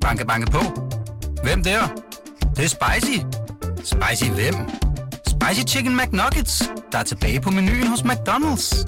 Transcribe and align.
Banke, 0.00 0.26
banke 0.26 0.50
på. 0.50 0.58
Hvem 1.42 1.62
der? 1.62 1.80
Det, 2.40 2.56
det 2.56 2.64
er 2.64 2.68
spicy. 2.68 3.18
Spicy 3.76 4.30
hvem? 4.30 4.54
Spicy 5.26 5.74
Chicken 5.74 5.96
McNuggets, 5.96 6.62
der 6.92 6.98
er 6.98 7.02
tilbage 7.02 7.40
på 7.40 7.50
menuen 7.50 7.86
hos 7.86 8.00
McDonald's. 8.00 8.84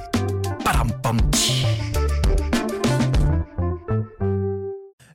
Badum, 0.64 0.90
bom, 1.02 1.18
tji. 1.32 1.66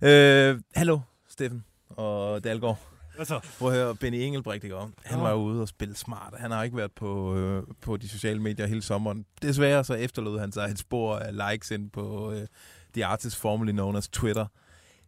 Øh, 0.02 0.60
hallo, 0.76 1.00
Steffen 1.30 1.66
og 1.90 2.44
Dalgaard. 2.44 2.80
Hvad 3.16 3.26
så? 3.26 3.40
Prøv 3.60 3.70
at 3.70 3.76
høre, 3.76 3.96
Benny 3.96 4.18
Engelbrecht, 4.18 4.64
ikke? 4.64 4.76
om? 4.76 4.94
Han 5.06 5.22
var 5.22 5.34
ude 5.34 5.62
og 5.62 5.68
spille 5.68 5.96
smart. 5.96 6.34
Han 6.38 6.52
har 6.52 6.64
ikke 6.64 6.78
været 6.78 6.92
på, 6.92 7.36
øh, 7.36 7.64
på 7.82 7.98
de 7.98 8.10
sociale 8.10 8.42
medier 8.42 8.68
hele 8.68 8.82
sommeren. 8.82 9.26
Desværre 9.42 9.84
så 9.84 9.94
efterlod 9.94 10.40
han 10.40 10.52
sig 10.52 10.70
et 10.72 10.80
spor 10.80 11.16
af 11.16 11.52
likes 11.52 11.72
ind 11.72 11.90
på 11.90 12.32
øh, 12.32 12.48
The 12.94 13.06
Artist 13.06 13.36
Formerly 13.36 13.72
Known 13.72 13.96
as 13.96 14.08
Twitter. 14.08 14.46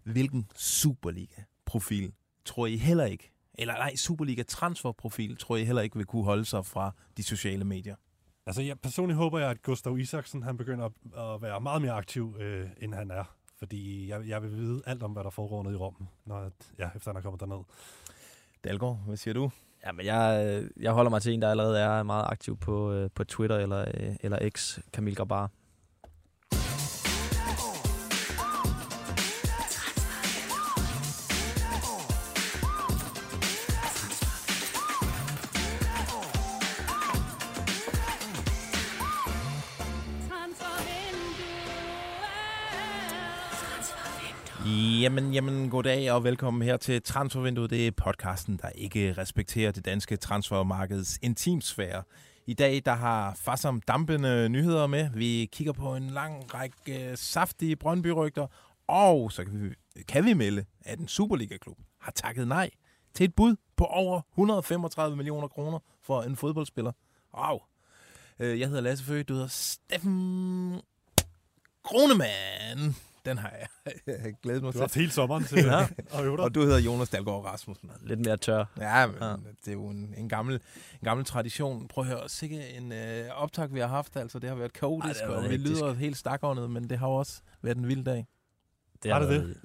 Hvilken 0.04 0.48
Superliga-profil 0.56 2.14
tror 2.46 2.66
I 2.66 2.78
heller 2.78 3.06
ikke, 3.06 3.32
eller 3.54 3.74
nej, 3.74 3.96
Superliga-transferprofil 3.96 5.38
tror 5.38 5.56
I 5.56 5.64
heller 5.64 5.82
ikke 5.82 5.96
vil 5.96 6.06
kunne 6.06 6.24
holde 6.24 6.46
sig 6.46 6.66
fra 6.66 6.92
de 7.18 7.24
sociale 7.24 7.66
medier? 7.66 7.96
Altså, 8.46 8.62
jeg 8.62 8.80
personligt 8.80 9.18
håber 9.18 9.40
jeg, 9.40 9.50
at 9.50 9.62
Gustav 9.62 9.98
Isaksen 9.98 10.44
han 10.44 10.58
begynder 10.58 10.86
at, 10.86 10.92
at 11.18 11.42
være 11.42 11.62
meget 11.62 11.82
mere 11.82 11.92
aktiv, 11.92 12.36
øh, 12.40 12.70
end 12.82 12.94
han 12.94 13.12
er. 13.12 13.36
Fordi 13.60 14.10
jeg, 14.10 14.28
jeg 14.28 14.44
vil 14.44 14.52
vide 14.52 14.82
alt 14.86 15.04
om, 15.04 15.12
hvad 15.12 15.24
der 15.24 15.30
foregår 15.30 15.64
nede 15.64 15.74
i 15.74 15.78
Rom, 15.78 16.08
når, 16.26 16.52
ja, 16.78 16.90
efter 16.96 17.12
han 17.12 17.18
er 17.18 17.22
kommet 17.22 17.40
derned. 17.40 17.64
Dalgaard, 18.64 19.00
hvad 19.06 19.18
siger 19.18 19.34
du? 19.34 19.52
Ja, 19.86 19.92
men 19.92 20.06
jeg, 20.06 20.64
jeg 20.80 20.92
holder 20.92 21.10
mig 21.10 21.22
til 21.22 21.34
en, 21.34 21.42
der 21.42 21.50
allerede 21.52 21.80
er 21.80 22.04
meget 22.04 22.26
aktiv 22.28 22.58
på, 22.58 22.92
øh, 22.92 23.10
på 23.16 23.24
Twitter 23.24 23.58
eller, 23.58 23.86
øh, 23.94 24.16
eller 24.22 24.50
X, 24.50 24.80
Camille 24.94 25.16
Grabar. 25.16 25.52
Jamen, 45.02 45.34
jamen, 45.34 45.70
goddag 45.70 46.12
og 46.12 46.24
velkommen 46.24 46.62
her 46.62 46.78
til 46.78 47.04
Transfervinduet. 47.04 47.70
Det 47.70 47.88
er 47.88 47.92
podcasten, 47.92 48.60
der 48.62 48.70
ikke 48.70 49.14
respekterer 49.14 49.72
det 49.72 49.86
danske 49.86 50.18
transfermarkeds 50.18 51.20
intimsfære. 51.22 52.04
I 52.46 52.54
dag 52.54 52.82
der 52.86 52.94
har 52.94 53.34
Fassam 53.34 53.82
dampende 53.82 54.50
nyheder 54.50 54.88
med. 54.88 55.10
Vi 55.14 55.50
kigger 55.52 55.74
på 55.74 55.96
en 55.96 56.10
lang 56.10 56.54
række 56.54 57.18
saftige 57.18 57.76
Brøndby-rygter. 57.76 58.48
Og 58.88 59.32
så 59.32 59.44
kan 59.44 59.64
vi, 59.64 60.02
kan 60.08 60.26
vi 60.26 60.34
melde, 60.34 60.66
at 60.82 61.00
en 61.00 61.08
Superliga-klub 61.08 61.78
har 62.02 62.12
takket 62.12 62.48
nej 62.48 62.70
til 63.14 63.24
et 63.24 63.36
bud 63.36 63.56
på 63.78 63.86
over 63.86 64.22
135 64.32 65.16
millioner 65.16 65.48
kroner 65.48 65.80
for 66.02 66.22
en 66.22 66.36
fodboldspiller. 66.36 66.92
Wow. 67.38 67.60
Øh, 68.40 68.60
jeg 68.60 68.68
hedder 68.68 68.82
Lasse 68.82 69.06
Føge, 69.06 69.24
du 69.24 69.34
hedder 69.34 69.48
Steffen 69.48 70.82
Kronemann. 71.84 72.96
Den 73.30 73.38
har 73.38 73.54
jeg 74.08 74.34
glædet 74.44 74.62
mig 74.64 74.68
Du 74.68 74.72
til. 74.72 74.80
har 74.80 74.84
haft 74.84 74.96
hele 74.96 75.12
sommeren 75.12 75.44
til 75.44 75.58
ja. 75.66 75.88
at 76.14 76.24
øve 76.26 76.38
dig. 76.38 76.44
Og 76.46 76.56
du 76.56 76.62
hedder 76.62 76.80
Jonas 76.80 77.10
Dalgaard 77.10 77.46
Rasmussen. 77.46 77.92
Lidt 78.02 78.20
mere 78.26 78.38
tør. 78.38 78.66
Ja, 78.80 79.08
men 79.08 79.16
Ja. 79.22 79.28
ja. 79.30 79.36
det 79.66 79.68
er 79.68 79.72
jo 79.74 79.88
en, 79.90 80.14
en, 80.18 80.30
gammel, 80.30 80.54
en 80.56 81.04
gammel 81.04 81.26
tradition. 81.26 81.88
Prøv 81.88 82.04
at 82.04 82.08
høre, 82.10 82.30
sikke 82.30 82.68
en 82.70 82.92
øh, 82.92 83.26
optag, 83.36 83.74
vi 83.74 83.80
har 83.80 83.88
haft. 83.88 84.16
Altså, 84.16 84.40
det 84.40 84.50
har 84.50 84.56
været 84.58 84.74
kaotisk, 84.74 85.16
Ej, 85.22 85.26
det 85.28 85.36
har 85.36 85.44
og 85.44 85.50
vi 85.50 85.58
lyder 85.58 85.94
helt 85.94 86.18
stakåndet, 86.18 86.72
men 86.72 86.90
det 86.90 87.00
har 87.00 87.08
også 87.08 87.42
været 87.62 87.78
en 87.78 87.88
vild 87.88 88.04
dag. 88.06 88.28
Det 89.04 89.12
Har 89.12 89.20
det 89.20 89.30
været- 89.30 89.58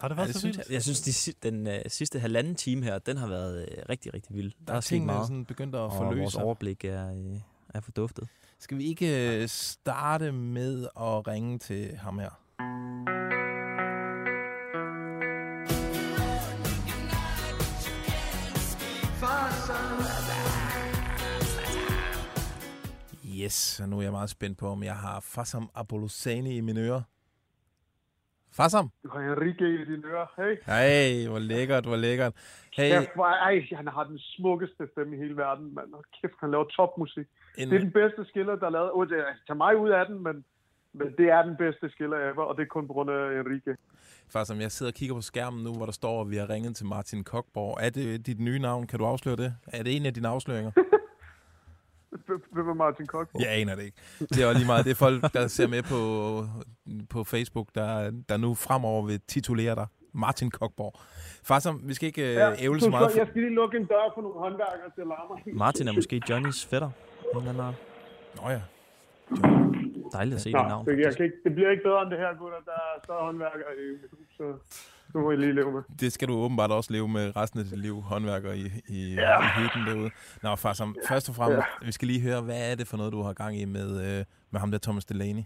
Har 0.00 0.08
det 0.08 0.14
Ja, 0.14 0.20
været 0.20 0.28
det 0.34 0.40
så 0.40 0.46
vildt? 0.46 0.70
Jeg 0.70 0.82
synes, 0.82 1.00
de, 1.00 1.32
den 1.50 1.66
øh, 1.66 1.80
sidste 1.88 2.18
halvanden 2.20 2.54
time 2.54 2.84
her, 2.84 2.98
den 2.98 3.16
har 3.16 3.26
været 3.28 3.62
øh, 3.70 3.78
rigtig, 3.88 4.14
rigtig 4.14 4.36
vild. 4.36 4.50
Der, 4.50 4.56
Der 4.66 4.74
er 4.74 4.80
tingene 4.80 5.06
meget, 5.12 5.26
sådan 5.26 5.44
begyndt 5.44 5.74
at 5.74 5.80
og 5.80 5.92
forløse 5.92 6.20
vores 6.20 6.32
sig. 6.32 6.42
overblik 6.42 6.84
er, 6.84 7.10
øh, 7.14 7.40
er 7.74 7.80
forduftet. 7.80 8.28
Skal 8.60 8.78
vi 8.78 8.84
ikke 8.84 9.40
øh, 9.42 9.48
starte 9.48 10.32
med 10.32 10.82
at 10.84 11.26
ringe 11.28 11.58
til 11.58 11.96
ham 11.96 12.18
her? 12.18 12.30
Yes, 23.48 23.80
og 23.82 23.88
nu 23.88 23.98
er 23.98 24.02
jeg 24.02 24.12
meget 24.12 24.30
spændt 24.30 24.58
på, 24.58 24.66
om 24.66 24.82
jeg 24.82 24.96
har 24.96 25.20
Fassam 25.20 25.70
Abolosani 25.74 26.56
i 26.56 26.60
mine 26.60 26.80
ører. 26.80 27.02
Fassam? 28.56 28.90
Du 29.04 29.08
har 29.12 29.20
Enrique 29.20 29.68
i 29.82 29.84
dine 29.90 30.06
ører. 30.12 30.28
Hey. 30.38 30.54
Hey, 30.72 31.28
hvor 31.28 31.38
lækkert, 31.38 31.84
hvor 31.86 31.96
lækkert. 31.96 32.32
Hey, 32.76 32.90
Kæft, 32.90 33.14
hvor, 33.14 33.26
ej, 33.26 33.66
han 33.76 33.88
har 33.88 34.04
den 34.04 34.18
smukkeste 34.18 34.88
stemme 34.92 35.16
i 35.16 35.18
hele 35.18 35.36
verden, 35.36 35.74
mand. 35.74 35.92
Og 35.94 36.04
kæft, 36.20 36.34
han 36.40 36.50
laver 36.50 36.64
topmusik. 36.64 37.26
en, 37.58 37.68
Det 37.70 37.76
er 37.76 37.80
den 37.80 37.92
bedste 37.92 38.24
skiller, 38.30 38.56
der 38.56 38.66
er 38.66 38.70
lavet. 38.70 38.90
Oh, 38.92 39.08
det 39.08 39.24
tag 39.46 39.56
mig 39.56 39.76
ud 39.76 39.90
af 39.90 40.06
den, 40.06 40.22
men, 40.22 40.44
men 40.92 41.06
det 41.18 41.26
er 41.36 41.42
den 41.42 41.56
bedste 41.56 41.90
skiller 41.90 42.16
ever, 42.30 42.44
og 42.44 42.56
det 42.56 42.62
er 42.62 42.66
kun 42.66 42.86
på 42.86 42.92
grund 42.92 43.10
af 43.10 43.40
Enrique. 43.40 43.76
Fassam, 44.32 44.60
jeg 44.60 44.72
sidder 44.72 44.92
og 44.92 44.96
kigger 44.96 45.14
på 45.14 45.20
skærmen 45.20 45.64
nu, 45.64 45.72
hvor 45.74 45.84
der 45.84 45.92
står, 45.92 46.20
at 46.20 46.30
vi 46.30 46.36
har 46.36 46.50
ringet 46.50 46.76
til 46.76 46.86
Martin 46.86 47.24
Kokborg. 47.24 47.78
Er 47.86 47.90
det 47.90 48.26
dit 48.26 48.40
nye 48.40 48.58
navn? 48.58 48.86
Kan 48.86 48.98
du 48.98 49.04
afsløre 49.06 49.36
det? 49.36 49.54
Er 49.66 49.82
det 49.82 49.96
en 49.96 50.06
af 50.06 50.14
dine 50.14 50.28
afsløringer? 50.28 50.72
Hvem 52.52 52.68
er 52.68 52.74
Martin 52.74 53.06
Koch? 53.06 53.30
Jeg 53.40 53.48
aner 53.60 53.74
det 53.74 53.82
ikke. 53.84 53.96
Det 54.18 54.42
er 54.42 54.46
også 54.46 54.58
lige 54.58 54.66
meget. 54.66 54.84
Det 54.84 54.90
er 54.90 54.94
folk, 54.94 55.32
der 55.34 55.46
ser 55.46 55.68
med 55.68 55.82
på, 55.82 56.00
på 57.10 57.24
Facebook, 57.24 57.68
der, 57.74 58.10
der 58.28 58.36
nu 58.36 58.54
fremover 58.54 59.06
vil 59.06 59.20
titulere 59.20 59.74
dig. 59.74 59.86
Martin 60.12 60.50
Kokborg. 60.50 60.92
Fassam, 61.44 61.80
vi 61.84 61.94
skal 61.94 62.06
ikke 62.06 62.32
ja, 62.32 62.54
ævle 62.58 62.80
så 62.80 62.90
meget. 62.90 63.16
Jeg 63.16 63.26
skal 63.26 63.42
lige 63.42 63.54
lukke 63.54 63.76
en 63.76 63.84
dør 63.84 64.12
for 64.14 64.22
nogle 64.22 64.38
håndværkere 64.38 64.90
til 64.94 65.00
at 65.00 65.06
larme. 65.06 65.58
Martin 65.58 65.88
er 65.88 65.92
måske 65.92 66.22
Johnnys 66.30 66.66
fætter. 66.66 66.90
Eller 67.36 67.50
anden. 67.50 67.74
Nå 68.36 68.50
ja. 68.50 68.60
Dejligt 70.12 70.34
at 70.34 70.40
se 70.40 70.50
Nå, 70.52 70.58
det 70.58 70.68
navn. 70.68 70.86
det, 70.86 70.98
jeg 71.06 71.16
kan 71.16 71.24
ikke, 71.24 71.36
det 71.44 71.52
bliver 71.54 71.70
ikke 71.70 71.82
bedre 71.82 72.02
end 72.02 72.10
det 72.10 72.18
her, 72.18 72.30
gutter. 72.38 72.58
Der 72.64 72.72
er 72.72 72.92
større 73.04 73.24
håndværkere 73.24 73.72
i 73.82 73.86
mit 74.02 74.10
hus, 74.10 74.28
så 74.36 74.46
det 75.12 75.14
må 75.22 75.30
I 75.30 75.36
lige 75.36 75.52
leve 75.52 75.72
med. 75.72 75.82
Det 76.00 76.12
skal 76.12 76.28
du 76.28 76.34
åbenbart 76.34 76.70
også 76.70 76.92
leve 76.92 77.08
med 77.08 77.36
resten 77.36 77.60
af 77.60 77.66
dit 77.66 77.78
liv, 77.78 78.00
håndværker 78.00 78.52
i, 78.52 78.66
i, 78.88 79.14
Ja. 79.14 79.40
i 79.42 79.46
hytten 79.62 79.86
derude. 79.86 80.10
Nå, 80.42 80.56
Fassam, 80.56 80.96
først 81.08 81.28
og 81.28 81.34
fremmest, 81.34 81.66
vi 81.82 81.92
skal 81.92 82.08
lige 82.08 82.20
høre, 82.20 82.40
hvad 82.40 82.70
er 82.70 82.74
det 82.74 82.86
for 82.88 82.96
noget, 82.96 83.12
du 83.12 83.22
har 83.22 83.32
gang 83.32 83.56
i 83.60 83.64
med, 83.64 84.18
øh, 84.18 84.24
med 84.50 84.60
ham 84.60 84.70
der 84.70 84.78
Thomas 84.78 85.04
Delaney? 85.04 85.42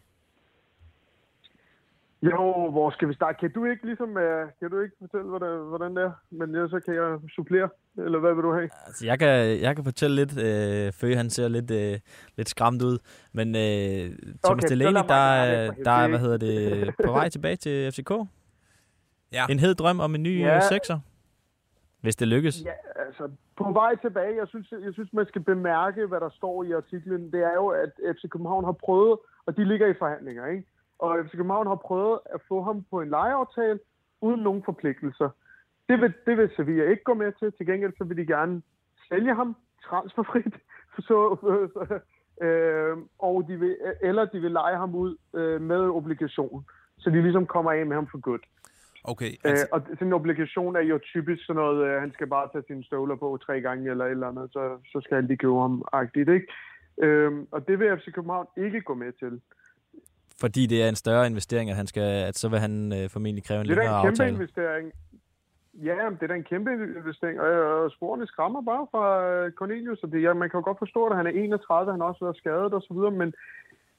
Jo, 2.23 2.71
hvor 2.71 2.91
skal 2.91 3.09
vi 3.09 3.15
starte? 3.15 3.37
Kan 3.41 3.53
du 3.53 3.65
ikke 3.65 3.87
ligesom, 3.87 4.09
uh, 4.09 4.45
kan 4.61 4.71
du 4.71 4.81
ikke 4.81 4.97
fortælle, 5.01 5.27
hvordan, 5.29 5.59
hvordan 5.69 5.97
det 5.97 6.03
er? 6.05 6.13
Men 6.31 6.55
ja, 6.55 6.69
så 6.69 6.81
kan 6.85 6.95
jeg 6.95 7.19
supplere, 7.35 7.69
eller 7.99 8.19
hvad 8.19 8.35
vil 8.35 8.43
du 8.43 8.53
have? 8.53 8.69
Altså, 8.87 9.07
jeg, 9.07 9.19
kan, 9.19 9.29
jeg 9.61 9.77
kan 9.77 9.85
fortælle 9.85 10.17
lidt. 10.17 10.39
Øh, 10.39 10.93
Føge, 10.93 11.17
han 11.17 11.31
ser 11.31 11.49
lidt, 11.49 11.71
øh, 11.71 11.99
lidt 12.37 12.49
skræmt 12.49 12.83
ud. 12.83 12.99
Men 13.33 13.49
øh, 13.57 14.17
Thomas 14.45 14.65
Okay, 14.65 14.69
Delaney, 14.69 15.01
der, 15.09 15.15
er- 15.15 15.67
for 15.75 15.83
der 15.83 15.91
er, 15.91 16.09
hvad 16.09 16.19
hedder 16.19 16.37
det, 16.37 16.95
på 17.07 17.13
vej 17.13 17.29
tilbage 17.29 17.57
til 17.57 17.93
FCK. 17.93 18.11
Ja. 19.33 19.47
En 19.51 19.59
hed 19.59 19.75
drøm 19.75 20.01
om 20.01 20.15
en 20.15 20.23
ny 20.23 20.41
Ja. 20.41 20.55
ja. 20.55 20.61
sekser. 20.61 20.99
Hvis 22.01 22.17
det 22.17 22.29
lykkes. 22.29 22.65
Ja, 22.65 23.03
altså, 23.07 23.31
på 23.57 23.73
vej 23.73 23.97
tilbage, 23.97 24.37
jeg 24.37 24.49
synes, 24.49 24.73
jeg 24.85 24.93
synes, 24.93 25.13
man 25.13 25.27
skal 25.27 25.43
bemærke, 25.43 26.07
hvad 26.07 26.21
der 26.21 26.31
står 26.31 26.63
i 26.65 26.73
artiklen. 26.73 27.33
Det 27.33 27.41
er 27.43 27.55
jo, 27.55 27.67
at 27.69 27.91
FC 28.15 28.29
København 28.31 28.65
har 28.65 28.73
prøvet, 28.73 29.19
og 29.47 29.57
de 29.57 29.65
ligger 29.65 29.87
i 29.87 29.95
forhandlinger, 29.99 30.47
ikke? 30.47 30.65
Og 30.99 31.19
FC 31.27 31.31
København 31.31 31.67
har 31.67 31.75
prøvet 31.75 32.19
at 32.35 32.41
få 32.49 32.63
ham 32.63 32.85
på 32.91 33.01
en 33.01 33.09
lejeaftale, 33.11 33.79
uden 34.21 34.41
nogen 34.41 34.63
forpligtelser. 34.65 35.29
Det 35.89 36.01
vil, 36.01 36.13
det 36.27 36.37
vil 36.37 36.51
Sevilla 36.57 36.91
ikke 36.91 37.05
gå 37.05 37.15
med 37.15 37.33
til. 37.39 37.53
Til 37.53 37.67
gengæld 37.67 37.93
så 37.99 38.05
vil 38.05 38.17
de 38.17 38.27
gerne 38.27 38.63
sælge 39.09 39.35
ham 39.35 39.57
transferfrit. 39.85 40.55
Så, 40.99 41.37
så, 41.75 41.99
øh, 42.47 42.97
og 43.19 43.45
de 43.49 43.57
vil, 43.57 43.77
eller 44.03 44.25
de 44.25 44.41
vil 44.41 44.51
lege 44.51 44.77
ham 44.77 44.95
ud 44.95 45.17
øh, 45.35 45.61
med 45.61 45.81
obligation. 45.81 46.65
Så 46.99 47.11
de 47.11 47.23
ligesom 47.23 47.47
kommer 47.47 47.73
af 47.73 47.87
med 47.87 47.97
ham 47.97 48.07
for 48.11 48.21
godt. 48.21 48.43
Okay, 49.05 49.33
Øh, 49.45 49.51
altså, 49.51 49.67
og 49.73 49.83
sådan 49.89 50.07
en 50.07 50.13
obligation 50.13 50.77
er 50.77 50.81
jo 50.81 50.99
typisk 50.99 51.47
sådan 51.47 51.63
noget, 51.63 51.87
øh, 51.87 52.01
han 52.01 52.13
skal 52.13 52.27
bare 52.27 52.49
tage 52.53 52.65
sine 52.67 52.85
støvler 52.85 53.17
på 53.17 53.39
tre 53.47 53.61
gange 53.61 53.91
eller 53.91 54.05
et 54.05 54.11
eller 54.11 54.29
andet, 54.29 54.49
så, 54.53 54.79
så 54.93 55.01
skal 55.05 55.29
de 55.29 55.37
købe 55.37 55.61
ham 55.61 55.85
agtigt, 55.93 56.29
ikke? 56.29 56.47
Øhm, 57.03 57.47
og 57.51 57.69
det 57.69 57.79
vil 57.79 57.99
FC 57.99 58.13
København 58.13 58.47
ikke 58.57 58.81
gå 58.81 58.95
med 58.95 59.13
til. 59.13 59.41
Fordi 60.41 60.67
det 60.67 60.83
er 60.83 60.89
en 60.89 60.95
større 60.95 61.27
investering, 61.27 61.71
at, 61.71 61.77
han 61.77 61.87
skal, 61.87 62.25
at 62.29 62.39
så 62.39 62.49
vil 62.49 62.59
han 62.59 62.93
øh, 62.93 63.11
formentlig 63.11 63.45
kræve 63.45 63.61
en 63.61 63.67
Det 63.67 63.73
er 63.73 63.77
da 63.77 63.81
længere 63.81 64.01
en 64.01 64.07
kæmpe 64.07 64.23
aftale. 64.23 64.35
investering. 64.35 64.93
Ja, 65.75 65.97
det 66.11 66.23
er 66.23 66.27
da 66.27 66.35
en 66.35 66.45
kæmpe 66.45 66.71
investering, 66.73 67.41
og, 67.41 67.49
og 67.49 67.91
sporene 67.91 68.27
skræmmer 68.27 68.63
bare 68.63 68.87
fra 68.91 69.05
øh, 69.31 69.53
Cornelius, 69.53 70.03
og 70.03 70.13
det, 70.13 70.23
ja, 70.23 70.33
man 70.33 70.51
kan 70.51 70.59
jo 70.59 70.65
godt 70.65 70.79
forstå, 70.79 71.07
at 71.07 71.17
han 71.17 71.27
er 71.27 71.31
31, 71.31 71.91
han 71.93 72.01
har 72.01 72.09
også 72.09 72.25
været 72.25 72.37
skadet 72.37 72.73
og 72.75 72.83
så 72.83 72.95
videre, 72.95 73.11
men, 73.11 73.35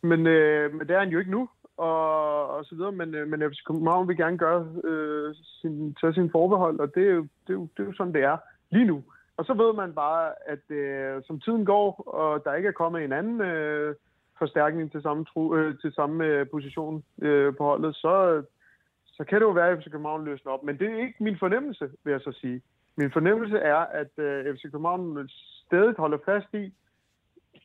men, 0.01 0.27
øh, 0.27 0.74
men 0.74 0.88
det 0.88 0.95
er 0.95 1.00
han 1.00 1.10
jo 1.10 1.19
ikke 1.19 1.31
nu, 1.31 1.50
og, 1.78 2.48
og 2.50 2.66
så 2.66 2.75
videre, 2.75 2.92
men, 2.92 3.16
øh, 3.16 3.28
men 3.28 3.52
FC 3.52 3.64
København 3.68 4.08
vil 4.08 4.18
gerne 4.18 4.38
gøre 4.38 4.68
øh, 4.84 5.36
sin, 5.62 5.96
tage 6.02 6.14
sin 6.14 6.31
forbehold, 6.31 6.80
og 6.80 6.96
det 6.96 7.04
er, 7.08 7.14
jo, 7.14 7.22
det, 7.22 7.50
er 7.50 7.54
jo, 7.54 7.68
det 7.78 7.84
er 7.84 7.88
jo 7.88 7.94
sådan, 7.94 8.14
det 8.14 8.24
er 8.24 8.38
lige 8.72 8.86
nu. 8.86 9.04
Og 9.38 9.46
så 9.46 9.54
ved 9.54 9.74
man 9.74 9.94
bare, 9.94 10.31
at 10.46 10.72
øh, 10.72 11.24
som 11.28 11.40
tiden 11.40 11.66
går, 11.66 12.04
og 12.08 12.44
der 12.44 12.54
ikke 12.54 12.68
er 12.68 12.81
kommet 12.81 13.04
en 13.04 13.14
anden 13.14 13.42
øh, 13.42 13.96
forstærkning 14.38 14.92
til 14.92 15.02
samme, 15.02 15.25
tru, 15.25 15.56
øh, 15.56 15.80
til 15.81 15.94
samme 15.94 16.25
øh, 16.25 16.48
position 16.52 17.04
øh, 17.22 17.56
på 17.56 17.64
holdet, 17.64 17.96
så, 17.96 18.44
så 19.06 19.24
kan 19.24 19.40
det 19.40 19.46
jo 19.46 19.52
være, 19.52 19.70
at 19.70 19.80
FC 19.80 19.92
København 19.92 20.25
løsner 20.25 20.52
op. 20.52 20.64
Men 20.64 20.80
det 20.80 20.92
er 20.92 21.06
ikke 21.06 21.24
min 21.24 21.38
fornemmelse, 21.38 21.90
vil 22.04 22.12
jeg 22.12 22.22
så 22.22 22.31
sige. 22.42 22.62
Min 22.96 23.12
fornemmelse 23.12 23.58
er, 23.58 23.75
at 24.02 24.12
øh, 24.18 24.56
FC 24.56 24.62
København 24.62 25.30
stadig 25.66 25.96
holder 25.98 26.18
fast 26.25 26.54
i, 26.54 26.74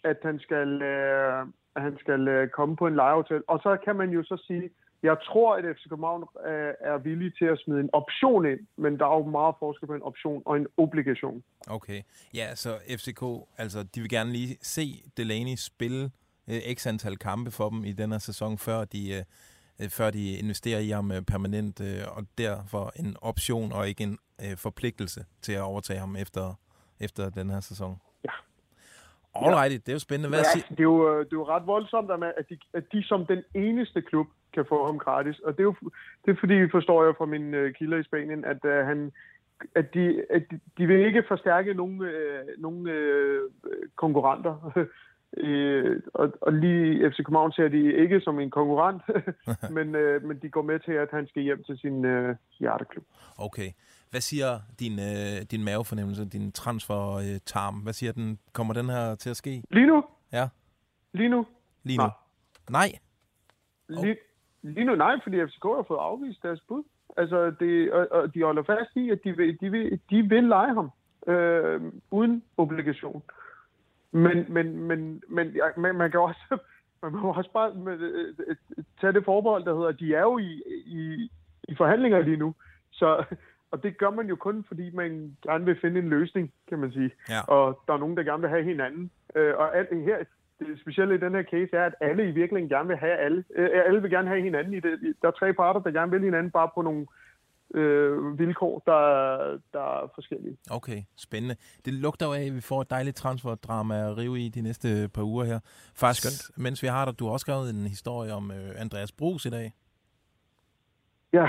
at 0.05 0.19
han 0.23 0.39
skal, 0.39 0.83
øh, 0.83 1.47
at 1.77 1.83
han 1.83 1.97
skal 2.01 2.29
øh, 2.29 2.49
komme 2.49 2.77
på 2.77 2.87
en 2.87 2.95
lejeaftale. 2.95 3.43
Og 3.49 3.59
så 3.63 3.77
kan 3.85 3.97
man 3.97 4.11
jo 4.11 4.23
så 4.23 4.45
sige, 4.47 4.71
jeg 5.03 5.17
tror, 5.25 5.57
at 5.57 5.65
FC 5.77 5.89
København 5.89 6.23
øh, 6.47 6.75
er 6.81 6.99
villig 6.99 7.39
til 7.39 7.45
at 7.45 7.59
smide 7.59 7.81
en 7.81 7.91
option 7.93 8.47
ind, 8.47 8.61
men 8.77 8.99
der 8.99 9.07
er 9.07 9.17
jo 9.17 9.25
meget 9.25 9.55
forskel 9.59 9.87
på 9.87 9.95
en 9.95 10.03
option 10.03 10.43
og 10.47 10.57
en 10.57 10.67
obligation. 10.77 11.43
Okay. 11.69 12.03
Ja, 12.35 12.55
så 12.55 12.71
FCK, 12.91 13.23
altså, 13.59 13.83
de 13.83 14.01
vil 14.01 14.11
gerne 14.11 14.33
lige 14.33 14.59
se 14.63 15.03
Delaney 15.17 15.57
spille 15.57 16.11
øh, 16.49 16.75
x 16.75 16.87
antal 16.87 17.17
kampe 17.17 17.51
for 17.51 17.69
dem 17.69 17.85
i 17.85 17.93
denne 17.93 18.21
sæson, 18.21 18.59
før 18.59 18.85
de, 18.85 19.13
øh, 19.17 19.23
øh, 19.81 19.89
før 19.89 20.11
de 20.11 20.33
investerer 20.33 20.81
i 20.81 20.89
ham 20.89 21.13
øh, 21.13 21.23
permanent, 21.23 21.81
øh, 21.81 22.03
og 22.17 22.27
derfor 22.39 22.93
en 22.97 23.17
option 23.21 23.73
og 23.73 23.89
ikke 23.89 24.05
en 24.05 24.19
forpligtelse 24.57 25.25
til 25.43 25.53
at 25.53 25.61
overtage 25.61 25.99
ham 25.99 26.17
efter, 26.17 26.55
efter 27.01 27.31
den 27.31 27.51
her 27.51 27.61
sæson. 27.61 28.01
Ja. 29.43 29.47
Alrighty, 29.47 29.77
det 29.85 29.89
er 29.89 29.93
jo 29.93 29.99
spændende. 29.99 30.29
Hvad 30.29 30.39
Ja, 30.39 30.45
siger... 30.45 30.67
det, 30.71 30.79
er 30.79 30.83
jo, 30.83 31.11
øh, 31.11 31.19
det 31.25 31.33
er 31.33 31.37
jo 31.43 31.49
ret 31.49 31.67
voldsomt, 31.67 32.11
at, 32.11 32.19
man, 32.19 32.33
at, 32.37 32.49
de, 32.51 32.59
at 32.73 32.85
de 32.93 33.03
som 33.03 33.27
den 33.27 33.43
eneste 33.55 34.03
klub 34.03 34.27
kan 34.55 34.65
få 34.69 34.87
ham 34.87 34.99
gratis. 34.99 35.39
Og 35.39 35.53
det 35.53 35.61
er 35.61 35.65
jo 35.65 35.75
det 36.25 36.31
er 36.31 36.37
fordi, 36.41 36.55
vi 36.55 36.69
forstår 36.71 37.05
jo 37.05 37.15
fra 37.19 37.27
mine 37.27 37.57
øh, 37.57 37.75
kilder 37.75 37.99
i 37.99 38.03
Spanien, 38.03 38.45
at, 38.45 38.65
øh, 38.65 38.87
han, 38.87 39.13
at, 39.75 39.95
de, 39.95 40.25
at 40.31 40.43
de, 40.51 40.61
de 40.79 40.87
vil 40.87 41.07
ikke 41.07 41.25
forstærke 41.29 41.75
nogen, 41.75 42.03
øh, 42.03 42.45
nogen 42.59 42.89
øh, 42.89 43.41
konkurrenter. 43.97 44.55
Øh, 45.37 46.01
og, 46.15 46.33
og 46.41 46.53
lige 46.53 47.11
FC 47.11 47.17
København 47.17 47.53
ser 47.53 47.69
de 47.69 47.93
ikke 47.93 48.21
som 48.21 48.41
en 48.41 48.51
konkurrent, 48.51 49.03
men, 49.77 49.95
øh, 49.95 50.25
men 50.25 50.39
de 50.43 50.49
går 50.49 50.63
med 50.63 50.79
til, 50.79 50.93
at 50.93 51.09
han 51.11 51.27
skal 51.29 51.43
hjem 51.43 51.63
til 51.65 51.79
sin 51.79 52.05
øh, 52.05 52.37
hjerteklub. 52.59 53.05
Okay. 53.39 53.71
Hvad 54.11 54.21
siger 54.21 54.61
din, 54.81 54.93
øh, 54.99 55.43
din 55.51 55.65
mavefornemmelse, 55.65 56.25
din 56.25 56.53
transfer-tarm? 56.53 57.75
Hvad 57.75 57.93
siger 57.93 58.13
den? 58.13 58.39
Kommer 58.53 58.75
den 58.75 58.89
her 58.89 59.15
til 59.15 59.31
at 59.31 59.37
ske? 59.37 59.63
Lige 59.71 59.87
nu? 59.87 60.05
Ja, 60.33 60.49
Lige 61.13 61.29
nu? 61.29 61.47
lige 61.83 61.99
nu. 61.99 62.03
Nej. 62.71 62.89
Nej. 63.89 64.03
Lige, 64.03 64.17
lige 64.63 64.85
nu 64.85 64.95
nej, 64.95 65.15
fordi 65.23 65.37
FCK 65.47 65.65
har 65.65 65.85
fået 65.89 65.99
afvist 65.99 66.43
deres 66.43 66.61
bud. 66.69 66.83
Altså, 67.17 67.51
det, 67.61 67.93
og, 67.93 68.09
og 68.11 68.35
de 68.35 68.43
holder 68.43 68.63
fast 68.63 68.91
i, 68.97 69.11
at 69.11 69.19
de 69.25 69.37
vil, 69.37 69.61
de 69.61 69.71
vil, 69.71 70.01
de 70.11 70.23
vil 70.23 70.45
lege 70.45 70.75
ham 70.75 70.91
øh, 71.27 71.93
uden 72.11 72.43
obligation. 72.57 73.23
Men, 74.13 74.47
men, 74.49 74.79
men, 74.83 75.23
men 75.29 75.49
ja, 75.49 75.65
man, 75.77 75.95
man 75.95 76.11
kan 76.11 76.21
også 76.21 76.59
man 77.03 77.13
må 77.13 77.33
også 77.33 77.51
bare 77.53 77.75
med, 77.75 77.99
øh, 78.01 78.35
øh, 78.47 78.57
tage 79.01 79.13
det 79.13 79.25
forbehold, 79.25 79.65
der 79.65 79.75
hedder, 79.75 79.89
at 79.89 80.01
de 80.01 80.15
er 80.15 80.21
jo 80.21 80.39
i, 80.39 80.63
i, 80.87 81.31
i 81.69 81.75
forhandlinger 81.77 82.21
lige 82.21 82.37
nu. 82.37 82.55
Så, 82.91 83.25
og 83.71 83.83
det 83.83 83.99
gør 83.99 84.11
man 84.11 84.27
jo 84.27 84.37
kun, 84.37 84.65
fordi 84.69 84.91
man 84.91 85.37
gerne 85.43 85.65
vil 85.65 85.81
finde 85.81 86.01
en 86.01 86.09
løsning, 86.09 86.53
kan 86.69 86.79
man 86.79 86.93
sige. 86.93 87.11
Ja. 87.29 87.41
Og 87.41 87.83
der 87.87 87.93
er 87.93 87.99
nogen, 87.99 88.17
der 88.17 88.23
gerne 88.23 88.41
vil 88.41 88.51
have 88.51 88.65
hinanden. 88.65 89.11
Øh, 89.35 89.55
og 89.57 89.77
alt, 89.77 90.05
her, 90.05 90.19
det 90.59 90.81
specielle 90.81 91.15
i 91.15 91.19
den 91.19 91.35
her 91.35 91.43
case 91.43 91.77
er, 91.77 91.87
at 91.87 91.95
alle 92.01 92.23
i 92.29 92.33
virkeligheden 92.33 92.69
gerne 92.69 92.89
vil 92.89 92.97
have 92.97 93.17
alle. 93.17 93.45
Øh, 93.55 93.71
alle 93.87 94.03
vil 94.03 94.11
gerne 94.11 94.29
have 94.29 94.43
hinanden 94.43 94.75
i 94.75 94.81
det. 94.81 95.15
Der 95.23 95.29
er 95.29 95.33
tre 95.33 95.53
parter, 95.53 95.81
der 95.81 95.91
gerne 95.91 96.11
vil 96.11 96.23
hinanden, 96.23 96.51
bare 96.51 96.71
på 96.75 96.83
nogle 96.83 97.07
øh, 97.75 98.39
vilkår, 98.39 98.83
der, 98.87 99.01
der 99.73 100.03
er 100.03 100.11
forskellige. 100.15 100.57
Okay, 100.71 101.03
spændende. 101.17 101.57
Det 101.85 101.95
lugter 101.95 102.27
jo 102.27 102.33
af, 102.33 102.47
at 102.47 102.55
vi 102.55 102.61
får 102.61 102.81
et 102.81 102.91
dejligt 102.91 103.17
transferdrama 103.17 104.11
at 104.11 104.19
rive 104.19 104.41
i 104.41 104.49
de 104.49 104.63
næste 104.63 105.09
par 105.15 105.23
uger 105.23 105.45
her. 105.45 105.61
Faktisk, 105.95 106.43
Skønt. 106.43 106.59
mens 106.65 106.83
vi 106.83 106.87
har 106.87 107.05
dig, 107.05 107.19
du 107.19 107.25
har 107.25 107.33
også 107.33 107.45
skrevet 107.45 107.71
en 107.71 107.87
historie 107.87 108.33
om 108.33 108.51
øh, 108.51 108.71
Andreas 108.77 109.13
Brugs 109.13 109.47
i 109.47 109.51
dag. 109.51 109.73
Ja, 111.33 111.49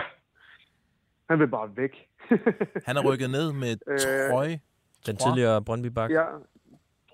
han 1.30 1.40
vil 1.40 1.48
bare 1.48 1.70
væk. 1.76 1.94
Han 2.88 2.98
er 2.98 3.04
rykket 3.10 3.30
ned 3.30 3.54
med 3.54 3.72
Øh, 3.88 4.00
trøje. 4.32 4.60
Den 5.08 5.18
Tror- 5.18 5.26
tidligere 5.30 5.62
Brøndby 5.62 5.86
Bak. 5.88 6.10
ja, 6.12 6.26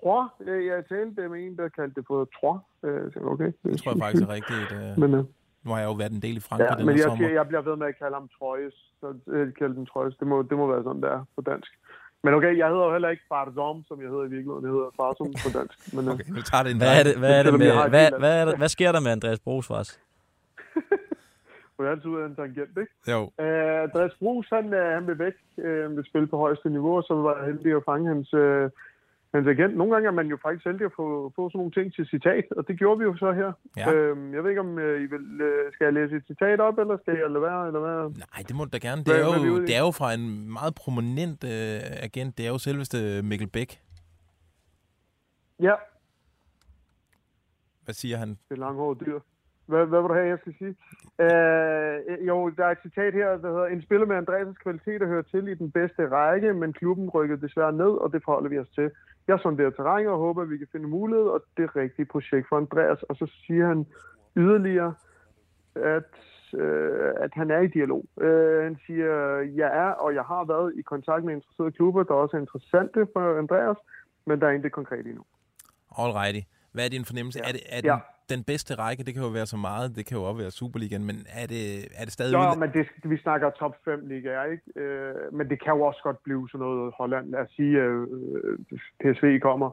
tror, 0.00 0.34
jeg, 0.46 0.66
jeg 0.66 0.84
talte 0.88 1.28
med 1.28 1.38
en, 1.46 1.56
der 1.58 1.68
kaldte 1.68 1.94
det 2.00 2.04
for 2.06 2.28
tror. 2.40 2.56
Øh, 2.84 3.12
så 3.12 3.18
okay. 3.22 3.50
Det 3.64 3.78
tror 3.82 3.90
jeg 3.92 4.00
faktisk 4.04 4.22
er 4.28 4.28
rigtigt. 4.38 4.68
Øh, 4.78 4.98
Men, 5.02 5.10
øh, 5.14 5.24
nu 5.64 5.70
har 5.72 5.78
jeg 5.78 5.86
jo 5.86 5.92
været 5.92 6.12
en 6.12 6.22
del 6.22 6.36
i 6.36 6.40
Frankrig 6.40 6.68
ja, 6.70 6.76
den 6.76 6.86
men 6.86 6.94
jeg, 6.96 7.02
sommer. 7.02 7.16
siger, 7.16 7.30
jeg 7.40 7.46
bliver 7.48 7.62
ved 7.68 7.76
med 7.76 7.86
at 7.86 7.98
kalde 7.98 8.14
ham 8.14 8.28
Trojes. 8.38 8.74
Så 9.00 9.06
øh, 9.34 9.54
kalde 9.60 9.74
den 9.78 9.86
Trojes. 9.86 10.14
Det 10.20 10.26
må, 10.26 10.42
det 10.42 10.56
må 10.60 10.64
være 10.72 10.82
sådan, 10.88 11.02
der 11.02 11.24
på 11.36 11.40
dansk. 11.50 11.70
Men 12.24 12.34
okay, 12.34 12.52
jeg 12.58 12.68
hedder 12.68 12.84
jo 12.88 12.92
heller 12.92 13.08
ikke 13.08 13.22
Barzom, 13.30 13.84
som 13.88 13.96
jeg 14.02 14.08
hedder 14.12 14.24
i 14.30 14.32
virkeligheden. 14.34 14.64
Jeg 14.64 14.72
hedder 14.76 14.90
Farsum 15.00 15.30
på 15.44 15.48
dansk. 15.58 15.94
Men, 15.94 16.02
øh, 16.08 16.14
Okay, 16.14 16.24
nu 16.36 16.40
tager 16.50 16.62
det 16.62 16.70
en 16.72 16.78
Hvad 16.78 16.94
er 17.00 17.04
det, 17.08 17.14
hvad 17.18 17.32
er 17.38 17.42
det 17.42 17.52
med, 17.58 17.70
hvad, 17.88 18.10
hvad, 18.18 18.34
er 18.40 18.44
det, 18.44 18.56
hvad 18.56 18.68
sker 18.68 18.92
der 18.92 19.00
med 19.00 19.10
Andreas 19.10 19.40
Brugs 19.46 19.68
jeg 21.82 21.92
altid 21.92 22.06
ud 22.10 22.20
af 22.20 22.26
en 22.26 22.36
tangent, 22.36 22.78
ikke? 22.82 22.92
Jo, 23.12 23.20
Uh, 23.22 23.82
Andreas 23.86 24.14
Brugs, 24.18 24.48
han, 24.48 24.64
uh, 24.66 24.80
han 24.96 25.06
vil 25.06 25.18
væk 25.18 25.34
uh, 25.56 25.96
vil 25.96 26.04
spille 26.06 26.26
på 26.26 26.36
højeste 26.36 26.68
niveau, 26.70 26.96
og 26.96 27.02
så 27.02 27.14
var 27.14 27.36
jeg 27.36 27.46
heldig 27.46 27.72
at 27.76 27.82
fange 27.90 28.08
hans, 28.08 28.34
uh, 28.34 28.64
hans 29.34 29.46
agent. 29.54 29.76
Nogle 29.76 29.92
gange 29.92 30.06
er 30.06 30.12
man 30.20 30.26
jo 30.26 30.38
faktisk 30.42 30.64
heldig 30.64 30.84
at 30.84 30.92
få, 30.96 31.32
få 31.36 31.42
sådan 31.50 31.58
nogle 31.58 31.72
ting 31.78 31.94
til 31.94 32.06
citat, 32.06 32.44
og 32.56 32.68
det 32.68 32.78
gjorde 32.78 32.98
vi 32.98 33.04
jo 33.04 33.16
så 33.16 33.32
her. 33.32 33.52
Ja. 33.76 33.86
Uh, 34.12 34.32
jeg 34.34 34.42
ved 34.42 34.50
ikke, 34.50 34.60
om 34.60 34.72
uh, 34.74 34.82
I 35.04 35.06
vil, 35.14 35.24
uh, 35.48 35.72
skal 35.72 35.84
jeg 35.84 35.92
læse 35.92 36.16
et 36.16 36.26
citat 36.26 36.60
op, 36.60 36.78
eller 36.78 36.96
skal 37.02 37.14
jeg 37.22 37.30
lade 37.30 37.42
være? 37.42 37.66
Eller 37.66 37.80
hvad? 37.80 38.00
nej, 38.32 38.40
det 38.48 38.56
må 38.56 38.64
du 38.64 38.70
da 38.72 38.78
gerne. 38.88 39.04
Det 39.04 39.14
er, 39.20 39.46
jo, 39.46 39.60
det 39.68 39.76
er 39.76 39.80
jo 39.88 39.90
fra 39.90 40.14
en 40.14 40.52
meget 40.52 40.74
prominent 40.74 41.44
øh, 41.44 41.80
agent. 42.08 42.38
Det 42.38 42.46
er 42.46 42.50
jo 42.50 42.58
selveste 42.58 43.22
Mikkel 43.22 43.48
Bæk. 43.48 43.80
Ja, 45.60 45.74
Hvad 47.84 47.94
siger 47.94 48.16
han? 48.16 48.28
det 48.28 48.38
er 48.50 48.56
langhåret 48.56 49.00
dyr. 49.00 49.18
Hvad, 49.66 49.86
hvad 49.86 50.00
vil 50.00 50.08
du 50.08 50.14
have, 50.14 50.28
jeg 50.28 50.38
skal 50.38 50.54
sige? 50.58 50.74
Uh, 51.24 52.26
jo, 52.28 52.50
der 52.50 52.64
er 52.66 52.70
et 52.70 52.82
citat 52.82 53.14
her, 53.14 53.28
der 53.36 53.48
hedder, 53.48 53.66
en 53.66 53.82
spiller 53.82 54.06
med 54.06 54.16
Andreas' 54.16 54.62
kvaliteter 54.62 55.06
hører 55.06 55.22
til 55.22 55.48
i 55.48 55.54
den 55.54 55.70
bedste 55.70 56.08
række, 56.08 56.54
men 56.54 56.72
klubben 56.72 57.10
rykkede 57.10 57.40
desværre 57.40 57.72
ned, 57.72 57.92
og 58.02 58.12
det 58.12 58.22
forholder 58.24 58.48
vi 58.48 58.58
os 58.58 58.68
til. 58.68 58.90
Jeg 59.28 59.38
sonderer 59.42 59.70
terræn 59.70 60.06
og 60.06 60.18
håber, 60.18 60.42
at 60.42 60.50
vi 60.50 60.58
kan 60.58 60.68
finde 60.72 60.88
mulighed, 60.88 61.26
og 61.26 61.42
det 61.56 61.76
rigtige 61.76 62.06
projekt 62.06 62.46
for 62.48 62.56
Andreas. 62.56 63.02
Og 63.02 63.16
så 63.16 63.26
siger 63.46 63.66
han 63.66 63.86
yderligere, 64.36 64.94
at, 65.74 66.12
øh, 66.54 67.12
at 67.16 67.30
han 67.34 67.50
er 67.50 67.60
i 67.60 67.66
dialog. 67.66 68.04
Øh, 68.20 68.64
han 68.64 68.76
siger, 68.86 69.12
jeg 69.40 69.70
er, 69.84 69.90
og 69.90 70.14
jeg 70.14 70.22
har 70.22 70.44
været 70.44 70.72
i 70.78 70.82
kontakt 70.82 71.24
med 71.24 71.34
interesserede 71.34 71.72
klubber, 71.72 72.02
der 72.02 72.14
også 72.14 72.36
er 72.36 72.40
interessante 72.40 73.06
for 73.12 73.38
Andreas, 73.38 73.76
men 74.26 74.40
der 74.40 74.46
er 74.46 74.50
intet 74.50 74.72
konkret 74.72 75.06
endnu. 75.06 75.24
Alrighty. 75.98 76.40
Hvad 76.72 76.84
er 76.84 76.88
din 76.88 77.04
fornemmelse? 77.04 77.38
Ja. 77.38 77.48
Er 77.48 77.52
det, 77.52 77.62
er 77.68 77.80
Ja. 77.84 77.98
Den, 78.30 78.44
bedste 78.44 78.74
række? 78.74 79.04
Det 79.04 79.14
kan 79.14 79.22
jo 79.22 79.28
være 79.28 79.46
så 79.46 79.56
meget. 79.56 79.96
Det 79.96 80.06
kan 80.06 80.16
jo 80.18 80.22
også 80.24 80.40
være 80.42 80.50
Superligaen. 80.50 81.04
Men 81.04 81.16
er 81.28 81.46
det, 81.46 81.84
er 82.00 82.04
det 82.04 82.12
stadig... 82.12 82.32
Jo, 82.32 82.38
ude- 82.50 82.60
men 82.60 82.70
det, 82.72 82.86
vi 83.04 83.16
snakker 83.18 83.50
top 83.50 83.74
5 83.84 84.06
ligaer, 84.06 84.44
ikke? 84.44 84.80
Øh, 84.80 85.34
men 85.34 85.48
det 85.50 85.62
kan 85.62 85.72
jo 85.72 85.80
også 85.82 86.00
godt 86.02 86.22
blive 86.22 86.48
sådan 86.48 86.66
noget 86.66 86.92
Holland. 86.98 87.30
Lad 87.30 87.40
os 87.40 87.50
sige, 87.56 87.76
øh, 87.78 88.06
PSV 89.00 89.40
kommer. 89.40 89.70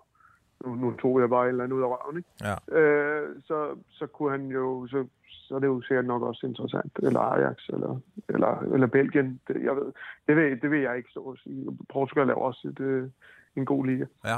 Nu, 0.66 0.76
nu 0.76 0.92
tog 1.02 1.20
jeg 1.22 1.30
bare 1.30 1.46
et 1.46 1.50
eller 1.50 1.64
andet 1.64 1.78
ud 1.78 1.82
af 1.82 1.88
røven, 1.88 2.18
ikke? 2.18 2.30
Ja. 2.42 2.78
Øh, 2.80 3.42
så, 3.48 3.76
så 3.90 4.08
kunne 4.08 4.32
han 4.32 4.46
jo... 4.48 4.88
Så, 4.88 5.08
så 5.30 5.56
er 5.56 5.60
det 5.60 5.68
jo 5.68 5.82
sikkert 5.82 6.06
nok 6.06 6.22
også 6.22 6.48
interessant. 6.48 7.00
Eller 7.04 7.20
Ajax, 7.20 7.58
eller, 7.70 8.00
eller, 8.30 8.74
eller 8.74 8.88
Belgien. 8.88 9.40
Det, 9.48 9.64
jeg 9.64 9.76
ved, 9.76 9.92
det, 10.28 10.36
vil, 10.36 10.62
det 10.62 10.72
vil 10.72 10.82
jeg 10.82 10.98
ikke 10.98 11.10
stå 11.12 11.22
og 11.22 11.38
sige. 11.44 11.78
Portugal 11.94 12.30
er 12.30 12.34
også 12.34 12.68
et, 12.68 12.80
øh, 12.80 13.10
en 13.56 13.66
god 13.66 13.86
liga. 13.86 14.06
Ja. 14.26 14.38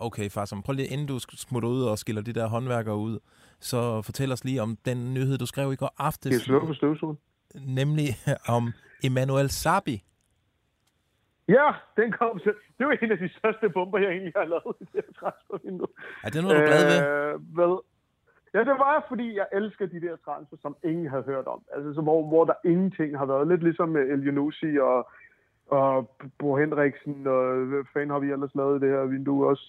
Okay, 0.00 0.30
Farsom. 0.30 0.62
Prøv 0.62 0.72
lige, 0.72 0.88
inden 0.88 1.06
du 1.06 1.18
smutter 1.18 1.68
ud 1.68 1.82
og 1.82 1.98
skiller 1.98 2.22
de 2.22 2.32
der 2.32 2.46
håndværkere 2.46 2.96
ud, 2.96 3.18
så 3.60 4.02
fortæl 4.02 4.32
os 4.32 4.44
lige 4.44 4.62
om 4.62 4.76
den 4.84 5.14
nyhed, 5.14 5.38
du 5.38 5.46
skrev 5.46 5.72
i 5.72 5.76
går 5.76 5.86
Skal 5.86 6.02
jeg 6.02 6.06
aftes, 6.06 6.42
slå 6.42 6.66
på 6.66 6.74
støvsugeren? 6.74 7.18
nemlig 7.54 8.08
om 8.56 8.72
Emmanuel 9.04 9.50
Sabi. 9.50 10.02
Ja, 11.48 11.68
den 11.96 12.12
kom 12.12 12.38
så. 12.38 12.52
Det 12.78 12.86
var 12.86 12.92
en 13.02 13.12
af 13.12 13.18
de 13.18 13.28
største 13.38 13.68
bomber, 13.68 13.98
jeg 13.98 14.10
egentlig 14.10 14.32
har 14.36 14.44
lavet 14.44 14.76
i 14.80 14.84
det 14.84 15.04
her 15.04 15.12
transfervindue. 15.20 15.88
Er 16.24 16.30
det 16.30 16.42
noget, 16.42 16.56
du 16.58 16.62
glad 16.70 16.84
ved? 16.92 17.00
Øh, 17.08 17.54
hvad? 17.54 17.72
Ja, 18.54 18.58
det 18.58 18.76
var 18.84 19.04
fordi 19.08 19.36
jeg 19.36 19.46
elsker 19.52 19.86
de 19.86 20.00
der 20.00 20.16
transfer, 20.24 20.56
som 20.62 20.76
ingen 20.84 21.06
havde 21.10 21.22
hørt 21.22 21.46
om. 21.46 21.60
Altså, 21.74 21.94
så 21.94 22.00
hvor, 22.00 22.28
hvor 22.28 22.44
der 22.44 22.54
ingenting 22.64 23.18
har 23.18 23.26
været. 23.26 23.48
Lidt 23.48 23.62
ligesom 23.62 23.88
med 23.88 24.02
El 24.12 24.26
Yunusi 24.28 24.78
og, 24.78 25.10
og 25.70 26.10
Bo 26.38 26.56
Henriksen, 26.56 27.26
og 27.26 27.56
hvad 27.56 27.84
fanden 27.92 28.10
har 28.10 28.18
vi 28.18 28.32
ellers 28.32 28.54
lavet 28.54 28.82
i 28.82 28.86
det 28.86 28.94
her 28.94 29.04
vindue 29.04 29.46
også. 29.46 29.66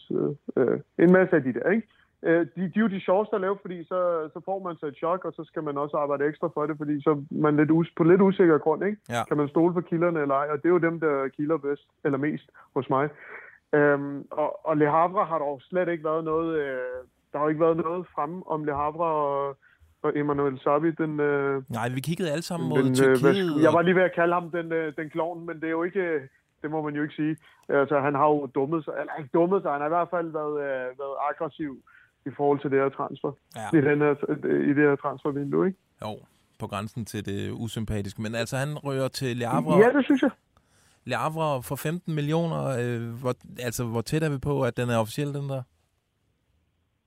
Øh, 0.57 0.63
øh, 0.63 0.79
en 0.99 1.11
masse 1.11 1.35
af 1.35 1.43
de 1.43 1.53
der, 1.53 1.69
ikke? 1.69 1.87
Øh, 2.23 2.47
de, 2.55 2.61
de 2.61 2.79
er 2.79 2.79
jo 2.79 2.87
de 2.87 2.99
sjoveste 2.99 3.35
at 3.35 3.41
lave, 3.41 3.57
fordi 3.61 3.83
så, 3.83 4.29
så 4.33 4.39
får 4.45 4.59
man 4.59 4.77
sig 4.77 4.87
et 4.87 4.97
chok, 4.97 5.25
og 5.25 5.33
så 5.33 5.43
skal 5.43 5.63
man 5.63 5.77
også 5.77 5.97
arbejde 5.97 6.25
ekstra 6.25 6.47
for 6.53 6.65
det, 6.65 6.77
fordi 6.77 7.01
så 7.01 7.23
man 7.31 7.57
lidt 7.57 7.71
us, 7.71 7.93
på 7.97 8.03
lidt 8.03 8.21
usikker 8.21 8.57
grund, 8.57 8.85
ikke? 8.85 8.97
Ja. 9.09 9.23
Kan 9.27 9.37
man 9.37 9.47
stole 9.47 9.73
på 9.73 9.81
kilderne 9.81 10.21
eller 10.21 10.35
ej? 10.35 10.47
Og 10.51 10.57
det 10.57 10.65
er 10.65 10.69
jo 10.77 10.87
dem, 10.89 10.99
der 10.99 11.27
kilder 11.27 11.57
bedst, 11.57 11.87
eller 12.03 12.17
mest 12.17 12.49
hos 12.75 12.89
mig. 12.89 13.09
Øhm, 13.73 14.27
og, 14.31 14.65
og 14.67 14.77
Le 14.77 14.89
Havre 14.89 15.25
har 15.25 15.37
jo 15.37 15.59
slet 15.59 15.89
ikke 15.89 16.03
været 16.03 16.23
noget, 16.23 16.59
øh, 16.59 16.99
der 17.31 17.37
har 17.37 17.45
jo 17.45 17.49
ikke 17.49 17.61
været 17.61 17.77
noget 17.77 18.07
fremme 18.15 18.43
om 18.47 18.63
Le 18.63 18.73
Havre 18.73 19.05
og, 19.05 19.57
og 20.03 20.17
Emmanuel 20.19 20.59
Sabi, 20.59 20.91
den, 20.91 21.19
øh, 21.19 21.63
Nej, 21.69 21.89
vi 21.89 21.99
kiggede 21.99 22.31
alle 22.31 22.41
sammen 22.41 22.69
mod 22.69 22.77
den, 22.83 22.89
øh, 22.91 22.95
Tyrkiet. 22.95 23.21
hvad- 23.51 23.61
jeg 23.61 23.73
var 23.73 23.81
lige 23.81 23.95
ved 23.95 24.03
at 24.03 24.15
kalde 24.15 24.33
ham 24.33 24.51
den, 24.51 24.71
øh, 24.71 24.93
den 24.97 25.09
klovn, 25.09 25.45
men 25.45 25.55
det 25.55 25.63
er 25.63 25.69
jo 25.79 25.83
ikke, 25.83 25.99
øh, 25.99 26.21
det 26.61 26.71
må 26.71 26.81
man 26.81 26.95
jo 26.95 27.01
ikke 27.03 27.15
sige. 27.15 27.37
Altså, 27.69 27.99
han 27.99 28.13
har 28.15 28.27
jo 28.27 28.45
dummet 28.55 28.83
sig, 28.85 28.93
eller 28.99 29.13
ikke 29.19 29.29
dummet 29.33 29.61
sig, 29.61 29.71
han 29.71 29.81
har 29.81 29.87
i 29.87 29.95
hvert 29.97 30.09
fald 30.15 30.27
været, 30.39 30.55
øh, 30.67 30.85
været 31.01 31.15
aggressiv 31.29 31.71
i 32.25 32.29
forhold 32.37 32.59
til 32.61 32.71
det 32.71 32.79
her 32.79 32.89
transfer. 32.89 33.31
Ja. 33.55 33.77
I, 33.77 33.81
den 33.89 33.99
her, 34.05 34.13
i 34.69 34.73
det 34.77 34.83
her 34.89 34.95
transfervindue, 34.95 35.67
ikke? 35.67 35.79
Jo, 36.01 36.19
på 36.59 36.67
grænsen 36.67 37.05
til 37.05 37.25
det 37.25 37.51
usympatiske. 37.51 38.21
Men 38.21 38.35
altså, 38.35 38.57
han 38.57 38.77
rører 38.77 39.07
til 39.07 39.37
Le 39.37 39.45
Havre, 39.45 39.77
Ja, 39.77 39.89
det 39.97 40.05
synes 40.05 40.21
jeg. 40.21 40.31
Le 41.05 41.15
Havre 41.15 41.63
for 41.63 41.75
15 41.75 42.15
millioner. 42.15 42.63
Øh, 42.81 43.19
hvor, 43.21 43.33
altså, 43.59 43.83
hvor 43.85 44.01
tæt 44.01 44.23
er 44.23 44.29
vi 44.29 44.37
på, 44.37 44.61
at 44.63 44.77
den 44.77 44.89
er 44.89 44.97
officiel, 44.97 45.33
den 45.33 45.49
der? 45.49 45.61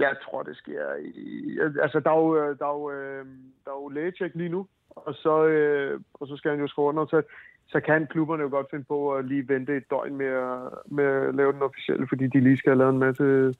Jeg 0.01 0.17
tror, 0.25 0.43
det 0.43 0.57
sker 0.57 0.95
i... 1.15 1.59
Altså, 1.83 2.01
der 2.01 2.11
er 2.11 2.19
jo, 2.19 2.37
øh, 2.37 2.59
der 2.59 2.67
er 2.67 2.73
jo, 2.73 2.91
øh, 2.91 3.27
der 3.65 3.71
er 3.71 3.81
jo 3.83 3.89
lægetjek 3.89 4.35
lige 4.35 4.49
nu, 4.49 4.67
og 4.91 5.15
så, 5.15 5.47
øh, 5.47 6.01
og 6.15 6.27
så 6.27 6.37
skal 6.37 6.51
han 6.51 6.61
jo 6.61 6.69
skrive 6.69 6.87
under, 6.87 7.07
så, 7.07 7.23
så 7.67 7.81
kan 7.81 8.07
klubberne 8.07 8.43
jo 8.43 8.49
godt 8.49 8.71
finde 8.71 8.85
på 8.85 9.15
at 9.15 9.25
lige 9.25 9.49
vente 9.49 9.77
et 9.77 9.91
døgn 9.91 10.17
med 10.17 10.27
at, 10.27 10.73
med 10.87 11.05
at 11.05 11.35
lave 11.35 11.53
den 11.53 11.63
officielle, 11.63 12.09
fordi 12.09 12.27
de 12.27 12.41
lige 12.41 12.57
skal 12.57 12.71
have 12.71 12.79
lavet 12.79 12.93
en 12.93 12.99
masse 12.99 13.55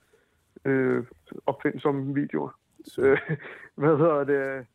øh, 0.65 1.03
opfindsomme 1.45 2.13
videoer. 2.13 2.59
Øh, 2.99 3.19
hvad 3.81 3.97
hedder 3.97 4.23
det? 4.23 4.65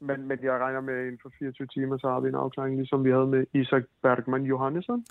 Men, 0.00 0.28
men 0.28 0.38
jeg 0.42 0.52
regner 0.52 0.80
med, 0.80 0.94
at 0.94 1.04
inden 1.04 1.18
for 1.22 1.32
24 1.38 1.66
timer, 1.66 1.98
så 1.98 2.08
har 2.08 2.20
vi 2.20 2.28
en 2.28 2.34
afklaring, 2.34 2.76
ligesom 2.76 3.04
vi 3.04 3.10
havde 3.10 3.26
med 3.26 3.46
Isak 3.52 3.82
Bergman 4.02 4.42
Johannesson. 4.42 5.04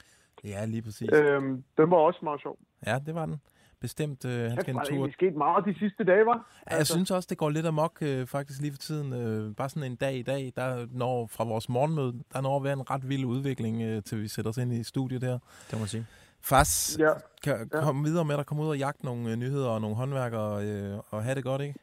Ja, 0.43 0.65
lige 0.65 0.81
præcis. 0.81 1.09
Øhm, 1.13 1.63
den 1.77 1.91
var 1.91 1.97
også 1.97 2.19
meget 2.23 2.41
sjov. 2.41 2.57
Ja, 2.85 2.99
det 3.05 3.15
var 3.15 3.25
den. 3.25 3.41
Bestemt, 3.81 4.25
øh, 4.25 4.41
han 4.51 4.61
skal 4.61 4.75
er 4.75 4.79
en 4.79 4.85
tur. 4.85 4.93
egentlig 4.95 5.13
sket 5.13 5.35
meget 5.35 5.65
de 5.65 5.79
sidste 5.79 6.03
dage, 6.03 6.25
var. 6.25 6.45
Ja, 6.71 6.75
jeg 6.77 6.87
synes 6.87 7.11
også, 7.11 7.27
det 7.29 7.37
går 7.37 7.49
lidt 7.49 7.65
amok 7.65 7.97
øh, 8.01 8.27
faktisk 8.27 8.61
lige 8.61 8.71
for 8.71 8.77
tiden. 8.79 9.13
Øh, 9.13 9.55
bare 9.55 9.69
sådan 9.69 9.91
en 9.91 9.95
dag 9.95 10.15
i 10.15 10.21
dag, 10.21 10.53
der 10.55 10.87
når 10.91 11.27
fra 11.27 11.43
vores 11.43 11.69
morgenmøde, 11.69 12.13
der 12.33 12.41
når 12.41 12.57
at 12.57 12.63
være 12.63 12.73
en 12.73 12.89
ret 12.91 13.09
vild 13.09 13.25
udvikling, 13.25 13.81
øh, 13.81 14.03
til 14.03 14.21
vi 14.21 14.27
sætter 14.27 14.49
os 14.49 14.57
ind 14.57 14.73
i 14.73 14.83
studiet 14.83 15.21
der. 15.21 15.31
Det 15.31 15.73
må 15.73 15.79
man 15.79 15.87
sige. 15.87 16.05
Fas, 16.41 16.97
Ja. 16.99 17.09
kan 17.43 17.69
Ja. 17.73 17.81
komme 17.81 18.03
videre 18.03 18.25
med 18.25 18.35
at 18.39 18.45
komme 18.45 18.63
ud 18.63 18.69
og 18.69 18.77
jagte 18.77 19.05
nogle 19.05 19.31
øh, 19.31 19.35
nyheder 19.37 19.69
og 19.69 19.81
nogle 19.81 19.95
håndværkere 19.95 20.65
øh, 20.65 20.99
og 21.09 21.23
have 21.23 21.35
det 21.35 21.43
godt, 21.43 21.61
ikke? 21.61 21.79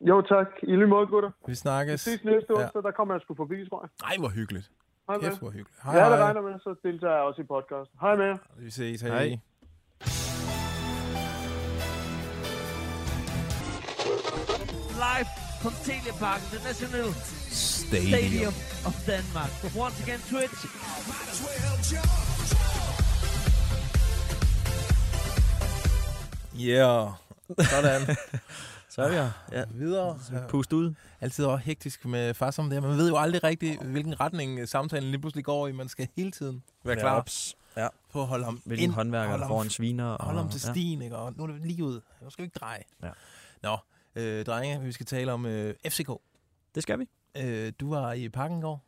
Jo, 0.00 0.22
tak. 0.22 0.46
I 0.62 0.66
lige 0.76 0.86
måde, 0.86 1.06
gutter. 1.06 1.30
Vi 1.30 1.50
Vi 1.50 1.54
snakkes. 1.54 2.00
ses 2.00 2.24
næste 2.24 2.46
Ja. 2.56 2.62
onsdag, 2.64 2.82
der 2.82 2.90
kommer 2.90 3.14
jeg 3.14 3.20
sgu 3.20 3.34
forbi, 3.34 3.68
tror 3.68 3.82
jeg. 3.84 4.08
Ej, 4.10 4.16
hvor 4.18 4.28
hyggeligt. 4.28 4.70
Hej 5.08 5.16
med. 5.16 5.24
Kæft, 5.28 5.38
hvor 5.38 5.50
hyggeligt. 5.50 5.78
Hej, 5.84 5.96
Ja, 5.98 6.10
det 6.12 6.18
regner 6.18 6.40
med, 6.42 6.58
så 6.60 6.74
deltager 6.82 7.14
jeg 7.14 7.22
også 7.22 7.40
i 7.42 7.44
podcasten. 7.44 7.98
Hej 8.00 8.16
med. 8.16 8.36
Vi 8.58 8.70
ses. 8.70 9.00
Hej. 9.00 9.10
Hej. 9.28 9.38
Live 14.96 15.28
from 15.62 15.72
Telepark 15.84 16.40
International 16.42 17.12
Stadium. 17.50 18.08
Stadium 18.08 18.54
of 18.88 18.94
Denmark. 19.06 19.50
Once 19.84 19.96
again, 20.02 20.20
Twitch. 20.30 20.60
Yeah. 26.58 27.12
Sådan. 27.70 28.16
Så 28.88 29.02
er 29.02 29.08
vi 29.08 29.14
her. 29.14 29.30
Ja. 29.52 29.64
Videre. 29.70 30.18
Pust 30.48 30.72
ud. 30.72 30.94
Altid 31.20 31.44
også 31.44 31.64
hektisk 31.64 32.04
med 32.04 32.34
far 32.34 32.54
om 32.58 32.64
det 32.70 32.82
her. 32.82 32.88
Man 32.88 32.98
ved 32.98 33.08
jo 33.08 33.16
aldrig 33.16 33.44
rigtigt, 33.44 33.82
hvilken 33.82 34.20
retning 34.20 34.58
øh, 34.58 34.68
samtalen 34.68 35.10
lige 35.10 35.20
pludselig 35.20 35.44
går 35.44 35.66
i. 35.66 35.72
Man 35.72 35.88
skal 35.88 36.08
hele 36.16 36.30
tiden 36.30 36.62
være 36.84 36.96
klar 36.96 37.16
Ops. 37.18 37.56
Ja. 37.76 37.88
på 38.12 38.20
at 38.20 38.26
holde 38.26 38.44
ham 38.44 38.62
Hvilken 38.64 38.84
ind, 38.84 38.92
håndværker, 38.92 39.28
holde 39.28 39.40
der 39.40 39.46
ham 39.46 39.54
får 39.54 39.62
en 39.62 39.70
sviner. 39.70 40.06
Og, 40.06 40.26
Hold 40.26 40.38
om 40.38 40.48
til 40.48 40.60
ja. 40.64 40.72
stien, 40.72 41.02
ikke? 41.02 41.16
Og 41.16 41.32
nu 41.36 41.42
er 41.42 41.46
det 41.46 41.66
lige 41.66 41.84
ud. 41.84 42.00
Nu 42.22 42.30
skal 42.30 42.42
vi 42.42 42.46
ikke 42.46 42.58
dreje. 42.58 42.82
Ja. 43.02 43.10
Nå, 43.62 43.76
øh, 44.16 44.44
drenge, 44.44 44.80
vi 44.80 44.92
skal 44.92 45.06
tale 45.06 45.32
om 45.32 45.46
øh, 45.46 45.74
FCK. 45.88 46.10
Det 46.74 46.82
skal 46.82 46.98
vi. 46.98 47.08
Øh, 47.36 47.72
du 47.80 47.90
var 47.90 48.12
i 48.12 48.28
parken 48.28 48.58
i 48.58 48.60
går. 48.60 48.82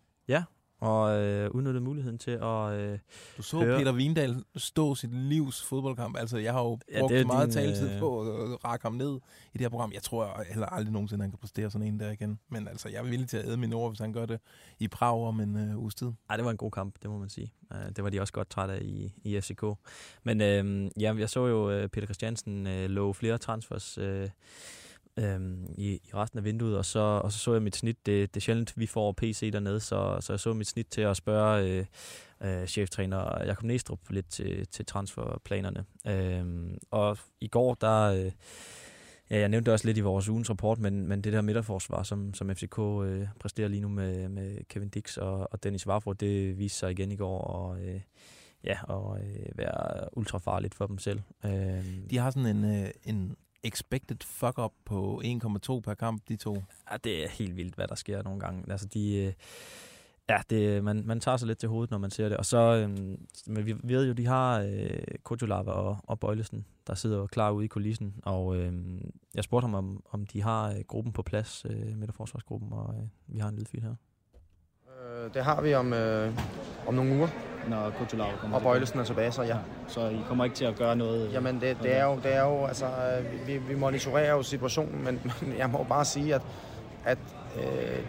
Og 0.81 1.21
øh, 1.21 1.51
udnyttede 1.51 1.85
muligheden 1.85 2.19
til 2.19 2.31
at... 2.31 2.73
Øh, 2.73 2.99
Du 3.37 3.43
så 3.43 3.59
Høre. 3.61 3.79
Peter 3.79 3.93
Vindal 3.93 4.45
stå 4.57 4.95
sit 4.95 5.15
livs 5.15 5.65
fodboldkamp. 5.65 6.17
Altså, 6.19 6.39
jeg 6.39 6.53
har 6.53 6.61
jo 6.63 6.79
Ja, 6.93 7.01
brugt 7.01 7.13
er 7.15 7.25
meget 7.27 7.47
din, 7.47 7.53
taletid 7.55 7.91
øh, 7.93 7.99
på 7.99 8.21
at 8.21 8.27
øh, 8.29 8.51
række 8.55 8.83
ham 8.83 8.93
ned 8.93 9.15
i 9.55 9.59
det 9.59 9.61
her 9.61 9.69
program. 9.69 9.93
Jeg 9.93 10.03
tror 10.03 10.43
heller 10.49 10.67
aldrig 10.67 10.93
nogensinde, 10.93 11.23
han 11.23 11.31
kan 11.31 11.39
præstere 11.39 11.71
sådan 11.71 11.87
en 11.87 12.01
der 12.01 12.11
igen. 12.11 12.39
Men 12.49 12.69
altså, 12.69 12.89
jeg 12.89 12.99
er 12.99 13.03
villig 13.03 13.29
til 13.29 13.37
at 13.37 13.47
æde 13.47 13.57
mine 13.57 13.75
ord, 13.77 13.91
hvis 13.91 13.99
han 14.01 14.13
gør 14.13 14.27
det 14.27 14.41
i 14.79 14.89
Prag 14.89 15.21
om 15.27 15.41
en 15.41 15.57
øh, 15.57 15.79
uges 15.79 15.95
tid. 15.95 16.13
ej, 16.31 16.37
det 16.37 16.45
var 16.45 16.51
en 16.51 16.57
god 16.57 16.71
kamp, 16.71 16.95
det 17.03 17.11
må 17.11 17.19
man 17.19 17.29
sige. 17.29 17.53
Uh, 17.71 17.77
det 17.97 18.05
var 18.05 18.11
de 18.11 18.21
også 18.21 18.33
godt 18.33 18.51
trætte 18.51 18.75
af 18.75 18.81
i, 18.83 19.13
i 19.25 19.41
FCK. 19.41 19.65
Men 20.23 20.41
øh, 20.41 20.91
ja, 21.01 21.15
jeg 21.19 21.31
så 21.31 21.47
jo 21.47 21.71
øh, 21.71 21.89
Peter 21.89 22.07
Christiansen 22.07 22.67
øh, 22.67 22.91
love 22.91 23.15
flere 23.15 23.39
transfers 23.39 23.99
øh, 23.99 24.29
øh, 25.19 25.41
i, 25.79 25.93
i 25.95 26.11
resten 26.15 26.39
af 26.39 26.45
vinduet, 26.45 26.79
og 26.79 26.85
så, 26.85 26.99
og 26.99 27.33
så 27.33 27.39
så 27.39 27.53
jeg 27.53 27.63
mit 27.63 27.77
snit. 27.77 28.07
Det, 28.07 28.35
det 28.35 28.41
er 28.41 28.45
sjældent, 28.45 28.73
vi 28.77 28.87
får 28.87 29.13
PC 29.13 29.53
dernede, 29.53 29.81
så, 29.81 30.19
så 30.21 30.33
jeg 30.33 30.41
så 30.41 30.53
mit 30.53 30.67
snit 30.69 30.87
til 30.87 31.01
at 31.01 31.17
spørge 31.17 31.69
øh, 31.69 31.87
øh, 32.61 32.67
cheftræner 32.67 33.45
Jakob 33.45 33.65
Næstrup 33.65 34.01
lidt 34.11 34.29
til, 34.29 34.67
til 34.67 34.87
transferplanerne. 34.87 35.85
Øh, 36.07 36.45
og 36.91 37.19
i 37.41 37.49
går, 37.49 37.75
der... 37.75 38.03
Øh, 38.03 38.33
Ja, 39.31 39.39
jeg 39.39 39.49
nævnte 39.49 39.67
det 39.67 39.73
også 39.73 39.87
lidt 39.87 39.99
i 39.99 40.01
vores 40.01 40.29
ugens 40.29 40.51
rapport, 40.51 40.79
men, 40.79 41.07
men 41.09 41.21
det 41.21 41.33
der 41.33 41.41
midterforsvar, 41.41 42.03
som, 42.03 42.35
som 42.35 42.51
FCK 42.55 42.79
øh, 42.79 43.27
præsterer 43.41 43.69
lige 43.69 43.81
nu 43.81 43.89
med, 43.89 44.29
med 44.29 44.65
Kevin 44.69 44.89
Dix 44.89 45.17
og, 45.17 45.53
og 45.53 45.63
Dennis 45.63 45.87
Varford, 45.87 46.17
det 46.17 46.59
viste 46.59 46.79
sig 46.79 46.91
igen 46.91 47.13
i 47.13 47.17
går 47.17 47.39
og, 47.41 47.81
øh, 47.81 48.01
ja, 48.65 48.79
og 48.83 49.19
øh, 49.21 49.59
være 49.59 50.09
ultra 50.19 50.39
farligt 50.39 50.75
for 50.75 50.87
dem 50.87 50.99
selv. 50.99 51.21
Øh, 51.45 51.85
De 52.11 52.19
har 52.19 52.31
sådan 52.31 52.57
en, 52.57 52.65
øh, 52.85 52.91
en 53.05 53.37
expected 53.65 54.17
fuck-up 54.25 54.73
på 54.85 55.23
1,2 55.25 55.81
per 55.81 55.95
kamp, 55.95 56.23
de 56.29 56.37
to. 56.37 56.55
ja, 56.91 56.97
det 57.05 57.25
er 57.25 57.29
helt 57.29 57.57
vildt, 57.57 57.75
hvad 57.75 57.87
der 57.89 57.95
sker 57.95 58.23
nogle 58.23 58.41
gange. 58.41 58.65
Altså, 58.73 58.87
de, 58.87 59.17
øh, 59.17 59.33
ja, 60.29 60.39
det, 60.51 60.85
man, 60.85 61.03
man 61.07 61.21
tager 61.21 61.37
sig 61.37 61.47
lidt 61.47 61.59
til 61.59 61.69
hovedet, 61.69 61.91
når 61.91 61.99
man 61.99 62.11
ser 62.11 62.29
det. 62.29 62.37
Og 62.37 62.47
så, 62.47 62.59
øh, 62.59 62.91
men 63.47 63.67
vi 63.67 63.75
ved 63.83 64.07
jo, 64.07 64.13
de 64.13 64.27
har 64.27 64.61
øh, 64.61 64.99
Kutulava 65.23 65.71
og, 65.71 65.97
og 66.03 66.21
Bøjlesen, 66.21 66.67
der 66.87 66.95
sidder 66.95 67.27
klar 67.27 67.51
ude 67.51 67.65
i 67.65 67.69
kulissen. 67.69 68.15
Og 68.23 68.57
øh, 68.57 68.73
jeg 69.35 69.45
spurgte 69.45 69.65
ham, 69.65 69.75
om, 69.75 70.03
om 70.11 70.27
de 70.27 70.43
har 70.43 70.71
øh, 70.71 70.81
gruppen 70.89 71.13
på 71.13 71.23
plads, 71.23 71.67
øh, 71.71 71.97
midterforsvarsgruppen, 71.97 72.73
og 72.73 72.95
øh, 72.99 73.07
vi 73.27 73.39
har 73.39 73.49
en 73.49 73.57
lydfil 73.57 73.83
her. 73.83 73.95
Øh, 75.01 75.35
Det 75.35 75.45
har 75.45 75.63
vi 75.63 75.75
om, 75.75 75.93
øh, 75.93 76.33
om 76.87 76.95
nogle 76.95 77.17
uger, 77.17 77.29
når 77.69 77.91
Kutulava 77.91 78.37
kommer 78.37 78.57
og. 78.57 78.63
Bøjlesen 78.63 79.01
er 79.01 79.05
tilbage, 79.05 79.33
så 79.33 79.43
ja. 79.43 79.57
Så 79.89 80.09
I 80.09 80.21
kommer 80.29 80.45
ikke 80.45 80.57
til 80.57 80.65
at 80.65 80.77
gøre 80.77 80.97
noget? 80.97 81.33
Jamen, 81.33 81.61
det, 81.61 81.79
det, 81.83 81.97
er, 81.97 82.05
jo, 82.05 82.17
det 82.17 82.35
er 82.35 82.45
jo, 82.45 82.67
altså, 82.67 82.87
vi, 83.47 83.59
vi 83.59 83.75
monitorerer 83.75 84.33
jo 84.33 84.43
situationen, 84.43 85.05
men, 85.05 85.21
men 85.43 85.59
jeg 85.59 85.71
må 85.71 85.87
bare 85.89 86.05
sige, 86.05 86.35
at, 86.35 86.43
at 87.05 87.19
øh, 87.57 88.05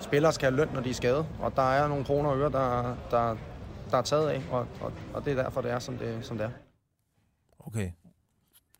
spillere 0.00 0.32
skal 0.32 0.50
have 0.50 0.56
løn, 0.56 0.68
når 0.74 0.80
de 0.80 0.90
er 0.90 0.94
skadet, 0.94 1.26
og 1.40 1.56
der 1.56 1.72
er 1.72 1.88
nogle 1.88 2.04
kroner 2.04 2.30
og 2.30 2.38
øre, 2.38 2.50
der, 2.50 2.96
der, 3.10 3.36
der 3.90 3.98
er 3.98 4.02
taget 4.02 4.28
af, 4.28 4.42
og, 4.50 4.66
og, 4.80 4.92
og 5.14 5.24
det 5.24 5.38
er 5.38 5.42
derfor, 5.42 5.60
det 5.60 5.70
er, 5.70 5.78
som 5.78 5.98
det, 5.98 6.18
som 6.26 6.38
det 6.38 6.44
er. 6.44 6.50
Okay. 7.58 7.90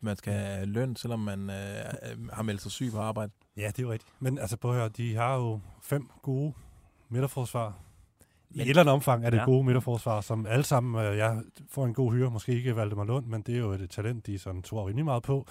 Man 0.01 0.15
skal 0.15 0.33
have 0.33 0.65
løn, 0.65 0.95
selvom 0.95 1.19
man 1.19 1.49
øh, 1.49 2.29
har 2.33 2.43
meldt 2.43 2.61
sig 2.61 2.71
syg 2.71 2.91
på 2.91 2.99
arbejde. 2.99 3.31
Ja, 3.57 3.67
det 3.67 3.79
er 3.79 3.83
jo 3.83 3.91
rigtigt. 3.91 4.13
Men 4.19 4.37
altså, 4.37 4.57
prøv 4.57 4.71
at 4.71 4.77
høre, 4.77 4.89
de 4.89 5.15
har 5.15 5.35
jo 5.35 5.59
fem 5.81 6.09
gode 6.21 6.53
midterforsvar. 7.09 7.73
I 8.51 8.57
Men- 8.57 8.61
et 8.61 8.69
eller 8.69 8.81
andet 8.81 8.93
omfang 8.93 9.25
er 9.25 9.29
det 9.29 9.37
Ja. 9.37 9.41
ja. 9.41 9.45
gode 9.45 9.63
midterforsvar, 9.63 10.21
som 10.21 10.45
alle 10.45 10.63
sammen, 10.63 11.05
øh, 11.05 11.17
jeg 11.17 11.41
får 11.69 11.85
en 11.85 11.93
god 11.93 12.13
hyre, 12.13 12.29
måske 12.31 12.51
ikke 12.53 12.75
Valdemar 12.75 13.03
Lund, 13.03 13.25
men 13.25 13.41
det 13.41 13.55
er 13.55 13.59
jo 13.59 13.71
et 13.71 13.89
talent, 13.89 14.27
de 14.27 14.39
sådan 14.39 14.61
tror 14.61 14.87
rimelig 14.87 15.05
meget 15.05 15.23
på. 15.23 15.45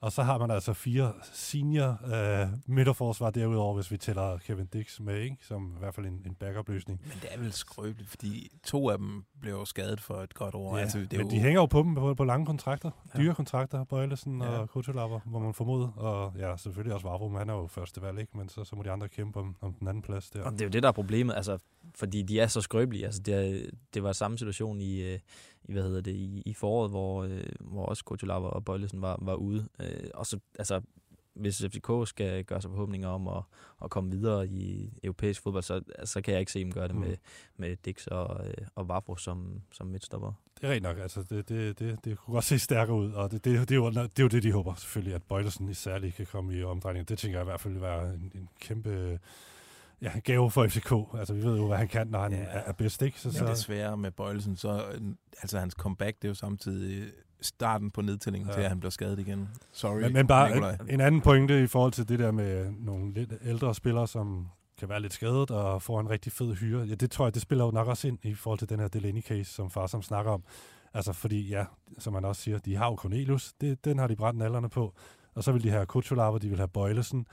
Og 0.00 0.12
så 0.12 0.22
har 0.22 0.38
man 0.38 0.50
altså 0.50 0.72
fire 0.72 1.12
senior 1.32 2.00
øh, 2.14 2.48
midterforsvar 2.66 3.30
derudover, 3.30 3.74
hvis 3.74 3.90
vi 3.90 3.96
tæller 3.98 4.38
Kevin 4.38 4.66
Dix 4.66 5.00
med, 5.00 5.20
ikke? 5.20 5.36
som 5.40 5.72
i 5.76 5.78
hvert 5.78 5.94
fald 5.94 6.06
en, 6.06 6.22
en 6.26 6.34
backup-løsning. 6.34 7.00
Men 7.02 7.12
det 7.22 7.28
er 7.34 7.38
vel 7.38 7.52
skrøbeligt, 7.52 8.08
fordi 8.10 8.50
to 8.64 8.90
af 8.90 8.98
dem 8.98 9.24
blev 9.40 9.52
jo 9.52 9.64
skadet 9.64 10.00
for 10.00 10.14
et 10.14 10.34
godt 10.34 10.54
år. 10.54 10.76
Ja, 10.76 10.82
altså, 10.82 10.98
det 10.98 11.12
er 11.12 11.18
men 11.18 11.26
jo, 11.26 11.30
de 11.36 11.40
hænger 11.40 11.60
jo 11.60 11.66
på 11.66 11.82
dem 11.82 11.94
på, 11.94 12.14
på 12.14 12.24
lange 12.24 12.46
kontrakter, 12.46 12.90
Ja. 13.14 13.18
dyre 13.20 13.34
kontrakter, 13.34 13.84
Bøjlesen 13.84 14.40
Ja. 14.42 14.48
og 14.48 14.70
Kutulava, 14.70 15.20
hvor 15.24 15.38
man 15.38 15.54
formoder. 15.54 15.88
Og 15.92 16.32
ja, 16.38 16.56
selvfølgelig 16.56 16.94
også 16.94 17.08
Vavro, 17.08 17.28
men 17.28 17.38
han 17.38 17.48
er 17.50 17.54
jo 17.54 17.66
første 17.66 18.02
valg, 18.02 18.20
ikke? 18.20 18.36
men 18.38 18.48
så, 18.48 18.64
så 18.64 18.76
må 18.76 18.82
de 18.82 18.90
andre 18.90 19.08
kæmpe 19.08 19.40
om, 19.40 19.56
om 19.60 19.74
den 19.74 19.88
anden 19.88 20.02
plads 20.02 20.30
der. 20.30 20.42
Og 20.42 20.52
det 20.52 20.60
er 20.60 20.64
jo 20.64 20.70
det, 20.70 20.82
der 20.82 20.88
er 20.88 20.92
problemet, 20.92 21.34
altså, 21.34 21.58
fordi 21.94 22.22
de 22.22 22.40
er 22.40 22.46
så 22.46 22.60
skrøbelige. 22.60 23.04
Altså, 23.04 23.20
det, 23.22 23.34
er, 23.34 23.70
det 23.94 24.02
var 24.02 24.12
samme 24.12 24.38
situation 24.38 24.80
i, 24.80 25.02
øh, 25.02 25.18
i, 25.68 25.72
hvad 25.72 25.82
hedder 25.82 26.00
det, 26.00 26.14
i, 26.14 26.42
i 26.46 26.54
foråret, 26.54 26.90
hvor, 26.90 27.22
øh, 27.24 27.42
hvor 27.60 27.86
også 27.86 28.04
Kutulava 28.04 28.46
og 28.46 28.64
Bøjlesen 28.64 29.02
var, 29.02 29.18
var 29.22 29.34
ude. 29.34 29.68
Øh, 29.80 30.10
og 30.14 30.26
så, 30.26 30.38
altså, 30.58 30.80
hvis 31.34 31.62
FCK 31.64 31.90
skal 32.08 32.44
gøre 32.44 32.60
sig 32.62 32.70
forhåbninger 32.70 33.08
om 33.08 33.28
at, 33.28 33.42
at 33.84 33.90
komme 33.90 34.10
videre 34.10 34.48
i 34.48 34.92
europæisk 35.02 35.42
fodbold, 35.42 35.62
så, 35.62 35.80
så 36.04 36.20
kan 36.20 36.32
jeg 36.32 36.40
ikke 36.40 36.52
se 36.52 36.60
dem 36.60 36.72
gøre 36.72 36.88
det 36.88 36.94
Mm. 36.94 37.00
med, 37.00 37.16
med 37.56 37.76
Dix 37.84 38.06
og, 38.06 38.46
øh, 38.46 38.54
og 38.74 38.88
Vavro 38.88 39.16
som, 39.16 39.62
som 39.72 39.86
midtstopper. 39.86 40.32
Det 40.60 40.68
er 40.68 40.72
rent 40.72 40.82
nok, 40.82 40.98
altså 40.98 41.22
det, 41.22 41.48
det, 41.48 41.78
det, 41.78 42.04
det 42.04 42.18
kunne 42.18 42.34
godt 42.34 42.44
se 42.44 42.58
stærkere 42.58 42.96
ud, 42.96 43.12
og 43.12 43.30
det, 43.30 43.44
det, 43.44 43.68
det, 43.68 43.70
er 43.70 43.76
jo, 43.76 43.90
det 43.90 44.18
er 44.18 44.22
jo 44.22 44.28
det, 44.28 44.42
de 44.42 44.52
håber 44.52 44.74
selvfølgelig, 44.74 45.14
at 45.14 45.22
Bøjlesen 45.22 45.74
særligt 45.74 46.14
kan 46.16 46.26
komme 46.26 46.54
i 46.58 46.62
omdrejning. 46.62 47.08
Det 47.08 47.18
tænker 47.18 47.38
jeg 47.38 47.44
i 47.44 47.50
hvert 47.50 47.60
fald 47.60 47.72
vil 47.74 47.82
være 47.82 48.14
en, 48.14 48.32
en 48.34 48.48
kæmpe 48.60 49.18
ja, 50.02 50.12
gave 50.24 50.50
for 50.50 50.66
FCK. 50.68 50.92
Altså 51.18 51.34
vi 51.34 51.42
ved 51.42 51.56
jo, 51.56 51.66
hvad 51.66 51.76
han 51.78 51.88
kan, 51.88 52.06
når 52.06 52.22
han 52.22 52.32
Ja. 52.32 52.44
er, 52.48 52.72
bedst, 52.72 53.02
ikke? 53.02 53.20
Så, 53.20 53.28
Men 53.28 53.34
så, 53.34 53.46
desværre 53.46 53.96
med 53.96 54.10
Bøjelsen, 54.10 54.56
så 54.56 54.82
altså 55.42 55.58
hans 55.58 55.74
comeback, 55.74 56.16
det 56.16 56.24
er 56.24 56.30
jo 56.30 56.34
samtidig 56.34 57.04
starten 57.40 57.90
på 57.90 58.02
nedtællingen 58.02 58.48
ja. 58.48 58.54
Til, 58.54 58.60
at 58.60 58.68
han 58.68 58.80
bliver 58.80 58.90
skadet 58.90 59.18
igen. 59.18 59.48
Sorry, 59.72 60.00
men, 60.00 60.12
men 60.12 60.26
bare 60.26 60.48
Nikolaj. 60.48 60.76
en, 60.80 60.90
en 60.90 61.00
anden 61.00 61.20
pointe 61.20 61.62
i 61.62 61.66
forhold 61.66 61.92
til 61.92 62.08
det 62.08 62.18
der 62.18 62.30
med 62.30 62.70
nogle 62.78 63.14
lidt 63.14 63.32
ældre 63.44 63.74
spillere, 63.74 64.06
som 64.08 64.48
kan 64.78 64.88
være 64.88 65.00
lidt 65.00 65.12
skadet 65.12 65.50
og 65.50 65.82
får 65.82 66.00
en 66.00 66.10
rigtig 66.10 66.32
fed 66.32 66.54
hyre. 66.54 66.82
Ja, 66.84 66.94
det 66.94 67.10
tror 67.10 67.26
jeg, 67.26 67.34
det 67.34 67.42
spiller 67.42 67.64
jo 67.64 67.70
nok 67.70 67.88
også 67.88 68.08
ind 68.08 68.18
i 68.22 68.34
forhold 68.34 68.58
til 68.58 68.68
den 68.68 68.80
her 68.80 68.88
Delaney-case, 68.88 69.44
som 69.44 69.70
far 69.70 69.86
som 69.86 70.02
snakker 70.02 70.32
om. 70.32 70.44
Altså 70.94 71.12
fordi, 71.12 71.48
ja, 71.48 71.64
som 71.98 72.12
man 72.12 72.24
også 72.24 72.42
siger, 72.42 72.58
de 72.58 72.76
har 72.76 72.86
jo 72.86 72.94
Cornelius, 72.96 73.52
det, 73.60 73.84
den 73.84 73.98
har 73.98 74.06
de 74.06 74.16
brændt 74.16 74.38
nallerne 74.38 74.68
på. 74.68 74.94
Og 75.36 75.44
så 75.44 75.52
vil 75.52 75.62
de 75.62 75.70
have 75.70 75.86
Kutsulava, 75.86 76.38
de 76.38 76.48
vil 76.48 76.58
have 76.58 76.68
Bøjlesen, 76.68 77.26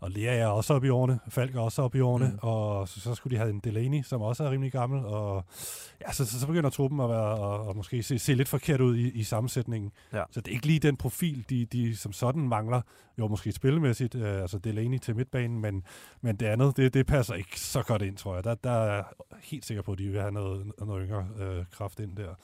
og 0.00 0.10
Lea 0.10 0.36
er 0.36 0.46
også 0.46 0.74
oppe 0.74 0.86
i 0.86 0.90
årene, 0.90 1.20
Falk 1.28 1.54
er 1.54 1.60
også 1.60 1.82
oppe 1.82 1.98
i 1.98 2.00
årene, 2.00 2.26
mm. 2.26 2.38
og 2.42 2.88
så, 2.88 3.00
så 3.00 3.14
skulle 3.14 3.36
de 3.36 3.38
have 3.38 3.50
en 3.50 3.60
Delaney, 3.60 4.02
som 4.02 4.22
også 4.22 4.44
er 4.44 4.50
rimelig 4.50 4.72
gammel, 4.72 5.04
og 5.04 5.44
ja, 6.00 6.12
så, 6.12 6.26
så, 6.26 6.40
så 6.40 6.46
begynder 6.46 6.70
truppen 6.70 7.00
at 7.00 7.08
være, 7.08 7.38
og, 7.38 7.66
og 7.66 7.76
måske 7.76 8.02
se, 8.02 8.18
se 8.18 8.34
lidt 8.34 8.48
forkert 8.48 8.80
ud 8.80 8.96
i, 8.96 9.10
i 9.10 9.22
sammensætningen. 9.22 9.92
Ja. 10.12 10.22
Så 10.30 10.40
det 10.40 10.50
er 10.50 10.54
ikke 10.54 10.66
lige 10.66 10.78
den 10.78 10.96
profil, 10.96 11.44
de, 11.50 11.64
de 11.64 11.96
som 11.96 12.12
sådan 12.12 12.48
mangler. 12.48 12.80
Jo, 13.18 13.28
måske 13.28 13.52
spillemæssigt, 13.52 14.14
øh, 14.14 14.40
altså 14.42 14.58
Delaney 14.58 14.98
til 14.98 15.16
midtbanen, 15.16 15.60
men, 15.60 15.84
men 16.20 16.36
det 16.36 16.46
andet, 16.46 16.76
det, 16.76 16.94
det 16.94 17.06
passer 17.06 17.34
ikke 17.34 17.60
så 17.60 17.82
godt 17.82 18.02
ind, 18.02 18.16
tror 18.16 18.34
jeg. 18.34 18.44
Der, 18.44 18.54
der 18.54 18.70
er 18.70 18.94
jeg 18.94 19.04
helt 19.42 19.64
sikker 19.64 19.82
på, 19.82 19.92
at 19.92 19.98
de 19.98 20.08
vil 20.08 20.20
have 20.20 20.32
noget, 20.32 20.72
noget 20.78 21.08
yngre 21.08 21.26
øh, 21.38 21.64
kraft 21.72 22.00
ind 22.00 22.16
der. 22.16 22.34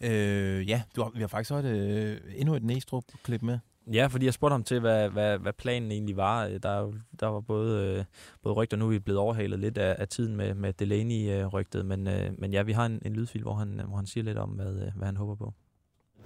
Øh, 0.00 0.68
ja, 0.68 0.82
du 0.96 1.02
har, 1.02 1.10
vi 1.14 1.20
har 1.20 1.28
faktisk 1.28 1.50
også 1.50 1.68
et, 1.68 1.76
øh, 1.76 2.20
endnu 2.36 2.54
et 2.54 2.62
Næstrup-klip 2.62 3.42
med. 3.42 3.58
Ja, 3.92 4.06
fordi 4.06 4.24
jeg 4.24 4.34
spurgte 4.34 4.52
ham 4.54 4.64
til, 4.64 4.80
hvad, 4.80 5.08
hvad, 5.08 5.38
hvad 5.38 5.52
planen 5.52 5.92
egentlig 5.92 6.16
var. 6.16 6.46
Øh, 6.46 6.58
Der, 6.62 6.68
er 6.68 6.92
der 7.20 7.26
var 7.26 7.40
både, 7.40 7.96
øh, 7.98 8.04
både 8.42 8.54
rygter, 8.54 8.76
nu 8.76 8.84
er 8.86 8.90
vi 8.90 8.98
blevet 8.98 9.20
overhalet 9.20 9.58
lidt 9.58 9.78
af, 9.78 9.96
af 9.98 10.08
tiden 10.08 10.36
med, 10.36 10.54
med 10.54 10.72
Delaney-rygtet, 10.72 11.86
men, 11.86 12.06
øh, 12.08 12.30
men 12.38 12.52
ja, 12.52 12.62
vi 12.62 12.72
har 12.72 12.86
en, 12.86 13.02
en 13.04 13.12
lydfil, 13.12 13.42
hvor 13.42 13.54
han, 13.54 13.80
hvor 13.88 13.96
han 13.96 14.06
siger 14.06 14.24
lidt 14.24 14.38
om, 14.38 14.48
hvad, 14.48 14.66
øh, 14.66 14.92
hvad 14.96 15.06
han 15.06 15.16
håber 15.16 15.34
på. 15.34 15.54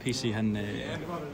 PC, 0.01 0.33
han, 0.35 0.57
øh, 0.57 0.63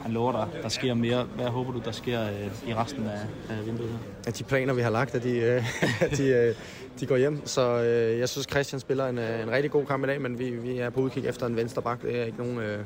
han 0.01 0.13
lover 0.13 0.33
dig, 0.33 0.63
der 0.63 0.69
sker 0.69 0.95
mere. 0.95 1.25
Hvad 1.25 1.47
håber 1.47 1.73
du, 1.73 1.81
der 1.85 1.91
sker 1.91 2.23
øh, 2.23 2.69
i 2.69 2.75
resten 2.75 3.07
af, 3.07 3.21
af 3.51 3.67
vinduet 3.67 3.91
her? 3.91 3.99
At 4.27 4.39
de 4.39 4.45
planer, 4.45 4.75
vi 4.75 4.83
har 4.83 4.91
lagt, 4.91 5.15
at 5.15 5.23
de, 5.23 5.39
øh, 5.39 5.65
at 6.11 6.19
de, 6.19 6.29
øh, 6.29 6.55
de 7.01 7.07
går 7.07 7.17
hjem. 7.17 7.47
Så 7.47 7.83
øh, 7.83 8.19
jeg 8.19 8.29
synes, 8.29 8.47
Christian 8.51 8.81
spiller 8.81 9.07
en, 9.07 9.19
øh, 9.19 9.43
en 9.43 9.51
rigtig 9.51 9.71
god 9.71 9.87
kamp 9.87 10.05
i 10.05 10.07
dag, 10.07 10.21
men 10.21 10.39
vi, 10.39 10.51
vi 10.51 10.79
er 10.79 10.91
på 10.91 11.01
udkig 11.01 11.27
efter 11.27 11.47
en 11.47 11.57
venstre 11.57 11.83
bak. 11.83 12.03
Det 12.03 12.21
er 12.21 12.25
ikke 12.25 12.39
nogen, 12.39 12.59
øh, 12.59 12.85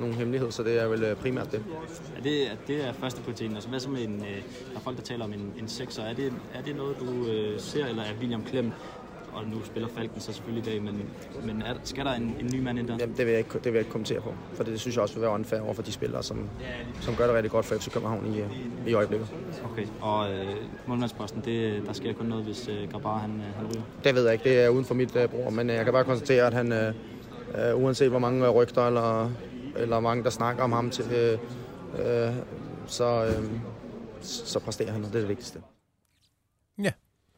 nogen 0.00 0.14
hemmelighed, 0.14 0.50
så 0.50 0.62
det 0.62 0.82
er 0.82 0.86
vel 0.88 1.02
øh, 1.02 1.16
primært 1.16 1.52
det. 1.52 1.64
Er 2.16 2.22
det, 2.22 2.46
er 2.46 2.56
det 2.66 2.84
er 2.84 2.92
første 2.92 3.22
prioriteten. 3.22 3.54
Altså, 3.54 3.68
hvad 3.68 3.80
så 3.80 3.90
med 3.90 4.04
en, 4.04 4.14
øh, 4.14 4.42
der 4.72 4.76
er 4.76 4.80
folk, 4.80 4.96
der 4.96 5.02
taler 5.02 5.24
om 5.24 5.32
en, 5.32 5.52
en 5.58 5.68
sekser? 5.68 6.02
Er 6.02 6.14
det, 6.14 6.32
er 6.54 6.62
det 6.62 6.76
noget, 6.76 6.96
du 7.00 7.26
øh, 7.26 7.60
ser, 7.60 7.86
eller 7.86 8.02
er 8.02 8.12
William 8.20 8.44
Klem, 8.44 8.72
og 9.32 9.44
nu 9.44 9.64
spiller 9.64 9.88
Falken 9.88 10.20
så 10.20 10.32
selvfølgelig 10.32 10.66
i 10.66 10.74
dag, 10.74 10.82
men, 10.82 11.02
men 11.44 11.62
er, 11.62 11.74
skal 11.84 12.04
der 12.04 12.12
en, 12.12 12.36
en 12.40 12.50
ny 12.54 12.60
mand 12.60 12.78
ind 12.78 12.88
der? 12.88 12.96
Jamen, 13.00 13.16
det, 13.16 13.26
vil 13.26 13.32
jeg 13.32 13.38
ikke, 13.38 13.52
det 13.54 13.64
vil 13.64 13.72
jeg 13.72 13.80
ikke 13.80 13.90
kommentere 13.90 14.20
på, 14.20 14.34
for 14.54 14.64
det, 14.64 14.72
det 14.72 14.80
synes 14.80 14.96
jeg 14.96 15.02
også 15.02 15.14
vil 15.14 15.22
være 15.22 15.30
unfair 15.30 15.60
over 15.60 15.74
for 15.74 15.82
de 15.82 15.92
spillere, 15.92 16.22
som, 16.22 16.48
som 17.00 17.14
gør 17.14 17.26
det 17.26 17.34
rigtig 17.34 17.50
godt 17.50 17.66
for 17.66 17.74
FC 17.74 17.92
København 17.92 18.34
i, 18.34 18.40
øh, 18.40 18.46
i 18.86 18.94
øjeblikket. 18.94 19.28
Okay, 19.72 19.86
og 20.00 20.30
øh, 20.32 20.46
målmandsposten, 20.86 21.42
det, 21.44 21.82
der 21.86 21.92
sker 21.92 22.12
kun 22.12 22.26
noget, 22.26 22.44
hvis 22.44 22.68
øh, 22.68 22.90
Grabar 22.92 23.18
han, 23.18 23.30
øh, 23.30 23.56
han 23.56 23.66
ryger. 23.66 23.82
Det 24.04 24.14
ved 24.14 24.24
jeg 24.24 24.32
ikke, 24.32 24.44
det 24.44 24.60
er 24.60 24.68
uden 24.68 24.84
for 24.84 24.94
mit 24.94 25.16
øh, 25.16 25.28
bror, 25.28 25.50
men 25.50 25.70
øh, 25.70 25.76
jeg 25.76 25.84
kan 25.84 25.92
bare 25.92 26.04
konstatere, 26.04 26.46
at 26.46 26.54
han, 26.54 26.72
øh, 26.72 26.94
øh, 27.70 27.82
uanset 27.82 28.10
hvor 28.10 28.18
mange 28.18 28.48
rygter 28.48 28.86
eller, 28.86 29.30
eller 29.76 30.00
mange, 30.00 30.24
der 30.24 30.30
snakker 30.30 30.62
om 30.64 30.72
ham, 30.72 30.90
til, 30.90 31.04
øh, 31.12 31.38
øh, 31.94 32.34
så, 32.86 33.24
øh, 33.26 33.60
så 34.22 34.60
præsterer 34.60 34.92
han, 34.92 35.04
og 35.04 35.08
det 35.08 35.16
er 35.16 35.20
det 35.20 35.28
vigtigste. 35.28 35.62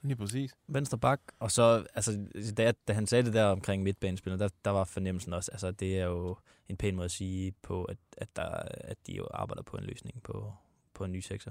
Lige 0.03 0.17
præcis. 0.17 0.55
Venstre 0.69 0.99
bak, 0.99 1.21
og 1.39 1.51
så, 1.51 1.87
altså, 1.95 2.19
da, 2.57 2.73
da 2.89 2.93
han 2.93 3.07
sagde 3.07 3.25
det 3.25 3.33
der 3.35 3.45
omkring 3.45 3.83
midtbanespiller, 3.83 4.37
der, 4.39 4.49
der 4.65 4.71
var 4.71 4.85
fornemmelsen 4.85 5.33
også, 5.33 5.51
altså, 5.53 5.71
det 5.71 5.99
er 5.99 6.05
jo 6.05 6.37
en 6.69 6.77
pæn 6.77 6.97
måde 6.97 7.05
at 7.05 7.11
sige 7.11 7.53
på, 7.63 7.85
at, 7.85 7.97
at, 8.17 8.29
der, 8.37 8.49
at 8.75 8.97
de 9.07 9.13
jo 9.17 9.27
arbejder 9.35 9.63
på 9.63 9.77
en 9.77 9.85
løsning 9.85 10.23
på, 10.23 10.53
på 10.95 11.05
en 11.05 11.13
ny 11.13 11.21
sekser. 11.21 11.51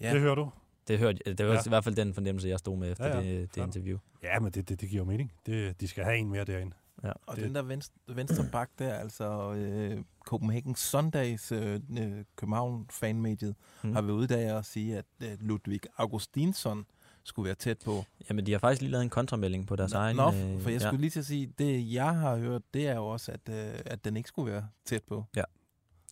Ja. 0.00 0.12
Det 0.12 0.20
hører 0.20 0.34
du. 0.34 0.50
Det, 0.88 0.98
hørte, 0.98 1.18
det 1.34 1.46
var 1.46 1.52
Ja. 1.52 1.58
ja. 1.58 1.62
i 1.66 1.68
hvert 1.68 1.84
fald 1.84 1.94
den 1.96 2.14
fornemmelse, 2.14 2.48
jeg 2.48 2.58
stod 2.58 2.76
med 2.76 2.90
efter 2.92 3.06
Ja, 3.06 3.14
ja, 3.14 3.20
ja. 3.20 3.26
ja. 3.32 3.40
det, 3.40 3.54
det 3.54 3.60
Ja. 3.60 3.66
interview. 3.66 3.98
Ja, 4.22 4.40
men 4.40 4.52
det, 4.52 4.68
det, 4.68 4.80
det 4.80 4.88
giver 4.88 5.00
jo 5.00 5.10
mening. 5.10 5.32
Det, 5.46 5.80
de 5.80 5.88
skal 5.88 6.04
have 6.04 6.16
en 6.16 6.28
mere 6.30 6.44
derinde. 6.44 6.76
Og 7.02 7.36
Det- 7.36 7.44
den 7.44 7.54
der 7.54 7.62
venstre, 7.62 7.94
venstre 8.08 8.44
bak 8.52 8.70
der, 8.78 8.94
altså 8.94 9.52
øh, 9.52 10.02
Copenhagen 10.26 10.74
Sundays, 10.74 11.52
øh, 11.52 11.80
øh, 11.98 12.24
København 12.36 12.86
fanmediet, 12.90 13.54
mm. 13.84 13.92
Har 13.92 14.02
været 14.02 14.14
ude 14.14 14.24
i 14.24 14.26
dag 14.28 14.52
og 14.52 14.64
sige, 14.64 14.98
at 14.98 15.04
øh, 15.22 15.28
Ludvig 15.40 15.80
Augustinsson 15.96 16.86
skulle 17.24 17.46
være 17.46 17.54
tæt 17.54 17.78
på. 17.84 18.04
Jamen, 18.28 18.46
de 18.46 18.52
har 18.52 18.58
faktisk 18.58 18.80
lige 18.82 18.90
lavet 18.90 19.02
en 19.02 19.10
kontramelding 19.10 19.66
på 19.66 19.76
deres 19.76 19.92
Nå, 19.92 19.98
egen... 19.98 20.16
Nå, 20.16 20.26
øh, 20.32 20.60
for 20.60 20.70
jeg 20.70 20.80
ja. 20.80 20.86
skulle 20.88 21.00
lige 21.00 21.10
til 21.10 21.18
at 21.20 21.26
sige, 21.26 21.52
det 21.58 21.92
jeg 21.92 22.14
har 22.18 22.36
hørt, 22.36 22.62
det 22.74 22.88
er 22.88 22.94
jo 22.96 23.06
også, 23.06 23.32
at, 23.32 23.48
øh, 23.48 23.80
at 23.86 24.04
den 24.04 24.16
ikke 24.16 24.28
skulle 24.28 24.52
være 24.52 24.68
tæt 24.84 25.02
på. 25.08 25.24
Ja. 25.36 25.42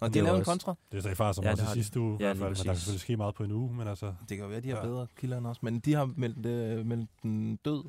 Og 0.00 0.08
det 0.08 0.14
de 0.14 0.18
er 0.18 0.22
har 0.22 0.26
lavet 0.26 0.38
en 0.38 0.44
kontra. 0.44 0.74
Det 0.92 1.02
sagde 1.02 1.16
far 1.16 1.32
som 1.32 1.44
Ja, 1.44 1.50
også 1.50 1.64
det 1.64 1.72
sidste 1.72 2.00
uge, 2.00 2.16
Ja, 2.20 2.32
i 2.32 2.36
hvert 2.36 2.36
fald, 2.36 2.48
men 2.50 2.56
der 2.56 2.64
kan 2.64 2.74
selvfølgelig 2.76 3.00
ske 3.00 3.16
meget 3.16 3.34
på 3.34 3.44
en 3.44 3.52
uge, 3.52 3.74
men 3.74 3.88
altså... 3.88 4.06
Det 4.28 4.36
kan 4.36 4.38
jo 4.38 4.46
være, 4.48 4.60
de 4.60 4.68
har 4.68 4.76
Ja. 4.76 4.82
bedre 4.82 5.06
kilder 5.16 5.38
end 5.38 5.46
os, 5.46 5.62
men 5.62 5.80
de 5.80 5.94
har 5.94 6.04
meldt, 6.16 6.46
øh, 6.46 6.86
meldt 6.86 7.10
den 7.22 7.56
død. 7.56 7.84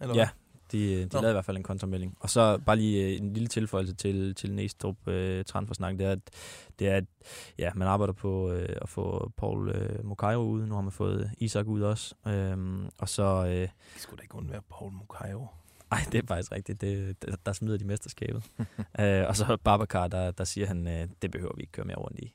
Eller 0.00 0.14
Ja, 0.14 0.28
de, 0.72 1.00
de 1.04 1.08
Nå. 1.12 1.20
lavede 1.20 1.30
i 1.30 1.32
hvert 1.32 1.44
fald 1.44 1.56
en 1.56 1.62
kontramelding. 1.62 2.16
Og 2.20 2.30
så 2.30 2.58
bare 2.66 2.76
lige 2.76 3.04
øh, 3.06 3.16
en 3.20 3.32
lille 3.32 3.48
tilføjelse 3.48 3.94
til, 3.94 4.34
til 4.34 4.52
Næstrup 4.54 5.08
øh, 5.08 5.44
transfersnak, 5.44 5.98
det 5.98 6.06
er, 6.06 6.12
at, 6.12 6.18
det 6.78 6.88
er, 6.88 6.96
at 6.96 7.04
ja, 7.58 7.70
man 7.74 7.88
arbejder 7.88 8.12
på 8.12 8.50
øh, 8.52 8.76
at 8.82 8.88
få 8.88 9.32
Paul 9.36 9.68
øh, 9.68 10.04
Mokayo 10.04 10.40
ud. 10.40 10.66
Nu 10.66 10.74
har 10.74 10.82
man 10.82 10.92
fået 10.92 11.30
Isak 11.38 11.66
ud 11.66 11.82
også. 11.82 12.14
Øhm, 12.26 12.88
og 12.98 13.08
så... 13.08 13.44
Øh, 13.46 13.54
Det 13.54 13.68
skulle 13.96 14.18
da 14.18 14.22
ikke 14.22 14.34
undvære 14.34 14.62
Paul 14.70 14.92
Mukayo. 14.92 15.46
ej, 15.90 15.98
det 16.12 16.22
er 16.22 16.26
faktisk 16.26 16.52
rigtigt. 16.52 16.80
Det, 16.80 17.22
der, 17.22 17.36
der 17.46 17.52
smider 17.52 17.78
de 17.78 17.84
mesterskabet. 17.84 18.44
øh, 19.00 19.24
og 19.28 19.36
så 19.36 19.56
Babacar, 19.64 20.08
der, 20.08 20.30
der 20.30 20.44
siger 20.44 20.66
han, 20.66 20.88
øh, 20.88 21.08
det 21.22 21.30
behøver 21.30 21.52
vi 21.56 21.62
ikke 21.62 21.72
køre 21.72 21.86
mere 21.86 21.96
rundt 21.96 22.18
i. 22.18 22.34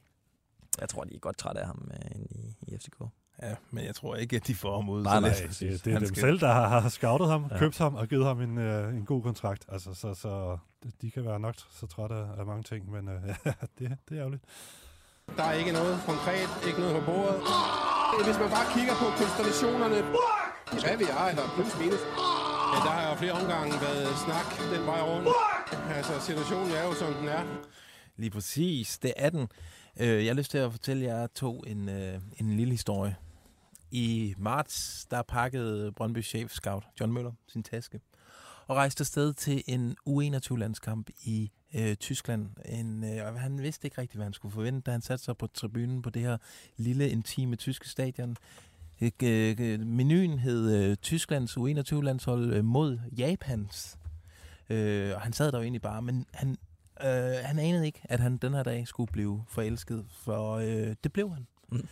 Jeg 0.80 0.90
tror, 0.90 1.04
de 1.04 1.16
er 1.16 1.20
godt 1.20 1.38
trætte 1.38 1.62
af 1.62 1.68
ham 1.68 1.92
øh, 1.94 2.22
i, 2.22 2.56
i 2.68 2.78
FCK. 2.78 3.02
Ja, 3.44 3.56
men 3.72 3.86
jeg 3.86 3.96
tror 3.96 4.16
ikke, 4.16 4.36
at 4.36 4.48
de 4.48 4.56
får 4.56 4.76
ham 4.76 4.90
ud. 4.90 5.04
Nej, 5.04 5.20
nej, 5.20 5.30
det, 5.30 5.60
det, 5.60 5.88
er 5.88 5.92
Han 5.92 6.02
dem 6.02 6.08
skal- 6.08 6.22
selv, 6.22 6.40
der 6.40 6.54
har, 6.54 6.80
har 6.80 6.90
scoutet 6.90 7.28
ham, 7.30 7.42
Ja. 7.50 7.54
ja. 7.56 7.60
købt 7.60 7.78
ham 7.78 7.96
og 7.96 8.08
givet 8.08 8.26
ham 8.26 8.42
en, 8.42 8.58
øh, 8.58 8.96
en 8.96 9.06
god 9.06 9.22
kontrakt. 9.24 9.66
Altså, 9.72 9.94
så, 9.94 10.14
så 10.14 10.58
de 11.02 11.12
kan 11.12 11.26
være 11.26 11.40
nok 11.40 11.56
så 11.80 11.88
trætte 11.88 12.16
af, 12.16 12.26
af 12.40 12.46
mange 12.46 12.64
ting, 12.64 12.92
men 12.92 13.08
øh, 13.10 13.22
ja, 13.46 13.52
det, 13.80 13.98
det 14.10 14.16
er 14.18 14.20
ærgerligt. 14.20 14.44
Der 15.38 15.44
er 15.44 15.54
ikke 15.54 15.72
noget 15.72 16.00
konkret, 16.06 16.50
ikke 16.68 16.80
noget 16.80 16.96
på 17.00 17.06
bordet. 17.12 17.40
Hvis 18.28 18.38
man 18.40 18.50
bare 18.50 18.68
kigger 18.76 18.96
på 19.02 19.06
konstellationerne, 19.22 19.98
hvad 20.84 20.98
vi 20.98 21.04
er, 21.20 21.26
eller 21.32 21.44
plus 21.56 21.74
minus, 21.80 22.02
ja, 22.74 22.78
der 22.88 22.94
har 22.98 23.10
jo 23.10 23.16
flere 23.22 23.32
omgange 23.42 23.74
været 23.82 24.08
snak 24.26 24.48
den 24.74 24.86
vej 24.86 25.02
rundt. 25.10 25.28
Altså, 25.98 26.14
situationen 26.30 26.72
er 26.72 26.84
jo, 26.84 26.94
som 26.94 27.14
den 27.14 27.28
er. 27.28 27.44
Lige 28.18 28.30
præcis, 28.30 28.98
det 28.98 29.14
er 29.18 29.30
den. 29.30 29.48
Øh, 30.00 30.26
jeg 30.26 30.30
har 30.34 30.38
lyst 30.38 30.52
til 30.52 30.58
at 30.58 30.72
fortælle 30.72 31.06
jer 31.06 31.28
to 31.28 31.60
en, 31.68 31.90
øh, 31.90 32.20
en 32.38 32.58
lille 32.58 32.72
historie. 32.74 33.16
I 33.92 34.36
marts, 34.38 35.06
der 35.12 35.22
pakkede 35.22 35.92
Brøndby 35.92 36.24
chef 36.24 36.52
scout 36.52 36.84
John 37.00 37.14
Møller 37.14 37.32
sin 37.48 37.64
taske 37.64 38.00
og 38.68 38.76
rejste 38.76 39.02
afsted 39.02 39.34
til 39.34 39.64
en 39.68 39.96
U21-landskamp 40.10 41.10
i 41.24 41.52
øh, 41.76 41.96
Tyskland. 41.96 42.50
En, 42.66 43.04
øh, 43.04 43.26
og 43.26 43.40
han 43.40 43.62
vidste 43.62 43.88
ikke 43.88 44.02
rigtig, 44.02 44.18
hvad 44.18 44.26
han 44.26 44.34
skulle 44.34 44.54
forvente, 44.54 44.82
da 44.82 44.92
han 44.92 45.02
satte 45.02 45.26
sig 45.26 45.38
på 45.38 45.48
tribunen 45.48 46.02
på 46.02 46.10
det 46.10 46.22
her 46.22 46.38
lille, 46.78 47.10
intime 47.10 47.56
tyske 47.56 47.90
stadion. 47.90 48.38
Øh, 49.02 49.12
øh, 49.60 49.80
menuen 49.80 50.40
hed 50.40 50.76
øh, 50.76 50.96
Tysklands 50.96 51.58
U21-landshold 51.58 52.54
øh, 52.54 52.66
mod 52.66 53.00
Japans. 53.18 53.98
Øh, 54.70 55.16
og 55.16 55.22
han 55.22 55.34
sad 55.34 55.52
der 55.52 55.58
jo 55.58 55.64
egentlig 55.64 55.82
bare, 55.82 56.02
men 56.02 56.26
han, 56.34 56.58
øh, 57.04 57.36
han 57.44 57.60
anede 57.60 57.86
ikke, 57.86 58.02
at 58.04 58.20
han 58.20 58.38
den 58.38 58.54
her 58.54 58.64
dag 58.64 58.88
skulle 58.88 59.12
blive 59.12 59.44
forelsket, 59.48 60.06
for 60.12 60.56
øh, 60.56 60.96
det 61.04 61.14
blev 61.14 61.34
han. 61.34 61.48
Mm. 61.72 61.88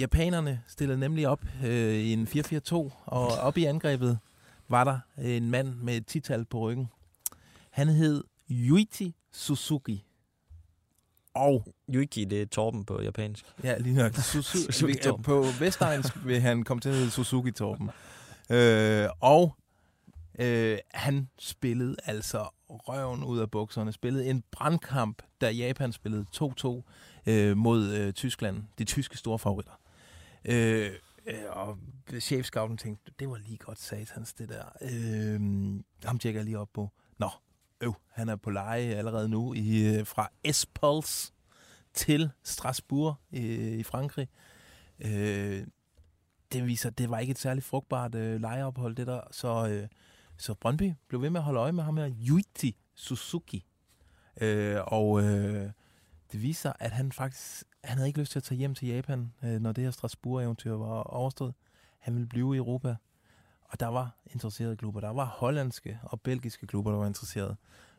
Japanerne 0.00 0.62
stillede 0.66 0.98
nemlig 0.98 1.28
op 1.28 1.44
øh, 1.64 1.94
i 1.94 2.12
en 2.12 2.28
4-4-2, 2.28 2.74
og 3.04 3.26
op 3.26 3.58
i 3.58 3.64
angrebet 3.64 4.18
var 4.68 4.84
der 4.84 4.98
en 5.18 5.50
mand 5.50 5.74
med 5.74 5.96
et 5.96 6.06
tital 6.06 6.44
på 6.44 6.58
ryggen. 6.58 6.88
Han 7.70 7.88
hed 7.88 8.24
Yuichi 8.50 9.14
Suzuki. 9.32 10.04
Og 11.34 11.74
Yuiki, 11.94 12.24
det 12.24 12.42
er 12.42 12.46
Torben 12.46 12.84
på 12.84 13.02
japansk. 13.02 13.44
Ja, 13.64 13.78
lige 13.78 13.96
nok. 13.96 14.14
Suzuki, 14.32 14.92
øh, 14.92 15.02
Torben. 15.02 15.22
på 15.22 15.44
Vestegns 15.60 16.26
vil 16.26 16.40
han 16.40 16.62
komme 16.62 16.80
til 16.80 16.88
at 16.88 16.94
hedde 16.94 17.10
Suzuki 17.10 17.50
Torben. 17.50 17.90
Øh, 18.50 19.08
og 19.20 19.56
øh, 20.38 20.78
han 20.94 21.28
spillede 21.38 21.96
altså 22.04 22.48
røven 22.68 23.24
ud 23.24 23.38
af 23.38 23.50
bukserne. 23.50 23.92
Spillede 23.92 24.26
en 24.26 24.44
brandkamp, 24.52 25.22
da 25.40 25.50
Japan 25.50 25.92
spillede 25.92 26.26
2-2 26.36 26.82
øh, 27.26 27.56
mod 27.56 27.92
øh, 27.92 28.12
Tyskland. 28.12 28.62
De 28.78 28.84
tyske 28.84 29.16
store 29.16 29.38
favoritter. 29.38 29.80
Øh, 30.44 30.90
øh, 31.26 31.34
og 31.48 31.78
chefscouten 32.20 32.76
tænkte, 32.76 33.12
det 33.18 33.30
var 33.30 33.36
lige 33.36 33.58
godt 33.58 33.80
satans, 33.80 34.32
det 34.34 34.48
der. 34.48 34.64
Øh, 34.80 35.40
ham 36.04 36.18
tjekker 36.18 36.40
jeg 36.40 36.44
lige 36.44 36.58
op 36.58 36.72
på. 36.72 36.90
Nå, 37.18 37.30
øv, 37.80 37.94
han 38.08 38.28
er 38.28 38.36
på 38.36 38.50
leje 38.50 38.94
allerede 38.94 39.28
nu 39.28 39.54
i, 39.54 39.94
øh, 39.94 40.06
fra 40.06 40.30
Espols 40.44 41.32
til 41.94 42.30
Strasbourg 42.42 43.14
i, 43.30 43.74
i 43.74 43.82
Frankrig. 43.82 44.28
Øh, 45.00 45.66
det 46.52 46.66
viser, 46.66 46.90
det 46.90 47.10
var 47.10 47.18
ikke 47.18 47.30
et 47.30 47.38
særligt 47.38 47.66
frugtbart 47.66 48.14
øh, 48.14 48.40
lejeophold, 48.40 48.96
det 48.96 49.06
der. 49.06 49.20
Så, 49.30 49.68
øh, 49.68 49.88
så 50.36 50.54
Brøndby 50.54 50.92
blev 51.08 51.22
ved 51.22 51.30
med 51.30 51.40
at 51.40 51.44
holde 51.44 51.60
øje 51.60 51.72
med 51.72 51.84
ham 51.84 51.96
her, 51.96 52.10
Yuichi 52.28 52.76
Suzuki. 52.94 53.66
Øh, 54.40 54.78
og 54.86 55.22
øh, 55.22 55.70
det 56.32 56.42
viser, 56.42 56.72
at 56.78 56.92
han 56.92 57.12
faktisk 57.12 57.64
han 57.84 57.96
havde 57.96 58.08
ikke 58.08 58.20
lyst 58.20 58.32
til 58.32 58.38
at 58.38 58.42
tage 58.42 58.58
hjem 58.58 58.74
til 58.74 58.88
Japan, 58.88 59.32
øh, 59.42 59.60
når 59.60 59.72
det 59.72 59.84
her 59.84 59.90
Strasbourg-eventyr 59.90 60.72
var 60.72 61.02
overstået. 61.02 61.54
Han 61.98 62.14
ville 62.14 62.28
blive 62.28 62.54
i 62.54 62.58
Europa. 62.58 62.96
Og 63.64 63.80
der 63.80 63.86
var 63.86 64.16
interesserede 64.26 64.76
klubber. 64.76 65.00
Der 65.00 65.10
var 65.10 65.24
hollandske 65.24 66.00
og 66.02 66.20
belgiske 66.20 66.66
klubber, 66.66 66.90
der 66.90 66.98
var 66.98 67.06
interesserede. 67.06 67.56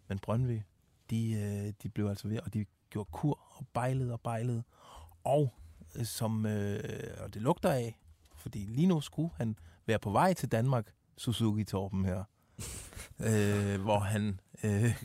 Men 0.07 0.19
Brøndby, 0.19 0.61
de, 1.09 1.31
øh, 1.33 1.73
de 1.83 1.89
blev 1.89 2.07
altså 2.07 2.27
ved, 2.27 2.39
og 2.39 2.53
de 2.53 2.65
gjorde 2.89 3.09
kur 3.11 3.39
og 3.51 3.67
bejlede 3.73 4.13
og 4.13 4.21
bejlede. 4.21 4.63
og 5.23 5.53
øh, 5.95 6.05
som 6.05 6.45
øh, 6.45 7.17
og 7.19 7.33
det 7.33 7.41
lugter 7.41 7.71
af, 7.71 7.99
fordi 8.35 8.59
lige 8.59 8.87
nu 8.87 9.01
skulle 9.01 9.29
han 9.35 9.57
være 9.85 9.99
på 9.99 10.11
vej 10.11 10.33
til 10.33 10.51
Danmark, 10.51 10.93
Suzuki 11.17 11.63
Torben 11.63 12.05
her, 12.05 12.23
øh, 13.29 13.81
hvor 13.81 13.99
han 13.99 14.39
øh, 14.63 15.03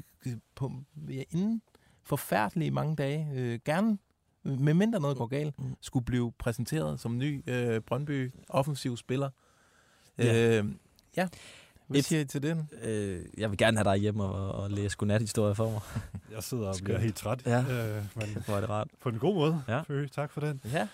på, 0.55 0.73
ja, 1.09 1.23
inden 1.31 1.63
forfærdelige 2.07 2.71
mange 2.71 2.97
dage, 2.97 3.29
øh, 3.35 3.59
gerne, 3.65 3.99
med 4.43 4.75
mindre 4.75 5.01
noget 5.01 5.17
går 5.17 5.27
galt, 5.27 5.59
Mm. 5.59 5.77
skulle 5.81 6.05
blive 6.05 6.33
præsenteret 6.39 7.01
som 7.01 7.19
ny 7.19 7.43
øh, 7.47 7.81
Brøndby 7.81 8.33
offensiv 8.49 8.97
spiller. 8.97 9.31
Ja. 10.19 10.59
Øh, 10.59 10.65
ja. 11.17 11.29
Hvad 11.87 11.99
Et- 11.99 12.05
siger 12.05 12.21
I 12.21 12.25
til 12.25 12.43
den? 12.43 12.71
Øh, 12.83 13.21
jeg 13.39 13.51
vil 13.51 13.59
gerne 13.59 13.77
have 13.77 13.85
dig 13.91 13.97
hjem 13.97 14.21
og, 14.21 14.53
og 14.53 14.71
læse 14.71 14.97
godnat-historier 14.97 15.55
for 15.55 15.71
mig. 15.71 15.81
Jeg 16.35 16.43
sidder 16.43 16.69
og 16.69 16.75
bliver 16.85 16.99
helt 16.99 17.17
træt. 17.17 17.47
Ja. 17.47 17.61
Øh, 17.61 18.05
men 18.17 18.27
Hvor 18.47 18.55
er 18.57 18.61
det 18.61 18.69
rart. 18.71 18.89
på 19.01 19.09
en 19.09 19.19
god 19.19 19.35
måde. 19.35 19.63
Ja. 19.69 19.81
Fø, 19.81 20.07
tak 20.07 20.31
for 20.33 20.41
den. 20.41 20.61
Ja. 20.73 20.89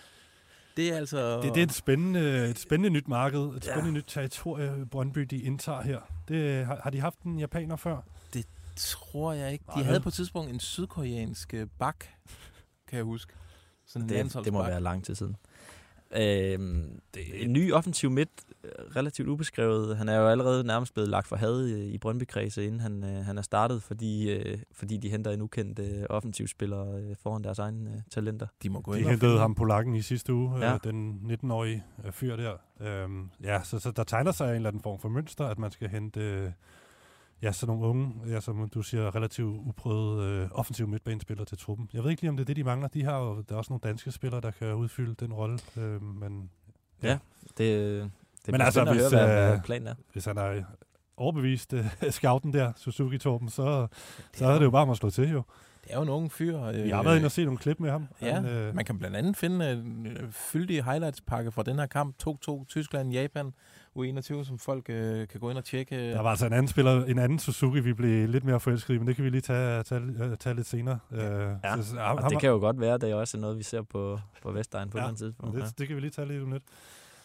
Det 0.77 0.93
er 0.93 0.97
altså... 0.97 1.41
Det, 1.43 1.55
det 1.55 1.61
er 1.61 1.67
et 1.67 1.73
spændende, 1.73 2.49
et 2.51 2.59
spændende 2.59 2.91
nyt 2.91 3.09
marked, 3.09 3.41
et 3.41 3.67
Ja. 3.67 3.73
spændende 3.73 3.93
nyt 3.93 4.05
territorie, 4.07 4.87
Brøndby 4.91 5.21
de 5.21 5.37
indtager 5.43 5.83
her. 5.83 5.99
Det, 6.29 6.67
har, 6.67 6.81
har 6.83 6.91
de 6.91 7.01
haft 7.01 7.21
en 7.23 7.39
japaner 7.39 7.77
før? 7.77 7.97
Tror 8.77 9.33
jeg 9.33 9.53
ikke. 9.53 9.65
De 9.69 9.77
Nej, 9.77 9.85
havde 9.85 10.01
på 10.01 10.09
et 10.09 10.13
tidspunkt 10.13 10.51
en 10.53 10.61
sydkoreansk 10.61 11.55
øh, 11.55 11.67
bak, 11.79 12.05
kan 12.89 12.97
jeg 12.97 13.05
huske. 13.05 13.33
Sådan 13.87 14.11
en 14.11 14.27
Det, 14.27 14.45
det 14.45 14.53
må 14.53 14.63
være 14.63 14.81
lang 14.81 15.05
tid 15.05 15.15
siden. 15.15 15.37
Øhm, 16.17 17.01
det, 17.15 17.45
en 17.45 17.53
ny 17.53 17.73
offensiv 17.73 18.11
midt, 18.11 18.29
øh, 18.65 18.71
relativt 18.97 19.29
ubeskrevet. 19.29 19.97
Han 19.97 20.09
er 20.09 20.17
jo 20.17 20.29
allerede 20.29 20.65
nærmest 20.65 20.95
blevet 20.95 21.11
lagt 21.11 21.27
for 21.27 21.37
had 21.37 21.67
i, 21.67 21.91
i 21.91 21.99
Brøndby-kredse, 21.99 22.67
inden 22.67 22.81
han, 22.81 23.05
øh, 23.05 23.25
han 23.25 23.39
er 23.39 23.43
startet, 23.43 23.83
fordi, 23.83 24.31
øh, 24.31 24.59
fordi 24.73 24.97
de 24.97 25.09
henter 25.09 25.31
en 25.31 25.43
ukendt 25.43 25.79
øh, 25.79 26.05
offensivspiller 26.11 26.97
øh, 26.97 27.17
foran 27.23 27.45
deres 27.45 27.59
egne 27.59 27.91
øh, 27.91 27.97
talenter. 28.11 28.47
De 28.63 28.71
må 28.71 28.81
gå 28.81 28.95
De 28.95 29.09
hentede 29.09 29.39
ham 29.39 29.55
polakken 29.55 29.95
i 29.95 30.03
sidste 30.03 30.35
uge, 30.35 30.59
Ja. 30.59 30.67
ja. 30.67 30.75
øh, 30.75 30.81
den 30.85 31.21
19-årige 31.45 31.85
øh, 32.05 32.13
fyr 32.13 32.37
der. 32.37 32.57
Øhm, 32.81 33.31
ja, 33.45 33.61
så, 33.63 33.79
så 33.79 33.91
der 33.91 34.05
tegner 34.05 34.33
sig 34.33 34.49
en 34.49 34.55
eller 34.57 34.69
anden 34.69 34.83
form 34.83 34.99
for 34.99 35.09
mønster, 35.09 35.47
at 35.47 35.59
man 35.59 35.71
skal 35.71 35.89
hente 35.89 36.21
øh, 36.21 36.51
ja, 37.43 37.53
sådan 37.53 37.75
nogle 37.75 37.89
unge, 37.89 38.13
ja, 38.29 38.41
som 38.41 38.69
du 38.69 38.83
siger, 38.83 39.15
relativt 39.15 39.57
uprøvede 39.67 40.43
øh, 40.43 40.49
offensive 40.53 40.89
midtbanespillere 40.89 41.45
til 41.47 41.59
truppen. 41.59 41.89
Jeg 41.93 42.03
ved 42.03 42.11
ikke 42.11 42.23
lige, 42.23 42.31
om 42.31 42.37
det 42.37 42.45
er 42.45 42.47
det, 42.47 42.57
de 42.57 42.65
mangler. 42.65 42.89
De 42.89 43.05
har 43.05 43.19
jo, 43.19 43.43
der 43.49 43.55
er 43.55 43.59
også 43.59 43.73
nogle 43.73 43.81
danske 43.85 44.13
spillere, 44.13 44.41
der 44.41 44.51
kan 44.51 44.75
udfylde 44.75 45.15
den 45.15 45.33
rolle, 45.33 45.59
øh, 45.77 46.03
men 46.03 46.51
Ja, 47.03 47.19
det, 47.59 48.11
det 48.47 48.53
Men 48.53 48.61
altså, 48.61 48.81
at 48.81 48.89
hvis, 48.93 49.01
høre, 49.01 49.11
hvad, 49.11 49.37
hvad 49.37 49.55
øh, 49.57 49.63
planen 49.63 49.89
er. 49.89 49.95
hvis 50.13 50.25
han 50.25 50.39
er 50.39 50.63
overbevist 51.17 51.73
øh, 51.73 51.85
scouten 52.11 52.53
der, 52.53 52.73
Suzuki 52.77 53.19
Torben, 53.19 53.49
så, 53.49 53.87
så 54.35 54.47
er 54.47 54.59
det 54.59 54.65
jo 54.65 54.71
bare 54.71 54.83
om 54.83 54.91
at 54.91 54.97
slå 54.97 55.11
til 55.11 55.31
jo. 55.31 55.43
Det 55.85 55.93
er 55.93 55.97
jo 55.97 56.03
en 56.03 56.09
ung 56.09 56.33
fyr. 56.33 56.61
Øh, 56.61 56.85
Vi 56.85 56.91
har 56.91 57.03
været 57.03 57.17
inde 57.17 57.27
og 57.27 57.31
se 57.33 57.45
nogle 57.45 57.59
klip 57.59 57.81
med 57.81 57.91
ham. 57.91 58.09
Ja, 58.23 58.35
Han, 58.35 58.47
øh, 58.47 58.75
man 58.75 58.85
kan 58.85 58.99
blandt 58.99 59.17
andet 59.17 59.37
finde 59.37 59.73
en 59.73 60.07
øh, 60.07 60.33
fyldig 60.33 60.85
highlights-pakke 60.85 61.53
fra 61.53 61.63
den 61.63 61.79
her 61.79 61.87
kamp. 61.87 62.17
2-2 62.29 62.65
Tyskland-Japan 62.69 63.53
U21, 63.97 64.45
som 64.45 64.59
folk 64.59 64.87
øh, 64.89 65.29
kan 65.29 65.41
gå 65.41 65.51
ind 65.51 65.59
og 65.59 65.65
tjekke. 65.65 66.11
Der 66.13 66.21
var 66.21 66.31
altså 66.31 66.47
en 66.47 66.53
anden 66.53 66.69
spiller, 66.69 67.05
en 67.05 67.19
anden 67.19 67.39
Suzuki, 67.39 67.81
vi 67.81 67.93
blev 67.93 68.29
lidt 68.29 68.45
mere 68.45 68.61
forelsket 68.61 68.95
i, 68.95 68.99
men 68.99 69.07
det 69.07 69.17
kan 69.17 69.25
vi 69.25 69.31
lige 69.31 69.41
tage, 69.41 69.83
tage, 69.83 70.01
øh, 70.01 70.37
tage 70.37 70.55
lidt 70.57 70.67
senere. 70.67 70.99
Øh, 71.13 71.21
Ja, 71.21 71.83
så, 71.83 71.97
Og 72.23 72.31
det 72.31 72.41
kan 72.41 72.51
jo 72.51 72.57
godt 72.57 72.81
være, 72.81 72.99
det 72.99 73.11
er 73.11 73.15
også 73.15 73.39
noget, 73.39 73.59
vi 73.59 73.63
ser 73.63 73.83
på, 73.83 74.19
på 74.43 74.53
Vestegn 74.53 74.91
på 74.91 74.99
Ja, 74.99 75.05
et 75.05 75.05
eller 75.05 75.09
andet 75.09 75.19
tidspunkt. 75.19 75.57
det, 75.57 75.79
det 75.79 75.87
kan 75.87 75.97
vi 75.97 76.01
lige 76.01 76.11
tage 76.11 76.29
lidt 76.29 76.43
om 76.43 76.53
lidt. 76.53 76.63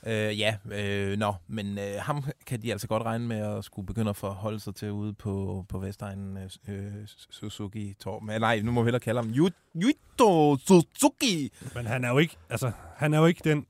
Øh, 0.07 0.39
ja, 0.39 0.55
øh, 0.71 1.17
nå, 1.17 1.33
men 1.47 1.77
øh, 1.79 1.85
ham 1.99 2.23
kan 2.47 2.61
de 2.61 2.71
altså 2.71 2.87
godt 2.87 3.03
regne 3.03 3.27
med 3.27 3.37
at 3.37 3.63
skulle 3.65 3.85
begynde 3.85 4.09
at 4.09 4.15
forholde 4.15 4.59
sig 4.59 4.75
til 4.75 4.91
ude 4.91 5.13
på, 5.13 5.65
på 5.69 5.79
Vestegnen 5.79 6.37
øh, 6.67 6.83
Suzuki 7.29 7.93
Torben. 7.99 8.29
Øh, 8.29 8.39
nej, 8.39 8.59
nu 8.61 8.71
må 8.71 8.81
vi 8.81 8.85
hellere 8.85 8.99
kalde 8.99 9.21
ham 9.21 9.29
Yu- 9.31 9.73
Yuito 9.83 10.57
Suzuki. 10.57 11.51
Men 11.75 11.85
han 11.85 12.03
er 12.03 12.09
jo 12.11 12.17
ikke, 12.17 12.37
altså, 12.49 12.71
han 12.95 13.13
er 13.13 13.19
jo 13.19 13.25
ikke 13.25 13.41
den 13.43 13.65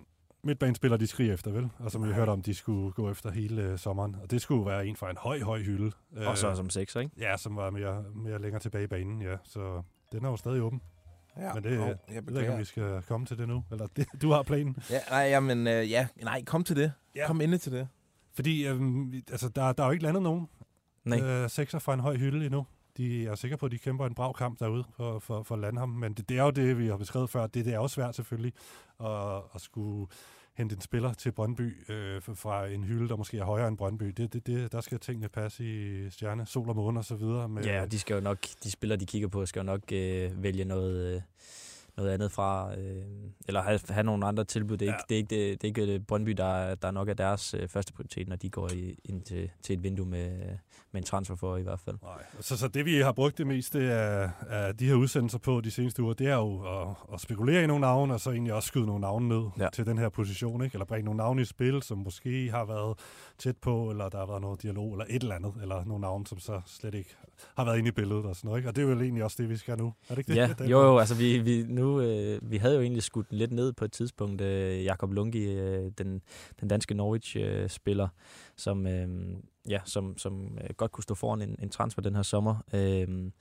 midtbanespiller, 0.47 0.97
de 0.97 1.07
skriger 1.07 1.33
efter, 1.33 1.51
vel? 1.51 1.69
Og 1.79 1.91
som 1.91 2.07
vi 2.07 2.13
hørte 2.13 2.29
om, 2.29 2.41
de 2.41 2.53
skulle 2.53 2.91
gå 2.91 3.12
efter 3.12 3.31
hele 3.31 3.62
øh, 3.62 3.77
sommeren. 3.77 4.15
Og 4.23 4.31
det 4.31 4.41
skulle 4.41 4.65
være 4.65 4.88
en 4.88 4.95
fra 4.95 5.10
en 5.10 5.17
høj, 5.17 5.39
høj 5.41 5.60
hylde. 5.62 5.91
Øh, 6.17 6.27
Og 6.27 6.38
så 6.38 6.55
som 6.55 6.69
sekser, 6.69 6.99
ikke? 6.99 7.12
Ja, 7.19 7.38
som 7.38 7.55
var 7.55 7.69
mere, 7.69 8.03
mere 8.15 8.41
længere 8.41 8.60
tilbage 8.62 8.83
i 8.83 8.88
banen, 8.88 9.21
ja. 9.21 9.36
Så 9.43 9.81
den 10.12 10.25
er 10.25 10.29
jo 10.29 10.38
stadig 10.38 10.62
åben. 10.62 10.81
Ja, 11.38 11.53
Men 11.53 11.63
det, 11.63 11.79
og 11.79 11.88
jeg 11.88 11.97
jeg 12.13 12.23
ved 12.27 12.39
ikke, 12.39 12.53
om 12.53 12.60
vi 12.60 12.65
skal 12.65 13.01
komme 13.07 13.25
til 13.25 13.38
det 13.38 13.47
nu. 13.47 13.63
Eller 13.71 13.88
det, 13.88 14.07
du 14.21 14.31
har 14.31 14.43
planen. 14.43 14.75
Ja, 14.89 14.99
nej, 15.10 15.19
jamen, 15.19 15.67
øh, 15.67 15.91
ja, 15.91 16.07
nej, 16.23 16.43
kom 16.43 16.63
til 16.63 16.75
det. 16.75 16.91
Ja. 17.15 17.27
Kom 17.27 17.41
ind 17.41 17.60
til 17.60 17.71
det. 17.71 17.88
Fordi 18.33 18.67
vi- 19.12 19.23
altså, 19.31 19.49
der, 19.49 19.71
der 19.73 19.83
er 19.83 19.88
jo 19.88 19.91
ikke 19.91 20.03
landet 20.03 20.23
nogen 20.23 20.47
Nej. 21.05 21.21
øh, 21.21 21.49
sekser 21.49 21.79
fra 21.79 21.93
en 21.93 21.99
høj 21.99 22.15
hylde 22.17 22.45
endnu. 22.45 22.65
De 22.97 23.27
er 23.27 23.36
sikre 23.36 23.57
på, 23.57 23.65
at 23.65 23.71
de 23.71 23.77
kæmper 23.77 24.05
en 24.05 24.15
brav 24.15 24.33
kamp 24.33 24.60
derude 24.60 24.83
for, 24.97 25.19
for, 25.19 25.43
for 25.43 25.55
at 25.55 25.62
lande 25.62 25.79
ham. 25.79 25.89
Men 25.89 26.13
det, 26.13 26.29
det 26.29 26.38
er 26.39 26.43
jo 26.43 26.49
det, 26.49 26.77
vi 26.77 26.88
har 26.88 26.97
beskrevet 26.97 27.29
før. 27.29 27.47
Det, 27.47 27.65
det 27.65 27.73
er 27.73 27.77
jo 27.77 27.88
svært 27.88 28.15
selvfølgelig 28.15 28.53
at, 28.99 29.36
at 29.55 29.62
skulle 29.62 30.07
hente 30.58 30.76
en 30.76 30.82
spiller 30.82 31.13
til 31.13 31.32
Brøndby 31.32 31.91
øh, 31.91 32.22
fra 32.22 32.67
en 32.67 32.84
hylde, 32.84 33.10
der 33.10 33.15
måske 33.15 33.38
er 33.38 33.43
højere 33.43 33.67
end 33.67 33.78
Brøndby. 33.78 34.06
Det, 34.06 34.34
det, 34.34 34.48
det, 34.48 34.72
der 34.72 34.82
skal 34.82 35.00
tingene 35.00 35.30
passe 35.30 35.63
i 35.63 36.10
stjerne, 36.10 36.46
sol 36.46 36.70
og 36.70 36.76
måne 36.76 37.00
og 37.00 37.06
så 37.06 37.15
videre. 37.15 37.50
Med, 37.50 37.63
Ja, 37.63 37.86
de 37.86 38.00
skal 38.00 38.13
jo 38.13 38.20
nok, 38.20 38.38
de 38.63 38.72
spillere, 38.72 39.00
de 39.00 39.06
kigger 39.06 39.28
på, 39.28 39.46
skal 39.46 39.60
jo 39.60 39.63
nok 39.63 39.82
øh, 39.91 40.43
vælge 40.43 40.65
noget, 40.65 41.15
øh, 41.15 41.22
noget 41.98 42.10
andet 42.12 42.32
fra, 42.32 42.80
øh, 42.80 43.06
eller 43.48 43.62
have, 43.62 43.80
have 43.89 44.04
nogle 44.04 44.26
andre 44.26 44.43
tilbud. 44.43 44.78
Det 44.78 44.88
er, 44.88 44.91
Ja. 44.91 44.98
ikke, 44.98 45.30
det 45.30 45.36
er 45.36 45.38
ikke, 45.38 45.52
det, 45.52 45.62
det 45.62 45.80
er 45.80 45.86
ikke 45.93 46.06
Brøndby, 46.06 46.32
der, 46.32 46.76
der 46.76 46.91
nok 46.91 47.10
er 47.10 47.13
deres 47.13 47.54
øh, 47.54 47.67
første 47.70 47.93
prioritet, 47.93 48.28
når 48.28 48.36
de 48.36 48.50
går 48.50 48.70
i, 48.74 49.00
ind 49.06 49.22
til, 49.22 49.50
til 49.63 49.74
et 49.74 49.84
vindue 49.84 50.06
med, 50.06 50.58
med 50.97 51.03
en 51.03 51.05
transfer 51.07 51.36
for 51.36 51.57
i 51.57 51.62
hvert 51.62 51.79
fald. 51.79 51.95
Nej. 52.03 52.23
Så, 52.39 52.57
så 52.57 52.67
det, 52.67 52.86
vi 52.86 52.95
har 52.97 53.12
brugt 53.12 53.38
det 53.38 53.47
mest, 53.47 53.73
det 53.73 53.91
er, 53.91 54.29
er 54.49 54.71
de 54.71 54.86
her 54.88 54.93
udsendelser 54.95 55.38
på 55.38 55.62
de 55.62 55.71
seneste 55.71 56.03
uger, 56.03 56.13
det 56.13 56.27
er 56.27 56.36
jo 56.36 56.62
at, 56.81 56.95
at 57.13 57.21
spekulere 57.21 57.63
i 57.63 57.67
nogle 57.67 57.81
navne, 57.81 58.13
og 58.13 58.19
så 58.19 58.31
egentlig 58.31 58.53
også 58.53 58.67
skyde 58.67 58.86
nogle 58.86 59.01
navne 59.01 59.27
ned 59.27 59.43
Ja. 59.60 59.67
til 59.73 59.86
den 59.86 59.97
her 59.97 60.10
position, 60.10 60.63
ikke? 60.63 60.75
eller 60.75 60.86
bringe 60.86 61.05
nogle 61.05 61.17
navne 61.17 61.41
i 61.41 61.45
spil, 61.45 61.81
som 61.83 61.97
måske 61.97 62.49
har 62.51 62.65
været 62.65 62.99
tæt 63.38 63.57
på, 63.57 63.89
eller 63.89 64.10
der 64.10 64.17
har 64.17 64.25
været 64.25 64.41
noget 64.41 64.62
dialog, 64.62 64.91
eller 64.93 65.05
et 65.10 65.21
eller 65.21 65.36
andet, 65.36 65.53
eller 65.62 65.86
nogle 65.86 66.01
navne, 66.01 66.27
som 66.27 66.39
så 66.39 66.62
slet 66.65 66.95
ikke 66.95 67.15
har 67.57 67.65
været 67.65 67.77
inde 67.77 67.88
i 67.88 67.91
billedet 67.91 68.25
og 68.25 68.36
sådan 68.36 68.47
noget. 68.47 68.60
Ikke? 68.60 68.69
Og 68.69 68.75
det 68.75 68.83
er 68.83 68.88
jo 68.88 68.99
egentlig 69.01 69.23
også 69.23 69.38
det, 69.39 69.49
vi 69.49 69.57
skal 69.57 69.77
nu. 69.77 69.86
Er 70.10 70.15
det 70.15 70.17
ikke 70.17 70.29
det? 70.31 70.36
Ja, 70.38 70.49
Dan? 70.60 70.67
jo 70.67 70.81
jo, 70.81 70.97
altså 70.97 71.15
vi, 71.15 71.38
vi, 71.38 71.63
nu, 71.67 72.01
øh, 72.01 72.51
vi 72.51 72.57
havde 72.57 72.75
jo 72.75 72.81
egentlig 72.81 73.03
skudt 73.03 73.27
lidt 73.33 73.51
ned 73.51 73.73
på 73.73 73.86
et 73.86 73.91
tidspunkt. 73.91 74.41
Øh, 74.41 74.83
Jakob 74.83 75.12
Lungi, 75.12 75.53
øh, 75.53 75.91
den, 75.97 76.21
den 76.60 76.67
danske 76.67 76.93
Norwich-spiller, 76.93 78.07
som, 78.58 78.88
øh, 78.88 79.38
ja, 79.70 79.80
som, 79.86 80.17
som 80.17 80.58
øh, 80.62 80.70
godt 80.78 80.91
kunne 80.91 81.04
stå 81.04 81.15
foran 81.15 81.41
en, 81.41 81.56
en 81.60 81.70
transfer 81.70 82.02
den 82.02 82.15
her 82.15 82.24
sommer. 82.24 82.56
Øh, 82.74 83.32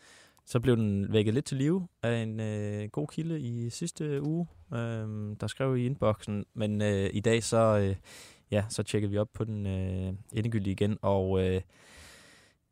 så 0.45 0.61
blev 0.61 0.77
den 0.77 1.13
vækket 1.13 1.35
lidt 1.35 1.45
til 1.45 1.57
live 1.57 1.89
af 2.03 2.23
en 2.23 2.41
øh, 2.41 2.89
god 2.89 3.09
kilde 3.09 3.41
i 3.41 3.71
sidste 3.71 4.23
uge, 4.23 4.47
øh, 4.75 5.37
der 5.41 5.47
skrev 5.47 5.77
i 5.77 5.87
inboxen. 5.87 6.45
Men 6.55 6.83
øh, 6.83 7.11
i 7.13 7.21
dag 7.21 7.43
så, 7.43 7.79
øh, 7.79 7.97
ja, 8.51 8.65
så 8.69 8.83
tjekkede 8.83 9.11
vi 9.11 9.19
op 9.19 9.29
på 9.35 9.45
den 9.45 9.67
øh, 9.67 10.15
endegyldige 10.33 10.73
igen, 10.73 10.99
og 11.03 11.45
øh, 11.45 11.61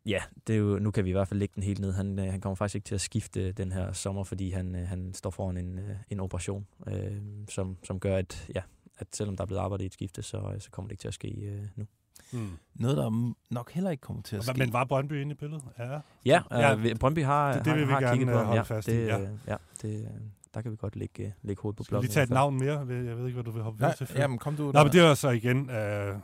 ja, 0.07 0.23
det 0.47 0.55
er 0.55 0.59
jo, 0.59 0.79
nu 0.79 0.91
kan 0.91 1.05
vi 1.05 1.11
i 1.11 1.13
hvert 1.13 1.29
fald 1.29 1.41
lægge 1.41 1.53
den 1.55 1.63
helt 1.63 1.81
ned. 1.81 1.93
Han, 1.93 2.19
øh, 2.19 2.25
han 2.25 2.41
kommer 2.41 2.55
faktisk 2.55 2.75
ikke 2.75 2.85
til 2.85 2.95
at 2.95 3.01
skifte 3.01 3.53
den 3.53 3.73
her 3.73 3.93
sommer, 3.93 4.25
fordi 4.25 4.51
han, 4.51 4.75
øh, 4.75 4.89
han 4.89 5.15
står 5.15 5.31
foran 5.31 5.57
en, 5.57 5.79
øh, 5.79 5.97
en 6.11 6.21
operation, 6.21 6.67
øh, 6.87 7.23
som, 7.49 7.79
som 7.85 8.01
gør, 8.01 8.17
at, 8.17 8.49
ja, 8.55 8.63
at 8.99 9.07
selvom 9.13 9.37
der 9.37 9.43
er 9.43 9.47
blevet 9.47 9.61
arbejdet 9.61 9.85
i 9.85 9.87
et 9.87 9.93
skifte, 9.93 10.23
så, 10.23 10.51
øh, 10.55 10.61
så 10.61 10.71
kommer 10.71 10.89
det 10.89 10.93
ikke 10.93 11.01
til 11.01 11.09
at 11.09 11.15
ske 11.15 11.29
øh, 11.29 11.67
nu. 11.77 11.87
Hmm. 12.35 12.51
Noget, 12.75 12.97
der 12.97 13.33
nok 13.51 13.73
heller 13.73 13.91
ikke 13.91 14.01
kommer 14.01 14.23
til 14.23 14.37
at 14.37 14.45
ske. 14.45 14.59
Men, 14.59 14.73
var 14.73 14.85
Brøndby 14.85 15.13
inde 15.21 15.33
i 15.33 15.35
billedet? 15.35 15.65
Ja. 15.79 15.99
Ja, 16.25 16.43
Ja, 16.51 16.73
øh, 16.75 16.83
vi- 16.83 16.95
Brøndby 16.95 17.25
har, 17.25 17.53
det- 17.53 17.59
det 17.65 17.67
har, 17.67 17.75
vil 17.79 17.87
vi 17.89 17.93
har 17.93 18.01
gerne, 18.01 18.13
kigget 18.19 18.27
på 18.29 18.33
øh, 18.33 18.39
ham. 18.39 18.47
holde 18.47 18.59
Ja, 18.59 18.63
fast 18.63 18.89
i, 18.89 18.97
det, 19.01 19.07
ja. 19.07 19.21
øh, 19.21 19.29
ja, 19.49 19.57
det, 19.83 20.01
øh, 20.01 20.07
der 20.55 20.63
kan 20.63 20.71
vi 20.73 20.77
godt 20.77 20.97
lægge, 20.97 21.25
øh, 21.25 21.31
lægge 21.43 21.63
hovedet 21.63 21.77
på 21.77 21.83
Skal 21.85 21.91
vi 21.91 21.95
blokken. 21.95 22.05
lige 22.07 22.13
i 22.13 22.15
tage 22.15 22.25
et 22.25 22.31
navn 22.31 22.59
mere? 22.59 22.79
Jeg 22.79 22.89
ved 23.19 23.27
ikke, 23.27 23.35
hvad 23.35 23.45
du 23.45 23.51
vil 23.51 23.63
hoppe 23.63 23.81
Nej, 23.81 23.89
videre 23.99 24.07
til. 24.07 24.17
Jamen, 24.21 24.39
kom 24.39 24.57
du 24.57 24.63
Nå, 24.63 24.73
der. 24.73 24.83
men 24.85 24.93
det 24.93 25.01
er 25.01 25.15
så 25.15 25.31
igen 25.31 25.71
øh, 25.71 26.15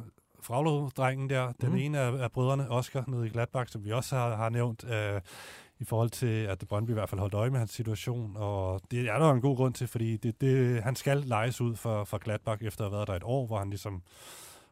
Fraglo-drengen 0.42 1.30
der. 1.30 1.52
Den 1.60 1.68
Mhm. 1.68 1.78
ene 1.78 1.98
af, 1.98 2.12
af 2.22 2.32
brødrene, 2.32 2.70
Oscar, 2.70 3.04
nede 3.08 3.26
i 3.26 3.30
Gladbach, 3.30 3.72
som 3.72 3.84
vi 3.84 3.92
også 3.92 4.16
har, 4.16 4.36
har 4.36 4.48
nævnt, 4.48 4.84
øh, 4.90 5.20
i 5.78 5.84
forhold 5.84 6.10
til, 6.10 6.26
at 6.44 6.64
Brøndby 6.68 6.90
i 6.90 6.94
hvert 6.94 7.08
fald 7.08 7.18
holdt 7.20 7.34
øje 7.34 7.50
med 7.50 7.58
hans 7.58 7.70
situation. 7.70 8.36
Og 8.36 8.80
det 8.90 9.00
er 9.08 9.18
der 9.18 9.26
jo 9.26 9.32
en 9.34 9.40
god 9.40 9.56
grund 9.56 9.74
til, 9.74 9.86
fordi 9.86 10.16
det, 10.16 10.40
det, 10.40 10.82
han 10.82 10.96
skal 10.96 11.16
lejes 11.18 11.60
ud 11.60 11.76
for, 11.76 12.04
for 12.04 12.18
Gladbach, 12.18 12.64
efter 12.64 12.84
at 12.84 12.90
have 12.90 12.96
været 12.96 13.08
der 13.08 13.14
et 13.14 13.22
år, 13.24 13.46
hvor 13.46 13.58
han 13.58 13.70
ligesom 13.70 14.02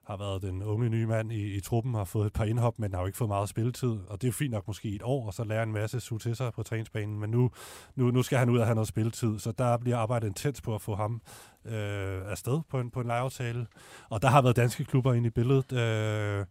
har 0.08 0.16
været 0.16 0.42
den 0.42 0.62
unge 0.62 0.88
nye 0.88 1.06
mand 1.06 1.32
i, 1.32 1.56
i 1.56 1.60
truppen, 1.60 1.94
har 1.94 2.04
fået 2.04 2.26
et 2.26 2.32
par 2.32 2.44
indhop, 2.44 2.78
men 2.78 2.92
har 2.92 3.00
jo 3.00 3.06
ikke 3.06 3.18
fået 3.18 3.28
meget 3.28 3.48
spilletid. 3.48 3.98
Og 4.08 4.22
det 4.22 4.24
er 4.24 4.28
jo 4.28 4.32
fint 4.32 4.50
nok 4.50 4.66
måske 4.66 4.88
et 4.88 5.02
år, 5.02 5.26
og 5.26 5.34
så 5.34 5.44
lære 5.44 5.62
en 5.62 5.72
masse 5.72 6.00
suge 6.00 6.18
til 6.18 6.36
sig 6.36 6.52
på 6.52 6.62
træningsbanen. 6.62 7.20
Men 7.20 7.30
nu, 7.30 7.50
nu, 7.96 8.10
nu 8.10 8.22
skal 8.22 8.38
han 8.38 8.50
ud 8.50 8.58
og 8.58 8.66
have 8.66 8.74
noget 8.74 8.88
spilletid, 8.88 9.38
så 9.38 9.52
der 9.52 9.76
bliver 9.76 9.98
arbejdet 9.98 10.28
intens 10.28 10.60
på 10.60 10.74
at 10.74 10.82
få 10.82 10.94
ham 10.94 11.22
øh, 11.64 12.30
afsted 12.30 12.60
på 12.70 12.80
en, 12.80 12.90
på 12.90 13.00
en 13.00 13.06
lejeaftale. 13.06 13.66
Og 14.10 14.22
der 14.22 14.28
har 14.28 14.42
været 14.42 14.56
danske 14.56 14.84
klubber 14.84 15.14
inde 15.14 15.26
i 15.26 15.30
billedet. 15.30 15.72
Øh, 15.72 16.46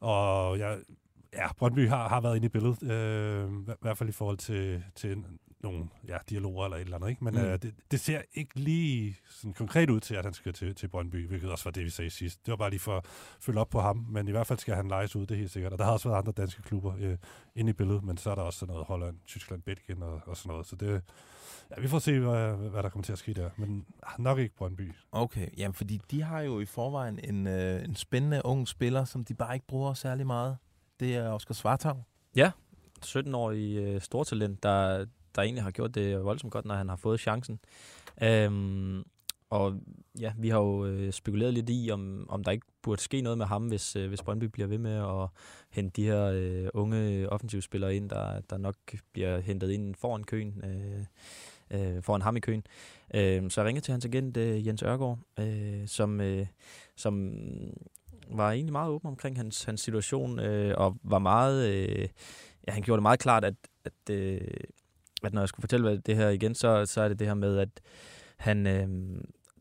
og 0.00 0.58
jeg, 0.58 0.78
ja, 1.32 1.52
Brøndby 1.58 1.88
har, 1.88 2.08
har 2.08 2.20
været 2.20 2.36
inde 2.36 2.46
i 2.46 2.48
billedet, 2.48 2.82
øh, 2.82 3.50
i 3.50 3.76
hvert 3.80 3.98
fald 3.98 4.08
i 4.08 4.12
forhold 4.12 4.38
til, 4.38 4.84
til 4.94 5.24
nogle 5.62 5.88
ja, 6.08 6.16
dialoger 6.30 6.64
eller 6.64 6.76
et 6.76 6.80
eller 6.82 6.96
andet. 6.96 7.08
Ikke? 7.08 7.24
Men 7.24 7.34
Mm. 7.34 7.40
øh, 7.40 7.58
det, 7.62 7.74
det 7.90 8.00
ser 8.00 8.22
ikke 8.34 8.60
lige 8.60 9.16
sådan 9.30 9.52
konkret 9.52 9.90
ud 9.90 10.00
til, 10.00 10.14
at 10.14 10.24
han 10.24 10.34
skal 10.34 10.52
til, 10.52 10.74
til 10.74 10.88
Brøndby, 10.88 11.28
hvilket 11.28 11.50
også 11.50 11.64
var 11.64 11.70
det, 11.70 11.84
vi 11.84 11.90
sagde 11.90 12.10
sidst. 12.10 12.46
Det 12.46 12.52
var 12.52 12.56
bare 12.56 12.70
lige 12.70 12.80
for 12.80 12.96
at 12.96 13.04
følge 13.40 13.60
op 13.60 13.70
på 13.70 13.80
ham, 13.80 14.06
men 14.10 14.28
i 14.28 14.30
hvert 14.30 14.46
fald 14.46 14.58
skal 14.58 14.74
han 14.74 14.88
lejes 14.88 15.16
ud, 15.16 15.26
det 15.26 15.34
er 15.34 15.38
helt 15.38 15.50
sikkert. 15.50 15.72
Og 15.72 15.78
der 15.78 15.84
har 15.84 15.92
også 15.92 16.08
været 16.08 16.18
andre 16.18 16.32
danske 16.32 16.62
klubber 16.62 16.94
øh, 16.98 17.16
inde 17.54 17.70
i 17.70 17.72
billedet, 17.72 18.04
men 18.04 18.16
så 18.16 18.30
er 18.30 18.34
der 18.34 18.42
også 18.42 18.58
sådan 18.58 18.72
noget 18.72 18.86
Holland, 18.86 19.16
Tyskland, 19.26 19.62
Belgien 19.62 20.02
og, 20.02 20.20
og 20.26 20.36
sådan 20.36 20.50
noget. 20.50 20.66
Så 20.66 20.76
det, 20.76 21.02
ja, 21.76 21.80
vi 21.80 21.88
får 21.88 21.98
se, 21.98 22.18
hvad, 22.20 22.54
hvad 22.70 22.82
der 22.82 22.88
kommer 22.88 23.04
til 23.04 23.12
at 23.12 23.18
ske 23.18 23.34
der. 23.34 23.50
Men 23.56 23.86
ah, 24.02 24.20
nok 24.20 24.38
ikke 24.38 24.54
Brøndby. 24.56 24.92
Okay, 25.12 25.48
jamen 25.58 25.74
fordi 25.74 26.00
de 26.10 26.22
har 26.22 26.40
jo 26.40 26.60
i 26.60 26.64
forvejen 26.64 27.18
en, 27.24 27.46
øh, 27.46 27.84
en 27.84 27.96
spændende 27.96 28.40
ung 28.44 28.68
spiller, 28.68 29.04
som 29.04 29.24
de 29.24 29.34
bare 29.34 29.54
ikke 29.54 29.66
bruger 29.66 29.94
særlig 29.94 30.26
meget. 30.26 30.56
Det 31.00 31.16
er 31.16 31.28
Oscar 31.30 31.54
Svartang. 31.54 32.02
17-årig 33.04 33.76
øh, 33.76 34.00
stortalent, 34.00 34.62
der, 34.62 35.06
der 35.34 35.42
egentlig 35.42 35.62
har 35.62 35.70
gjort 35.70 35.94
det 35.94 36.24
voldsomt 36.24 36.52
godt, 36.52 36.64
når 36.64 36.74
han 36.74 36.88
har 36.88 36.96
fået 36.96 37.20
chancen. 37.20 37.58
Øhm, 38.22 39.04
og 39.52 39.74
ja, 40.20 40.32
vi 40.38 40.48
har 40.48 40.58
jo 40.58 40.86
øh, 40.86 41.12
spekuleret 41.12 41.54
lidt 41.54 41.70
i, 41.70 41.90
om, 41.92 42.26
om 42.28 42.44
der 42.44 42.50
ikke 42.50 42.66
burde 42.82 43.02
ske 43.02 43.20
noget 43.20 43.38
med 43.38 43.46
ham, 43.46 43.66
hvis, 43.66 43.96
øh, 43.96 44.08
hvis 44.08 44.22
Brøndby 44.22 44.44
bliver 44.44 44.66
ved 44.66 44.78
med 44.78 44.94
at 44.94 45.28
hente 45.70 46.02
de 46.02 46.06
her 46.06 46.24
øh, 46.24 46.68
unge 46.74 47.28
offensivspillere 47.28 47.96
ind, 47.96 48.10
der, 48.10 48.40
der 48.40 48.58
nok 48.58 48.76
bliver 49.12 49.40
hentet 49.40 49.70
ind 49.70 49.94
foran 49.94 50.24
køen, 50.24 50.64
øh, 50.64 51.04
øh, 51.70 52.02
foran 52.02 52.22
ham 52.22 52.36
i 52.36 52.40
køen. 52.40 52.62
Øh, 53.14 53.50
så 53.50 53.60
jeg 53.60 53.66
ringede 53.66 53.84
til 53.84 53.92
hans 53.92 54.04
agent, 54.04 54.36
øh, 54.36 54.66
Jens 54.66 54.82
Ørgaard, 54.82 55.18
øh, 55.38 55.88
som, 55.88 56.20
øh, 56.20 56.46
som 56.96 57.32
var 58.30 58.52
egentlig 58.52 58.72
meget 58.72 58.90
åben 58.90 59.08
omkring 59.08 59.36
hans, 59.36 59.64
hans 59.64 59.80
situation, 59.80 60.38
øh, 60.40 60.74
og 60.76 60.96
var 61.02 61.18
meget... 61.18 61.68
Øh, 61.68 62.08
ja, 62.66 62.72
han 62.72 62.82
gjorde 62.82 62.96
det 62.96 63.02
meget 63.02 63.20
klart, 63.20 63.44
at, 63.44 63.54
at, 63.84 64.10
øh, 64.10 64.40
at 65.24 65.34
når 65.34 65.40
jeg 65.40 65.48
skulle 65.48 65.62
fortælle 65.62 65.88
hvad 65.88 65.98
det 65.98 66.16
her 66.16 66.28
igen, 66.28 66.54
så, 66.54 66.86
så 66.86 67.00
er 67.00 67.08
det 67.08 67.18
det 67.18 67.26
her 67.26 67.34
med, 67.34 67.58
at 67.58 67.80
han, 68.36 68.66
øh, 68.66 68.88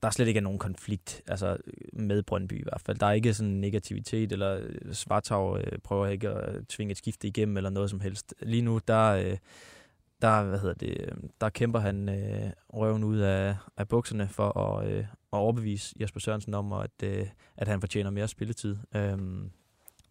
der 0.04 0.10
slet 0.10 0.28
ikke 0.28 0.38
er 0.38 0.42
nogen 0.42 0.60
konflikt 0.60 1.22
altså 1.28 1.48
øh, 1.68 2.02
med 2.02 2.24
Brøndby 2.24 2.60
i 2.60 2.64
hvert 2.64 2.82
fald. 2.82 2.98
Der 2.98 3.06
er 3.06 3.12
ikke 3.12 3.34
sådan 3.34 3.52
negativitet, 3.52 4.32
eller 4.32 4.60
øh, 4.62 4.94
Svartov 4.94 5.58
øh, 5.58 5.80
prøver 5.84 6.08
ikke 6.08 6.30
at 6.30 6.56
øh, 6.56 6.64
tvinge 6.64 6.92
et 6.92 6.98
skifte 6.98 7.28
igennem, 7.28 7.58
eller 7.58 7.70
noget 7.70 7.90
som 7.90 8.00
helst. 8.00 8.34
Lige 8.42 8.62
nu, 8.62 8.80
der, 8.88 9.12
øh, 9.12 9.38
der, 10.22 10.44
hvad 10.44 10.60
hedder 10.60 10.74
det, 10.74 11.14
der 11.42 11.50
kæmper 11.50 11.80
han 11.80 12.10
øh, 12.10 12.52
røven 12.74 13.04
ud 13.04 13.18
af, 13.18 13.56
af 13.78 13.88
bukserne 13.88 14.28
for 14.28 14.58
at, 14.60 14.88
øh, 14.88 15.00
at 15.00 15.06
overbevise 15.32 15.96
Jesper 16.02 16.20
Sørensen 16.20 16.54
om, 16.54 16.74
at, 16.74 17.04
øh, 17.04 17.28
at 17.58 17.68
han 17.68 17.80
fortjener 17.80 18.10
mere 18.10 18.28
spilletid. 18.28 18.78
Øhm, 18.96 19.52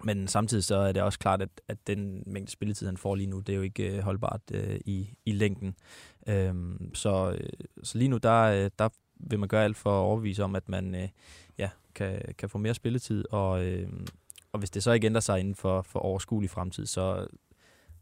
men 0.05 0.29
samtidig 0.29 0.65
så 0.65 0.77
er 0.77 0.93
det 0.93 1.03
også 1.03 1.19
klart, 1.19 1.43
at, 1.43 1.49
at 1.69 1.87
den 1.87 2.23
mængde 2.27 2.53
spilletid, 2.53 2.87
han 2.87 2.97
får 2.97 3.15
lige 3.15 3.27
nu, 3.27 3.41
det 3.41 3.53
er 3.53 3.57
jo 3.57 3.63
ikke 3.63 3.97
øh, 3.97 4.03
holdbart 4.03 4.41
øh, 4.53 4.81
i, 4.85 5.15
i 5.25 5.33
længden. 5.33 5.75
Øhm, 6.27 6.95
så, 6.95 7.31
øh, 7.31 7.51
så 7.83 7.99
lige 7.99 8.09
nu, 8.09 8.17
der, 8.17 8.43
øh, 8.43 8.71
der 8.79 8.89
vil 9.15 9.39
man 9.39 9.49
gøre 9.49 9.65
alt 9.65 9.77
for 9.77 9.91
at 9.91 10.05
overbevise 10.05 10.45
om, 10.45 10.57
at 10.57 10.69
man 10.69 10.95
øh, 10.95 11.09
ja, 11.59 11.71
kan, 11.95 12.23
kan 12.39 12.49
få 12.49 12.59
mere 12.59 12.75
spilletid, 12.75 13.25
og, 13.31 13.65
øh, 13.65 13.89
og 14.53 14.59
hvis 14.59 14.71
det 14.71 14.83
så 14.83 14.93
ikke 14.93 15.07
ændrer 15.07 15.21
sig 15.21 15.41
inden 15.41 15.55
for, 15.55 15.83
for 15.83 16.01
overskuelig 16.01 16.51
fremtid, 16.51 16.87
så, 16.87 17.27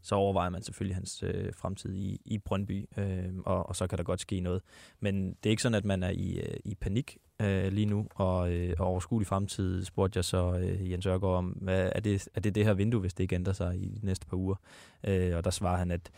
så 0.01 0.15
overvejer 0.15 0.49
man 0.49 0.63
selvfølgelig 0.63 0.95
hans 0.95 1.23
øh, 1.23 1.53
fremtid 1.53 1.95
i, 1.95 2.21
i 2.25 2.37
Brøndby, 2.37 2.85
øh, 2.97 3.33
og, 3.45 3.69
og 3.69 3.75
så 3.75 3.87
kan 3.87 3.97
der 3.97 4.03
godt 4.03 4.21
ske 4.21 4.39
noget. 4.39 4.61
Men 4.99 5.29
det 5.29 5.45
er 5.45 5.49
ikke 5.49 5.61
sådan, 5.61 5.75
at 5.75 5.85
man 5.85 6.03
er 6.03 6.09
i, 6.09 6.39
øh, 6.39 6.57
i 6.65 6.75
panik 6.75 7.17
øh, 7.41 7.71
lige 7.71 7.85
nu, 7.85 8.07
og, 8.15 8.51
øh, 8.53 8.75
og 8.79 8.87
overskuelig 8.87 9.27
fremtid 9.27 9.85
spurgte 9.85 10.17
jeg 10.17 10.25
så 10.25 10.53
øh, 10.53 10.91
Jens 10.91 11.05
Ørgaard 11.05 11.35
om, 11.35 11.45
hvad, 11.45 11.91
er, 11.95 11.99
det, 11.99 12.27
er 12.35 12.39
det 12.39 12.55
det 12.55 12.65
her 12.65 12.73
vindue, 12.73 13.01
hvis 13.01 13.13
det 13.13 13.23
ikke 13.23 13.35
ændrer 13.35 13.53
sig 13.53 13.75
i 13.75 13.85
de 14.01 14.05
næste 14.05 14.25
par 14.25 14.37
uger? 14.37 14.55
Øh, 15.03 15.37
og 15.37 15.43
der 15.43 15.49
svarer 15.49 15.77
han, 15.77 15.91
at 15.91 16.11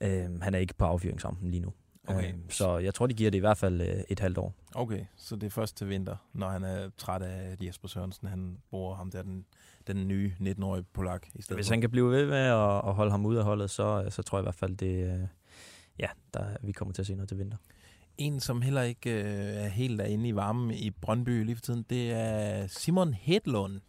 øh, 0.00 0.40
han 0.42 0.54
er 0.54 0.58
ikke 0.58 0.74
på 0.74 0.84
affyringsrampen 0.84 1.50
lige 1.50 1.60
nu. 1.60 1.72
Okay. 2.06 2.32
Øh, 2.32 2.34
så 2.48 2.78
jeg 2.78 2.94
tror, 2.94 3.06
de 3.06 3.14
giver 3.14 3.30
det 3.30 3.38
i 3.38 3.40
hvert 3.40 3.58
fald 3.58 3.80
øh, 3.80 4.04
et 4.08 4.20
halvt 4.20 4.38
år. 4.38 4.54
Okay, 4.74 5.04
så 5.16 5.36
det 5.36 5.46
er 5.46 5.50
først 5.50 5.76
til 5.76 5.88
vinter, 5.88 6.16
når 6.32 6.48
han 6.48 6.64
er 6.64 6.90
træt 6.98 7.22
af 7.22 7.52
at 7.52 7.62
Jesper 7.62 7.88
Sørensen. 7.88 8.28
Han 8.28 8.58
bruger 8.70 8.94
ham 8.94 9.10
der, 9.10 9.22
den, 9.22 9.44
den 9.86 10.08
nye 10.08 10.32
19-årige 10.40 10.84
polak 10.92 11.26
i 11.34 11.42
stedet 11.42 11.56
Hvis 11.56 11.68
han 11.68 11.80
kan 11.80 11.90
blive 11.90 12.10
ved 12.10 12.26
med 12.26 12.36
at, 12.36 12.88
at 12.88 12.94
holde 12.94 13.10
ham 13.10 13.26
ude 13.26 13.38
af 13.38 13.44
holdet, 13.44 13.70
så, 13.70 14.06
så 14.10 14.22
tror 14.22 14.38
jeg 14.38 14.42
i 14.42 14.46
hvert 14.46 14.54
fald, 14.54 14.76
det, 14.76 15.12
øh, 15.12 15.28
ja, 15.98 16.08
der, 16.34 16.56
vi 16.62 16.72
kommer 16.72 16.94
til 16.94 17.02
at 17.02 17.06
se 17.06 17.14
noget 17.14 17.28
til 17.28 17.38
vinter. 17.38 17.56
En, 18.18 18.40
som 18.40 18.62
heller 18.62 18.82
ikke 18.82 19.10
øh, 19.10 19.64
er 19.64 19.68
helt 19.68 19.98
derinde 19.98 20.28
i 20.28 20.34
varmen 20.34 20.70
i 20.70 20.90
Brøndby 20.90 21.44
lige 21.44 21.56
for 21.56 21.62
tiden, 21.62 21.84
det 21.90 22.12
er 22.12 22.66
Simon 22.66 23.14
Hedlund. 23.14 23.80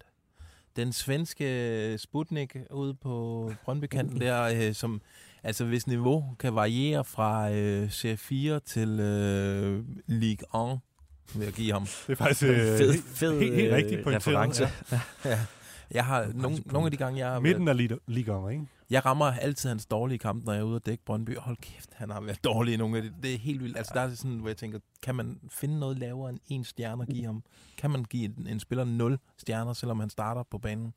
Den 0.75 0.93
svenske 0.93 1.97
Sputnik 1.97 2.55
ude 2.71 2.93
på 2.93 3.51
Brøndby-kanten 3.65 4.21
der, 4.21 4.43
øh, 4.67 4.73
som 4.73 5.01
altså 5.43 5.65
hvis 5.65 5.87
niveau 5.87 6.35
kan 6.39 6.55
variere 6.55 7.03
fra 7.03 7.51
øh, 7.51 7.87
C4 7.87 8.59
til 8.65 8.99
øh, 8.99 9.83
Ligue 10.07 10.71
1, 10.73 10.79
vil 11.35 11.43
jeg 11.43 11.53
give 11.53 11.71
ham. 11.73 11.83
Det 12.07 12.11
er 12.11 12.15
faktisk 12.15 12.43
øh, 12.43 12.57
fed, 12.79 12.93
fed, 13.15 13.39
helt, 13.39 13.55
helt 13.55 13.67
øh, 13.71 13.75
rigtigt 13.75 14.03
pointeret. 14.03 14.27
reference. 14.27 14.67
Ja. 15.25 15.39
Jeg 15.91 16.05
har 16.05 16.27
nogle, 16.33 16.57
nogle 16.65 16.85
af 16.87 16.91
de 16.91 16.97
gange, 16.97 17.19
jeg 17.19 17.27
har 17.31 17.39
Midten 17.39 17.67
af 17.67 17.77
liga- 17.77 17.97
ligaen, 18.07 18.51
ikke? 18.51 18.65
Jeg 18.89 19.05
rammer 19.05 19.25
altid 19.25 19.69
hans 19.69 19.85
dårlige 19.85 20.17
kampe, 20.19 20.45
når 20.45 20.53
jeg 20.53 20.59
er 20.59 20.63
ude 20.65 20.75
og 20.75 20.85
dække 20.85 21.05
Brøndby. 21.05 21.37
Hold 21.37 21.57
kæft, 21.57 21.93
han 21.93 22.09
har 22.09 22.21
været 22.21 22.43
dårlig 22.43 22.73
i 22.73 22.77
nogle 22.77 22.97
af 22.97 23.03
det. 23.03 23.13
Det 23.23 23.33
er 23.33 23.37
helt 23.37 23.63
vildt. 23.63 23.77
Altså, 23.77 23.91
der 23.95 24.01
er 24.01 24.13
sådan, 24.15 24.37
hvor 24.39 24.49
jeg 24.49 24.57
tænker, 24.57 24.79
kan 25.01 25.15
man 25.15 25.39
finde 25.49 25.79
noget 25.79 25.99
lavere 25.99 26.29
end 26.29 26.39
en 26.47 26.63
stjerne 26.63 27.01
og 27.03 27.07
give 27.07 27.25
ham? 27.25 27.43
Kan 27.77 27.91
man 27.91 28.03
give 28.05 28.25
en, 28.25 28.47
en 28.47 28.59
spiller 28.59 28.83
0 28.83 29.19
stjerner, 29.37 29.73
selvom 29.73 29.99
han 29.99 30.09
starter 30.09 30.43
på 30.43 30.57
banen? 30.57 30.93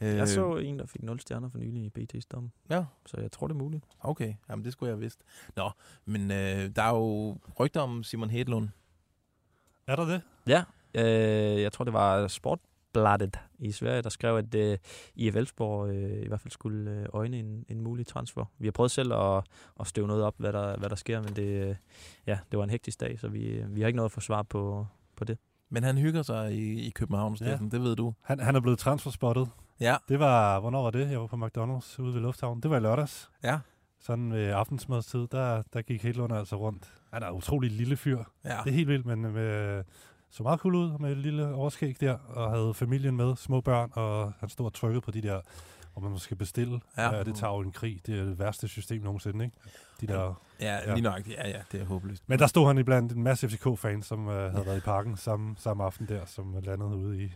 Jeg 0.00 0.28
så 0.28 0.56
en, 0.56 0.78
der 0.78 0.86
fik 0.86 1.02
0 1.02 1.20
stjerner 1.20 1.48
for 1.48 1.58
nylig 1.58 1.82
i 1.82 1.90
BT's 1.98 2.26
dom, 2.32 2.50
Ja, 2.70 2.84
så 3.06 3.20
jeg 3.20 3.32
tror, 3.32 3.46
det 3.46 3.54
er 3.54 3.58
muligt. 3.58 3.84
okay. 4.00 4.34
Jamen, 4.50 4.64
det 4.64 4.72
skulle 4.72 4.88
jeg 4.88 4.94
have 4.94 5.00
vidst. 5.00 5.20
Nå, 5.56 5.70
men 6.04 6.30
øh, 6.30 6.70
der 6.76 6.82
er 6.82 6.90
jo 6.94 7.38
rygter 7.60 7.80
om 7.80 8.02
Simon 8.02 8.30
Hedlund. 8.30 8.68
Er 9.86 9.96
der 9.96 10.04
det? 10.04 10.22
Ja, 10.46 10.64
øh, 10.94 11.62
jeg 11.62 11.72
tror, 11.72 11.84
det 11.84 11.92
var 11.92 12.28
Sportbladet 12.94 13.38
i 13.58 13.72
Sverige, 13.72 14.02
der 14.02 14.08
skrev, 14.08 14.36
at 14.36 14.54
øh, 14.54 14.78
IF 15.14 15.36
Elfsborg 15.36 15.88
øh, 15.88 16.22
i 16.24 16.28
hvert 16.28 16.40
fald 16.40 16.50
skulle 16.50 16.90
øh, 16.90 17.06
øjne 17.12 17.38
en, 17.38 17.64
en 17.68 17.80
mulig 17.80 18.06
transfer. 18.06 18.44
Vi 18.58 18.66
har 18.66 18.72
prøvet 18.72 18.90
selv 18.90 19.12
at, 19.12 19.44
at 19.80 19.86
støve 19.86 20.06
noget 20.06 20.22
op, 20.22 20.34
hvad 20.38 20.52
der, 20.52 20.76
hvad 20.76 20.88
der 20.88 20.96
sker, 20.96 21.22
men 21.22 21.36
det, 21.36 21.68
øh, 21.68 21.76
ja, 22.26 22.38
det 22.50 22.58
var 22.58 22.64
en 22.64 22.70
hektisk 22.70 23.00
dag, 23.00 23.20
så 23.20 23.28
vi, 23.28 23.64
vi 23.68 23.80
har 23.80 23.86
ikke 23.86 23.96
noget 23.96 24.08
at 24.08 24.12
få 24.12 24.20
svar 24.20 24.42
på, 24.42 24.86
på 25.16 25.24
det. 25.24 25.38
Men 25.68 25.82
han 25.82 25.98
hygger 25.98 26.22
sig 26.22 26.52
i, 26.52 26.86
i 26.86 26.90
København, 26.90 27.36
Steffen. 27.36 27.70
Det 27.70 27.82
ved 27.82 27.96
du. 27.96 28.14
Han, 28.22 28.40
han 28.40 28.56
er 28.56 28.60
blevet 28.60 28.78
transferspottet. 28.78 29.48
Ja. 29.80 29.96
Det 30.08 30.18
var, 30.18 30.60
hvornår 30.60 30.82
var 30.82 30.90
det? 30.90 31.10
Jeg 31.10 31.20
var 31.20 31.26
på 31.26 31.36
McDonald's 31.36 32.02
ude 32.02 32.14
ved 32.14 32.20
Lufthavn. 32.20 32.60
Det 32.60 32.70
var 32.70 32.76
i 32.76 32.80
lørdags. 32.80 33.30
Ja. 33.44 33.58
Sådan 34.00 34.32
ved 34.32 34.46
aftensmadstid, 34.46 35.26
der, 35.26 35.62
der 35.72 35.82
gik 35.82 36.02
Hedlund 36.02 36.32
altså 36.32 36.56
rundt. 36.56 36.92
Han 37.12 37.22
er 37.22 37.28
en 37.28 37.34
utrolig 37.34 37.70
lille 37.70 37.96
fyr. 37.96 38.24
Ja. 38.44 38.56
Det 38.64 38.70
er 38.70 38.74
helt 38.74 38.88
vildt, 38.88 39.06
men 39.06 39.20
med, 39.20 39.84
så 40.36 40.42
meget 40.42 40.60
cool 40.60 40.74
ud 40.74 40.98
med 40.98 41.10
et 41.10 41.16
lille 41.18 41.54
overskæg 41.54 41.96
der, 42.00 42.12
og 42.28 42.50
havde 42.50 42.74
familien 42.74 43.16
med, 43.16 43.36
små 43.36 43.60
børn, 43.60 43.90
og 43.92 44.32
han 44.38 44.48
stod 44.48 44.66
og 44.66 44.72
trykkede 44.72 45.00
på 45.00 45.10
de 45.10 45.22
der, 45.22 45.40
hvor 45.92 46.08
man 46.08 46.18
skal 46.18 46.36
bestille. 46.36 46.80
Ja. 46.96 47.14
Ja. 47.16 47.24
det 47.24 47.34
tager 47.36 47.52
jo 47.54 47.60
en 47.60 47.72
krig. 47.72 48.00
Det 48.06 48.18
er 48.20 48.24
det 48.24 48.38
værste 48.38 48.68
system 48.68 49.02
nogensinde, 49.02 49.44
ikke? 49.44 49.56
De 50.00 50.06
der. 50.06 50.42
Ja, 50.60 50.74
Ja. 50.86 50.94
lige 50.94 51.02
nok. 51.02 51.28
Ja, 51.28 51.48
ja, 51.48 51.60
det 51.72 51.80
er 51.80 51.84
håbløst. 51.84 52.22
Men 52.26 52.38
der 52.38 52.46
stod 52.46 52.66
han 52.66 52.78
iblandt 52.78 53.12
en 53.12 53.22
masse 53.22 53.48
FCK-fans, 53.48 54.06
som 54.06 54.26
uh, 54.26 54.32
havde 54.32 54.66
været 54.66 54.76
i 54.76 54.80
parken 54.80 55.16
samme, 55.16 55.54
samme 55.58 55.84
aften 55.84 56.08
der, 56.08 56.24
som 56.26 56.56
landede 56.62 56.96
ude 56.96 57.22
i 57.22 57.32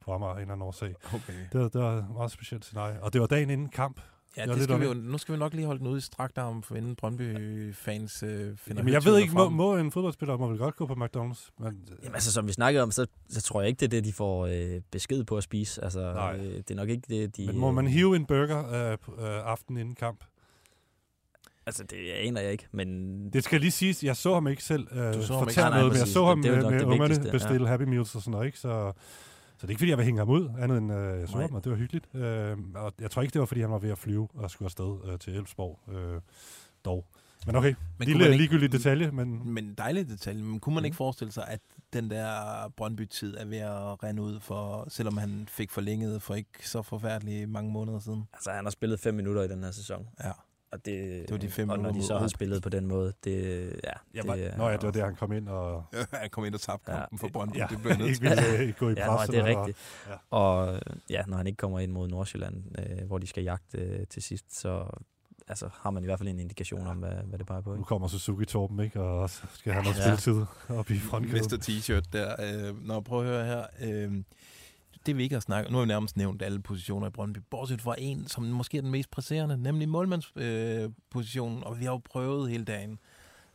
på 0.00 0.12
Amager 0.14 0.32
en 0.34 0.40
eller 0.40 0.52
anden 0.52 0.66
årsag. 0.66 0.94
Okay. 1.14 1.32
Det 1.52 1.72
det 1.72 1.80
var 1.80 1.92
et 1.92 2.10
meget 2.14 2.30
specielt 2.30 2.64
scenarie. 2.64 3.02
Og 3.02 3.12
det 3.12 3.20
var 3.20 3.26
dagen 3.26 3.50
inden 3.50 3.68
kamp. 3.68 4.00
Ja, 4.36 4.46
Det 4.46 4.54
det 4.54 4.62
skal 4.64 4.80
vi 4.80 4.84
jo, 4.84 4.94
nu 4.94 5.18
skal 5.18 5.34
vi 5.34 5.38
nok 5.38 5.54
lige 5.54 5.66
holde 5.66 5.78
den 5.78 5.86
ude 5.86 5.98
i 5.98 6.00
strakt 6.00 6.38
arm, 6.38 6.62
for 6.62 6.74
inden 6.74 6.96
Brøndby-fans 6.96 8.22
øh, 8.22 8.56
finder 8.56 8.82
Men 8.82 8.92
jeg 8.92 9.04
ved 9.04 9.18
ikke, 9.18 9.34
må, 9.34 9.48
må 9.48 9.76
en 9.76 9.92
fodboldspiller 9.92 10.36
må 10.36 10.48
vel 10.48 10.58
godt 10.58 10.76
gå 10.76 10.86
på 10.86 10.92
McDonald's? 10.94 11.50
Men, 11.58 11.88
Jamen 12.02 12.14
altså, 12.14 12.32
som 12.32 12.48
vi 12.48 12.52
snakkede 12.52 12.82
om, 12.82 12.90
så, 12.90 13.06
så 13.28 13.42
tror 13.42 13.60
jeg 13.60 13.68
ikke, 13.68 13.80
det 13.80 13.86
er 13.86 13.90
det, 13.90 14.04
de 14.04 14.12
får 14.12 14.46
øh, 14.46 14.80
besked 14.90 15.24
på 15.24 15.36
at 15.36 15.42
spise. 15.42 15.84
Altså, 15.84 16.12
Nej. 16.12 16.36
øh, 16.36 16.42
det 16.42 16.70
er 16.70 16.74
nok 16.74 16.88
ikke 16.88 17.02
det, 17.08 17.36
de... 17.36 17.46
men 17.46 17.58
må 17.58 17.70
man 17.70 17.84
øh, 17.84 17.90
hive 17.90 18.16
en 18.16 18.26
burger 18.26 18.90
øh, 18.92 18.98
på, 18.98 19.12
øh, 19.12 19.46
aften 19.46 19.76
inden 19.76 19.94
kamp? 19.94 20.24
Altså, 21.66 21.84
det 21.84 22.10
aner 22.10 22.40
jeg 22.40 22.52
ikke, 22.52 22.66
men... 22.72 23.30
Det 23.32 23.44
skal 23.44 23.60
lige 23.60 23.70
siges, 23.70 24.04
jeg 24.04 24.16
så 24.16 24.34
ham 24.34 24.48
ikke 24.48 24.64
selv 24.64 24.86
øh, 24.92 25.14
Du 25.14 25.22
så 25.22 25.38
fortælle 25.38 25.60
Nej, 25.60 25.70
nej, 25.70 25.78
noget, 25.78 25.92
men 25.92 25.98
jeg 25.98 26.08
så 26.08 26.24
ham 26.26 26.42
det 26.42 26.52
med, 26.52 26.70
med 26.70 26.84
ungerne 26.84 27.30
bestille 27.30 27.68
Happy 27.68 27.82
Meals 27.82 28.14
og 28.14 28.22
sådan 28.22 28.32
noget, 28.32 28.46
ikke? 28.46 28.58
Så, 28.58 28.92
så 29.60 29.66
det 29.66 29.70
er 29.70 29.70
ikke, 29.70 29.78
fordi 29.78 29.90
jeg 29.90 29.98
vil 29.98 30.04
hænge 30.06 30.18
ham 30.18 30.28
ud, 30.28 30.48
andet 30.58 30.78
end 30.78 30.92
øh, 30.92 31.20
jeg 31.20 31.28
så 31.28 31.38
ham, 31.38 31.54
og 31.54 31.64
det 31.64 31.72
var 31.72 31.78
hyggeligt. 31.78 32.14
Øh, 32.14 32.56
og 32.74 32.92
jeg 33.00 33.10
tror 33.10 33.22
ikke, 33.22 33.32
det 33.32 33.40
var, 33.40 33.46
fordi 33.46 33.60
han 33.60 33.70
var 33.70 33.78
ved 33.78 33.90
at 33.90 33.98
flyve 33.98 34.28
og 34.34 34.50
skulle 34.50 34.66
afsted 34.66 34.96
øh, 35.12 35.18
til 35.18 35.36
Elfsborg 35.36 35.78
øh, 35.94 36.20
dog. 36.84 37.06
Men 37.46 37.56
okay, 37.56 37.74
Men 37.98 38.08
lille 38.08 38.24
ikke- 38.24 38.36
ligegyldig 38.36 38.72
detalje, 38.72 39.10
men 39.10 39.52
Men 39.54 39.74
dejlig 39.74 40.08
detalje. 40.08 40.42
Men 40.42 40.60
kunne 40.60 40.74
man 40.74 40.82
Mm. 40.82 40.84
ikke 40.84 40.96
forestille 40.96 41.32
sig, 41.32 41.44
at 41.48 41.60
den 41.92 42.10
der 42.10 42.32
Brøndby-tid 42.76 43.36
er 43.36 43.44
ved 43.44 43.58
at 43.58 44.02
rende 44.02 44.22
ud, 44.22 44.40
for, 44.40 44.86
selvom 44.88 45.16
han 45.16 45.44
fik 45.48 45.70
forlænget 45.70 46.22
for 46.22 46.34
ikke 46.34 46.68
så 46.68 46.82
forfærdeligt 46.82 47.48
mange 47.50 47.72
måneder 47.72 47.98
siden? 47.98 48.24
Altså, 48.34 48.50
han 48.50 48.64
har 48.64 48.70
spillet 48.70 49.00
fem 49.00 49.14
minutter 49.14 49.42
i 49.42 49.48
den 49.48 49.64
her 49.64 49.70
sæson. 49.70 50.08
Ja. 50.24 50.32
Og 50.72 50.78
det, 50.84 51.22
Det 51.22 51.30
var 51.30 51.36
de 51.38 51.48
fem 51.48 51.68
og 51.68 51.78
når 51.78 51.90
de 51.90 52.02
så 52.04 52.18
har 52.18 52.28
spillet 52.28 52.62
på 52.62 52.68
den 52.68 52.86
måde, 52.86 53.12
det, 53.24 53.32
ja, 53.84 53.90
jeg 54.14 54.22
det, 54.22 54.26
var, 54.28 54.34
er- 54.34 54.56
nå 54.56 54.68
ja, 54.68 54.72
det 54.76 54.82
var 54.82 54.90
der, 54.90 55.04
han 55.04 55.14
kom 55.16 55.32
ind 55.32 55.48
og 55.48 55.84
han 56.12 56.30
kom 56.30 56.44
ind 56.44 56.54
og 56.54 56.60
tabte 56.60 56.92
Ja. 56.92 56.98
kampen 56.98 57.18
for 57.18 57.28
Brøndby. 57.28 57.56
ja, 57.56 57.66
det 57.70 57.82
blev 57.82 57.96
nødt 57.96 58.08
ikke 58.08 58.18
til. 58.18 58.30
ville 58.30 58.58
øh, 58.68 58.72
gå 58.78 58.88
i 58.88 58.92
Ja, 58.96 59.06
nå, 59.06 59.16
pres. 59.16 59.28
det 59.28 59.38
er 59.38 59.44
rigtigt. 59.44 59.78
ja. 60.08 60.14
Og 60.36 60.80
ja, 61.10 61.22
når 61.26 61.36
han 61.36 61.46
ikke 61.46 61.56
kommer 61.56 61.80
ind 61.80 61.92
mod 61.92 62.08
Nordsjælland, 62.08 62.64
øh, 62.78 63.06
hvor 63.06 63.18
de 63.18 63.26
skal 63.26 63.42
jagte 63.44 63.78
øh, 63.78 64.06
til 64.06 64.22
sidst, 64.22 64.60
så 64.60 64.86
altså, 65.48 65.68
har 65.72 65.90
man 65.90 66.02
i 66.02 66.06
hvert 66.06 66.18
fald 66.18 66.28
en 66.28 66.38
indikation 66.40 66.86
om, 66.86 66.96
hvad, 66.96 67.12
hvad 67.24 67.38
det 67.38 67.46
bare 67.46 67.58
er 67.58 67.62
på. 67.62 67.70
Nu 67.70 67.76
Ikke? 67.76 67.84
kommer 67.86 68.08
Suzuki 68.08 68.44
Torben, 68.44 68.80
ikke? 68.80 69.00
Og 69.00 69.30
så 69.30 69.42
skal 69.54 69.72
han 69.72 69.84
have 69.84 69.94
Ja. 69.98 70.06
noget 70.06 70.20
spilletid 70.20 70.46
op 70.78 70.90
i 70.90 70.98
frontkæden. 70.98 71.44
Mr. 71.52 71.56
T-shirt 71.56 72.02
der. 72.12 72.34
Øh, 72.68 72.86
når 72.86 73.00
prøv 73.00 73.20
at 73.20 73.26
høre 73.26 73.44
her. 73.44 73.64
Øh, 73.82 74.12
det 75.06 75.16
vi 75.16 75.22
ikke 75.22 75.34
har 75.34 75.40
snakket, 75.40 75.72
nu 75.72 75.78
har 75.78 75.84
vi 75.84 75.88
nærmest 75.88 76.16
nævnt 76.16 76.42
alle 76.42 76.62
positioner 76.62 77.06
i 77.06 77.10
Brøndby, 77.10 77.38
bortset 77.50 77.80
fra 77.80 77.94
en, 77.98 78.28
som 78.28 78.44
måske 78.44 78.78
er 78.78 78.82
den 78.82 78.90
mest 78.90 79.10
presserende, 79.10 79.62
nemlig 79.62 79.88
målmandspositionen, 79.88 81.58
øh, 81.58 81.66
og 81.66 81.80
vi 81.80 81.84
har 81.84 81.92
jo 81.92 82.00
prøvet 82.04 82.50
hele 82.50 82.64
dagen. 82.64 82.98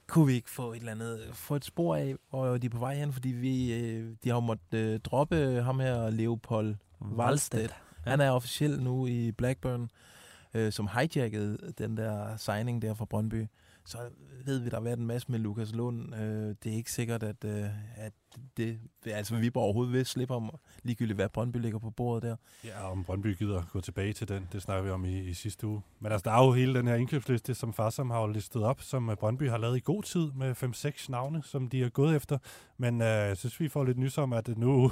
Kunne 0.08 0.28
vi 0.28 0.34
ikke 0.34 0.50
få 0.50 0.74
et 0.74 0.80
eller 0.80 0.92
andet, 0.92 1.30
få 1.34 1.56
et 1.56 1.66
spor 1.66 1.96
af, 1.96 2.16
hvor 2.30 2.58
de 2.58 2.66
er 2.66 2.70
på 2.70 2.78
vej 2.80 2.96
hen, 2.96 3.14
fordi 3.14 3.30
vi, 3.30 3.74
øh, 3.74 4.16
de 4.24 4.30
har 4.30 4.36
jo 4.36 4.40
måttet 4.40 4.78
øh, 4.78 5.00
droppe 5.00 5.62
ham 5.62 5.80
her, 5.80 6.10
Leopold 6.10 6.76
Valstedt. 7.00 7.76
Han 8.04 8.22
er 8.22 8.32
officiel 8.32 8.84
nu 8.84 9.08
i 9.08 9.32
Blackburn, 9.32 9.90
øh, 10.54 10.72
som 10.72 10.88
hijackede 10.88 11.74
den 11.78 11.98
der 11.98 12.38
signing 12.38 12.82
der 12.82 12.94
fra 12.94 13.06
Brøndby. 13.06 13.48
Så 13.86 13.98
ved 14.46 14.60
vi, 14.60 14.70
der 14.70 14.76
har 14.76 14.84
været 14.84 15.00
en 15.00 15.06
masse 15.06 15.32
med 15.32 15.40
Lukas 15.40 15.76
Lund. 15.76 16.16
Øh, 16.16 16.56
det 16.64 16.72
er 16.72 16.76
ikke 16.76 16.92
sikkert, 16.92 17.24
at, 17.24 17.46
øh, 17.46 17.66
at 17.96 18.14
det, 18.58 18.80
altså 19.06 19.36
Viborg 19.36 19.64
overhovedet 19.64 19.94
vil 19.94 20.06
slippe 20.06 20.34
om, 20.36 20.50
ligegyldigt 20.84 21.18
hvad 21.18 21.30
Brøndby 21.30 21.58
ligger 21.58 21.80
på 21.80 21.90
bordet 21.90 22.24
der. 22.24 22.36
Ja, 22.64 22.92
om 22.92 23.04
Brøndby 23.04 23.38
gider 23.38 23.64
gå 23.72 23.82
tilbage 23.82 24.14
til 24.14 24.28
den, 24.28 24.48
det 24.52 24.62
snakker 24.62 24.84
vi 24.84 24.90
om 24.90 25.06
i, 25.06 25.20
i 25.20 25.34
sidste 25.34 25.68
uge. 25.68 25.82
Men 26.00 26.12
altså, 26.12 26.30
der 26.30 26.36
er 26.36 26.46
jo 26.46 26.52
hele 26.52 26.74
den 26.74 26.88
her 26.88 26.96
indkøbsliste, 26.96 27.56
som 27.56 27.74
Farsam 27.74 28.10
har 28.10 28.22
jo 28.22 28.28
listet 28.28 28.64
op, 28.64 28.82
som 28.82 29.10
øh, 29.10 29.18
Brøndby 29.18 29.50
har 29.50 29.58
lavet 29.58 29.78
i 29.78 29.82
god 29.86 30.04
tid 30.04 30.32
med 30.32 30.64
5-6 30.64 31.12
navne, 31.12 31.44
som 31.44 31.70
de 31.70 31.82
har 31.82 31.90
gået 31.90 32.16
efter. 32.16 32.38
Men 32.78 33.02
øh, 33.02 33.08
jeg 33.08 33.38
synes, 33.38 33.60
vi 33.60 33.70
får 33.70 33.84
lidt 33.84 33.98
nys 33.98 34.18
om, 34.18 34.34
at 34.34 34.58
nu, 34.58 34.92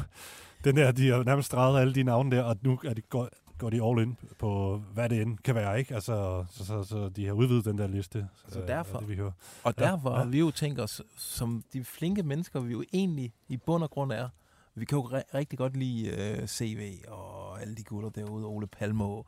den 0.63 0.75
der, 0.75 0.91
de 0.91 1.09
har 1.09 1.23
nærmest 1.23 1.45
streget 1.45 1.81
alle 1.81 1.95
de 1.95 2.03
navne 2.03 2.35
der, 2.35 2.43
og 2.43 2.57
nu 2.61 2.79
er 2.85 2.93
det 2.93 3.09
godt, 3.09 3.33
går 3.57 3.69
de 3.69 3.83
all 3.83 3.99
in 4.01 4.17
på, 4.39 4.81
hvad 4.93 5.09
det 5.09 5.21
end 5.21 5.37
kan 5.37 5.55
være, 5.55 5.79
ikke? 5.79 5.95
Altså, 5.95 6.45
så, 6.51 6.65
så, 6.65 6.83
så 6.83 7.09
de 7.09 7.25
har 7.25 7.33
udvidet 7.33 7.65
den 7.65 7.77
der 7.77 7.87
liste. 7.87 8.27
Så 8.47 8.61
øh, 8.61 8.67
derfor. 8.67 8.99
Det, 8.99 9.09
vi 9.09 9.15
hører. 9.15 9.31
Og 9.63 9.73
Ja, 9.77 9.83
derfor 9.85 10.11
ja. 10.11 10.17
har 10.17 10.25
vi 10.25 10.39
jo 10.39 10.51
tænkt 10.51 10.79
os, 10.79 11.01
som 11.17 11.63
de 11.73 11.83
flinke 11.83 12.23
mennesker, 12.23 12.59
vi 12.59 12.71
jo 12.71 12.83
egentlig 12.93 13.33
i 13.47 13.57
bund 13.57 13.83
og 13.83 13.89
grund 13.89 14.11
er, 14.11 14.29
vi 14.75 14.85
kan 14.85 14.97
jo 14.97 15.03
re- 15.03 15.33
rigtig 15.37 15.57
godt 15.59 15.77
lide 15.77 16.07
øh, 16.39 16.47
CV 16.47 17.01
og 17.07 17.61
alle 17.61 17.75
de 17.75 17.83
gutter 17.83 18.09
derude, 18.09 18.45
Ole 18.45 18.67
Palmo. 18.67 19.23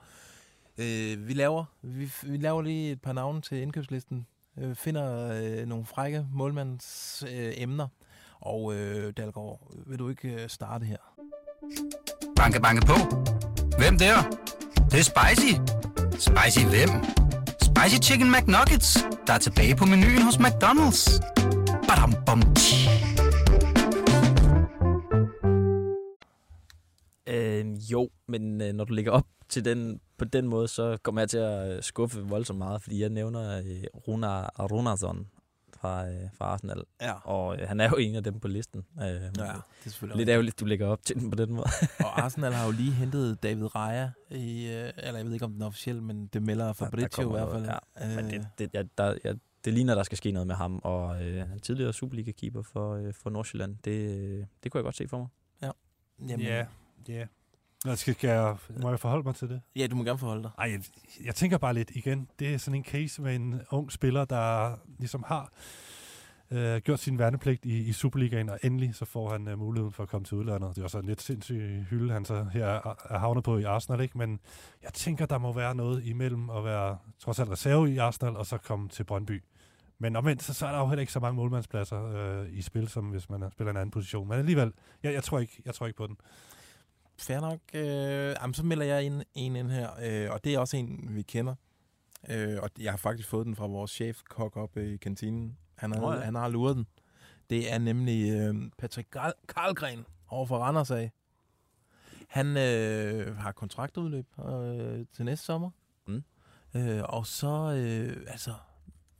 Øh, 0.77 1.27
vi, 1.27 1.33
laver, 1.33 1.65
vi, 1.81 2.11
vi 2.23 2.37
laver 2.37 2.61
lige 2.61 2.91
et 2.91 3.01
par 3.01 3.13
navne 3.13 3.41
til 3.41 3.61
indkøbslisten, 3.61 4.27
øh, 4.57 4.75
finder 4.75 5.31
øh, 5.43 5.67
nogle 5.67 5.85
frække 5.85 6.25
målmands 6.31 7.23
øh, 7.31 7.53
emner, 7.57 7.87
og 8.39 8.75
øh, 8.75 9.13
Dalgaard, 9.17 9.71
vil 9.87 9.99
du 9.99 10.09
ikke 10.09 10.43
øh, 10.43 10.49
starte 10.49 10.85
her? 10.85 10.97
Banke, 12.35 12.61
banke 12.61 12.85
på. 12.85 12.93
Hvem 13.85 13.97
der? 13.97 14.15
Det, 14.21 14.91
det 14.91 14.99
er 14.99 15.03
spicy. 15.13 15.51
Spicy 16.27 16.65
hvem? 16.73 16.89
Spicy 17.61 18.09
Chicken 18.09 18.31
McNuggets, 18.31 18.97
der 19.27 19.33
er 19.33 19.37
tilbage 19.37 19.75
på 19.75 19.85
menuen 19.85 20.21
hos 20.21 20.35
McDonald's. 20.35 21.01
Badum, 21.87 22.13
bom, 22.25 22.41
tji. 22.55 22.89
Øh, 27.27 27.91
jo, 27.91 28.09
men 28.27 28.61
øh, 28.61 28.73
når 28.73 28.83
du 28.83 28.93
ligger 28.93 29.11
op 29.11 29.27
til 29.49 29.65
den, 29.65 29.99
på 30.17 30.25
den 30.25 30.47
måde, 30.47 30.67
så 30.67 30.97
kommer 31.03 31.21
jeg 31.21 31.29
til 31.29 31.37
at 31.37 31.77
øh, 31.77 31.83
skuffe 31.83 32.21
voldsomt 32.21 32.59
meget, 32.59 32.81
fordi 32.81 33.01
jeg 33.01 33.09
nævner 33.09 33.57
øh, 33.57 33.83
Runa 34.07 34.45
Runason 34.47 35.27
fra, 35.85 36.07
øh, 36.09 36.29
fra 36.37 36.45
Arsenal, 36.45 36.83
Ja. 37.01 37.13
og 37.13 37.61
øh, 37.61 37.67
han 37.67 37.79
er 37.79 37.89
jo 37.89 37.95
en 37.95 38.15
af 38.15 38.23
dem 38.23 38.39
på 38.39 38.47
listen. 38.47 38.85
Øh, 39.01 39.05
Ja, 39.05 39.07
det 39.07 39.31
er 39.37 39.59
selvfølgelig 39.83 40.17
Lidt 40.17 40.29
ærgerligt, 40.29 40.59
du 40.59 40.65
lægger 40.65 40.87
op 40.87 41.05
til 41.05 41.15
den 41.19 41.29
på 41.29 41.35
den 41.35 41.53
måde. 41.53 41.67
Og 42.05 42.23
Arsenal 42.23 42.53
har 42.53 42.65
jo 42.65 42.71
lige 42.71 42.91
hentet 42.91 43.43
David 43.43 43.75
Raya, 43.75 44.09
i, 44.29 44.67
øh, 44.67 44.91
eller 44.97 45.17
jeg 45.17 45.25
ved 45.25 45.33
ikke 45.33 45.45
om 45.45 45.51
den 45.53 45.61
er 45.61 45.65
officiel, 45.65 46.01
men 46.01 46.27
det 46.27 46.43
melder 46.43 46.73
Fabrizio 46.73 47.05
i 47.05 47.23
kommer 47.23 47.45
hvert 47.45 47.51
fald. 47.51 47.65
Ja. 48.09 48.15
Men 48.17 48.25
Øh, 48.25 48.31
det, 48.31 48.47
det, 48.57 48.69
jeg, 48.73 48.85
der, 48.97 49.17
jeg, 49.23 49.35
det 49.65 49.73
ligner, 49.73 49.95
der 49.95 50.03
skal 50.03 50.17
ske 50.17 50.31
noget 50.31 50.47
med 50.47 50.55
ham, 50.55 50.79
og 50.83 51.23
øh, 51.23 51.37
han 51.47 51.51
er 51.57 51.59
tidligere 51.61 51.93
Superliga-keeper 51.93 52.61
for, 52.61 52.93
øh, 52.95 53.13
for 53.13 53.29
Nordsjælland. 53.29 53.77
Det, 53.85 53.91
øh, 54.17 54.45
det 54.63 54.71
kunne 54.71 54.79
jeg 54.79 54.83
godt 54.83 54.95
se 54.95 55.07
for 55.07 55.17
mig. 55.17 55.27
jamen, 56.29 56.45
Ja, 56.45 56.65
ja. 57.07 57.25
Nå, 57.85 57.95
Skal, 57.95 58.13
skal 58.13 58.27
jeg, 58.27 58.55
må 58.81 58.89
jeg 58.89 58.99
forholde 58.99 59.23
mig 59.23 59.35
til 59.35 59.49
det? 59.49 59.61
ja, 59.75 59.87
du 59.87 59.95
må 59.95 60.03
gerne 60.03 60.19
forholde 60.19 60.43
dig. 60.43 60.51
Ej, 60.57 60.71
jeg, 60.71 60.81
jeg 61.25 61.35
tænker 61.35 61.57
bare 61.57 61.73
lidt 61.73 61.91
igen. 61.95 62.27
Det 62.39 62.53
er 62.53 62.57
sådan 62.57 62.75
en 62.77 62.83
case 62.83 63.21
med 63.21 63.35
en 63.35 63.61
ung 63.71 63.91
spiller, 63.91 64.25
der 64.25 64.75
ligesom 64.99 65.23
har 65.27 65.51
øh, 66.51 66.77
gjort 66.81 66.99
sin 66.99 67.19
værnepligt 67.19 67.65
i, 67.65 67.77
i 67.77 67.93
Superligaen, 67.93 68.49
og 68.49 68.59
endelig 68.63 68.95
så 68.95 69.05
får 69.05 69.29
han 69.29 69.47
øh, 69.47 69.59
muligheden 69.59 69.93
for 69.93 70.03
at 70.03 70.09
komme 70.09 70.25
til 70.25 70.37
udlandet. 70.37 70.69
Det 70.75 70.77
er 70.81 70.83
også 70.83 70.99
en 70.99 71.05
lidt 71.05 71.21
sindssyg 71.21 71.85
hylde, 71.89 72.13
han 72.13 72.25
så 72.25 72.43
her 72.53 72.65
er, 72.65 72.95
er 73.09 73.17
havnet 73.19 73.43
på 73.43 73.57
i 73.57 73.63
Arsenal, 73.63 74.01
ikke? 74.01 74.17
Men 74.17 74.39
jeg 74.83 74.93
tænker, 74.93 75.25
der 75.25 75.37
må 75.37 75.53
være 75.53 75.75
noget 75.75 76.05
imellem 76.05 76.49
at 76.49 76.63
være 76.65 76.97
trods 77.19 77.39
alt 77.39 77.49
reserve 77.51 77.93
i 77.93 77.97
Arsenal, 77.97 78.35
og 78.35 78.45
så 78.45 78.57
komme 78.57 78.89
til 78.89 79.03
Brøndby. 79.03 79.43
Men 79.99 80.15
omvendt, 80.15 80.43
så, 80.43 80.53
så 80.53 80.67
er 80.67 80.71
der 80.71 80.79
jo 80.79 80.87
heller 80.87 81.01
ikke 81.01 81.13
så 81.13 81.19
mange 81.19 81.35
målmandspladser 81.35 82.05
øh, 82.05 82.47
i 82.51 82.61
spil, 82.61 82.87
som 82.87 83.05
hvis 83.05 83.29
man 83.29 83.51
spiller 83.51 83.71
en 83.71 83.77
anden 83.77 83.91
position. 83.91 84.27
Men 84.27 84.39
alligevel, 84.39 84.73
jeg, 85.03 85.13
jeg, 85.13 85.23
tror, 85.23 85.39
ikke, 85.39 85.61
jeg 85.65 85.73
tror 85.75 85.85
ikke 85.87 85.97
på 85.97 86.07
den. 86.07 86.17
Fair 87.17 87.39
nok. 87.39 87.59
Øh, 87.73 88.35
jamen, 88.41 88.53
så 88.53 88.65
melder 88.65 88.85
jeg 88.85 89.03
en, 89.03 89.23
en 89.33 89.55
ind 89.55 89.71
her, 89.71 89.89
øh, 90.01 90.31
og 90.31 90.43
det 90.43 90.53
er 90.53 90.59
også 90.59 90.77
en, 90.77 91.15
vi 91.15 91.21
kender. 91.21 91.55
Øh, 92.29 92.57
og 92.61 92.69
jeg 92.79 92.91
har 92.91 92.97
faktisk 92.97 93.29
fået 93.29 93.45
den 93.45 93.55
fra 93.55 93.67
vores 93.67 93.91
chef, 93.91 94.21
kok 94.29 94.57
oppe 94.57 94.93
i 94.93 94.97
kantinen. 94.97 95.57
Han 95.75 95.91
har, 95.91 96.01
oh, 96.01 96.15
ja. 96.15 96.21
han 96.21 96.35
har 96.35 96.47
luret 96.47 96.75
den. 96.75 96.87
Det 97.49 97.73
er 97.73 97.77
nemlig 97.77 98.31
øh, 98.31 98.55
Patrick 98.77 99.07
Karl- 99.15 99.45
Karlgren 99.47 100.05
over 100.27 100.45
for 100.45 100.57
Randers 100.57 100.91
af. 100.91 101.11
Han 102.27 102.57
øh, 102.57 103.37
har 103.37 103.51
kontraktudløb 103.51 104.25
øh, 104.39 105.05
til 105.13 105.25
næste 105.25 105.45
sommer. 105.45 105.69
Mm. 106.07 106.23
Øh, 106.75 107.03
og 107.03 107.27
så 107.27 107.73
øh, 107.77 108.17
altså, 108.27 108.53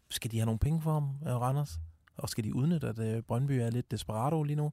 skal 0.10 0.32
de 0.32 0.38
have 0.38 0.46
nogle 0.46 0.60
penge 0.60 0.82
for 0.82 0.94
ham, 0.94 1.10
øh, 1.28 1.42
Randers? 1.42 1.80
Og 2.18 2.30
skal 2.30 2.44
de 2.44 2.56
udnytte, 2.56 2.88
at 2.88 3.00
øh, 3.00 3.22
Brøndby 3.22 3.52
er 3.52 3.70
lidt 3.70 3.92
desperado 3.92 4.44
lige 4.44 4.56
nu? 4.56 4.72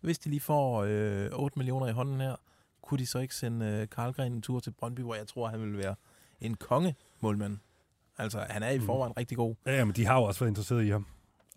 Hvis 0.00 0.18
de 0.18 0.30
lige 0.30 0.40
får 0.40 0.84
øh, 0.88 1.30
8 1.32 1.58
millioner 1.58 1.86
i 1.86 1.92
hånden 1.92 2.20
her, 2.20 2.36
kunne 2.84 2.98
de 2.98 3.06
så 3.06 3.18
ikke 3.18 3.34
sende 3.34 3.66
øh, 3.66 3.88
Karlgren 3.88 4.32
en 4.32 4.42
tur 4.42 4.60
til 4.60 4.70
Brøndby, 4.70 5.00
hvor 5.00 5.14
jeg 5.14 5.26
tror, 5.26 5.48
han 5.48 5.60
vil 5.60 5.78
være 5.78 5.94
en 6.40 6.54
kongemålmand. 6.54 7.58
Altså, 8.18 8.46
han 8.50 8.62
er 8.62 8.70
i 8.70 8.78
Mm. 8.78 8.84
forvejen 8.86 9.16
rigtig 9.16 9.36
god. 9.36 9.54
Ja, 9.66 9.76
ja, 9.76 9.84
men 9.84 9.94
de 9.94 10.06
har 10.06 10.16
jo 10.16 10.22
også 10.24 10.40
været 10.40 10.50
interesseret 10.50 10.84
i 10.84 10.88
ham. 10.90 11.06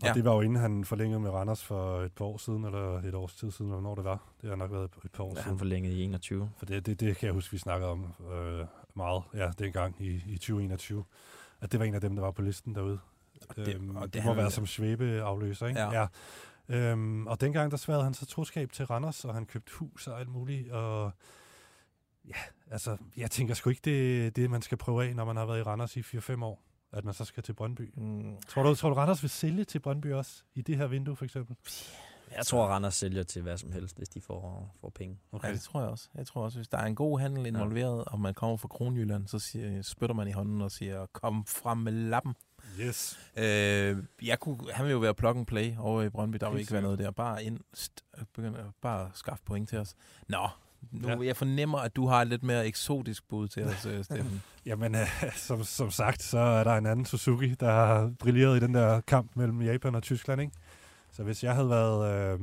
Og 0.01 0.07
ja. 0.07 0.13
Det 0.13 0.25
var 0.25 0.33
jo 0.33 0.41
inden 0.41 0.55
han 0.61 0.85
forlængede 0.85 1.19
med 1.19 1.29
Randers 1.29 1.63
for 1.63 2.01
et 2.01 2.11
par 2.13 2.25
år 2.25 2.37
siden, 2.37 2.65
eller 2.65 3.01
et 3.01 3.13
års 3.15 3.35
tid 3.35 3.51
siden, 3.51 3.71
eller 3.71 3.79
hvornår 3.81 3.95
det 3.95 4.03
var. 4.03 4.23
Det 4.41 4.49
har 4.49 4.55
nok 4.55 4.71
været 4.71 4.89
et 5.05 5.11
par 5.11 5.23
år 5.23 5.27
Ja, 5.27 5.33
ja, 5.33 5.35
han 5.41 5.43
siden. 5.43 5.57
forlængede 5.59 5.93
i 5.95 6.01
21. 6.03 6.49
For 6.57 6.65
det, 6.65 6.85
det, 6.85 6.99
det 6.99 7.17
kan 7.17 7.25
jeg 7.27 7.33
huske, 7.33 7.51
vi 7.51 7.57
snakkede 7.57 7.91
om 7.91 8.13
øh, 8.33 8.65
meget, 8.95 9.23
ja, 9.33 9.51
dengang 9.59 9.95
i, 9.99 10.23
i 10.27 10.37
2021. 10.37 11.03
At 11.61 11.71
det 11.71 11.79
var 11.79 11.85
en 11.85 11.93
af 11.95 12.01
dem, 12.01 12.15
der 12.15 12.23
var 12.23 12.31
på 12.31 12.41
listen 12.41 12.75
derude. 12.75 12.99
Og 13.49 13.55
det- 13.55 13.75
øhm, 13.75 13.95
og 13.95 14.03
det 14.03 14.13
det 14.13 14.23
må 14.25 14.29
han- 14.31 14.37
være 14.37 14.51
som 14.51 14.65
svæbeafløser, 14.67 15.67
ikke? 15.67 15.79
Ja. 15.79 16.01
ja. 16.01 16.07
Øhm, 16.69 17.27
og 17.27 17.41
dengang, 17.41 17.71
der 17.71 17.77
sværede 17.77 18.03
han 18.03 18.13
så 18.13 18.25
troskab 18.25 18.71
til 18.71 18.85
Randers, 18.85 19.25
og 19.25 19.33
han 19.33 19.45
købte 19.45 19.71
hus 19.73 20.07
og 20.07 20.19
alt 20.19 20.29
muligt, 20.29 20.71
og 20.71 21.11
ja, 22.27 22.35
altså, 22.71 22.97
jeg 23.17 23.31
tænker 23.31 23.53
sgu 23.53 23.69
ikke, 23.69 23.81
det 23.85 24.27
er 24.27 24.31
det, 24.31 24.49
man 24.49 24.61
skal 24.61 24.77
prøve 24.77 25.05
af, 25.05 25.15
når 25.15 25.25
man 25.25 25.35
har 25.37 25.45
været 25.45 25.59
i 25.59 25.63
Randers 25.63 25.97
i 25.97 25.99
4-5 25.99 26.43
år, 26.43 26.63
at 26.91 27.05
man 27.05 27.13
så 27.13 27.25
skal 27.25 27.43
til 27.43 27.53
Brøndby. 27.53 27.93
Mm, 27.97 28.37
Tror 28.47 28.63
du, 28.63 28.75
tror 28.75 28.89
du 28.89 28.95
Randers 28.95 29.21
vil 29.21 29.29
sælge 29.29 29.63
til 29.63 29.79
Brøndby 29.79 30.13
også, 30.13 30.43
i 30.55 30.61
det 30.61 30.77
her 30.77 30.87
vindue 30.87 31.15
for 31.15 31.25
eksempel? 31.25 31.55
Jeg 32.35 32.45
tror, 32.45 32.63
at 32.65 32.69
Randers 32.69 32.95
sælger 32.95 33.23
til 33.23 33.41
hvad 33.41 33.57
som 33.57 33.71
helst, 33.71 33.97
hvis 33.97 34.09
de 34.09 34.21
får, 34.21 34.75
får 34.81 34.89
penge. 34.89 35.17
okay. 35.31 35.47
Ja, 35.47 35.53
det 35.53 35.61
tror 35.61 35.81
jeg 35.81 35.89
også. 35.89 36.09
Jeg 36.15 36.27
tror 36.27 36.43
også, 36.43 36.57
hvis 36.57 36.67
der 36.67 36.77
er 36.77 36.85
en 36.85 36.95
god 36.95 37.19
handel 37.19 37.45
involveret, 37.45 38.05
og 38.05 38.19
man 38.19 38.33
kommer 38.33 38.57
fra 38.57 38.67
Kronjylland, 38.67 39.27
så 39.27 39.39
siger, 39.39 39.81
spytter 39.81 40.15
man 40.15 40.27
i 40.27 40.31
hånden 40.31 40.61
og 40.61 40.71
siger, 40.71 41.05
kom 41.05 41.45
frem 41.45 41.77
med 41.77 41.91
lappen. 41.91 42.35
Yes. 42.81 43.19
Øh, 43.37 43.97
jeg 44.21 44.39
kunne, 44.39 44.57
han 44.73 44.85
vil 44.85 44.91
jo 44.91 44.97
være 44.99 45.13
plug 45.13 45.37
and 45.37 45.45
play 45.45 45.77
over 45.77 46.01
i 46.01 46.09
Brøndby. 46.09 46.37
Der 46.41 46.49
vil 46.49 46.59
ikke 46.59 46.71
være 46.73 46.81
noget 46.81 46.99
der. 46.99 47.11
Bare 47.11 47.43
ind, 47.43 47.59
st, 47.73 48.03
begynd, 48.35 48.55
bare 48.81 49.09
skaffe 49.13 49.43
point 49.45 49.69
til 49.69 49.77
os. 49.77 49.95
Nå, 50.27 50.47
nu, 50.91 51.07
Ja. 51.07 51.15
ja. 51.15 51.25
jeg 51.25 51.37
fornemmer, 51.37 51.79
at 51.79 51.95
du 51.95 52.07
har 52.07 52.21
et 52.21 52.27
lidt 52.27 52.43
mere 52.43 52.67
eksotisk 52.67 53.27
bud 53.29 53.47
til 53.47 53.63
os, 53.63 53.85
øh, 53.85 54.03
Steffen. 54.03 54.43
Jamen, 54.65 54.95
øh, 54.95 55.07
som, 55.35 55.63
som 55.63 55.91
sagt, 55.91 56.21
så 56.23 56.37
er 56.37 56.63
der 56.63 56.75
en 56.75 56.85
anden 56.85 57.05
Suzuki, 57.05 57.55
der 57.55 57.71
har 57.71 58.13
brilleret 58.19 58.57
i 58.57 58.59
den 58.59 58.73
der 58.73 59.01
kamp 59.01 59.31
mellem 59.35 59.61
Japan 59.61 59.95
og 59.95 60.03
Tyskland, 60.03 60.41
ikke? 60.41 60.53
Så 61.11 61.23
hvis 61.23 61.43
jeg 61.43 61.53
havde 61.55 61.69
været, 61.69 62.33
øh, 62.33 62.39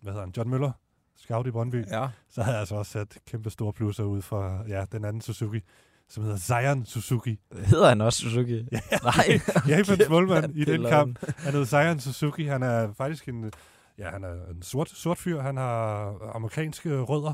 hvad 0.00 0.12
hedder 0.12 0.20
han, 0.20 0.34
John 0.36 0.50
Møller, 0.50 0.72
scout 1.16 1.46
i 1.46 1.50
Brøndby, 1.50 1.86
ja. 1.86 2.08
så 2.30 2.42
havde 2.42 2.54
jeg 2.54 2.60
altså 2.60 2.74
også 2.74 2.92
sat 2.92 3.18
kæmpe 3.26 3.50
store 3.50 3.72
plusser 3.72 4.04
ud 4.04 4.22
for 4.22 4.64
ja, 4.68 4.84
den 4.92 5.04
anden 5.04 5.22
Suzuki, 5.22 5.60
som 6.08 6.22
hedder 6.24 6.38
Zion 6.38 6.86
Suzuki. 6.86 7.38
Hedder 7.66 7.88
han 7.88 8.00
også 8.00 8.18
Suzuki? 8.22 8.68
Ja, 8.72 8.80
Nej. 9.02 9.40
Japans 9.76 10.08
målmand 10.10 10.56
i 10.56 10.60
Det 10.64 10.68
er 10.74 10.78
den 10.78 10.86
kamp. 10.88 11.18
Han 11.38 11.52
hedder 11.52 11.66
Zion 11.66 12.00
Suzuki. 12.00 12.44
Han 12.44 12.62
er 12.62 12.92
faktisk 12.92 13.28
en, 13.28 13.52
ja, 13.98 14.10
han 14.10 14.24
er 14.24 14.32
en 14.50 14.62
sort, 14.62 14.88
sort 14.90 15.18
fyr. 15.18 15.40
Han 15.40 15.56
har 15.56 16.14
amerikanske 16.34 17.00
rødder. 17.00 17.32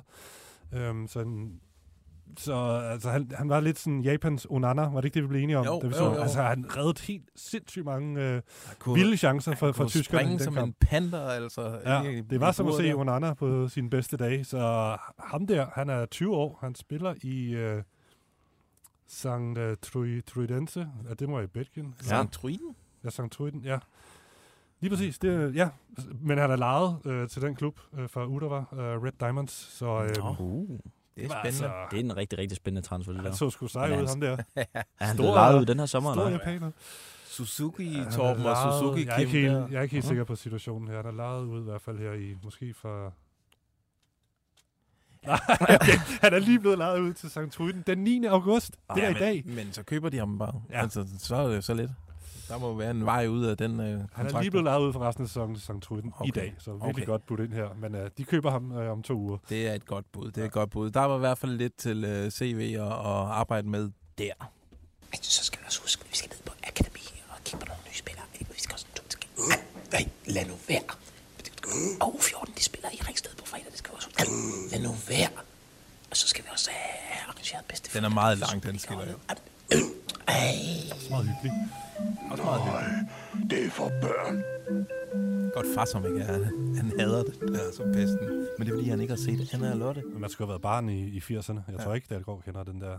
Øhm, 0.75 1.07
så 1.09 1.21
en, 1.21 1.51
så 2.39 2.55
altså, 2.93 3.11
han, 3.11 3.31
han 3.35 3.49
var 3.49 3.61
lidt 3.61 3.79
sådan 3.79 4.01
Japans 4.01 4.47
Onana, 4.51 4.83
var 4.89 5.01
det 5.01 5.05
ikke 5.05 5.15
det, 5.15 5.23
vi 5.23 5.29
blev 5.29 5.43
enige 5.43 5.59
om? 5.59 5.65
Jo, 5.67 5.81
da 5.83 5.87
vi 5.87 5.93
jo, 5.93 5.99
så? 5.99 6.05
jo. 6.05 6.15
Altså, 6.15 6.43
han 6.43 6.65
reddede 6.77 7.03
helt 7.07 7.25
sindssygt 7.37 7.85
mange 7.85 8.21
øh, 8.23 8.33
Han 8.35 8.43
kunne- 8.79 8.95
vilde 8.95 9.17
chancer 9.17 9.51
han 9.51 9.59
for, 9.59 9.73
for 9.73 9.89
tyskerne. 9.89 10.31
den 10.31 10.39
som 10.39 10.55
kamp. 10.55 10.67
en 10.67 10.75
panda, 10.81 11.17
altså. 11.29 11.79
Ja, 11.85 12.03
i- 12.03 12.21
det 12.21 12.41
var 12.41 12.53
som 12.53 12.69
at 12.69 12.75
se 12.75 12.83
der. 12.83 12.95
Onana 12.95 13.35
på 13.35 13.69
sine 13.69 13.91
bedste 13.91 14.17
dage. 14.17 14.45
Så 14.45 14.59
ham 15.19 15.47
der, 15.47 15.67
han 15.75 15.89
er 15.91 16.07
20 16.07 16.37
år. 16.37 16.59
Han 16.61 16.75
spiller 16.75 17.15
i 17.23 17.51
øh, 17.55 17.83
Sankt 19.13 19.59
uh, 19.59 19.65
Trui, 19.83 20.21
Truidense. 20.21 20.89
Ja, 21.09 21.15
det 21.15 21.29
må 21.29 21.39
jeg 21.39 21.45
i 21.45 21.47
Belgien. 21.47 21.95
Ja. 22.03 22.07
Sankt 22.09 22.33
Truiden? 22.33 22.77
Ja, 23.05 23.11
Sankt 23.11 23.33
Truiden, 23.35 23.61
ja. 23.65 23.79
Lige 24.81 24.91
præcis, 24.91 25.19
det, 25.19 25.55
ja. 25.55 25.69
Men 26.21 26.39
han 26.39 26.51
er 26.51 26.57
lejet 26.57 26.99
øh, 27.07 27.29
til 27.29 27.43
den 27.43 27.55
klub 27.55 27.81
øh, 27.99 28.09
fra 28.09 28.25
Udava, 28.27 28.57
øh, 28.57 29.03
Red 29.03 29.13
Diamonds. 29.21 29.53
Så, 29.53 29.87
øh. 29.87 30.41
Uh, 30.41 30.69
det 31.17 31.25
er 31.25 31.29
spændende. 31.29 31.47
altså- 31.47 31.71
Det 31.91 31.97
er 31.97 32.05
en 32.05 32.17
rigtig, 32.17 32.39
rigtig 32.39 32.57
spændende 32.57 32.89
transfer, 32.89 33.13
det 33.13 33.23
han 33.23 33.31
der. 33.31 33.37
så 33.37 33.51
sgu 33.51 33.67
sej 33.67 33.91
ud, 33.91 33.95
han- 33.97 34.09
ham 34.09 34.21
der. 34.21 34.37
Er 35.01 35.07
han 35.07 35.17
Stor- 35.17 35.25
lejet 35.35 35.61
ud 35.61 35.67
den 35.67 35.79
her 35.79 35.87
sommer? 35.87 36.13
Stor 36.15 36.29
japaner. 36.29 36.71
Suzuki, 37.25 37.93
Han 37.93 38.07
er 38.07 38.11
Torben 38.11 38.47
og 38.47 38.57
Suzuki 38.81 39.07
jeg 39.07 39.15
er 39.15 39.19
ikke 39.19 39.31
Kim 39.33 39.41
helt. 39.41 39.71
Jeg 39.73 39.79
er 39.79 39.83
ikke 39.83 39.95
helt 39.95 40.05
Nå. 40.05 40.09
sikker 40.09 40.25
på 40.25 40.37
situationen 40.37 40.89
her. 40.89 40.97
Han 40.97 41.07
er 41.07 41.11
lejet 41.13 41.45
ud 41.45 41.61
i 41.61 41.65
hvert 41.65 41.83
fald 41.83 41.99
her 41.99 42.13
i, 42.13 42.35
måske 42.43 42.75
fra... 42.75 43.13
Nej, 45.27 45.41
okay. 45.81 45.99
Han 46.21 46.35
er 46.35 46.39
lige 46.39 46.61
blevet 46.61 46.79
lejet 46.79 47.01
ud 47.01 47.13
til 47.13 47.31
St. 47.31 47.39
Truiden 47.53 47.85
den 47.87 47.99
9. 47.99 48.25
august. 48.25 48.77
Det 48.95 49.05
er 49.05 49.09
i 49.09 49.13
men, 49.13 49.23
dag. 49.23 49.43
Men 49.47 49.73
så 49.73 49.83
køber 49.83 50.09
de 50.09 50.19
ham 50.19 50.39
bare. 50.39 50.63
Ja. 50.71 50.77
Ja. 50.77 50.83
Altså, 50.83 51.07
så 51.19 51.37
er 51.37 51.49
det 51.49 51.57
jo 51.57 51.61
så 51.61 51.75
lidt. 51.75 51.91
Der 52.49 52.59
må 52.59 52.75
være 52.75 52.91
en 52.91 53.05
vej 53.05 53.27
ud 53.27 53.45
af 53.45 53.57
den 53.57 53.81
øh, 53.81 53.87
kontrakt. 53.93 54.13
Han 54.15 54.27
er 54.27 54.41
lige 54.41 54.51
blevet 54.51 54.65
lejet 54.65 54.81
ud 54.81 54.93
for 54.93 55.01
resten 55.01 55.23
af 55.25 55.29
sæsonen 55.29 55.55
til 55.55 55.65
St. 55.65 55.83
Truiden 55.83 56.13
okay. 56.19 56.29
i 56.29 56.31
dag, 56.31 56.55
så 56.59 56.73
virkelig 56.73 56.95
Okay. 56.95 57.07
godt 57.07 57.27
budt 57.27 57.41
ind 57.41 57.53
her. 57.53 57.69
Men 57.81 57.95
uh, 57.95 58.01
de 58.19 58.25
køber 58.25 58.51
ham 58.51 58.73
uh, 58.73 58.91
om 58.91 59.03
to 59.03 59.15
uger. 59.15 59.39
Det 59.49 59.69
er 59.69 59.75
et 59.75 59.87
godt 59.87 60.13
bud. 60.13 60.31
Det 60.31 60.41
er 60.41 60.45
et 60.45 60.53
godt 60.53 60.71
bud. 60.71 60.91
Der 60.91 61.01
var 61.01 61.17
i 61.17 61.19
hvert 61.19 61.39
fald 61.39 61.53
lidt 61.53 61.77
til 61.77 62.05
øh, 62.05 62.31
CV 62.31 62.77
og, 62.81 62.89
og 62.89 63.41
arbejde 63.41 63.69
med 63.69 63.91
der. 64.19 64.33
Men 65.11 65.19
så 65.23 65.45
skal 65.45 65.61
vi 65.61 65.65
også 65.67 65.81
huske, 65.83 66.03
at 66.05 66.11
vi 66.11 66.17
skal 66.17 66.29
ned 66.31 66.39
på 66.45 66.53
akademi 66.69 67.01
og 67.29 67.37
kigge 67.45 67.59
på 67.59 67.67
nogle 67.67 67.83
nye 67.89 67.97
spillere. 67.97 68.25
Vi 68.39 68.61
skal 68.61 68.73
også. 68.73 68.87
Nej, 69.93 70.09
lad 70.27 70.45
nu 70.47 70.55
være. 70.69 70.83
Og 72.01 72.15
U14, 72.15 72.55
de 72.57 72.63
spiller 72.63 72.91
i 72.93 73.01
Ringsted 73.09 73.31
på 73.37 73.47
fredag. 73.47 73.67
Det 73.71 73.79
skal 73.79 73.91
vi 73.91 73.97
også 73.97 74.09
huske. 74.09 74.73
Lad 74.73 74.81
nu 74.83 74.95
være. 75.09 75.31
Og 76.11 76.17
så 76.17 76.29
skal 76.29 76.45
vi 76.45 76.49
også 76.53 76.71
have 76.71 77.29
arrangeret 77.29 77.65
bedste 77.65 77.99
Den 77.99 78.05
er 78.05 78.09
meget 78.09 78.39
lang, 78.39 78.63
den 78.63 78.79
skiller 78.79 79.07
jo. 79.11 79.17
Ej. 79.29 79.37
Meget 81.11 81.27
hyggeligt. 81.29 81.55
Også 82.31 82.43
meget 82.45 82.63
hyggeligt. 82.63 83.51
Det 83.51 83.67
er 83.67 83.71
for 83.71 83.89
børn. 84.03 84.45
Godt 85.55 85.67
far 85.75 85.85
som 85.85 86.07
ikke 86.07 86.21
er. 86.21 86.33
Han, 86.33 86.77
han 86.77 87.01
hader 87.01 87.23
det 87.23 87.41
der 87.41 87.73
som 87.73 87.93
pesten. 87.93 88.29
Men 88.59 88.67
det 88.67 88.73
er 88.73 88.77
fordi, 88.77 88.89
han 88.89 89.01
ikke 89.01 89.13
har 89.13 89.19
set 89.19 89.39
det. 89.39 89.51
Han 89.51 89.63
er 89.63 89.75
Lotte. 89.75 90.03
Men 90.03 90.21
man 90.21 90.31
skulle 90.31 90.47
have 90.47 90.53
været 90.53 90.63
barn 90.63 90.89
i, 90.89 91.09
i 91.09 91.19
80'erne. 91.19 91.61
Jeg 91.73 91.81
tror 91.85 91.95
ikke, 91.95 92.07
Dalgaard 92.11 92.43
kender 92.45 92.65
den 92.65 92.81
der. 92.81 92.99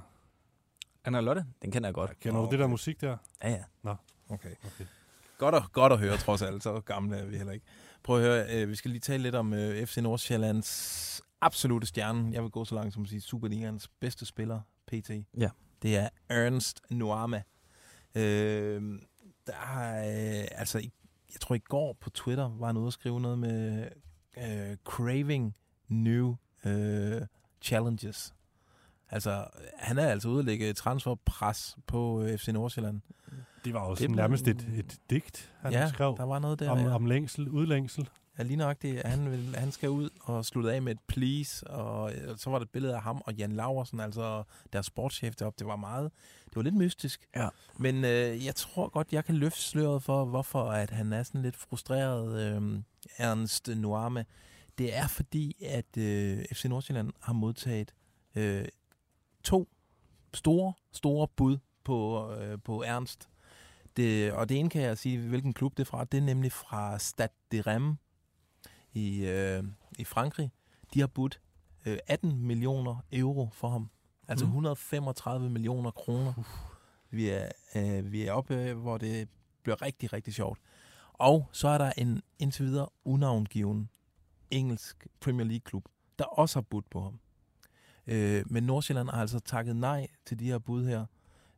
Anna 1.05 1.19
Lotte? 1.19 1.45
Den 1.61 1.71
kender 1.71 1.87
jeg 1.87 1.93
godt. 1.93 2.19
Kender 2.19 2.41
du 2.41 2.47
det 2.51 2.59
der 2.59 2.67
musik 2.67 3.01
der? 3.01 3.17
Ja, 3.43 3.49
ja. 3.49 3.63
Nå. 3.83 3.95
Okay. 4.29 4.49
okay. 4.65 4.85
Godt 5.37 5.55
at, 5.55 5.63
godt 5.73 5.93
at 5.93 5.99
høre, 5.99 6.17
trods 6.17 6.41
alt. 6.41 6.63
Så 6.63 6.79
gamle 6.79 7.17
er 7.17 7.25
vi 7.25 7.37
heller 7.37 7.53
ikke. 7.53 7.65
Prøv 8.03 8.17
at 8.17 8.23
høre, 8.23 8.61
øh, 8.61 8.69
vi 8.69 8.75
skal 8.75 8.91
lige 8.91 9.01
tale 9.01 9.23
lidt 9.23 9.35
om 9.35 9.53
øh, 9.53 9.85
FC 9.85 9.97
Nordsjællands 9.97 11.21
absolute 11.41 11.87
stjerne. 11.87 12.29
Jeg 12.33 12.43
vil 12.43 12.51
gå 12.51 12.65
så 12.65 12.75
langt 12.75 12.93
som 12.93 13.03
at 13.03 13.09
sige 13.09 13.21
Superligans 13.21 13.87
bedste 13.87 14.25
spiller, 14.25 14.61
PT. 14.87 15.09
Ja. 15.37 15.49
Det 15.81 15.97
er 15.97 16.09
Ernst 16.29 16.81
Nuama. 16.89 17.41
Øh, 18.15 18.99
der 19.47 19.53
er, 19.53 20.41
øh, 20.41 20.47
altså, 20.51 20.79
jeg 21.33 21.41
tror 21.41 21.55
i 21.55 21.59
går 21.59 21.97
på 22.01 22.09
Twitter 22.09 22.49
var 22.57 22.67
han 22.67 22.77
ude 22.77 22.87
og 22.87 22.93
skrive 22.93 23.21
noget 23.21 23.39
med 23.39 23.87
øh, 24.37 24.77
craving 24.83 25.55
new 25.87 26.35
øh, 26.65 27.21
challenges. 27.61 28.33
Altså, 29.09 29.47
han 29.77 29.97
er 29.97 30.07
altså 30.07 30.29
ude 30.29 30.39
at 30.39 30.45
lægge 30.45 30.73
transferpres 30.73 31.77
på 31.87 32.23
øh, 32.23 32.37
FC 32.37 32.47
Nordsjælland. 32.47 33.01
Det 33.65 33.73
var 33.73 33.85
jo 33.87 33.91
Det 33.95 33.97
blev- 33.97 34.15
nærmest 34.15 34.47
et, 34.47 34.67
et 34.77 34.97
digt, 35.09 35.53
han 35.61 35.71
ja, 35.71 35.89
skrev 35.89 36.15
der 36.17 36.23
var 36.23 36.39
noget 36.39 36.59
der. 36.59 36.69
om, 36.69 36.79
ja. 36.79 36.95
om 36.95 37.05
længsel, 37.05 37.49
udlængsel. 37.49 38.09
Ja, 38.37 38.43
lige 38.43 38.57
nok 38.57 38.81
det. 38.81 39.01
Han, 39.05 39.31
vil, 39.31 39.55
han 39.57 39.71
skal 39.71 39.89
ud 39.89 40.09
og 40.21 40.45
slutte 40.45 40.73
af 40.73 40.81
med 40.81 40.91
et 40.91 40.99
please, 41.07 41.67
og 41.67 42.13
øh, 42.13 42.37
så 42.37 42.49
var 42.49 42.57
der 42.59 42.63
et 42.65 42.69
billede 42.69 42.95
af 42.95 43.01
ham 43.01 43.21
og 43.25 43.33
Jan 43.33 43.51
Laversen, 43.51 43.99
altså 43.99 44.43
deres 44.73 44.85
sportschef 44.85 45.35
deroppe. 45.35 45.59
Det 45.59 45.67
var 45.67 45.75
meget, 45.75 46.11
det 46.45 46.55
var 46.55 46.61
lidt 46.61 46.75
mystisk. 46.75 47.27
Ja. 47.35 47.47
Men 47.77 47.95
øh, 48.05 48.45
jeg 48.45 48.55
tror 48.55 48.89
godt, 48.89 49.13
jeg 49.13 49.25
kan 49.25 49.35
løfte 49.35 49.59
sløret 49.61 50.03
for, 50.03 50.25
hvorfor 50.25 50.63
at 50.71 50.89
han 50.89 51.13
er 51.13 51.23
sådan 51.23 51.41
lidt 51.41 51.55
frustreret, 51.55 52.55
øh, 52.55 52.79
Ernst 53.17 53.67
Nuame. 53.75 54.25
Det 54.77 54.97
er 54.97 55.07
fordi, 55.07 55.55
at 55.65 55.97
øh, 55.97 56.45
FC 56.53 56.65
Nordsjælland 56.65 57.11
har 57.19 57.33
modtaget 57.33 57.93
øh, 58.35 58.65
to 59.43 59.69
store, 60.33 60.73
store 60.91 61.27
bud 61.35 61.57
på, 61.83 62.29
øh, 62.33 62.57
på 62.63 62.83
Ernst. 62.83 63.27
Det, 63.97 64.31
og 64.33 64.49
det 64.49 64.59
ene 64.59 64.69
kan 64.69 64.81
jeg 64.81 64.97
sige, 64.97 65.27
hvilken 65.27 65.53
klub 65.53 65.77
det 65.77 65.83
er 65.83 65.85
fra. 65.89 66.03
Det 66.03 66.17
er 66.17 66.21
nemlig 66.21 66.51
fra 66.51 66.99
Stade 66.99 67.33
de 67.51 67.61
Reims 67.61 67.97
i, 68.93 69.25
øh, 69.25 69.63
i 69.99 70.03
Frankrig. 70.03 70.51
De 70.93 70.99
har 70.99 71.07
budt 71.07 71.41
øh, 71.85 71.97
18 72.07 72.37
millioner 72.47 73.03
euro 73.11 73.49
for 73.53 73.69
ham. 73.69 73.89
Altså 74.27 74.45
Mm. 74.45 74.49
135 74.51 75.49
millioner 75.49 75.91
kroner. 75.91 76.33
Vi 77.09 77.29
er, 77.29 77.49
øh, 77.75 78.11
vi 78.11 78.21
er 78.25 78.31
oppe, 78.31 78.55
øh, 78.55 78.77
hvor 78.77 78.97
det 78.97 79.29
bliver 79.63 79.81
rigtig, 79.81 80.13
rigtig 80.13 80.33
sjovt. 80.33 80.59
Og 81.13 81.49
så 81.51 81.67
er 81.67 81.77
der 81.77 81.91
en 81.97 82.21
indtil 82.39 82.65
videre 82.65 82.89
unavngiven 83.05 83.89
engelsk 84.51 85.07
Premier 85.19 85.47
League-klub, 85.47 85.85
der 86.19 86.25
også 86.25 86.55
har 86.55 86.61
budt 86.61 86.89
på 86.89 87.01
ham. 87.01 87.19
Øh, 88.07 88.43
men 88.51 88.63
Nordsjælland 88.63 89.09
har 89.09 89.21
altså 89.21 89.39
takket 89.39 89.75
nej 89.75 90.07
til 90.25 90.39
de 90.39 90.45
her 90.45 90.57
bud 90.59 90.85
her, 90.85 91.05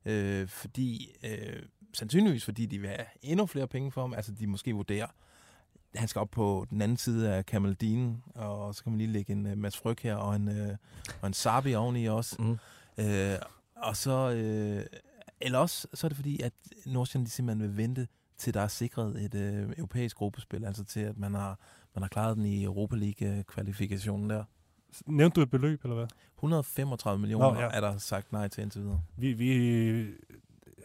øh, 0.06 0.48
fordi 0.48 1.16
øh, 1.24 1.64
sandsynligvis 1.94 2.46
fordi 2.46 2.66
de 2.66 2.80
vil 2.80 2.90
have 2.90 3.06
endnu 3.22 3.46
flere 3.46 3.68
penge 3.68 3.92
for 3.92 4.02
ham, 4.02 4.14
altså 4.14 4.32
de 4.32 4.48
måske 4.48 4.74
vurderer, 4.74 5.08
han 5.96 6.08
skal 6.08 6.20
op 6.20 6.32
på 6.32 6.66
den 6.70 6.82
anden 6.82 6.98
side 6.98 7.34
af 7.34 7.46
Kamaldinen, 7.46 8.24
og 8.36 8.76
så 8.76 8.84
kan 8.84 8.92
man 8.92 8.98
lige 8.98 9.12
lægge 9.12 9.34
en 9.34 9.46
uh, 9.46 9.58
Mads 9.58 9.78
Fryg 9.78 9.98
her, 10.04 10.16
og 10.16 10.36
en, 10.36 10.48
uh, 10.48 10.76
og 11.22 11.28
en 11.28 11.34
Sabi 11.34 11.76
oveni 11.76 12.06
også. 12.06 12.36
Mm. 12.40 12.58
Øh, 12.98 13.36
og 13.76 13.98
så, 13.98 14.32
øh, 14.32 14.86
eller 15.42 15.60
også, 15.60 15.88
så 15.94 16.08
er 16.08 16.10
det 16.10 16.16
fordi, 16.16 16.42
at 16.42 16.54
Nordsjælland 16.86 17.28
simpelthen 17.28 17.70
vil 17.70 17.78
vente 17.78 18.08
til 18.38 18.54
der 18.54 18.62
er 18.62 18.68
sikret 18.68 19.24
et 19.24 19.36
øh, 19.36 19.74
europæisk 19.78 20.18
gruppespil, 20.18 20.66
altså 20.66 20.84
til 20.84 21.00
at 21.00 21.18
man 21.18 21.34
har, 21.34 21.60
man 21.96 22.02
har 22.02 22.10
klaret 22.10 22.38
den 22.38 22.46
i 22.46 22.64
Europa 22.64 22.96
League-kvalifikationen 22.96 24.30
der. 24.30 24.44
Nævnte 25.06 25.36
du 25.36 25.42
et 25.42 25.50
beløb, 25.50 25.84
eller 25.84 25.96
hvad? 25.96 26.08
135 26.38 27.20
millioner 27.20 27.54
Nå, 27.54 27.60
ja. 27.60 27.70
er 27.74 27.82
der 27.82 27.98
sagt 27.98 28.32
nej 28.32 28.48
til 28.48 28.64
indtil 28.64 28.82
videre. 28.82 29.02
Vi, 29.18 29.34
vi, 29.34 30.04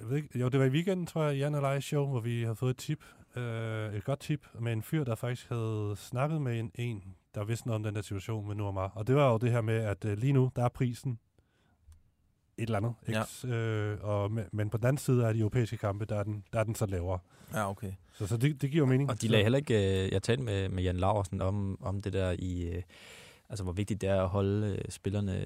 jeg 0.00 0.08
ved 0.08 0.16
ikke, 0.16 0.38
jo, 0.38 0.48
det 0.48 0.60
var 0.60 0.66
i 0.66 0.70
weekenden, 0.70 1.06
tror 1.06 1.22
jeg, 1.24 1.38
Jan 1.38 1.54
og 1.54 1.60
Lejes 1.62 1.84
show, 1.84 2.06
hvor 2.06 2.20
vi 2.20 2.42
havde 2.42 2.56
fået 2.56 2.70
et 2.70 2.76
tip, 2.76 3.04
øh, 3.36 3.94
et 3.94 4.04
godt 4.04 4.20
tip, 4.20 4.46
med 4.60 4.72
en 4.72 4.82
fyr, 4.82 5.04
der 5.04 5.14
faktisk 5.14 5.48
havde 5.48 5.94
snakket 5.96 6.42
med 6.42 6.58
en, 6.58 6.70
en 6.74 7.02
der 7.34 7.44
vidste 7.44 7.66
noget 7.66 7.76
om 7.76 7.82
den 7.82 7.94
der 7.94 8.02
situation 8.02 8.46
med 8.46 8.54
Nordmar. 8.54 8.88
Og 8.94 9.06
det 9.06 9.14
var 9.16 9.30
jo 9.32 9.38
det 9.38 9.50
her 9.50 9.60
med, 9.60 9.74
at 9.76 10.04
øh, 10.04 10.18
lige 10.18 10.32
nu, 10.32 10.50
der 10.56 10.64
er 10.64 10.68
prisen 10.68 11.18
et 12.58 12.62
eller 12.62 12.76
andet. 12.76 12.94
Ja. 13.08 13.22
X, 13.24 13.44
øh, 13.44 13.98
og, 14.00 14.30
men- 14.52 14.70
på 14.70 14.76
den 14.76 14.86
anden 14.86 14.98
side 14.98 15.26
af 15.26 15.34
de 15.34 15.40
europæiske 15.40 15.76
kampe, 15.76 16.04
der 16.04 16.16
er 16.16 16.22
den, 16.22 16.44
der 16.52 16.60
er 16.60 16.64
den 16.64 16.74
så 16.74 16.86
lavere. 16.86 17.18
Ja, 17.54 17.70
okay. 17.70 17.92
Så, 18.12 18.26
så 18.26 18.36
det, 18.36 18.62
det 18.62 18.70
giver 18.70 18.86
mening. 18.86 19.10
Og 19.10 19.22
de 19.22 19.28
lagde 19.28 19.42
heller 19.42 19.56
ikke... 19.58 20.04
Øh, 20.04 20.12
jeg 20.12 20.22
talte 20.22 20.42
med, 20.42 20.68
med 20.68 20.82
Jan 20.82 20.96
Laversen 20.96 21.40
om, 21.40 21.82
om 21.82 22.02
det 22.02 22.12
der 22.12 22.34
i... 22.38 22.68
Øh, 22.76 22.82
altså, 23.48 23.64
hvor 23.64 23.72
vigtigt 23.72 24.00
det 24.00 24.08
er 24.08 24.22
at 24.22 24.28
holde 24.28 24.72
øh, 24.72 24.78
spillerne 24.90 25.44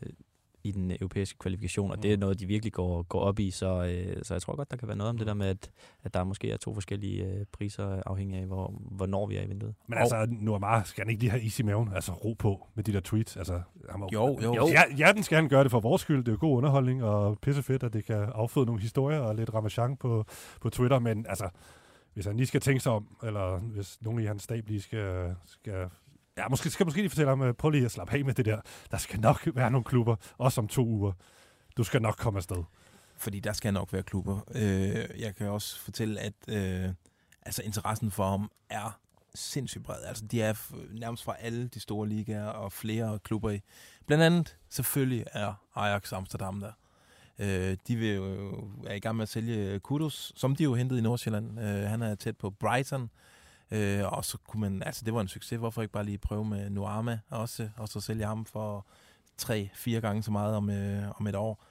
i 0.64 0.72
den 0.72 0.90
europæiske 0.90 1.38
kvalifikation, 1.38 1.90
og 1.90 2.02
det 2.02 2.12
er 2.12 2.16
noget, 2.16 2.40
de 2.40 2.46
virkelig 2.46 2.72
går, 2.72 3.02
går 3.02 3.20
op 3.20 3.38
i, 3.38 3.50
så, 3.50 3.84
øh, 3.84 4.22
så 4.22 4.34
jeg 4.34 4.42
tror 4.42 4.56
godt, 4.56 4.70
der 4.70 4.76
kan 4.76 4.88
være 4.88 4.96
noget 4.96 5.10
om 5.10 5.18
det 5.18 5.26
der 5.26 5.34
med, 5.34 5.46
at, 5.46 5.70
at 6.04 6.14
der 6.14 6.24
måske 6.24 6.50
er 6.50 6.56
to 6.56 6.74
forskellige 6.74 7.24
øh, 7.24 7.46
priser 7.52 8.02
afhængig 8.06 8.38
af, 8.38 8.46
hvor, 8.46 8.74
hvornår 8.90 9.26
vi 9.26 9.36
er 9.36 9.42
i 9.42 9.46
vinduet. 9.46 9.74
Men 9.86 9.98
altså, 9.98 10.26
Nordmar 10.30 10.82
skal 10.82 11.04
han 11.04 11.10
ikke 11.10 11.22
lige 11.22 11.30
have 11.30 11.42
is 11.42 11.58
i 11.58 11.62
maven, 11.62 11.92
altså 11.94 12.12
ro 12.12 12.32
på 12.38 12.66
med 12.74 12.84
de 12.84 12.92
der 12.92 13.00
tweets. 13.00 13.36
Altså, 13.36 13.60
han 13.90 14.00
må, 14.00 14.08
Jo, 14.12 14.38
jo. 14.42 14.66
Ja, 14.66 14.82
ja, 14.98 15.12
den 15.12 15.22
skal 15.22 15.36
han 15.36 15.48
gøre 15.48 15.62
det 15.62 15.70
for 15.70 15.80
vores 15.80 16.02
skyld. 16.02 16.18
Det 16.18 16.28
er 16.28 16.32
jo 16.32 16.38
god 16.40 16.56
underholdning 16.56 17.04
og 17.04 17.38
pissefedt, 17.38 17.82
at 17.82 17.92
det 17.92 18.04
kan 18.04 18.16
afføde 18.34 18.66
nogle 18.66 18.80
historier 18.80 19.18
og 19.18 19.34
lidt 19.34 19.54
ramachan 19.54 19.96
på, 19.96 20.24
på 20.60 20.70
Twitter. 20.70 20.98
Men 20.98 21.26
altså, 21.28 21.48
hvis 22.14 22.26
han 22.26 22.36
lige 22.36 22.46
skal 22.46 22.60
tænke 22.60 22.80
sig 22.80 22.92
om, 22.92 23.16
eller 23.22 23.58
hvis 23.58 23.98
nogen 24.02 24.20
i 24.20 24.24
hans 24.24 24.42
stab 24.42 24.68
lige 24.68 24.82
skal... 24.82 25.34
skal 25.46 25.88
ja, 26.38 26.48
måske 26.48 26.70
skal 26.70 26.86
måske 26.86 27.00
lige 27.00 27.10
fortælle 27.10 27.28
ham, 27.28 27.42
øh, 27.42 27.54
prøv 27.54 27.70
lige 27.70 27.84
at 27.84 27.90
slappe 27.90 28.14
af 28.14 28.24
med 28.24 28.34
det 28.34 28.44
der. 28.44 28.60
Der 28.90 28.96
skal 28.96 29.20
nok 29.20 29.48
være 29.54 29.70
nogle 29.70 29.84
klubber, 29.84 30.16
også 30.38 30.60
om 30.60 30.68
to 30.68 30.86
uger. 30.86 31.12
Du 31.76 31.84
skal 31.84 32.02
nok 32.02 32.14
komme 32.18 32.36
afsted. 32.36 32.64
Fordi 33.16 33.40
der 33.40 33.52
skal 33.52 33.72
nok 33.72 33.92
være 33.92 34.02
klubber. 34.02 34.40
Øh, 34.54 35.20
jeg 35.20 35.34
kan 35.36 35.46
også 35.48 35.80
fortælle, 35.80 36.20
at 36.20 36.32
øh, 36.48 36.90
altså 37.42 37.62
interessen 37.62 38.10
for 38.10 38.30
ham 38.30 38.50
er 38.70 38.98
sindssygt 39.34 39.84
bred. 39.84 40.02
Altså, 40.04 40.24
de 40.26 40.42
er 40.42 40.52
f- 40.54 40.98
nærmest 40.98 41.24
fra 41.24 41.36
alle 41.40 41.68
de 41.68 41.80
store 41.80 42.08
ligaer 42.08 42.46
og 42.46 42.72
flere 42.72 43.18
klubber 43.18 43.50
i. 43.50 43.60
Blandt 44.06 44.24
andet 44.24 44.56
selvfølgelig 44.68 45.24
er 45.32 45.54
Ajax 45.74 46.12
Amsterdam 46.12 46.60
der. 46.60 46.72
Øh, 47.38 47.76
de 47.88 47.96
vil 47.96 48.14
jo, 48.14 48.70
er 48.86 48.94
i 48.94 48.98
gang 49.00 49.16
med 49.16 49.22
at 49.22 49.28
sælge 49.28 49.78
Kudos, 49.80 50.32
som 50.36 50.56
de 50.56 50.62
jo 50.64 50.74
hentede 50.74 51.00
i 51.00 51.02
Nordsjælland. 51.02 51.60
Øh, 51.60 51.82
han 51.90 52.02
er 52.02 52.14
tæt 52.14 52.36
på 52.36 52.50
Brighton. 52.50 53.10
Øh, 53.72 54.12
og 54.12 54.24
så 54.24 54.38
kunne 54.38 54.60
man, 54.60 54.82
altså 54.82 55.04
det 55.04 55.14
var 55.14 55.20
en 55.20 55.28
succes, 55.28 55.58
hvorfor 55.58 55.82
ikke 55.82 55.92
bare 55.92 56.04
lige 56.04 56.18
prøve 56.18 56.44
med 56.44 56.70
Nuama 56.70 57.18
også, 57.30 57.70
og 57.76 57.88
så 57.88 58.00
sælge 58.00 58.26
ham 58.26 58.46
for 58.46 58.86
tre-fire 59.36 60.00
gange 60.00 60.22
så 60.22 60.30
meget 60.30 60.56
om, 60.56 60.70
øh, 60.70 61.20
om 61.20 61.26
et 61.26 61.34
år 61.34 61.64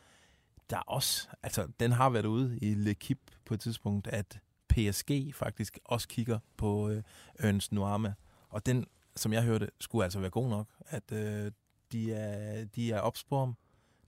der 0.71 0.77
er 0.77 0.81
også, 0.81 1.27
altså 1.43 1.67
den 1.79 1.91
har 1.91 2.09
været 2.09 2.25
ude 2.25 2.57
i 2.61 2.73
L'Equipe 2.73 3.37
på 3.45 3.53
et 3.53 3.59
tidspunkt, 3.59 4.07
at 4.07 4.39
PSG 4.69 5.35
faktisk 5.35 5.79
også 5.85 6.07
kigger 6.07 6.39
på 6.57 6.89
øh, 6.89 7.03
Ernst 7.39 7.71
Nuama. 7.71 8.13
Og 8.49 8.65
den, 8.65 8.85
som 9.15 9.33
jeg 9.33 9.43
hørte, 9.43 9.69
skulle 9.79 10.03
altså 10.03 10.19
være 10.19 10.29
god 10.29 10.49
nok, 10.49 10.67
at 10.87 11.11
øh, 11.11 11.51
de 11.91 12.13
er, 12.13 12.65
de 12.65 12.91
er 12.91 12.99
ops 12.99 13.23
på 13.23 13.39
ham. 13.39 13.55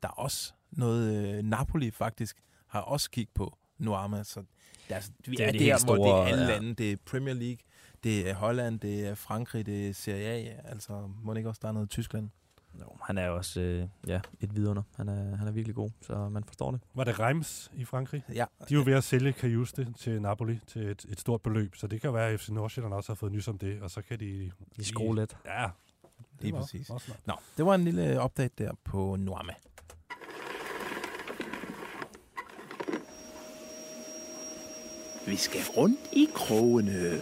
Der 0.04 0.08
er 0.10 0.14
også 0.14 0.54
noget 0.72 1.36
øh, 1.38 1.44
Napoli 1.44 1.92
faktisk 1.92 2.38
har 2.68 2.82
også 2.82 3.12
kigget 3.12 3.34
på 3.34 3.58
Nuama. 3.78 4.24
Så 4.24 4.40
det 4.40 4.48
er, 4.90 4.96
altså, 4.96 5.12
vi 5.26 5.36
Det 5.36 5.44
er 5.44 5.48
er, 5.48 5.52
de 5.52 5.60
der, 5.60 5.64
helt 5.64 5.86
hvor 5.86 5.96
det 5.96 6.04
er 6.04 6.08
store, 6.08 6.28
alle 6.28 6.44
ja. 6.44 6.50
lande. 6.50 6.74
Det 6.74 6.92
er 6.92 6.98
Premier 7.06 7.34
League, 7.34 7.58
det 8.04 8.30
er 8.30 8.34
Holland, 8.34 8.80
det 8.80 9.08
er 9.08 9.16
Frankrig, 9.16 9.66
det 9.66 9.90
er 9.90 9.94
Serie 9.94 10.28
A. 10.28 10.56
Altså, 10.70 11.10
må 11.24 11.34
det 11.34 11.38
ikke 11.38 11.50
også 11.50 11.60
der 11.62 11.68
er 11.68 11.72
noget 11.72 11.90
Tyskland? 11.90 12.30
Jo, 12.82 12.86
han 13.04 13.18
er 13.18 13.30
også 13.30 13.62
øh, 13.62 13.88
ja, 14.08 14.20
et 14.40 14.56
vidunder. 14.56 14.84
Han 14.96 15.10
er, 15.10 15.36
han 15.36 15.48
er 15.48 15.52
virkelig 15.52 15.76
god, 15.76 15.90
så 16.02 16.30
man 16.30 16.44
forstår 16.44 16.72
det. 16.72 16.80
Var 16.94 17.04
det 17.04 17.20
Reims 17.20 17.72
i 17.76 17.86
Frankrig? 17.86 18.24
Ja. 18.34 18.46
De 18.70 18.74
er 18.74 18.78
jo 18.78 18.84
ved 18.86 18.94
at 18.94 19.04
sælge 19.04 19.34
Kajuste 19.34 19.88
til 19.98 20.22
Napoli 20.22 20.60
til 20.68 20.82
et, 20.90 21.06
et 21.10 21.20
stort 21.20 21.42
beløb, 21.42 21.76
så 21.76 21.88
det 21.88 22.02
kan 22.02 22.14
være, 22.14 22.30
at 22.30 22.40
FC 22.40 22.50
Nordsjælland 22.50 22.94
også 22.94 23.10
har 23.10 23.16
fået 23.16 23.32
nys 23.32 23.48
om 23.48 23.58
det, 23.58 23.82
og 23.82 23.92
så 23.92 24.02
kan 24.02 24.20
de... 24.20 24.52
De 24.78 24.86
skrue 24.86 25.16
lidt. 25.16 25.38
Ja, 25.46 25.70
Lige 26.40 26.54
var 26.54 26.60
præcis. 26.60 26.90
også 26.90 27.06
smart. 27.06 27.28
Nå, 27.28 27.34
det 27.58 27.66
var 27.66 27.76
en 27.76 27.84
lille 27.84 28.24
update 28.24 28.64
der 28.64 28.72
på 28.84 29.16
Nuama. 29.16 29.54
Vi 35.28 35.36
skal 35.36 35.62
rundt 35.78 36.00
i 36.14 36.28
krogene. 36.36 37.20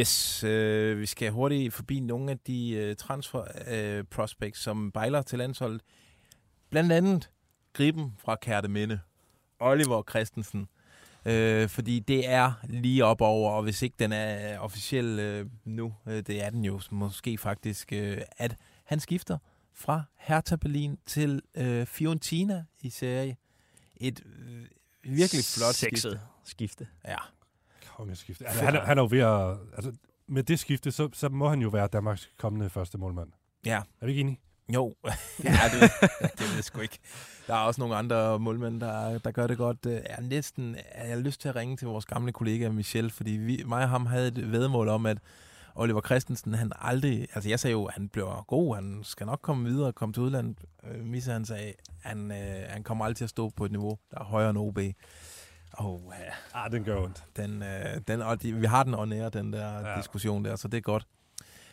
Yes, 0.00 0.44
øh, 0.44 0.98
vi 1.00 1.06
skal 1.06 1.30
hurtigt 1.30 1.74
forbi 1.74 2.00
nogle 2.00 2.30
af 2.30 2.38
de 2.38 2.70
øh, 2.70 2.96
transfer 2.96 3.44
øh, 3.68 4.04
prospects, 4.04 4.60
som 4.60 4.92
bejler 4.92 5.22
til 5.22 5.38
landsholdet. 5.38 5.82
Blandt 6.70 6.92
andet 6.92 7.30
Griben 7.72 8.14
fra 8.18 8.36
Kærteminde, 8.36 9.00
Oliver 9.58 10.02
Christensen. 10.10 10.68
Øh, 11.24 11.68
fordi 11.68 11.98
det 11.98 12.28
er 12.28 12.52
lige 12.64 13.04
op 13.04 13.20
over, 13.20 13.50
og 13.50 13.62
hvis 13.62 13.82
ikke 13.82 13.96
den 13.98 14.12
er 14.12 14.58
officiel 14.58 15.18
øh, 15.18 15.46
nu, 15.64 15.94
øh, 16.06 16.16
det 16.16 16.42
er 16.42 16.50
den 16.50 16.64
jo 16.64 16.80
måske 16.90 17.38
faktisk, 17.38 17.92
øh, 17.92 18.18
at 18.36 18.56
han 18.84 19.00
skifter 19.00 19.38
fra 19.74 20.02
Hertha 20.16 20.56
Berlin 20.56 20.98
til 21.06 21.42
øh, 21.54 21.86
Fiorentina 21.86 22.64
i 22.82 22.90
serie. 22.90 23.36
Et 23.96 24.20
øh, 24.26 24.64
virkelig 25.02 25.44
flot 25.44 25.74
Sexet 25.74 25.98
skifte. 25.98 26.20
skifte. 26.44 26.86
Ja. 27.08 27.16
Kongeskifte. 28.00 28.46
Altså, 28.46 28.64
han, 28.64 28.74
er- 28.76 28.80
han 28.84 28.98
er 28.98 29.02
jo 29.02 29.08
ved 29.10 29.18
at... 29.20 29.56
Altså, 29.76 29.92
med 30.28 30.42
det 30.42 30.58
skifte, 30.58 30.90
så, 30.92 31.08
så 31.12 31.28
må 31.28 31.48
han 31.48 31.60
jo 31.62 31.68
være 31.68 31.86
Danmarks 31.86 32.30
kommende 32.38 32.70
første 32.70 32.98
målmand. 32.98 33.28
Ja. 33.66 33.80
Er 34.00 34.06
vi 34.06 34.10
ikke 34.12 34.20
enige? 34.20 34.40
Jo, 34.74 34.94
ja, 35.44 35.50
det, 35.72 35.90
det 36.20 36.40
ved 36.40 36.54
jeg 36.54 36.64
sgu 36.64 36.80
ikke. 36.80 36.98
Der 37.46 37.54
er 37.54 37.58
også 37.58 37.80
nogle 37.80 37.96
andre 37.96 38.38
målmænd, 38.38 38.80
der, 38.80 39.18
der 39.18 39.30
gør 39.30 39.46
det 39.46 39.56
godt. 39.58 39.86
Øh, 39.86 39.92
Jeg 39.92 40.02
er 40.08 40.20
næsten, 40.22 40.76
jeg 41.04 41.08
har 41.14 41.20
lyst 41.20 41.40
til 41.40 41.48
at 41.48 41.56
ringe 41.56 41.76
til 41.76 41.88
vores 41.88 42.06
gamle 42.06 42.32
kollega 42.32 42.68
Michel, 42.68 43.10
fordi 43.10 43.30
vi, 43.30 43.62
mig 43.66 43.82
og 43.82 43.88
ham 43.90 44.06
havde 44.06 44.28
et 44.28 44.52
vedmål 44.52 44.88
om, 44.88 45.06
at 45.06 45.18
Oliver 45.74 46.00
Christensen, 46.00 46.54
han 46.54 46.72
aldrig, 46.78 47.26
altså 47.34 47.48
jeg 47.48 47.60
sagde 47.60 47.72
jo, 47.72 47.84
at 47.84 47.94
han 47.94 48.08
bliver 48.08 48.44
god, 48.48 48.74
han 48.74 49.00
skal 49.04 49.26
nok 49.26 49.38
komme 49.42 49.68
videre 49.68 49.86
og 49.86 49.94
komme 49.94 50.12
til 50.12 50.22
udlandet. 50.22 50.58
Øh, 50.90 51.04
Misse, 51.04 51.32
han 51.32 51.44
sagde, 51.44 51.72
han, 52.02 52.30
øh, 52.32 52.62
han 52.68 52.82
kommer 52.82 53.04
aldrig 53.04 53.16
til 53.16 53.24
at 53.24 53.30
stå 53.30 53.48
på 53.56 53.64
et 53.64 53.70
niveau, 53.70 53.98
der 54.10 54.18
er 54.18 54.24
højere 54.24 54.50
end 54.50 54.58
OB. 54.58 54.78
Oh, 55.78 56.00
ja. 56.20 56.58
Ah, 56.64 56.72
den 56.72 56.84
gør 56.84 57.00
ondt. 57.02 57.24
Den, 57.36 57.62
øh, 57.62 58.00
den, 58.08 58.22
og 58.22 58.42
de, 58.42 58.52
vi 58.52 58.66
har 58.66 58.82
den 58.84 58.94
on 58.94 59.12
air, 59.12 59.28
den 59.28 59.52
der 59.52 59.88
ja. 59.90 59.96
Diskussion 59.98 60.44
der, 60.44 60.56
så 60.56 60.68
det 60.68 60.76
er 60.76 60.80
godt. 60.82 61.06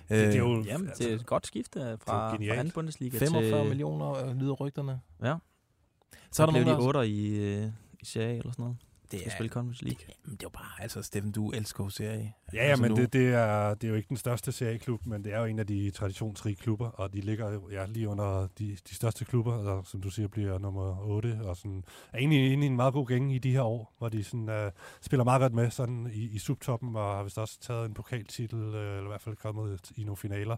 Det- 0.10 0.28
det 0.28 0.34
er 0.36 0.39
jo- 0.39 0.60
Øh, 0.60 0.68
Jamen, 0.68 0.89
det 0.98 1.12
er 1.12 1.16
et 1.16 1.26
godt 1.26 1.48
skifte 1.48 1.80
fra, 2.06 2.30
fra 2.36 2.38
anden 2.54 2.72
Bundesliga 2.72 3.18
45 3.20 3.62
til... 3.62 3.70
millioner 3.70 4.12
øh, 4.26 4.36
lyder 4.36 4.54
rygterne. 4.54 5.02
Ja. 5.24 5.36
Så 6.14 6.20
Så 6.32 6.43
er 6.43 6.48
er 6.48 6.52
der 6.52 6.60
der 6.60 6.66
nogen, 6.66 6.78
de 6.78 6.82
der- 6.82 6.88
otter 6.88 7.02
i, 7.02 7.28
øh, 7.28 7.68
i 8.00 8.06
Serie 8.06 8.28
A 8.28 8.32
eller 8.38 8.52
sådan 8.52 8.64
noget. 8.64 8.78
Det 9.12 9.20
Skal 9.20 9.32
er- 9.32 9.36
spille 9.36 9.49
Conference 9.49 9.84
League. 9.86 10.05
Men 10.26 10.32
det 10.36 10.39
er 10.43 10.45
jo 10.45 10.49
bare, 10.49 10.82
altså 10.84 11.01
Steffen, 11.01 11.32
du 11.32 11.51
elsker 11.51 11.84
jo 11.84 11.89
serie. 11.89 12.34
Ja, 12.53 12.58
ja 12.64 12.70
altså, 12.70 12.82
men 12.82 12.91
nu- 12.91 12.97
det, 12.97 13.14
det, 13.14 13.28
er, 13.34 13.74
det 13.74 13.84
er 13.84 13.89
jo 13.89 13.95
ikke 13.95 14.10
den 14.10 14.18
største 14.18 14.51
serieklub, 14.51 15.05
men 15.05 15.24
det 15.24 15.34
er 15.34 15.39
jo 15.39 15.45
en 15.45 15.60
af 15.60 15.68
de 15.68 15.91
traditionsrige 15.91 16.55
klubber, 16.55 16.89
og 16.89 17.14
de 17.14 17.22
ligger 17.22 17.51
jo 17.51 17.70
ja, 17.72 17.86
lige 17.86 18.08
under 18.10 18.47
de, 18.60 18.78
de 18.89 18.95
største 18.95 19.26
klubber, 19.26 19.53
og 19.53 19.86
som 19.88 20.01
du 20.01 20.10
siger, 20.10 20.28
bliver 20.28 20.58
nummer 20.60 20.99
8, 21.01 21.39
og 21.43 21.58
sådan, 21.58 21.84
er 22.14 22.18
egentlig 22.18 22.51
inde 22.53 22.64
i 22.64 22.68
en 22.70 22.76
meget 22.76 22.93
god 22.93 23.08
gænge 23.08 23.36
i 23.36 23.39
de 23.39 23.51
her 23.51 23.62
år, 23.62 23.93
hvor 23.97 24.10
de 24.10 24.24
sådan, 24.24 24.49
uh, 24.66 24.72
spiller 25.01 25.24
meget 25.24 25.39
godt 25.41 25.53
med 25.53 25.72
sådan 25.72 26.10
i, 26.14 26.24
i 26.30 26.39
subtoppen, 26.39 26.95
og 26.95 27.16
har 27.16 27.24
vist 27.24 27.38
også 27.38 27.60
taget 27.62 27.86
en 27.86 27.93
pokaltitel, 27.93 28.60
uh, 28.60 28.74
eller 28.76 29.03
i 29.03 29.08
hvert 29.08 29.22
fald 29.22 29.36
kommet 29.36 29.91
i 29.95 30.03
nogle 30.03 30.18
finaler. 30.18 30.55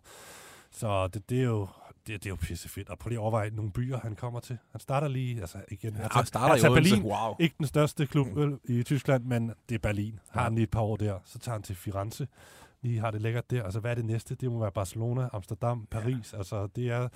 Så 0.71 1.07
det, 1.07 1.29
det 1.29 1.39
er 1.39 1.43
jo 1.43 1.67
det, 2.09 2.23
det 2.23 2.29
er 2.29 2.29
jo 2.29 2.35
pissefedt. 2.35 2.89
Og 2.89 2.99
prøv 2.99 3.09
lige 3.09 3.19
at 3.19 3.21
overveje 3.21 3.49
nogle 3.49 3.71
byer, 3.71 3.99
han 3.99 4.15
kommer 4.15 4.39
til. 4.39 4.57
Han 4.71 4.81
starter 4.81 5.07
lige, 5.07 5.41
altså 5.41 5.57
igen, 5.71 5.95
Ja, 5.95 6.07
han 6.11 6.25
starter 6.25 6.55
i 6.55 6.57
Hertha 6.57 6.71
Odense. 6.71 6.91
Berlin, 6.91 7.11
Wow. 7.11 7.35
ikke 7.39 7.55
den 7.57 7.67
største 7.67 8.07
klub 8.07 8.27
mm. 8.27 8.59
i 8.63 8.83
Tyskland, 8.83 9.23
men 9.23 9.51
det 9.69 9.75
er 9.75 9.79
Berlin. 9.79 10.19
Har 10.29 10.43
han 10.43 10.55
lige 10.55 10.63
et 10.63 10.71
par 10.71 10.81
år 10.81 10.95
der, 10.95 11.19
så 11.25 11.39
tager 11.39 11.53
han 11.53 11.63
til 11.63 11.75
Firenze. 11.75 12.27
Lige 12.81 12.99
har 12.99 13.11
det 13.11 13.21
lækkert 13.21 13.51
der. 13.51 13.63
Altså, 13.63 13.79
hvad 13.79 13.91
er 13.91 13.95
det 13.95 14.05
næste? 14.05 14.35
Det 14.35 14.51
må 14.51 14.59
være 14.59 14.71
Barcelona, 14.71 15.29
Amsterdam, 15.33 15.87
Paris. 15.91 16.33
Ja. 16.33 16.37
Altså, 16.37 16.67
det 16.75 16.89
er... 16.89 17.07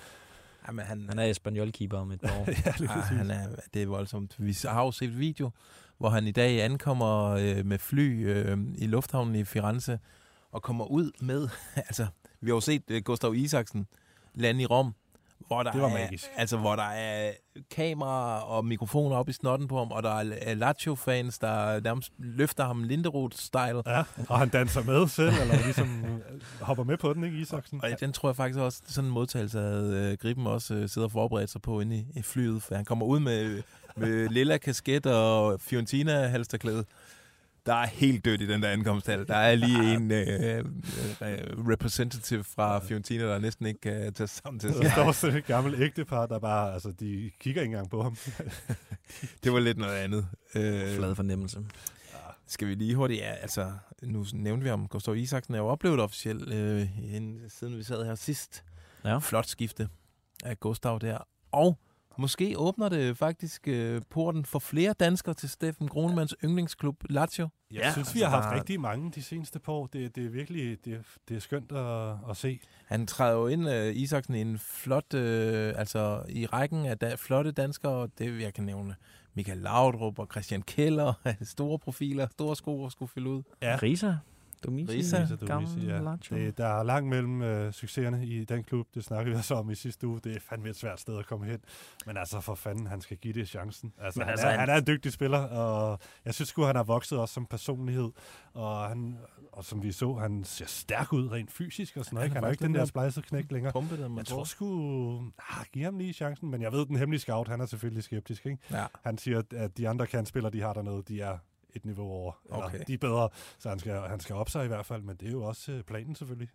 Jamen, 0.68 0.86
han, 0.86 1.06
Han 1.10 1.20
er 1.20 1.26
Espanyol-keeper 1.26 1.98
om 1.98 2.12
et 2.12 2.22
par 2.22 2.40
år. 2.40 2.46
ja, 2.66 2.74
lige 2.80 2.90
ah, 2.90 2.96
præcis. 2.96 3.18
han 3.18 3.32
er, 3.32 3.48
det 3.74 3.82
er 3.82 3.88
voldsomt. 3.88 4.36
Vi 4.38 4.58
har 4.64 4.84
jo 4.84 4.92
set 4.92 5.20
video, 5.20 5.52
hvor 5.98 6.10
han 6.10 6.28
i 6.28 6.32
dag 6.32 6.62
ankommer 6.62 7.30
øh, 7.30 7.66
med 7.66 7.80
fly 7.80 8.28
øh, 8.28 8.58
i 8.78 8.88
lufthavnen 8.88 9.36
i 9.36 9.44
Firenze, 9.44 10.00
og 10.52 10.62
kommer 10.62 10.86
ud 10.86 11.12
med, 11.22 11.50
altså, 11.76 12.08
vi 12.42 12.50
har 12.50 12.56
jo 12.56 12.62
set 12.62 12.84
øh, 12.92 13.04
Gustav 13.04 13.36
Isaksen 13.36 13.88
lande 14.36 14.64
i 14.64 14.66
Rom, 14.66 14.94
hvor 15.48 15.64
der 15.64 15.72
Det 15.72 15.82
var 15.82 15.88
er, 15.90 15.94
magisk. 15.94 16.26
Altså, 16.38 16.58
hvor 16.58 16.76
der 16.76 16.84
er 16.84 17.32
kameraer 17.72 18.42
og 18.42 18.66
mikrofoner 18.66 19.16
op 19.16 19.30
i 19.30 19.34
snotten 19.34 19.68
på 19.68 19.78
ham, 19.78 19.92
og 19.92 20.04
der 20.04 20.10
er 20.20 20.34
øh, 20.48 20.58
Lazio-fans, 20.58 21.40
der 21.40 21.80
nærmest 21.80 22.12
løfter 22.18 22.66
ham 22.66 22.84
Linderoth-style. 22.84 23.82
Ja, 23.86 24.04
og 24.30 24.40
han 24.40 24.50
danser 24.50 24.84
med 24.84 25.08
selv, 25.08 25.34
eller 25.42 25.64
ligesom 25.64 26.06
øh, 26.06 26.42
hopper 26.62 26.84
med 26.84 26.98
på 26.98 27.14
den, 27.14 27.24
ikke, 27.24 27.38
Isaksen? 27.38 27.84
Og 27.84 27.90
den 28.00 28.14
tror 28.14 28.30
jeg 28.30 28.36
faktisk 28.36 28.60
også, 28.60 28.82
sådan 28.88 29.08
en 29.08 29.14
modtagelse 29.14 29.60
havde 29.60 30.10
øh, 30.12 30.18
Griben 30.18 30.48
også 30.48 30.74
øh, 30.74 30.90
siddet 30.90 31.06
og 31.06 31.12
forberedt 31.12 31.50
sig 31.50 31.62
på 31.62 31.80
inde 31.80 31.96
i, 31.98 32.06
i 32.16 32.22
flyet, 32.22 32.64
for 32.64 32.76
han 32.76 32.86
kommer 32.86 33.06
ud 33.06 33.20
med, 33.20 33.62
med 33.96 34.30
lilla 34.30 34.58
kasket 34.58 35.06
og 35.06 35.62
Fiorentina-halsterklæde. 35.62 36.86
Der 37.66 37.74
er 37.74 37.86
helt 37.88 38.26
dødt 38.26 38.42
i 38.42 38.48
den 38.48 38.62
der 38.64 38.70
ankomsthal. 38.70 39.28
Der 39.28 39.36
er 39.36 39.56
lige 39.56 39.94
en 39.94 40.12
øh, 40.12 40.58
øh, 40.60 40.66
representative 41.72 42.44
fra 42.44 42.80
Fiorentina, 42.80 43.24
der 43.24 43.40
næsten 43.40 43.66
ikke 43.66 43.80
kan 43.82 44.14
tage 44.14 44.28
sig 44.28 44.30
sammen 44.44 44.60
til 44.60 44.70
Der 44.70 44.82
sig. 44.82 44.92
står 44.92 45.12
sådan 45.12 45.38
et 45.38 45.46
gammelt 45.46 45.82
ægtepar, 45.82 46.26
der 46.26 46.40
bare, 46.40 46.74
altså, 46.74 46.92
de 46.92 47.32
kigger 47.40 47.62
ikke 47.62 47.72
engang 47.72 47.90
på 47.90 48.04
ham. 48.04 48.18
Det 49.44 49.54
var 49.54 49.60
lidt 49.60 49.78
noget 49.78 49.94
andet. 49.96 50.28
Øh, 50.56 50.96
Flad 50.98 51.16
fornemmelse. 51.16 51.60
Skal 52.48 52.68
vi 52.68 52.76
lige 52.76 52.96
hurtigt, 52.96 53.22
ja, 53.22 53.32
altså, 53.32 53.72
nu 54.04 54.26
nævnte 54.34 54.64
vi 54.64 54.70
om 54.70 54.88
Gustav 54.88 55.16
Isaksen, 55.16 55.54
er 55.54 55.58
jo 55.60 55.68
oplevet 55.68 56.00
officielt, 56.00 56.54
øh, 56.54 56.88
siden 57.50 57.78
vi 57.78 57.84
sad 57.84 58.06
her 58.06 58.16
sidst. 58.16 58.64
Ja. 59.06 59.18
Flot 59.18 59.46
skifte 59.48 59.88
af 60.44 60.60
Gustav 60.60 61.00
der. 61.02 61.18
Og 61.52 61.80
måske 62.18 62.54
åbner 62.58 62.90
det 62.90 63.18
faktisk 63.18 63.68
øh, 63.68 64.02
porten 64.10 64.46
for 64.46 64.60
flere 64.60 64.94
danskere 64.94 65.34
til 65.34 65.50
Steffen 65.50 65.88
Gronemanns 65.88 66.36
yndlingsklub 66.44 66.96
Lazio. 67.10 67.50
Jeg 67.72 67.80
ja, 67.82 67.92
synes, 67.92 68.16
vi 68.16 68.20
har 68.20 68.26
altså, 68.28 68.40
haft 68.42 68.54
der- 68.54 68.60
rigtig 68.60 68.82
mange 68.82 69.12
de 69.12 69.24
seneste 69.24 69.60
par 69.60 69.74
år. 69.74 69.88
Det, 69.88 70.16
det 70.16 70.26
er 70.26 70.30
virkelig 70.30 70.78
det, 70.86 70.94
er- 70.94 71.04
det 71.30 71.36
er 71.36 71.40
skønt 71.42 71.72
at, 71.72 72.16
at 72.30 72.38
se. 72.38 72.60
Han 72.86 73.08
træder 73.08 73.34
jo 73.38 73.48
ind, 73.48 73.70
øh, 73.70 73.96
Isaksen, 73.96 74.36
i 74.36 74.42
en 74.42 74.60
flot, 74.60 75.14
øh, 75.14 75.74
altså 75.78 76.24
i 76.30 76.46
rækken 76.46 76.86
af 76.86 76.98
da, 76.98 77.16
flotte 77.18 77.52
danskere. 77.52 78.08
Det 78.18 78.42
jeg 78.42 78.54
kan 78.54 78.64
nævne 78.64 78.96
Michael 79.34 79.58
Laudrup 79.58 80.20
og 80.20 80.28
Christian 80.32 80.62
Keller. 80.62 81.14
store 81.42 81.80
profiler, 81.80 82.28
store 82.32 82.56
sko 82.56 82.86
at 82.86 82.92
skulle 82.92 83.10
fylde 83.10 83.30
ud. 83.30 83.44
Ja. 83.62 83.80
Risa. 83.84 84.14
Domisi. 84.64 84.92
Risa. 84.98 85.26
Domisi, 85.48 85.80
ja. 85.88 86.16
Det, 86.30 86.58
der 86.58 86.68
er 86.68 86.84
langt 86.84 87.10
mellem 87.10 87.42
øh, 87.42 87.72
succeserne 87.74 88.26
i 88.26 88.46
den 88.46 88.64
klub. 88.64 88.88
Det 88.96 89.04
snakkede 89.04 89.30
vi 89.34 89.38
også 89.38 89.56
om 89.56 89.70
i 89.70 89.76
sidste 89.76 90.08
uge. 90.08 90.20
Det 90.24 90.36
er 90.36 90.40
fandme 90.40 90.70
et 90.70 90.76
svært 90.76 91.00
sted 91.00 91.18
at 91.20 91.26
komme 91.28 91.46
hen. 91.46 91.60
Men 92.06 92.18
altså 92.18 92.42
for 92.42 92.56
fanden, 92.56 92.88
han 92.88 93.02
skal 93.02 93.18
give 93.18 93.34
det 93.34 93.48
chancen. 93.48 93.94
Altså, 94.02 94.20
Men 94.20 94.26
han, 94.26 94.32
altså, 94.32 94.48
er, 94.48 94.52
han- 94.52 94.60
han 94.60 94.70
er 94.70 94.76
en 94.76 94.88
dygtig 94.88 95.12
spiller, 95.14 95.38
og 95.40 96.00
jeg 96.26 96.34
synes 96.34 96.50
sgu, 96.50 96.64
han 96.64 96.76
har 96.76 96.84
vokset 96.84 97.18
også 97.20 97.34
som 97.34 97.46
personlighed. 97.46 98.10
Og, 98.54 98.88
han, 98.88 99.18
og 99.52 99.66
som 99.66 99.84
vi 99.84 99.92
så, 99.92 100.14
han 100.14 100.44
ser 100.44 100.66
stærk 100.66 101.14
ud 101.14 101.32
rent 101.32 101.52
fysisk 101.52 101.98
og 101.98 102.06
sådan 102.06 102.16
noget. 102.16 102.24
Han 102.24 102.32
ikke? 102.32 102.36
Han 102.36 102.44
er 102.44 102.52
ikke 102.52 102.64
den 102.64 102.74
der 102.74 102.80
lidt 102.82 102.90
splejset 102.90 103.26
knæk 103.26 103.52
længere. 103.52 103.74
Pumpet, 103.74 104.00
man 104.00 104.18
Jeg 104.18 104.26
tror. 104.26 104.44
sgu... 104.44 105.18
Ah, 105.50 105.66
giv 105.74 105.84
ham 105.84 105.98
lige 105.98 106.14
chancen, 106.14 106.52
men 106.52 106.62
jeg 106.62 106.72
ved, 106.72 106.86
den 106.86 106.96
hemmelige 106.96 107.22
scout, 107.22 107.48
han 107.48 107.62
er 107.62 107.66
selvfølgelig 107.66 108.04
skeptisk. 108.04 108.46
Ikke? 108.46 108.58
Ja. 108.72 108.86
Han 109.04 109.18
siger, 109.18 109.42
at 109.56 109.78
de 109.78 109.90
andre 109.90 110.08
kandspillere, 110.08 110.52
de 110.54 110.62
har 110.62 110.74
dernede, 110.74 111.04
de 111.08 111.22
er 111.22 111.38
et 111.76 111.86
niveau 111.86 112.12
over. 112.12 112.32
Eller, 112.46 112.66
Okay. 112.66 112.80
De 112.88 112.94
er 112.94 112.98
bedre, 112.98 113.30
så 113.60 113.70
han 113.70 113.80
skal, 113.80 113.94
han 113.94 114.20
skal 114.20 114.36
op 114.36 114.50
sig 114.50 114.66
i 114.66 114.68
hvert 114.68 114.86
fald, 114.86 115.02
men 115.02 115.16
det 115.16 115.28
er 115.28 115.32
jo 115.32 115.44
også 115.44 115.72
øh, 115.72 115.84
planen 115.84 116.16
selvfølgelig. 116.16 116.50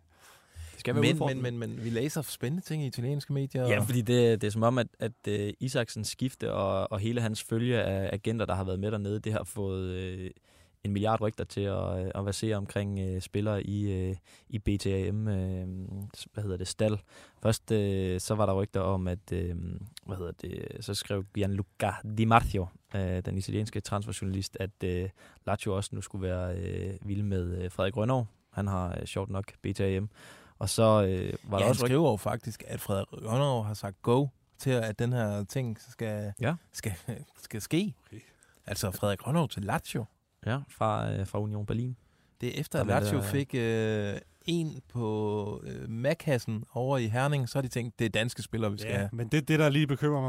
Det 0.71 0.79
skal 0.79 0.95
være 0.95 1.01
Men, 1.01 1.17
men, 1.19 1.41
men, 1.41 1.57
men 1.59 1.83
vi 1.83 1.89
læser 1.89 2.21
spændende 2.21 2.65
ting 2.65 2.83
i 2.83 2.87
italienske 2.87 3.33
medier. 3.33 3.67
Ja, 3.67 3.79
fordi 3.79 4.01
det, 4.01 4.41
det 4.41 4.47
er 4.47 4.51
som 4.51 4.63
om, 4.63 4.77
at, 4.77 4.87
at 4.99 5.11
uh, 5.27 5.33
Isaksens 5.59 6.07
skifte 6.07 6.53
og, 6.53 6.91
og 6.91 6.99
hele 6.99 7.21
hans 7.21 7.43
følge 7.43 7.81
af 7.81 8.09
agenter, 8.13 8.45
der 8.45 8.55
har 8.55 8.63
været 8.63 8.79
med 8.79 8.91
dernede, 8.91 9.19
det 9.19 9.33
har 9.33 9.43
fået 9.43 10.19
uh, 10.19 10.29
en 10.83 10.93
milliard 10.93 11.21
rygter 11.21 11.43
til 11.43 11.61
at, 11.61 12.05
øh, 12.05 12.11
at 12.15 12.25
versere 12.25 12.55
omkring 12.55 12.99
øh, 12.99 13.21
spillere 13.21 13.63
i, 13.63 13.91
øh, 14.09 14.15
i 14.49 14.59
BTAM, 14.59 15.27
øh, 15.27 15.67
hvad 16.33 16.43
hedder 16.43 16.57
det, 16.57 16.67
stald. 16.67 16.97
Først 17.43 17.71
øh, 17.71 18.19
så 18.19 18.35
var 18.35 18.45
der 18.45 18.53
rygter 18.53 18.81
om, 18.81 19.07
at, 19.07 19.31
øh, 19.31 19.55
hvad 20.05 20.17
hedder 20.17 20.31
det, 20.31 20.85
så 20.85 20.93
skrev 20.93 21.25
Gianluca 21.33 21.91
Di 22.17 22.25
Marzio, 22.25 22.67
øh, 22.95 23.21
den 23.25 23.37
italienske 23.37 23.79
transferjournalist, 23.79 24.57
at 24.59 24.83
øh, 24.83 25.09
Lazio 25.47 25.75
også 25.75 25.89
nu 25.93 26.01
skulle 26.01 26.27
være 26.27 26.57
øh, 26.57 26.93
vild 27.01 27.23
med 27.23 27.57
øh, 27.63 27.71
Frederik 27.71 27.97
Rønnow. 27.97 28.25
Han 28.51 28.67
har 28.67 28.97
øh, 28.99 29.05
sjovt 29.05 29.29
nok 29.29 29.53
BTAM. 29.61 30.09
Og 30.59 30.69
så 30.69 30.83
øh, 30.83 31.33
var 31.43 31.57
Ja, 31.57 31.63
der 31.63 31.69
også 31.69 31.85
skriver 31.85 32.11
jo 32.11 32.17
faktisk, 32.17 32.63
at 32.67 32.81
Frederik 32.81 33.07
Rønnow 33.11 33.61
har 33.61 33.73
sagt 33.73 34.01
go 34.01 34.27
til, 34.57 34.69
at 34.69 34.99
den 34.99 35.13
her 35.13 35.43
ting 35.43 35.79
skal, 35.91 36.33
Ja. 36.41 36.55
skal, 36.73 36.93
skal 37.43 37.61
ske. 37.61 37.93
Okay. 38.07 38.19
Altså 38.65 38.91
Frederik 38.91 39.27
Rønnow 39.27 39.47
til 39.47 39.63
Lazio. 39.63 40.05
Ja, 40.45 40.57
fra, 40.69 41.11
øh, 41.13 41.27
fra 41.27 41.39
Union 41.41 41.65
Berlin. 41.65 41.95
Det 42.41 42.49
er 42.57 42.59
efter, 42.61 42.81
at 42.81 42.87
Lazio 42.87 43.17
der- 43.17 43.23
fik 43.23 43.55
øh, 43.55 44.13
en 44.45 44.81
på 44.93 45.63
øh, 45.67 45.89
Mac-kassen 45.89 46.63
over 46.73 46.97
i 46.97 47.07
Herning, 47.07 47.49
så 47.49 47.57
har 47.57 47.61
de 47.61 47.67
tænkt, 47.67 47.99
det 47.99 48.05
er 48.05 48.09
danske 48.09 48.41
spillere, 48.41 48.71
vi 48.71 48.77
skal 48.77 48.91
Ja, 48.91 48.97
have. 48.97 49.09
men 49.13 49.27
det, 49.27 49.47
det, 49.47 49.59
der 49.59 49.69
lige 49.69 49.87
bekymrer 49.87 50.21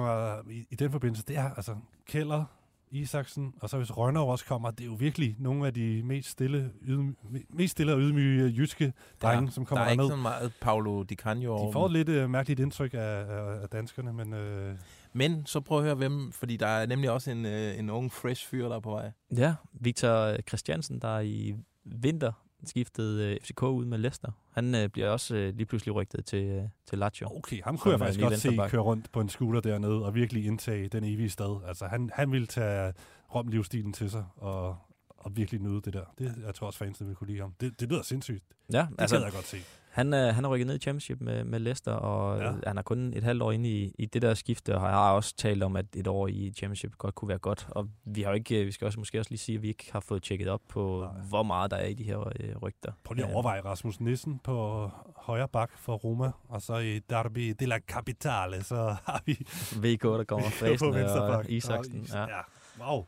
mig 0.44 0.54
i, 0.54 0.66
i 0.70 0.74
den 0.74 0.90
forbindelse, 0.92 1.22
det 1.28 1.36
er 1.36 1.50
altså 1.56 1.76
Keller, 2.06 2.44
Isaksen, 2.92 3.54
og 3.60 3.70
så 3.70 3.76
hvis 3.76 3.96
Rønner 3.96 4.20
også 4.20 4.44
kommer, 4.44 4.70
det 4.70 4.80
er 4.80 4.86
jo 4.86 4.94
virkelig 4.98 5.36
nogle 5.38 5.66
af 5.66 5.74
de 5.74 6.02
mest 6.04 6.28
stille, 6.30 6.70
ydmy, 6.82 7.16
mest 7.50 7.72
stille 7.72 7.92
og 7.94 8.00
ydmyge 8.00 8.54
jyske 8.56 8.92
drenge, 9.22 9.44
Ja, 9.44 9.50
som 9.50 9.64
kommer 9.64 9.80
der 9.84 9.86
er 9.86 9.92
ikke 9.92 10.02
derned. 10.02 10.16
så 10.16 10.22
meget 10.22 10.52
Paolo 10.60 11.02
Di 11.02 11.14
Canio 11.14 11.66
De 11.66 11.72
får 11.72 11.86
et 11.86 11.92
lidt 11.92 12.08
uh, 12.08 12.30
mærkeligt 12.30 12.60
indtryk 12.60 12.94
af, 12.94 12.98
af, 12.98 13.62
af 13.62 13.68
danskerne, 13.68 14.12
men 14.12 14.34
øh, 14.34 14.74
Men 15.12 15.46
så 15.46 15.60
prøv 15.60 15.78
at 15.78 15.84
høre 15.84 15.94
hvem, 15.94 16.32
fordi 16.32 16.56
der 16.56 16.66
er 16.66 16.86
nemlig 16.86 17.10
også 17.10 17.30
en, 17.30 17.46
øh, 17.46 17.78
en 17.78 17.90
ung, 17.90 18.12
fresh 18.12 18.48
fyr, 18.48 18.68
der 18.68 18.76
er 18.76 18.80
på 18.80 18.90
vej. 18.90 19.10
Ja, 19.36 19.54
Victor 19.72 20.36
Christiansen, 20.48 20.98
der 20.98 21.20
i 21.20 21.54
vinter 21.84 22.32
skiftede 22.64 23.24
øh, 23.24 23.40
FCK 23.42 23.62
ud 23.62 23.84
med 23.84 23.98
Leicester. 23.98 24.32
Han 24.52 24.74
øh, 24.74 24.88
bliver 24.88 25.08
også 25.08 25.36
øh, 25.36 25.54
lige 25.54 25.66
pludselig 25.66 25.94
rygtet 25.94 26.24
til, 26.24 26.44
øh, 26.44 26.62
til 26.86 26.98
Lazio. 26.98 27.36
okay, 27.36 27.62
ham 27.62 27.78
kunne 27.78 27.92
jeg 27.92 28.00
øh, 28.00 28.06
faktisk 28.06 28.20
godt 28.20 28.38
se 28.38 28.56
køre 28.68 28.80
rundt 28.82 29.12
på 29.12 29.20
en 29.20 29.28
scooter 29.28 29.60
dernede 29.60 30.04
og 30.04 30.14
virkelig 30.14 30.46
indtage 30.46 30.88
den 30.88 31.04
evige 31.04 31.30
stad. 31.30 31.60
Altså 31.66 31.86
han, 31.86 32.10
han 32.14 32.32
ville 32.32 32.46
tage 32.46 32.92
romlivsstilen 33.34 33.92
til 33.92 34.10
sig 34.10 34.24
og, 34.36 34.76
og 35.08 35.36
virkelig 35.36 35.60
nyde 35.60 35.80
det 35.80 35.92
der. 35.92 36.04
Det, 36.18 36.34
jeg 36.46 36.54
tror 36.54 36.66
også 36.66 36.78
fansene 36.78 37.06
vil 37.06 37.16
kunne 37.16 37.26
lide 37.26 37.40
ham. 37.40 37.54
Det, 37.60 37.80
det 37.80 37.88
lyder 37.88 38.02
sindssygt. 38.02 38.44
Ja, 38.72 38.86
Det 38.90 38.94
altså, 38.98 39.16
kan 39.16 39.24
jeg 39.24 39.32
godt 39.32 39.46
se. 39.46 39.56
Han, 39.90 40.14
øh, 40.14 40.34
han 40.34 40.44
er 40.44 40.48
rykket 40.48 40.66
ned 40.66 40.74
i 40.76 40.78
Championship 40.78 41.20
med, 41.20 41.44
med 41.44 41.58
Leicester, 41.60 41.92
og 41.92 42.38
Ja. 42.38 42.44
ja. 42.44 42.52
han 42.66 42.78
er 42.78 42.82
kun 42.82 43.12
et 43.16 43.22
halvt 43.22 43.42
år 43.42 43.52
inde 43.52 43.68
i, 43.68 43.92
i 43.98 44.06
det 44.06 44.22
der 44.22 44.34
skifte, 44.34 44.74
og 44.74 44.80
har 44.80 45.12
også 45.12 45.36
talt 45.36 45.62
om, 45.62 45.76
at 45.76 45.86
et 45.96 46.06
år 46.06 46.26
i 46.28 46.52
Championship 46.56 46.92
godt 46.98 47.14
kunne 47.14 47.28
være 47.28 47.38
godt. 47.38 47.66
Og 47.70 47.88
vi 48.04 48.22
har 48.22 48.32
ikke, 48.32 48.60
øh, 48.60 48.66
vi 48.66 48.72
skal 48.72 48.84
også 48.86 48.98
måske 48.98 49.18
også 49.18 49.30
lige 49.30 49.38
sige, 49.38 49.56
at 49.56 49.62
vi 49.62 49.68
ikke 49.68 49.92
har 49.92 50.00
fået 50.00 50.22
tjekket 50.22 50.48
op 50.48 50.60
på, 50.68 51.08
Nej. 51.12 51.22
hvor 51.28 51.42
meget 51.42 51.70
der 51.70 51.76
er 51.76 51.86
i 51.86 51.94
de 51.94 52.04
her 52.04 52.18
øh, 52.40 52.56
rygter. 52.62 52.92
Prøv 53.04 53.14
lige 53.14 53.24
at 53.24 53.30
Øh, 53.30 53.34
overveje 53.34 53.60
Rasmus 53.60 54.00
Nissen 54.00 54.38
på 54.44 54.90
højre 55.16 55.48
bak 55.48 55.70
for 55.78 55.94
Roma, 55.94 56.30
og 56.48 56.62
så 56.62 56.76
i 56.76 56.98
Derby 56.98 57.54
de 57.60 57.66
la 57.66 57.78
Capitale, 57.88 58.64
så 58.64 58.96
har 59.04 59.22
vi 59.26 59.32
VK, 59.76 60.02
der 60.02 60.24
kommer 60.24 60.46
venstre 60.64 61.20
og. 61.36 61.50
Isaksen. 61.50 61.98
Og 62.00 62.04
Is- 62.04 62.14
Ja. 62.14 62.20
ja. 62.20 62.40
Wow. 62.84 63.04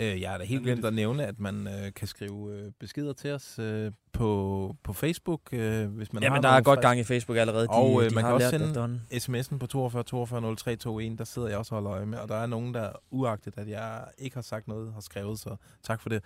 Øh, 0.00 0.20
jeg 0.20 0.30
har 0.30 0.38
da 0.38 0.44
helt 0.44 0.62
glemt 0.62 0.84
at 0.84 0.94
nævne, 0.94 1.26
at 1.26 1.40
man 1.40 1.68
øh, 1.68 1.92
kan 1.94 2.08
skrive 2.08 2.54
øh, 2.56 2.72
beskeder 2.80 3.12
til 3.12 3.32
os 3.32 3.58
øh, 3.58 3.92
på, 4.12 4.76
på 4.82 4.92
Facebook, 4.92 5.40
øh, 5.52 5.88
hvis 5.88 6.12
man 6.12 6.22
har 6.22 6.30
Jamen, 6.30 6.42
der 6.42 6.48
er 6.48 6.60
godt 6.60 6.80
gang 6.80 7.00
i 7.00 7.04
Facebook 7.04 7.38
allerede. 7.38 7.66
De, 7.66 7.70
Og 7.70 8.04
øh, 8.04 8.10
de 8.10 8.14
man 8.14 8.24
har 8.24 8.38
kan 8.38 8.46
også 8.46 8.50
sende 8.50 9.00
sms'en 9.12 9.58
på 9.58 9.66
42 9.66 10.02
42 10.02 10.56
03 10.56 10.72
21, 10.72 11.16
der 11.16 11.24
sidder 11.24 11.48
jeg 11.48 11.58
også 11.58 11.74
og 11.74 11.82
holder 11.82 11.98
øje 11.98 12.06
med, 12.06 12.18
og 12.18 12.28
der 12.28 12.36
er 12.36 12.46
nogen, 12.46 12.74
der 12.74 12.90
uagtet, 13.10 13.58
at 13.58 13.68
jeg 13.68 14.04
ikke 14.18 14.36
har 14.36 14.42
sagt 14.42 14.68
noget, 14.68 14.92
har 14.92 15.00
skrevet, 15.00 15.38
så 15.38 15.56
tak 15.82 16.00
for 16.00 16.08
det. 16.08 16.24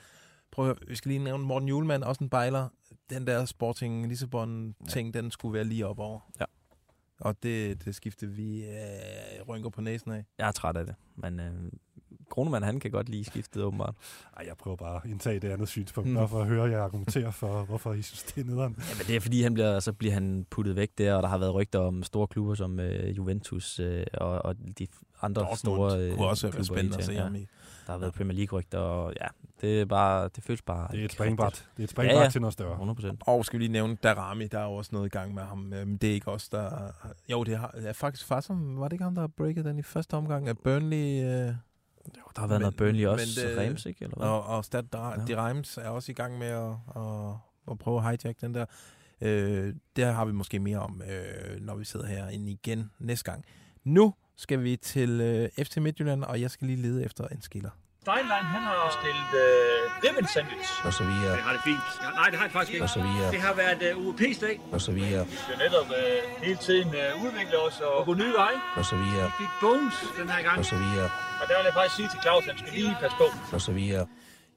Prøv 0.53 0.65
at 0.65 0.67
høre, 0.67 0.89
vi 0.89 0.95
skal 0.97 1.09
lige 1.09 1.25
nævne 1.25 1.45
Morten 1.45 1.69
Julemand, 1.69 2.03
også 2.03 2.25
en 2.25 2.31
bejler. 2.31 2.69
Den 3.11 3.27
der 3.27 3.45
Sporting 3.45 4.09
Lissabon-ting, 4.09 5.15
ja. 5.15 5.21
den 5.21 5.31
skulle 5.31 5.55
være 5.55 5.65
lige 5.65 5.87
op 5.87 5.99
over. 5.99 6.21
Ja. 6.41 6.45
Og 7.21 7.43
det, 7.43 7.85
det 7.85 7.95
skifte 7.95 8.27
vi 8.27 8.65
øh, 8.65 9.49
rynker 9.49 9.71
på 9.71 9.81
næsen 9.81 10.13
af. 10.13 10.25
Jeg 10.39 10.49
er 10.49 10.53
træt 10.53 10.77
af 10.77 10.87
det, 10.87 10.95
men 11.17 11.41
øh, 11.41 11.53
Kronemann, 12.31 12.65
han 12.65 12.81
kan 12.81 12.91
godt 12.91 13.09
lige 13.09 13.25
skiftet 13.25 13.63
åbenbart. 13.63 13.95
Ej, 14.37 14.45
jeg 14.49 14.57
prøver 14.57 14.77
bare 14.77 15.01
at 15.05 15.11
indtage 15.11 15.41
det 15.41 15.51
andet 15.51 15.69
synspunkt, 15.69 16.11
Mm. 16.11 16.29
for 16.29 16.41
at 16.41 16.47
høre 16.47 16.71
jer 16.71 16.83
argumentere 16.83 17.33
for, 17.33 17.63
hvorfor 17.63 17.93
I 17.93 18.03
synes, 18.03 18.23
det 18.23 18.41
er 18.41 18.45
nederen. 18.51 18.77
Jamen, 18.91 19.07
det 19.07 19.17
er 19.17 19.21
fordi, 19.21 19.43
han 19.43 19.55
bliver, 19.55 19.81
så 19.81 19.93
bliver 19.93 20.15
han 20.15 20.47
puttet 20.51 20.77
væk 20.77 20.91
der, 20.99 21.15
og 21.15 21.23
der 21.23 21.29
har 21.29 21.39
været 21.39 21.55
rygter 21.55 21.79
om 21.79 22.03
store 22.03 22.27
klubber 22.27 22.55
som 22.55 22.81
øh, 22.81 23.17
Juventus 23.17 23.81
øh, 23.81 24.05
og, 24.15 24.45
og 24.45 24.57
de 24.79 24.87
andre 25.23 25.41
Dortmund 25.43 25.57
store 25.59 26.01
øh, 26.01 26.17
kunne 26.17 26.27
også 26.29 26.51
være 26.51 26.65
spændende 26.65 26.99
at 26.99 27.05
se 27.05 27.15
ham 27.17 27.35
ja. 27.35 27.41
i. 27.41 27.47
Der 27.87 27.93
har 27.93 27.99
været 27.99 28.15
Premier 28.15 28.37
League-rygter, 28.39 28.79
og 28.79 29.13
ja, 29.21 29.27
det 29.61 29.81
er 29.81 29.85
bare, 29.85 30.29
det 30.37 30.45
føles 30.45 30.63
bare 30.63 30.89
Det 30.93 31.01
er 31.01 31.05
et 31.05 31.13
springbræt. 31.13 31.69
Det 31.77 31.83
er 31.83 31.85
et 31.85 31.91
springbræt 31.91 32.17
ja, 32.19 32.23
ja. 32.23 32.31
til 32.31 32.41
noget 32.41 32.53
større. 32.53 32.73
100 32.73 32.95
procent. 32.95 33.23
Og 33.27 33.45
skal 33.45 33.59
vi 33.59 33.65
lige 33.65 33.73
nævne 33.73 33.97
Darami, 34.03 34.47
der 34.47 34.59
er 34.59 34.65
jo 34.65 34.73
også 34.73 34.91
noget 34.93 35.07
i 35.07 35.09
gang 35.09 35.35
med 35.35 35.43
ham. 35.43 35.73
Øhm, 35.73 35.99
det 35.99 36.11
er 36.11 36.15
ikke 36.15 36.29
os, 36.29 36.49
der... 36.49 36.93
Jo, 37.29 37.45
det 37.45 37.59
har, 37.59 37.75
er 37.75 37.93
faktisk 37.93 38.27
Fassum. 38.27 38.77
Var 38.81 38.89
det 38.89 38.93
ikke 38.93 39.05
ham, 39.05 39.15
der 39.15 39.23
har 39.23 39.29
breaket 39.37 39.65
den 39.65 39.79
i 39.79 39.83
første 39.83 40.15
omgang? 40.15 40.49
Af 40.49 40.59
Burnley... 40.59 41.25
Øh, 41.25 41.55
Der 42.37 42.41
har 42.41 42.47
været 42.47 42.61
noget 42.61 42.77
Burnley 42.77 43.07
også, 43.07 43.41
det- 43.49 43.59
Reims, 43.59 43.87
ikke? 43.87 44.05
Eller 44.05 44.17
hvad? 44.17 44.27
Og, 44.29 44.45
og 44.47 44.65
Stad 44.65 44.83
Ja. 44.95 45.09
ja. 45.11 45.25
de 45.27 45.37
Reims 45.37 45.77
er 45.79 45.89
også 45.89 46.13
i 46.13 46.15
gang 46.15 46.39
med 46.39 46.47
at, 46.47 46.71
at, 46.97 47.35
at 47.71 47.79
prøve 47.79 47.97
at 47.97 48.03
hijack 48.05 48.41
den 48.41 48.55
der. 48.55 48.65
Øh, 49.21 49.75
der 49.97 50.11
har 50.13 50.25
vi 50.25 50.33
måske 50.33 50.59
mere 50.59 50.79
om, 50.79 51.03
øh, 51.11 51.61
når 51.61 51.75
vi 51.77 51.85
sidder 51.85 52.07
herinde 52.07 52.51
igen 52.53 52.91
næste 52.99 53.31
gang. 53.31 53.45
Nu 53.85 54.15
skal 54.37 54.63
vi 54.63 54.77
til 54.77 55.21
øh, 55.21 55.65
FC 55.65 55.77
Midtjylland, 55.77 56.25
og 56.25 56.41
jeg 56.41 56.51
skal 56.51 56.67
lige 56.67 56.83
lede 56.83 57.05
efter 57.05 57.27
en 57.29 57.43
skiller. 57.43 57.71
Steinlein, 58.03 58.45
han 58.55 58.63
har 58.63 58.99
stillet 59.01 59.31
øh, 59.45 60.05
ribbon 60.05 60.27
sandwich. 60.35 60.71
Og 60.87 60.93
så 60.99 61.05
videre. 61.05 61.33
Det 61.37 61.43
har 61.49 61.53
det 61.57 61.63
fint. 61.71 61.87
Ja, 62.05 62.11
nej, 62.11 62.27
det 62.31 62.37
har 62.39 62.45
det 62.49 62.53
faktisk 62.53 62.73
ikke. 62.75 62.85
Og 62.85 62.91
så 62.99 63.03
videre. 63.09 63.31
Det 63.35 63.41
har 63.49 63.55
været 63.63 63.81
øh, 63.89 63.93
UEP's 64.07 64.41
dag. 64.47 64.57
Og 64.73 64.81
så 64.81 64.93
videre. 64.93 65.27
Vi 65.27 65.37
skal 65.45 65.57
netop 65.65 65.87
øh, 66.01 66.19
hele 66.47 66.57
tiden 66.67 66.89
øh, 67.03 67.25
udvikle 67.25 67.57
os 67.67 67.77
og 67.81 68.05
gå 68.09 68.15
nye 68.23 68.35
veje. 68.43 68.59
Og 68.79 68.85
så 68.91 68.97
videre. 69.03 69.27
Vi 69.27 69.33
fik 69.43 69.53
bones 69.65 69.97
den 70.19 70.29
her 70.35 70.43
gang. 70.49 70.59
Og 70.59 70.65
så 70.73 70.77
videre. 70.85 71.09
Og 71.41 71.49
der 71.49 71.57
vil 71.59 71.65
jeg 71.65 71.75
faktisk 71.75 71.97
sige 71.97 72.09
til 72.09 72.21
Claus, 72.23 72.49
at 72.49 72.55
han 72.55 72.59
skal 72.59 72.73
lige 72.79 72.97
passe 73.01 73.17
på. 73.17 73.55
Og 73.55 73.61
så 73.61 73.73
videre. 73.73 74.07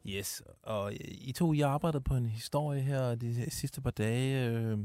Yes, 0.06 0.42
og 0.64 0.94
I 1.02 1.34
to, 1.38 1.54
I 1.54 1.60
har 1.60 1.68
arbejdet 1.68 2.04
på 2.04 2.14
en 2.14 2.26
historie 2.26 2.82
her 2.82 3.16
de 3.16 3.52
sidste 3.52 3.82
par 3.82 3.92
dage, 3.92 4.50
øh, 4.50 4.78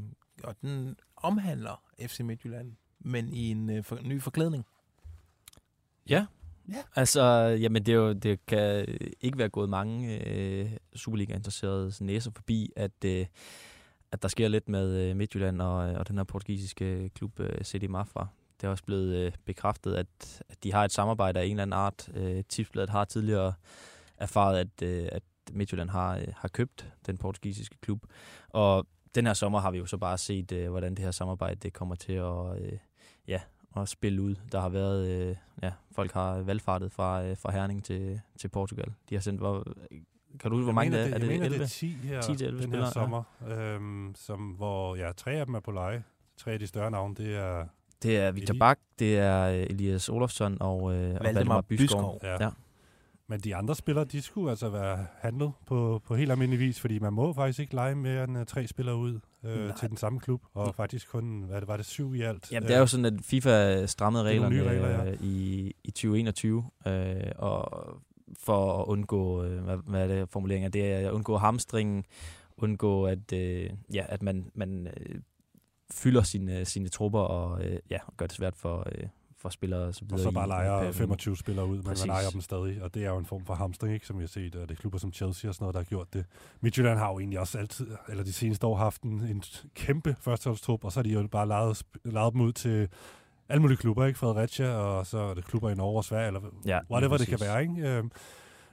og 0.44 0.54
den 0.62 0.96
omhandler 1.16 1.82
FC 2.00 2.20
Midtjylland, 2.20 2.72
men 3.00 3.32
i 3.32 3.50
en 3.50 3.70
øh, 3.70 3.84
for, 3.84 3.98
ny 4.02 4.22
forklædning. 4.22 4.64
Ja. 6.08 6.26
Ja. 6.68 6.82
Altså, 6.96 7.22
jamen 7.60 7.86
det, 7.86 7.92
er 7.92 7.96
jo, 7.96 8.12
det 8.12 8.46
kan 8.46 8.98
ikke 9.20 9.38
være 9.38 9.48
gået 9.48 9.68
mange 9.68 10.26
øh, 10.26 10.70
Superliga-interesserede 10.96 11.92
næser 12.00 12.30
forbi, 12.34 12.72
at, 12.76 13.04
øh, 13.04 13.26
at 14.12 14.22
der 14.22 14.28
sker 14.28 14.48
lidt 14.48 14.68
med 14.68 14.96
øh, 14.96 15.16
Midtjylland 15.16 15.62
og, 15.62 15.76
og 15.76 16.08
den 16.08 16.16
her 16.16 16.24
portugisiske 16.24 17.10
klub 17.14 17.40
øh, 17.40 17.64
CD 17.64 17.88
Mafra. 17.88 18.26
Det 18.60 18.66
er 18.66 18.70
også 18.70 18.84
blevet 18.84 19.14
øh, 19.16 19.32
bekræftet, 19.44 19.94
at, 19.94 20.42
at 20.48 20.64
de 20.64 20.72
har 20.72 20.84
et 20.84 20.92
samarbejde 20.92 21.40
af 21.40 21.44
en 21.44 21.50
eller 21.50 21.62
anden 21.62 21.78
art. 21.78 22.08
Øh, 22.14 22.44
Tipsbladet 22.48 22.90
har 22.90 23.04
tidligere 23.04 23.54
erfaret, 24.16 24.58
at, 24.58 24.82
øh, 24.82 25.08
at 25.12 25.22
Midtjylland 25.52 25.90
har, 25.90 26.16
øh, 26.16 26.26
har 26.36 26.48
købt 26.48 26.92
den 27.06 27.18
portugisiske 27.18 27.76
klub. 27.80 28.02
Og 28.48 28.86
den 29.14 29.26
her 29.26 29.34
sommer 29.34 29.58
har 29.58 29.70
vi 29.70 29.78
jo 29.78 29.86
så 29.86 29.96
bare 29.96 30.18
set, 30.18 30.52
øh, 30.52 30.70
hvordan 30.70 30.94
det 30.94 31.04
her 31.04 31.10
samarbejde 31.10 31.54
det 31.54 31.72
kommer 31.72 31.94
til 31.94 32.12
at, 32.12 32.62
øh, 32.62 32.78
ja, 33.28 33.40
at 33.76 33.88
spille 33.88 34.22
ud. 34.22 34.34
Der 34.52 34.60
har 34.60 34.68
været, 34.68 35.08
øh, 35.08 35.36
ja, 35.62 35.72
folk 35.92 36.12
har 36.12 36.38
valgfartet 36.38 36.92
fra, 36.92 37.24
øh, 37.24 37.36
fra 37.36 37.52
Herning 37.52 37.84
til, 37.84 38.20
til 38.38 38.48
Portugal. 38.48 38.92
De 39.08 39.14
har 39.14 39.20
sendt, 39.20 39.40
hvor, 39.40 39.64
kan 40.40 40.50
du 40.50 40.56
huske, 40.56 40.64
hvor 40.64 40.72
mange 40.72 40.92
det 40.92 41.00
er? 41.00 41.14
Er 41.14 41.18
det 41.18 41.28
mener, 41.28 41.44
11? 41.44 41.58
det 41.58 41.64
er 41.64 41.68
10 41.68 41.86
her, 41.86 42.22
10 42.22 42.36
til 42.36 42.46
11 42.46 42.62
den 42.62 42.70
spillere, 42.70 42.86
her 42.86 42.92
sommer, 42.92 43.22
øhm, 43.48 44.14
som, 44.14 44.50
hvor 44.50 44.96
ja, 44.96 45.12
tre 45.12 45.32
af 45.32 45.46
dem 45.46 45.54
er 45.54 45.60
på 45.60 45.70
leje. 45.70 46.04
Tre 46.36 46.52
af 46.52 46.58
de 46.58 46.66
større 46.66 46.90
navne, 46.90 47.14
det 47.14 47.36
er... 47.36 47.66
Det 48.02 48.18
er 48.18 48.30
Victor 48.30 48.54
Eli- 48.54 48.58
Bak, 48.58 48.78
det 48.98 49.18
er 49.18 49.42
øh, 49.44 49.62
Elias 49.70 50.08
Olofsson 50.08 50.56
og, 50.60 50.94
øh, 50.94 51.14
og 51.14 51.24
Valdemar 51.24 51.60
Byskov. 51.60 52.20
Ja. 52.22 52.28
Ja. 52.30 52.36
ja. 52.44 52.50
Men 53.30 53.40
de 53.40 53.56
andre 53.56 53.74
spillere, 53.74 54.04
de 54.04 54.22
skulle 54.22 54.50
altså 54.50 54.68
være 54.68 55.06
handlet 55.18 55.52
på, 55.66 56.02
på 56.06 56.16
helt 56.16 56.30
almindelig 56.30 56.60
vis, 56.60 56.80
fordi 56.80 56.98
man 56.98 57.12
må 57.12 57.32
faktisk 57.32 57.58
ikke 57.60 57.74
lege 57.74 57.94
mere 57.94 58.24
end 58.24 58.38
uh, 58.38 58.44
tre 58.44 58.66
spillere 58.66 58.96
ud 58.96 59.20
øh, 59.44 59.74
til 59.80 59.88
den 59.88 59.96
samme 59.96 60.20
klub, 60.20 60.42
og 60.54 60.74
faktisk 60.74 61.10
kun, 61.10 61.42
hvad 61.48 61.60
det, 61.60 61.68
var 61.68 61.76
det 61.76 61.86
syv 61.86 62.14
i 62.14 62.22
alt? 62.22 62.52
Jamen, 62.52 62.68
det 62.68 62.76
er 62.76 62.80
jo 62.80 62.86
sådan, 62.86 63.04
at 63.04 63.12
FIFA 63.22 63.86
strammede 63.86 64.24
er 64.24 64.28
reglerne 64.28 64.54
nye 64.56 64.64
regler, 64.64 64.88
ja. 64.88 65.10
øh, 65.10 65.22
i, 65.22 65.72
i 65.84 65.90
2021, 65.90 66.64
øh, 66.86 67.16
og 67.36 67.84
for 68.38 68.80
at 68.80 68.86
undgå, 68.86 69.44
øh, 69.44 69.62
hvad, 69.64 69.76
hvad 69.86 70.02
er 70.02 70.06
det 70.06 70.28
formuleringen 70.30 70.66
er, 70.66 70.70
det 70.70 70.92
er 70.92 71.08
at 71.08 71.12
undgå 71.12 71.36
hamstringen, 71.36 72.04
undgå 72.56 73.06
at, 73.06 73.32
øh, 73.32 73.70
ja, 73.94 74.04
at 74.08 74.22
man, 74.22 74.50
man 74.54 74.86
øh, 74.96 75.20
fylder 75.92 76.22
sine, 76.22 76.64
sine 76.64 76.88
trupper 76.88 77.20
og 77.20 77.64
øh, 77.64 77.78
ja, 77.90 77.98
gør 78.16 78.26
det 78.26 78.34
svært 78.36 78.56
for, 78.56 78.88
øh, 78.92 79.08
for 79.36 79.48
spillere 79.48 79.80
og 79.80 79.94
så 79.94 80.04
videre. 80.04 80.16
Og 80.16 80.20
så 80.20 80.30
bare 80.30 80.48
leger 80.48 80.76
perioden. 80.76 80.94
25 80.94 81.36
spillere 81.36 81.66
ud, 81.66 81.76
men 81.76 81.84
Præcis. 81.84 82.06
man 82.06 82.14
leger 82.14 82.30
dem 82.30 82.40
stadig, 82.40 82.82
og 82.82 82.94
det 82.94 83.04
er 83.04 83.10
jo 83.10 83.18
en 83.18 83.26
form 83.26 83.44
for 83.46 83.54
hamstring, 83.54 83.94
ikke, 83.94 84.06
som 84.06 84.18
vi 84.18 84.22
har 84.22 84.28
set, 84.28 84.56
og 84.56 84.68
det 84.68 84.76
er 84.76 84.80
klubber 84.80 84.98
som 84.98 85.12
Chelsea 85.12 85.48
og 85.48 85.54
sådan 85.54 85.62
noget, 85.64 85.74
der 85.74 85.80
har 85.80 85.84
gjort 85.84 86.14
det. 86.14 86.24
Midtjylland 86.60 86.98
har 86.98 87.12
jo 87.12 87.18
egentlig 87.18 87.40
også 87.40 87.58
altid, 87.58 87.86
eller 88.08 88.24
de 88.24 88.32
seneste 88.32 88.66
år, 88.66 88.76
haft 88.76 89.02
en, 89.02 89.10
en 89.20 89.42
kæmpe 89.74 90.16
førsteholdstrup, 90.20 90.84
og 90.84 90.92
så 90.92 90.98
har 90.98 91.02
de 91.02 91.10
jo 91.10 91.26
bare 91.26 91.48
lejet, 91.48 91.82
lejet 92.04 92.32
dem 92.32 92.40
ud 92.40 92.52
til 92.52 92.88
alle 93.48 93.62
mulige 93.62 93.78
klubber, 93.78 94.06
ikke? 94.06 94.18
Fredericia, 94.18 94.70
og 94.70 95.06
så 95.06 95.18
er 95.18 95.34
det 95.34 95.44
klubber 95.44 95.70
i 95.70 95.74
Norge 95.74 95.96
og 95.96 96.04
Sverige, 96.04 96.26
eller 96.26 96.40
Ja, 96.66 96.78
whatever 96.90 97.16
det 97.16 97.26
kan 97.28 97.40
være, 97.40 97.62
ikke? 97.62 98.02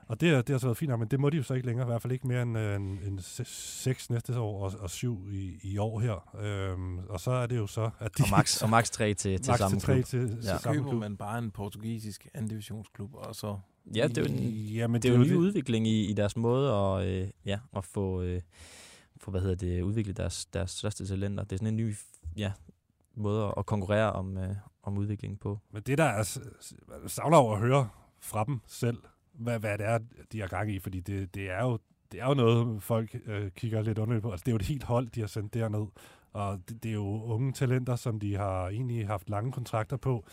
Og 0.08 0.22
det, 0.22 0.30
er- 0.30 0.42
det 0.42 0.50
har 0.50 0.58
så 0.58 0.68
været 0.68 0.78
fint, 0.78 1.00
men 1.00 1.08
det 1.08 1.20
må 1.20 1.30
de 1.30 1.38
jo 1.38 1.44
så 1.44 1.54
ikke 1.54 1.66
længere, 1.68 1.88
i 1.88 1.90
hvert 1.90 2.02
fald 2.02 2.14
ikke 2.14 2.28
mere 2.28 2.42
end, 2.42 2.58
øh, 2.58 2.76
end, 2.76 3.00
end 3.04 3.20
se- 3.20 3.46
seks 3.46 4.10
næste 4.10 4.40
år 4.40 4.66
og, 4.66 4.74
og 4.80 4.90
syv 4.90 5.30
i, 5.32 5.60
i 5.64 5.78
år 5.78 6.00
her. 6.00 6.36
Øhm, 6.42 6.98
og 7.00 7.20
så 7.20 7.32
er 7.32 7.46
det 7.48 7.58
jo 7.58 7.68
så, 7.68 7.90
at 8.00 8.18
de... 8.18 8.24
Og 8.24 8.30
max, 8.32 8.62
og 8.64 8.70
max 8.70 8.90
3 8.90 9.14
til, 9.14 9.42
til 9.42 9.52
Max 9.52 9.58
samme 9.60 9.80
klub. 9.80 10.06
til, 10.06 10.30
til 10.30 10.44
Så 10.44 10.58
samme 10.58 10.78
køber 10.80 10.90
klub. 10.90 11.00
man 11.02 11.18
bare 11.18 11.38
en 11.40 11.52
portugisisk 11.52 12.28
anden 12.34 12.50
divisionsklub, 12.50 13.10
og 13.14 13.36
så... 13.36 13.58
Ja, 13.96 14.08
det 14.08 14.18
er 14.18 14.22
jo 14.22 14.28
en, 14.28 14.40
Jamen, 14.50 15.02
det 15.02 15.10
er 15.10 15.14
jo 15.14 15.22
en 15.22 15.28
ny 15.28 15.32
det. 15.32 15.36
udvikling 15.38 15.88
i, 15.88 16.06
i 16.06 16.14
deres 16.14 16.38
måde 16.38 16.74
at, 16.74 17.08
øh, 17.08 17.28
ja, 17.46 17.60
at 17.78 17.86
få, 17.86 18.22
øh, 18.22 18.42
få 19.18 19.32
hvad 19.32 19.42
hedder 19.42 19.56
det, 19.56 19.82
udviklet 19.82 20.18
deres, 20.18 20.46
deres 20.46 20.72
største 20.72 21.08
talenter. 21.08 21.44
Det 21.44 21.52
er 21.52 21.58
sådan 21.58 21.68
en 21.68 21.78
ny 21.78 21.96
ja, 22.38 22.52
måde 23.16 23.54
at 23.58 23.66
konkurrere 23.66 24.12
om, 24.14 24.38
øh, 24.38 24.56
om 24.84 24.98
udviklingen 24.98 25.38
på. 25.38 25.60
Men 25.72 25.82
det 25.84 25.98
der 25.98 26.04
er, 26.04 26.40
savner 27.08 27.38
over 27.38 27.54
at 27.56 27.60
høre 27.62 27.90
fra 28.20 28.44
dem 28.44 28.60
selv, 28.68 28.98
hvad, 29.38 29.60
hvad 29.60 29.78
det 29.78 29.86
er, 29.86 30.00
de 30.32 30.40
har 30.40 30.48
gang 30.48 30.72
i, 30.72 30.80
fordi 30.80 31.00
det, 31.00 31.36
det 31.36 31.52
er 31.52 31.64
jo 31.64 31.80
det 32.12 32.22
er 32.22 32.28
jo 32.28 32.34
noget, 32.34 32.84
folk 32.84 33.16
øh, 33.26 33.52
kigger 33.52 33.82
lidt 33.82 33.98
underligt 33.98 34.24
på. 34.24 34.32
Altså, 34.32 34.44
det 34.44 34.52
er 34.52 34.54
jo 34.54 34.56
et 34.56 34.62
helt 34.66 34.84
hold, 34.84 35.08
de 35.08 35.20
har 35.20 35.28
sendt 35.28 35.54
derned. 35.54 35.88
Og 36.34 36.60
det, 36.70 36.84
det 36.84 36.90
er 36.90 36.94
jo 36.94 37.24
unge 37.24 37.54
talenter, 37.54 37.96
som 37.96 38.20
de 38.20 38.36
har 38.36 38.68
egentlig 38.68 39.08
haft 39.08 39.30
lange 39.30 39.52
kontrakter 39.52 39.98
på. 39.98 40.26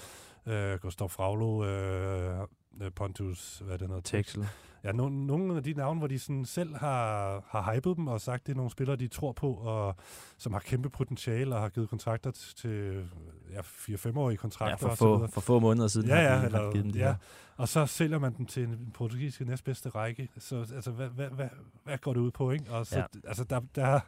Øh, 0.46 0.78
Gustav 0.78 1.09
Fraglo, 1.09 1.64
øh, 1.64 2.46
Pontus, 2.94 3.62
hvad 3.64 3.74
er 3.74 3.78
det 3.78 3.88
noget? 3.88 4.05
Texel. 4.05 4.46
Ja, 4.84 4.92
nogle, 4.92 5.26
nogle 5.26 5.56
af 5.56 5.62
de 5.62 5.72
navne, 5.72 5.98
hvor 5.98 6.06
de 6.08 6.18
sådan 6.18 6.44
selv 6.44 6.76
har, 6.76 7.42
har 7.48 7.74
hypet 7.74 7.96
dem 7.96 8.06
og 8.06 8.20
sagt, 8.20 8.46
det 8.46 8.52
er 8.52 8.56
nogle 8.56 8.70
spillere, 8.70 8.96
de 8.96 9.08
tror 9.08 9.32
på, 9.32 9.52
og 9.52 9.96
som 10.38 10.52
har 10.52 10.60
kæmpe 10.60 10.90
potentiale 10.90 11.54
og 11.54 11.60
har 11.60 11.68
givet 11.68 11.88
kontrakter 11.88 12.30
til 12.56 13.08
ja, 13.52 13.60
4-5-årige 13.60 14.36
kontrakter. 14.36 14.76
Ja, 14.88 14.90
for 14.90 14.94
få, 14.94 15.26
for 15.26 15.40
få 15.40 15.58
måneder 15.60 15.88
siden 15.88 16.08
ja, 16.08 16.14
har 16.14 16.22
ja, 16.22 16.40
de- 16.40 16.44
eller, 16.46 16.72
givet 16.72 16.84
dem 16.84 16.92
de 16.92 16.98
ja. 16.98 17.04
her. 17.06 17.14
Og 17.56 17.68
så 17.68 17.86
sælger 17.86 18.18
man 18.18 18.34
dem 18.36 18.46
til 18.46 18.62
en 18.64 18.90
portugisisk 18.94 19.40
næstbedste 19.40 19.88
række. 19.88 20.28
Så 20.38 20.56
altså, 20.74 20.90
hvad, 20.90 21.08
hvad, 21.08 21.28
hvad, 21.28 21.48
hvad 21.84 21.98
går 21.98 22.12
det 22.12 22.20
ud 22.20 22.30
på, 22.30 22.50
ikke? 22.50 22.70
Og 22.70 22.86
så, 22.86 22.98
Ja. 22.98 23.04
altså, 23.28 23.44
der, 23.44 23.60
der, 23.74 24.00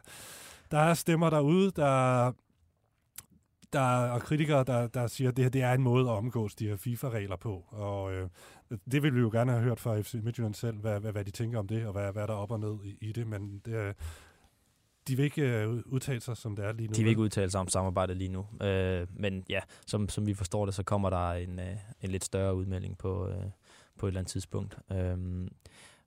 der 0.71 0.79
er 0.79 0.93
stemmer 0.93 1.29
derude, 1.29 1.71
der, 1.71 2.31
der 3.73 4.05
er 4.05 4.19
kritikere, 4.19 4.63
der, 4.63 4.87
der 4.87 5.07
siger, 5.07 5.29
at 5.29 5.37
det 5.37 5.45
her 5.45 5.49
det 5.49 5.61
er 5.61 5.73
en 5.73 5.81
måde 5.81 6.09
at 6.09 6.15
omgås 6.15 6.55
de 6.55 6.67
her 6.67 6.75
FIFA-regler 6.75 7.35
på. 7.35 7.63
Og 7.71 8.13
øh, 8.13 8.29
det 8.91 9.03
vil 9.03 9.15
vi 9.15 9.19
jo 9.19 9.29
gerne 9.33 9.51
have 9.51 9.63
hørt 9.63 9.79
fra 9.79 10.01
FC 10.01 10.13
Midtjylland 10.23 10.53
selv, 10.53 10.77
hvad, 10.77 10.99
hvad, 10.99 11.11
hvad 11.11 11.25
de 11.25 11.31
tænker 11.31 11.59
om 11.59 11.67
det, 11.67 11.85
og 11.85 11.91
hvad, 11.91 12.11
hvad 12.13 12.27
der 12.27 12.33
er 12.33 12.37
op 12.37 12.51
og 12.51 12.59
ned 12.59 12.75
i, 12.83 12.97
i 13.01 13.11
det. 13.11 13.27
Men 13.27 13.61
det, 13.65 13.75
er- 13.75 13.93
de 15.07 15.15
vil 15.15 15.25
ikke 15.25 15.41
øh, 15.63 15.69
udtale 15.85 16.19
sig, 16.21 16.37
som 16.37 16.55
det 16.55 16.65
er 16.65 16.71
lige 16.73 16.87
nu. 16.87 16.93
De 16.93 17.01
vil 17.03 17.09
ikke 17.09 17.21
udtale 17.21 17.51
sig 17.51 17.59
om 17.59 17.67
samarbejdet 17.67 18.17
lige 18.17 18.29
nu. 18.29 18.45
Øh, 18.61 19.07
men 19.13 19.43
ja, 19.49 19.59
som, 19.87 20.09
som 20.09 20.27
vi 20.27 20.33
forstår 20.33 20.65
det, 20.65 20.73
så 20.75 20.83
kommer 20.83 21.09
der 21.09 21.31
en, 21.31 21.59
øh, 21.59 21.75
en 22.01 22.09
lidt 22.11 22.23
større 22.23 22.55
udmelding 22.55 22.97
på, 22.97 23.27
øh, 23.27 23.35
på 23.99 24.05
et 24.05 24.09
eller 24.09 24.19
andet 24.19 24.31
tidspunkt. 24.31 24.77
Øh, 24.91 25.17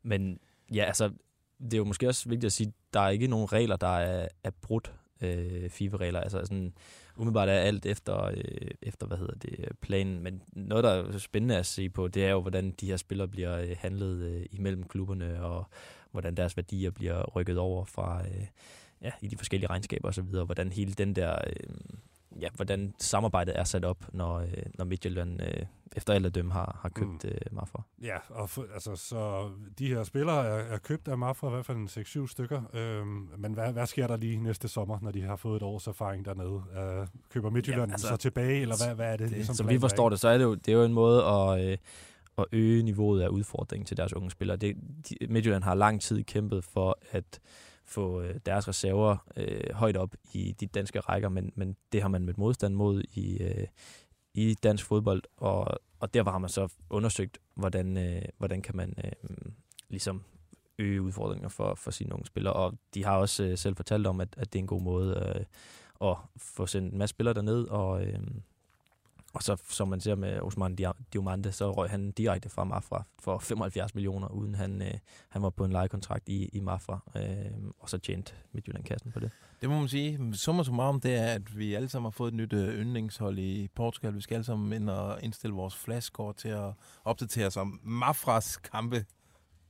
men 0.02 0.38
ja, 0.74 0.84
altså, 0.84 1.10
det 1.58 1.74
er 1.74 1.78
jo 1.78 1.84
måske 1.84 2.08
også 2.08 2.28
vigtigt 2.28 2.46
at 2.46 2.52
sige, 2.52 2.72
der 2.94 3.00
er 3.00 3.08
ikke 3.08 3.26
nogen 3.26 3.52
regler, 3.52 3.76
der 3.76 3.96
er, 3.96 4.28
er 4.44 4.50
brudt 4.62 4.94
øh, 5.20 5.70
FIFA-regler. 5.70 6.20
Altså 6.20 6.40
sådan, 6.44 6.72
umiddelbart 7.18 7.48
er 7.48 7.52
alt 7.52 7.86
efter, 7.86 8.24
øh, 8.24 8.70
efter, 8.82 9.06
hvad 9.06 9.16
hedder 9.18 9.34
det, 9.34 9.56
øh, 9.58 9.66
planen. 9.80 10.22
Men 10.22 10.42
noget, 10.52 10.84
der 10.84 10.90
er 10.90 11.18
spændende 11.18 11.56
at 11.56 11.66
se 11.66 11.88
på, 11.88 12.08
det 12.08 12.24
er 12.24 12.30
jo, 12.30 12.40
hvordan 12.40 12.70
de 12.70 12.86
her 12.86 12.96
spillere 12.96 13.28
bliver 13.28 13.58
øh, 13.58 13.76
handlet 13.78 14.22
øh, 14.22 14.46
imellem 14.50 14.84
klubberne, 14.84 15.44
og 15.44 15.64
hvordan 16.10 16.34
deres 16.34 16.56
værdier 16.56 16.90
bliver 16.90 17.22
rykket 17.36 17.58
over 17.58 17.84
fra, 17.84 18.22
øh, 18.26 18.46
ja, 19.02 19.10
i 19.20 19.28
de 19.28 19.36
forskellige 19.36 19.70
regnskaber 19.70 20.08
osv., 20.08 20.22
hvordan 20.22 20.72
hele 20.72 20.92
den 20.92 21.16
der, 21.16 21.38
øh, 21.46 21.74
ja, 22.40 22.48
hvordan 22.54 22.94
samarbejdet 22.98 23.58
er 23.58 23.64
sat 23.64 23.84
op, 23.84 24.04
når, 24.12 24.38
øh, 24.38 24.48
når 24.74 24.84
Midtjylland 24.84 25.42
øh, 25.42 25.66
efter 25.96 26.14
alle 26.14 26.30
dømme 26.30 26.52
har, 26.52 26.78
har 26.82 26.88
købt 26.88 27.24
mm. 27.24 27.30
øh, 27.30 27.38
Mafra. 27.52 27.82
Ja, 28.02 28.16
og 28.28 28.50
for, 28.50 28.66
altså, 28.74 28.96
så 28.96 29.50
de 29.78 29.88
her 29.88 30.04
spillere 30.04 30.46
er, 30.46 30.74
er 30.74 30.78
købt 30.78 31.08
af 31.08 31.18
Mafra, 31.18 31.48
i 31.48 31.50
hvert 31.50 31.66
fald 31.66 31.78
en 31.78 31.88
6-7 31.88 32.26
stykker. 32.26 32.62
Øhm, 32.74 33.28
men 33.38 33.52
hvad, 33.52 33.72
hvad 33.72 33.86
sker 33.86 34.06
der 34.06 34.16
lige 34.16 34.36
næste 34.36 34.68
sommer, 34.68 34.98
når 35.02 35.10
de 35.10 35.22
har 35.22 35.36
fået 35.36 35.56
et 35.56 35.62
års 35.62 35.86
erfaring 35.86 36.24
dernede? 36.24 36.62
Øh, 36.78 37.06
køber 37.30 37.50
Midtjylland 37.50 37.90
ja, 37.90 37.92
altså, 37.92 38.08
så 38.08 38.16
tilbage, 38.16 38.60
eller 38.60 38.86
hvad, 38.86 38.94
hvad 38.94 39.12
er 39.12 39.16
det? 39.16 39.28
det 39.28 39.30
ligesom 39.30 39.54
som 39.54 39.68
vi 39.68 39.78
forstår 39.78 40.08
det, 40.08 40.20
så 40.20 40.28
er 40.28 40.38
det 40.38 40.44
jo, 40.44 40.54
det 40.54 40.68
er 40.68 40.76
jo 40.76 40.84
en 40.84 40.94
måde 40.94 41.24
at, 41.24 41.70
øh, 41.70 41.78
at 42.38 42.44
øge 42.52 42.82
niveauet 42.82 43.22
af 43.22 43.28
udfordringen 43.28 43.86
til 43.86 43.96
deres 43.96 44.12
unge 44.12 44.30
spillere. 44.30 44.56
Det, 44.56 44.76
de, 45.08 45.16
Midtjylland 45.28 45.64
har 45.64 45.74
lang 45.74 46.00
tid 46.00 46.24
kæmpet 46.24 46.64
for 46.64 46.98
at 47.10 47.40
få 47.88 48.22
øh, 48.22 48.34
deres 48.46 48.68
reserver 48.68 49.16
øh, 49.36 49.74
højt 49.74 49.96
op 49.96 50.14
i 50.32 50.52
de 50.60 50.66
danske 50.66 51.00
rækker, 51.00 51.28
men, 51.28 51.52
men 51.54 51.76
det 51.92 52.02
har 52.02 52.08
man 52.08 52.24
mødt 52.24 52.38
modstand 52.38 52.74
mod 52.74 53.02
i, 53.14 53.42
øh, 53.42 53.66
i 54.34 54.54
dansk 54.54 54.84
fodbold, 54.84 55.22
og, 55.36 55.78
og 56.00 56.14
der 56.14 56.30
har 56.30 56.38
man 56.38 56.50
så 56.50 56.72
undersøgt, 56.90 57.38
hvordan, 57.54 57.96
øh, 57.96 58.22
hvordan 58.38 58.62
kan 58.62 58.76
man 58.76 58.94
øh, 59.04 59.12
ligesom 59.88 60.24
øge 60.78 61.02
udfordringer 61.02 61.48
for, 61.48 61.74
for 61.74 61.90
sine 61.90 62.14
unge 62.14 62.26
spillere, 62.26 62.52
og 62.54 62.74
de 62.94 63.04
har 63.04 63.16
også 63.16 63.44
øh, 63.44 63.58
selv 63.58 63.76
fortalt 63.76 64.06
om, 64.06 64.20
at, 64.20 64.28
at 64.36 64.52
det 64.52 64.58
er 64.58 64.62
en 64.62 64.66
god 64.66 64.82
måde 64.82 65.34
øh, 65.36 65.44
at 66.10 66.16
få 66.36 66.66
sendt 66.66 66.92
en 66.92 66.98
masse 66.98 67.10
spillere 67.10 67.34
derned, 67.34 67.64
og, 67.64 68.06
øh, 68.06 68.20
og 69.38 69.44
så 69.44 69.56
som 69.68 69.88
man 69.88 70.00
ser 70.00 70.14
med 70.14 70.40
Osman 70.40 70.78
Diomande, 71.12 71.52
så 71.52 71.72
røg 71.72 71.90
han 71.90 72.10
direkte 72.10 72.48
fra 72.48 72.64
Mafra 72.64 73.04
for 73.18 73.38
75 73.38 73.94
millioner, 73.94 74.28
uden 74.28 74.54
han, 74.54 74.82
øh, 74.82 74.94
han 75.28 75.42
var 75.42 75.50
på 75.50 75.64
en 75.64 75.72
lejekontrakt 75.72 76.28
i, 76.28 76.48
i 76.52 76.60
Mafra, 76.60 77.00
øh, 77.16 77.70
og 77.78 77.88
så 77.88 77.98
tjente 77.98 78.32
Midtjylland 78.52 78.84
kassen 78.84 79.12
på 79.12 79.20
det. 79.20 79.30
Det 79.60 79.68
må 79.68 79.78
man 79.78 79.88
sige. 79.88 80.34
Summa 80.34 80.62
summarum, 80.62 81.00
det 81.00 81.14
er, 81.14 81.26
at 81.26 81.58
vi 81.58 81.74
alle 81.74 81.88
sammen 81.88 82.06
har 82.06 82.10
fået 82.10 82.28
et 82.28 82.34
nyt 82.34 82.52
øh, 82.52 82.80
yndlingshold 82.80 83.38
i 83.38 83.68
Portugal. 83.74 84.14
Vi 84.14 84.20
skal 84.20 84.34
alle 84.34 84.44
sammen 84.44 84.72
ind 84.72 84.90
og 84.90 85.22
indstille 85.22 85.54
vores 85.54 85.76
flashscore 85.76 86.32
til 86.32 86.48
at 86.48 86.72
opdatere 87.04 87.46
os 87.46 87.56
om 87.56 87.80
Mafras 87.82 88.56
kampe. 88.56 89.04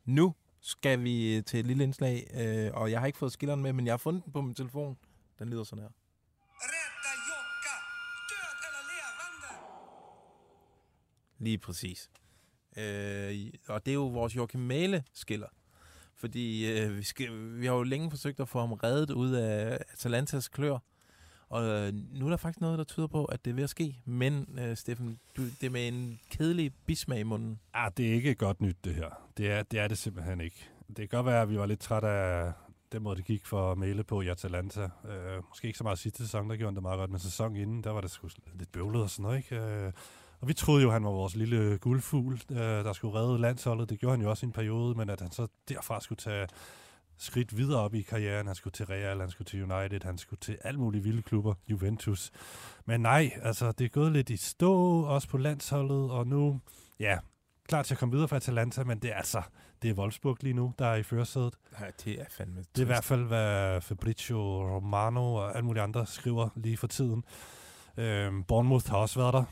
Nu 0.05 0.35
skal 0.61 1.03
vi 1.03 1.37
øh, 1.37 1.45
til 1.45 1.61
et 1.61 1.67
lille 1.67 1.85
indslag, 1.85 2.31
øh, 2.35 2.71
og 2.75 2.91
jeg 2.91 3.01
har 3.01 3.07
ikke 3.07 3.19
fået 3.19 3.33
skilleren 3.33 3.63
med, 3.63 3.73
men 3.73 3.87
jeg 3.87 3.93
har 3.93 3.99
fundet 3.99 4.25
den 4.25 4.33
på 4.33 4.41
min 4.41 4.55
telefon. 4.55 4.97
Den 5.39 5.49
lyder 5.49 5.65
sådan 5.65 5.83
her. 5.83 5.91
Lige 11.39 11.59
præcis. 11.59 12.11
Øh, 12.77 13.51
og 13.69 13.87
det 13.87 13.93
er 13.93 13.95
jo 13.95 14.07
vores 14.07 14.37
Joachim 14.37 14.61
Mæle 14.61 15.05
skiller. 15.13 15.49
Fordi 16.17 16.73
øh, 16.73 16.97
vi, 16.97 17.03
skal, 17.03 17.29
vi 17.61 17.67
har 17.67 17.75
jo 17.75 17.83
længe 17.83 18.11
forsøgt 18.11 18.41
at 18.41 18.49
få 18.49 18.61
ham 18.61 18.73
reddet 18.73 19.11
ud 19.11 19.31
af 19.33 19.79
Atalantas 19.93 20.49
klør. 20.49 20.79
Og 21.49 21.65
øh, 21.65 21.93
nu 21.95 22.27
er 22.27 22.31
der 22.31 22.37
faktisk 22.37 22.61
noget, 22.61 22.79
der 22.79 22.85
tyder 22.85 23.07
på, 23.07 23.25
at 23.25 23.45
det 23.45 23.51
er 23.51 23.55
ved 23.55 23.65
at 23.65 23.71
ske. 23.71 23.97
Men, 24.05 24.59
øh, 24.59 24.77
Steffen, 24.77 25.19
du, 25.37 25.43
det 25.45 25.63
er 25.63 25.71
med 25.71 25.89
en 25.89 26.21
kedelig 26.31 26.73
bismag 26.87 27.21
i 27.21 27.23
munden. 27.23 27.61
Ah, 27.75 27.93
det 27.97 28.09
er 28.09 28.13
ikke 28.13 28.35
godt 28.35 28.61
nyt, 28.61 28.77
det 28.85 28.95
her. 28.95 29.31
Det 29.37 29.51
er 29.51 29.63
det, 29.63 29.81
er 29.81 29.89
det 29.89 29.99
simpelthen 29.99 30.41
ikke. 30.41 30.69
Det 30.89 30.97
kan 30.97 31.09
godt 31.09 31.27
være, 31.27 31.43
at 31.43 31.51
vi 31.51 31.59
var 31.59 31.67
lidt 31.67 31.81
trætte 31.81 32.09
af 32.09 32.53
den 32.93 33.03
måde, 33.03 33.17
det 33.17 33.25
gik 33.25 33.47
for 33.47 33.73
at 33.73 33.79
male 33.79 34.05
på 34.05 34.21
i 34.21 34.29
Atalanta. 34.29 34.89
Øh, 35.09 35.43
måske 35.49 35.67
ikke 35.67 35.79
så 35.79 35.85
meget 35.85 35.99
sidste 35.99 36.23
sæson, 36.23 36.51
der 36.51 36.57
gjorde 36.57 36.71
han 36.71 36.75
det 36.75 36.83
meget 36.83 36.99
godt, 36.99 37.11
men 37.11 37.21
sæson 37.21 37.57
inden, 37.57 37.85
der 37.85 37.91
var 37.91 38.01
det 38.01 38.11
sgu 38.11 38.29
lidt 38.55 38.73
bøvlet 38.73 39.03
og 39.03 39.11
sådan 39.11 39.23
noget, 39.23 39.37
ikke? 39.37 39.57
Øh, 39.57 39.93
og 40.41 40.49
vi 40.49 40.55
troede 40.55 40.83
jo, 40.83 40.91
han 40.91 41.05
var 41.05 41.11
vores 41.11 41.37
lille 41.37 41.79
guldfugl, 41.79 42.41
øh, 42.51 42.59
der 42.59 42.93
skulle 42.93 43.15
redde 43.15 43.39
landsholdet. 43.39 43.91
Det 43.91 44.01
gjorde 44.01 44.17
han 44.17 44.23
jo 44.23 44.31
også 44.31 44.47
i 44.47 44.49
en 44.49 44.53
periode, 44.53 44.95
men 44.95 45.11
at 45.11 45.21
han 45.21 45.31
så 45.33 45.47
derfra 45.69 46.01
skulle 46.01 46.19
tage 46.19 46.49
skridt 47.19 47.57
videre 47.57 47.81
op 47.81 47.95
i 47.95 48.03
karrieren. 48.03 48.47
Han 48.47 48.57
skulle 48.57 48.73
til 48.73 48.87
Real, 48.87 49.21
han 49.21 49.31
skulle 49.31 49.47
til 49.47 49.73
United, 49.73 50.01
han 50.05 50.19
skulle 50.19 50.41
til 50.41 50.59
alle 50.65 50.81
mulige 50.81 51.03
vilde 51.03 51.23
klubber, 51.23 51.55
Juventus. 51.69 52.31
Men 52.85 53.01
nej, 53.01 53.31
altså 53.43 53.73
det 53.73 53.85
er 53.85 53.89
gået 53.89 54.13
lidt 54.13 54.31
i 54.31 54.37
stå, 54.37 55.03
også 55.03 55.29
på 55.29 55.39
landsholdet, 55.39 56.11
og 56.11 56.27
nu, 56.27 56.61
ja, 57.01 57.19
klar 57.69 57.83
til 57.83 57.95
at 57.95 57.99
komme 57.99 58.13
videre 58.13 58.29
fra 58.29 58.37
Atalanta, 58.37 58.85
men 58.85 58.99
det 58.99 59.11
er 59.11 59.15
altså, 59.15 59.43
det 59.83 59.91
er 59.91 59.95
Wolfsburg 59.95 60.37
lige 60.41 60.55
nu, 60.55 60.75
der 60.79 60.87
er 60.87 60.95
i 60.95 61.03
førersædet. 61.03 61.55
Ja, 61.81 61.87
det 62.05 62.21
er 62.21 62.25
fandme 62.31 62.61
Det 62.61 62.79
er 62.79 62.83
i 62.83 62.87
hvert 62.87 63.05
fald, 63.05 63.25
hvad 63.25 63.81
Fabrizio 63.81 64.39
Romano 64.77 65.35
og 65.35 65.55
alle 65.57 65.67
mulige 65.67 65.83
andre 65.83 66.07
skriver 66.07 66.49
lige 66.57 66.77
for 66.77 66.87
tiden. 66.87 67.25
Øhm, 67.97 68.45
Bournemouth 68.45 68.91
har 68.91 68.97
også 68.97 69.21
været 69.21 69.33
der, 69.33 69.45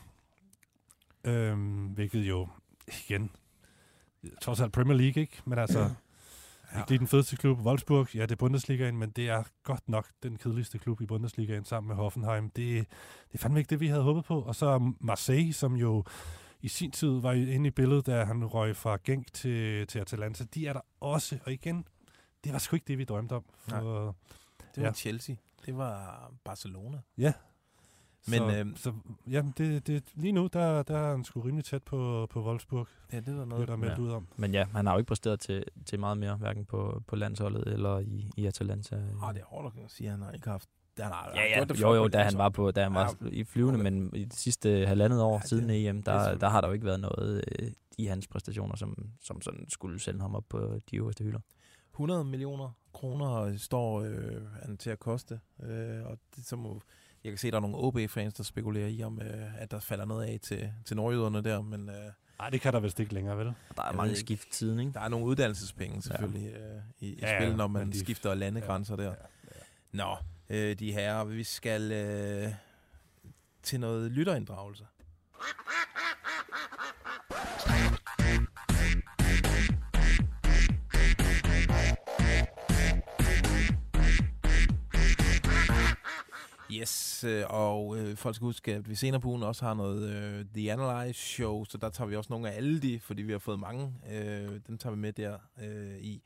øhm, 1.27 1.85
hvilket 1.85 2.19
jo, 2.19 2.47
igen, 3.09 3.31
trods 4.41 4.61
alt 4.61 4.71
Premier 4.71 4.97
League, 4.97 5.21
ikke? 5.21 5.41
Men 5.45 5.59
altså, 5.59 5.79
ja. 5.79 6.79
ikke 6.79 6.89
lige 6.89 6.99
den 6.99 7.07
fedeste 7.07 7.35
klub. 7.35 7.59
Wolfsburg, 7.59 8.15
ja, 8.15 8.21
det 8.21 8.31
er 8.31 8.35
Bundesligaen, 8.35 8.97
men 8.97 9.09
det 9.09 9.29
er 9.29 9.43
godt 9.63 9.89
nok 9.89 10.07
den 10.23 10.37
kedeligste 10.37 10.79
klub 10.79 11.01
i 11.01 11.05
Bundesligaen 11.05 11.65
sammen 11.65 11.87
med 11.87 11.95
Hoffenheim. 11.95 12.49
Det, 12.49 12.87
det 13.31 13.33
er 13.33 13.37
fandme 13.37 13.59
ikke 13.59 13.69
det, 13.69 13.79
vi 13.79 13.87
havde 13.87 14.03
håbet 14.03 14.25
på. 14.25 14.41
Og 14.41 14.55
så 14.55 14.93
Marseille, 14.99 15.53
som 15.53 15.75
jo 15.75 16.03
i 16.61 16.67
sin 16.67 16.91
tid 16.91 17.09
var 17.09 17.31
inde 17.31 17.67
i 17.67 17.71
billedet, 17.71 18.05
da 18.05 18.23
han 18.23 18.45
røg 18.45 18.75
fra 18.75 18.97
Genk 19.03 19.33
til, 19.33 19.87
til 19.87 19.99
Atalanta. 19.99 20.43
De 20.43 20.67
er 20.67 20.73
der 20.73 20.81
også, 20.99 21.37
og 21.45 21.53
igen, 21.53 21.87
det 22.43 22.53
var 22.53 22.59
sgu 22.59 22.75
ikke 22.75 22.87
det, 22.87 22.97
vi 22.97 23.03
drømte 23.03 23.33
om. 23.33 23.45
For, 23.57 24.15
Det 24.75 24.83
var 24.83 24.89
ja. 24.89 24.93
Chelsea. 24.93 25.35
Det 25.65 25.77
var 25.77 26.31
Barcelona. 26.43 27.01
Ja. 27.17 27.33
Men, 28.27 28.39
så, 28.39 28.57
øhm, 28.57 28.75
så 28.75 28.93
jamen, 29.29 29.53
det, 29.57 29.87
det, 29.87 30.03
lige 30.15 30.31
nu, 30.31 30.47
der, 30.53 30.83
der 30.83 30.97
er 30.97 31.11
han 31.11 31.23
sgu 31.23 31.41
rimelig 31.41 31.65
tæt 31.65 31.83
på, 31.83 32.27
på 32.29 32.45
Wolfsburg. 32.45 32.87
Ja, 33.13 33.19
det 33.19 33.27
er 33.27 33.31
der 33.31 33.35
Det 33.35 33.41
er 33.41 33.45
noget. 33.45 33.67
der 33.67 33.75
meldt 33.75 33.99
ud 33.99 34.11
om. 34.11 34.27
Men 34.37 34.53
ja, 34.53 34.65
han 34.75 34.85
har 34.85 34.93
jo 34.93 34.97
ikke 34.99 35.07
præsteret 35.07 35.39
til, 35.39 35.63
til 35.85 35.99
meget 35.99 36.17
mere, 36.17 36.35
hverken 36.35 36.65
på, 36.65 37.03
på 37.07 37.15
landsholdet 37.15 37.67
eller 37.67 37.99
i, 37.99 38.29
i 38.37 38.45
Atalanta. 38.45 38.95
Ah, 38.95 39.33
det 39.33 39.41
er 39.41 39.45
hårdt 39.45 39.75
at 39.85 39.91
sige, 39.91 40.07
at 40.07 40.11
han 40.11 40.21
har 40.21 40.31
ikke 40.31 40.49
haft... 40.49 40.69
Han 40.99 41.11
har, 41.11 41.31
Ja, 41.35 41.59
ja, 41.59 41.63
det 41.63 41.81
jo, 41.81 41.93
jo, 41.93 42.07
da 42.07 42.17
han 42.17 42.23
landsholdet. 42.23 42.37
var, 42.37 42.49
på, 42.49 42.71
da 42.71 42.83
han 42.83 42.93
var 42.93 43.15
i 43.31 43.43
flyvende, 43.43 43.83
men 43.83 44.15
i 44.15 44.23
det 44.23 44.33
sidste 44.33 44.85
halvandet 44.87 45.21
år 45.21 45.33
ja, 45.33 45.41
siden 45.41 45.69
EM, 45.69 46.03
der, 46.03 46.37
der 46.37 46.49
har 46.49 46.61
der 46.61 46.67
jo 46.67 46.73
ikke 46.73 46.85
været 46.85 46.99
noget 46.99 47.43
øh, 47.59 47.71
i 47.97 48.05
hans 48.05 48.27
præstationer, 48.27 48.75
som, 48.75 49.09
som 49.21 49.41
sådan 49.41 49.65
skulle 49.69 49.99
sende 49.99 50.21
ham 50.21 50.35
op 50.35 50.43
på 50.49 50.79
de 50.91 50.97
øverste 50.97 51.23
hylder. 51.23 51.39
100 51.93 52.23
millioner 52.23 52.69
kroner 52.93 53.57
står 53.57 54.01
øh, 54.01 54.45
han 54.63 54.77
til 54.77 54.89
at 54.89 54.99
koste. 54.99 55.39
Øh, 55.63 56.05
og 56.05 56.17
det, 56.35 56.45
så 56.45 56.55
må, 56.55 56.81
jeg 57.27 57.33
kan 57.33 57.37
se, 57.37 57.47
at 57.47 57.53
der 57.53 57.59
er 57.59 57.67
nogle 57.67 57.77
OB-fans, 57.77 58.33
der 58.33 58.43
spekulerer 58.43 58.87
i, 58.87 59.03
om 59.03 59.21
øh, 59.21 59.61
at 59.61 59.71
der 59.71 59.79
falder 59.79 60.05
noget 60.05 60.25
af 60.27 60.39
til, 60.41 60.71
til 60.85 60.95
nordjyderne 60.95 61.43
der. 61.43 61.61
Men, 61.61 61.89
øh, 61.89 61.95
Nej, 62.39 62.49
det 62.49 62.61
kan 62.61 62.73
der 62.73 62.79
vist 62.79 62.99
ikke 62.99 63.13
længere, 63.13 63.37
vel? 63.37 63.45
Der 63.45 63.81
er 63.81 63.85
Jeg 63.87 63.95
mange 63.95 64.15
skift 64.15 64.51
tiden, 64.51 64.79
ikke? 64.79 64.93
Der 64.93 64.99
er 64.99 65.07
nogle 65.07 65.25
uddannelsespenge 65.25 66.01
selvfølgelig 66.01 66.51
ja. 66.51 66.75
øh, 66.75 66.81
i, 66.99 67.07
i 67.07 67.19
Ja, 67.21 67.39
spil, 67.39 67.49
ja, 67.49 67.55
når 67.55 67.67
man 67.67 67.91
de- 67.91 67.99
skifter 67.99 68.33
landegrænser 68.33 68.95
der. 68.95 69.13
Nå, 69.91 70.15
øh, 70.49 70.79
de 70.79 70.93
her, 70.93 71.23
vi 71.23 71.43
skal 71.43 71.91
øh, 71.91 72.51
til 73.63 73.79
noget 73.79 74.11
lytterinddragelse. 74.11 74.85
Yes, 86.71 87.23
øh, 87.23 87.43
og 87.49 87.97
øh, 87.97 88.17
folk 88.17 88.35
skal 88.35 88.45
huske, 88.45 88.75
at 88.75 88.89
vi 88.89 88.95
senere 88.95 89.21
på 89.21 89.27
ugen 89.27 89.43
også 89.43 89.65
har 89.65 89.73
noget 89.73 90.09
øh, 90.09 90.45
The 90.55 90.71
Analyze 90.71 91.19
Show, 91.19 91.63
så 91.63 91.77
der 91.77 91.89
tager 91.89 92.07
vi 92.07 92.15
også 92.15 92.27
nogle 92.33 92.51
af 92.51 92.57
alle 92.57 92.81
de, 92.81 92.99
fordi 92.99 93.21
vi 93.21 93.31
har 93.31 93.39
fået 93.39 93.59
mange. 93.59 93.93
Øh, 94.11 94.59
dem 94.67 94.77
tager 94.77 94.95
vi 94.95 94.99
med 94.99 95.13
der 95.13 95.37
øh, 95.61 95.97
i. 95.99 96.21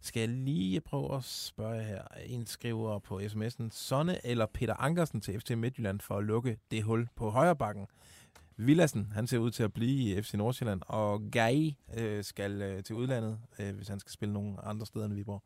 Skal 0.00 0.20
jeg 0.20 0.28
lige 0.28 0.80
prøve 0.80 1.16
at 1.16 1.24
spørge 1.24 1.82
her. 1.82 2.02
En 2.26 2.46
skriver 2.46 2.98
på 2.98 3.20
sms'en, 3.20 3.68
Sonne 3.70 4.26
eller 4.26 4.46
Peter 4.46 4.74
Ankersen 4.74 5.20
til 5.20 5.40
FC 5.40 5.50
Midtjylland 5.50 6.00
for 6.00 6.16
at 6.16 6.24
lukke 6.24 6.58
det 6.70 6.82
hul 6.82 7.08
på 7.16 7.30
højre 7.30 7.56
bakken. 7.56 7.86
Villassen, 8.56 9.12
han 9.12 9.26
ser 9.26 9.38
ud 9.38 9.50
til 9.50 9.62
at 9.62 9.72
blive 9.72 10.18
i 10.18 10.22
FC 10.22 10.34
Nordsjælland, 10.34 10.82
og 10.86 11.22
Gai 11.32 11.76
øh, 11.96 12.24
skal 12.24 12.62
øh, 12.62 12.82
til 12.82 12.94
udlandet, 12.96 13.38
øh, 13.58 13.76
hvis 13.76 13.88
han 13.88 14.00
skal 14.00 14.12
spille 14.12 14.32
nogle 14.32 14.64
andre 14.64 14.86
steder 14.86 15.04
end 15.04 15.14
Viborg. 15.14 15.42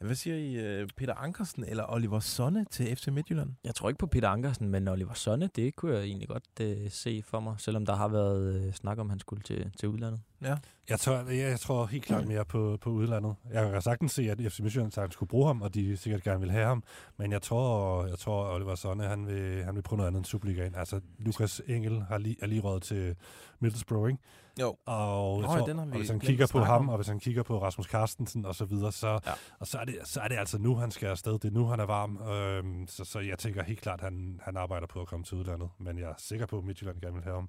Hvad 0.00 0.14
siger 0.14 0.36
I, 0.36 0.54
øh, 0.54 0.88
Peter 0.96 1.14
Ankersen 1.14 1.64
eller 1.64 1.84
Oliver 1.92 2.20
Sonne 2.20 2.64
til 2.70 2.96
FC 2.96 3.08
Midtjylland? 3.08 3.50
Jeg 3.64 3.74
tror 3.74 3.88
ikke 3.88 3.98
på 3.98 4.06
Peter 4.06 4.28
Ankersen, 4.28 4.68
men 4.68 4.88
Oliver 4.88 5.14
Sonne, 5.14 5.50
det 5.56 5.76
kunne 5.76 5.94
jeg 5.94 6.04
egentlig 6.04 6.28
godt 6.28 6.44
øh, 6.60 6.90
se 6.90 7.22
for 7.22 7.40
mig, 7.40 7.54
selvom 7.58 7.86
der 7.86 7.94
har 7.94 8.08
været 8.08 8.66
øh, 8.66 8.72
snak 8.72 8.98
om, 8.98 9.06
at 9.06 9.10
han 9.10 9.20
skulle 9.20 9.42
til, 9.42 9.70
til 9.78 9.88
udlandet. 9.88 10.20
Ja. 10.42 10.56
Jeg 10.88 11.00
tror, 11.00 11.14
jeg, 11.14 11.38
jeg 11.38 11.60
tror 11.60 11.86
helt 11.86 12.04
klart 12.04 12.26
mere 12.26 12.44
på, 12.44 12.78
på 12.80 12.90
udlandet. 12.90 13.34
Jeg 13.52 13.72
kan 13.72 13.82
sagtens 13.82 14.12
se, 14.12 14.30
at 14.30 14.52
FC 14.52 14.60
Midtjylland 14.60 14.92
sagtens 14.92 15.12
skulle 15.12 15.28
bruge 15.28 15.46
ham, 15.46 15.62
og 15.62 15.74
de 15.74 15.96
sikkert 15.96 16.22
gerne 16.22 16.40
vil 16.40 16.50
have 16.50 16.66
ham. 16.66 16.82
Men 17.16 17.32
jeg 17.32 17.42
tror, 17.42 18.06
jeg 18.06 18.18
tror 18.18 18.54
Oliver 18.54 18.74
Sonne, 18.74 19.04
han 19.04 19.26
vil, 19.26 19.64
han 19.64 19.74
vil 19.74 19.82
prøve 19.82 19.96
noget 19.96 20.08
andet 20.08 20.18
end 20.18 20.24
Superligaen. 20.24 20.74
Altså, 20.74 21.00
Lukas 21.18 21.62
Engel 21.66 22.02
har 22.02 22.18
lige, 22.18 22.36
er 22.42 22.46
lige 22.46 22.60
råd 22.60 22.80
til 22.80 23.16
Middlesbrough, 23.60 24.08
ikke? 24.08 24.22
Jo. 24.60 24.76
Og, 24.86 25.40
Nå, 25.40 25.46
tror, 25.46 25.66
den 25.66 25.78
har 25.78 25.84
og 25.84 25.92
vi 25.92 25.96
hvis 25.96 26.08
han 26.08 26.20
kigger 26.20 26.46
på 26.52 26.60
ham, 26.60 26.80
om. 26.80 26.88
og 26.88 26.96
hvis 26.96 27.06
han 27.08 27.20
kigger 27.20 27.42
på 27.42 27.62
Rasmus 27.62 27.86
Carstensen 27.86 28.44
og 28.44 28.54
så 28.54 28.64
videre, 28.64 28.92
så, 28.92 29.08
ja. 29.08 29.32
og 29.58 29.66
så, 29.66 29.78
er 29.78 29.84
det, 29.84 29.96
så 30.04 30.20
er 30.20 30.28
det 30.28 30.36
altså 30.38 30.58
nu, 30.58 30.74
han 30.74 30.90
skal 30.90 31.06
afsted. 31.08 31.32
Det 31.32 31.44
er 31.44 31.50
nu, 31.50 31.66
han 31.66 31.80
er 31.80 31.86
varm. 31.86 32.22
Øhm, 32.28 32.86
så, 32.86 33.04
så 33.04 33.20
jeg 33.20 33.38
tænker 33.38 33.62
helt 33.62 33.80
klart, 33.80 34.00
han, 34.00 34.40
han 34.42 34.56
arbejder 34.56 34.86
på 34.86 35.00
at 35.00 35.06
komme 35.06 35.24
til 35.24 35.36
udlandet. 35.36 35.68
Men 35.78 35.98
jeg 35.98 36.08
er 36.08 36.14
sikker 36.18 36.46
på, 36.46 36.58
at 36.58 36.64
Midtjylland 36.64 37.00
gerne 37.00 37.14
vil 37.14 37.24
have 37.24 37.34
ham. 37.34 37.48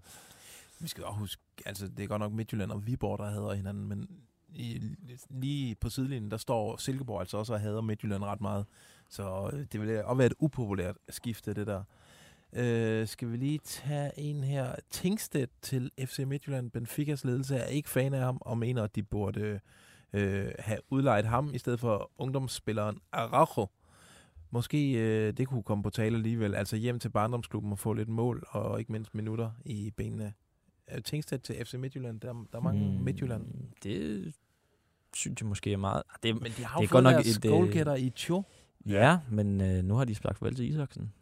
Vi 0.80 0.88
skal 0.88 1.04
også 1.04 1.20
huske, 1.20 1.44
altså 1.66 1.88
det 1.88 2.04
er 2.04 2.08
godt 2.08 2.20
nok 2.20 2.34
Midtjylland 2.34 2.72
og 2.72 2.88
Viborg, 2.88 3.20
der 3.20 3.26
hader 3.26 3.54
hinanden, 3.54 3.88
men 3.88 4.10
i, 4.50 4.82
lige 5.30 5.76
på 5.76 5.90
sidelinjen, 5.90 6.32
der 6.32 6.38
står 6.38 6.78
Silkeborg 6.78 7.20
altså 7.20 7.38
også 7.38 7.54
og 7.54 7.60
hader 7.60 7.82
Midtjylland 7.82 8.24
ret 8.24 8.42
meget. 8.42 8.66
Så 9.10 9.50
øh, 9.54 9.66
det 9.72 9.82
vil 9.82 10.04
også 10.04 10.18
være 10.18 10.28
et 10.28 10.34
upopulært 10.40 10.96
skifte, 11.10 11.54
det 11.54 11.68
der. 11.68 11.84
Øh, 12.54 13.08
skal 13.08 13.32
vi 13.32 13.38
lige 13.38 13.60
tage 13.64 14.12
en 14.20 14.44
her. 14.44 14.76
Tingstedt 14.90 15.50
til 15.62 15.92
FC 16.06 16.20
Midtjylland. 16.20 16.72
Benficas 16.72 17.26
ledelse 17.26 17.56
er 17.56 17.66
ikke 17.66 17.90
fan 17.90 18.14
af 18.14 18.20
ham 18.20 18.38
og 18.42 18.58
mener, 18.58 18.84
at 18.84 18.96
de 18.96 19.04
burde 19.04 19.60
øh, 20.14 20.52
have 20.60 20.80
udlejet 20.90 21.26
ham 21.26 21.54
i 21.54 21.58
stedet 21.58 21.80
for 21.80 22.12
ungdomsspilleren 22.18 23.00
Araujo. 23.12 23.68
Måske 24.52 24.94
øh, 24.94 25.34
det 25.34 25.48
kunne 25.48 25.64
komme 25.64 25.84
på 25.84 25.90
tale 25.90 26.16
alligevel. 26.16 26.56
Altså 26.56 26.76
hjem 26.76 27.00
til 27.00 27.10
barndomsklubben 27.10 27.72
og 27.72 27.80
få 27.80 27.94
lidt 27.94 28.10
mål 28.10 28.44
og 28.50 28.80
ikke 28.80 28.92
mindst 28.92 29.16
minutter 29.16 29.52
i 29.66 29.92
benene. 29.98 30.34
Øh, 30.96 31.02
Tingstedt 31.04 31.44
til 31.44 31.66
FC 31.66 31.74
Midtjylland. 31.74 32.20
Der, 32.22 32.34
der 32.52 32.58
er 32.58 32.62
mange 32.62 32.98
mm. 32.98 33.04
Midtjylland. 33.04 33.46
Det 33.84 34.34
synes 35.16 35.42
jeg 35.42 35.48
måske 35.50 35.74
er 35.74 35.78
meget... 35.78 36.04
Ah, 36.10 36.16
Det, 36.24 36.42
Men 36.42 36.52
de 36.58 36.66
har 36.66 36.80
jo 36.80 36.82
det 36.82 36.90
fået 36.90 37.04
godt 37.04 37.04
nok 37.16 37.24
deres 37.24 37.40
øh, 37.46 37.52
goalgetter 37.52 37.96
i 37.96 38.10
Tjo. 38.10 38.44
Ja, 38.86 39.20
men 39.32 39.62
øh, 39.62 39.84
nu 39.84 39.96
har 39.96 40.06
de 40.06 40.16
sagt 40.16 40.38
farvel 40.38 40.56
til 40.56 40.70
Isaksen. 40.70 41.14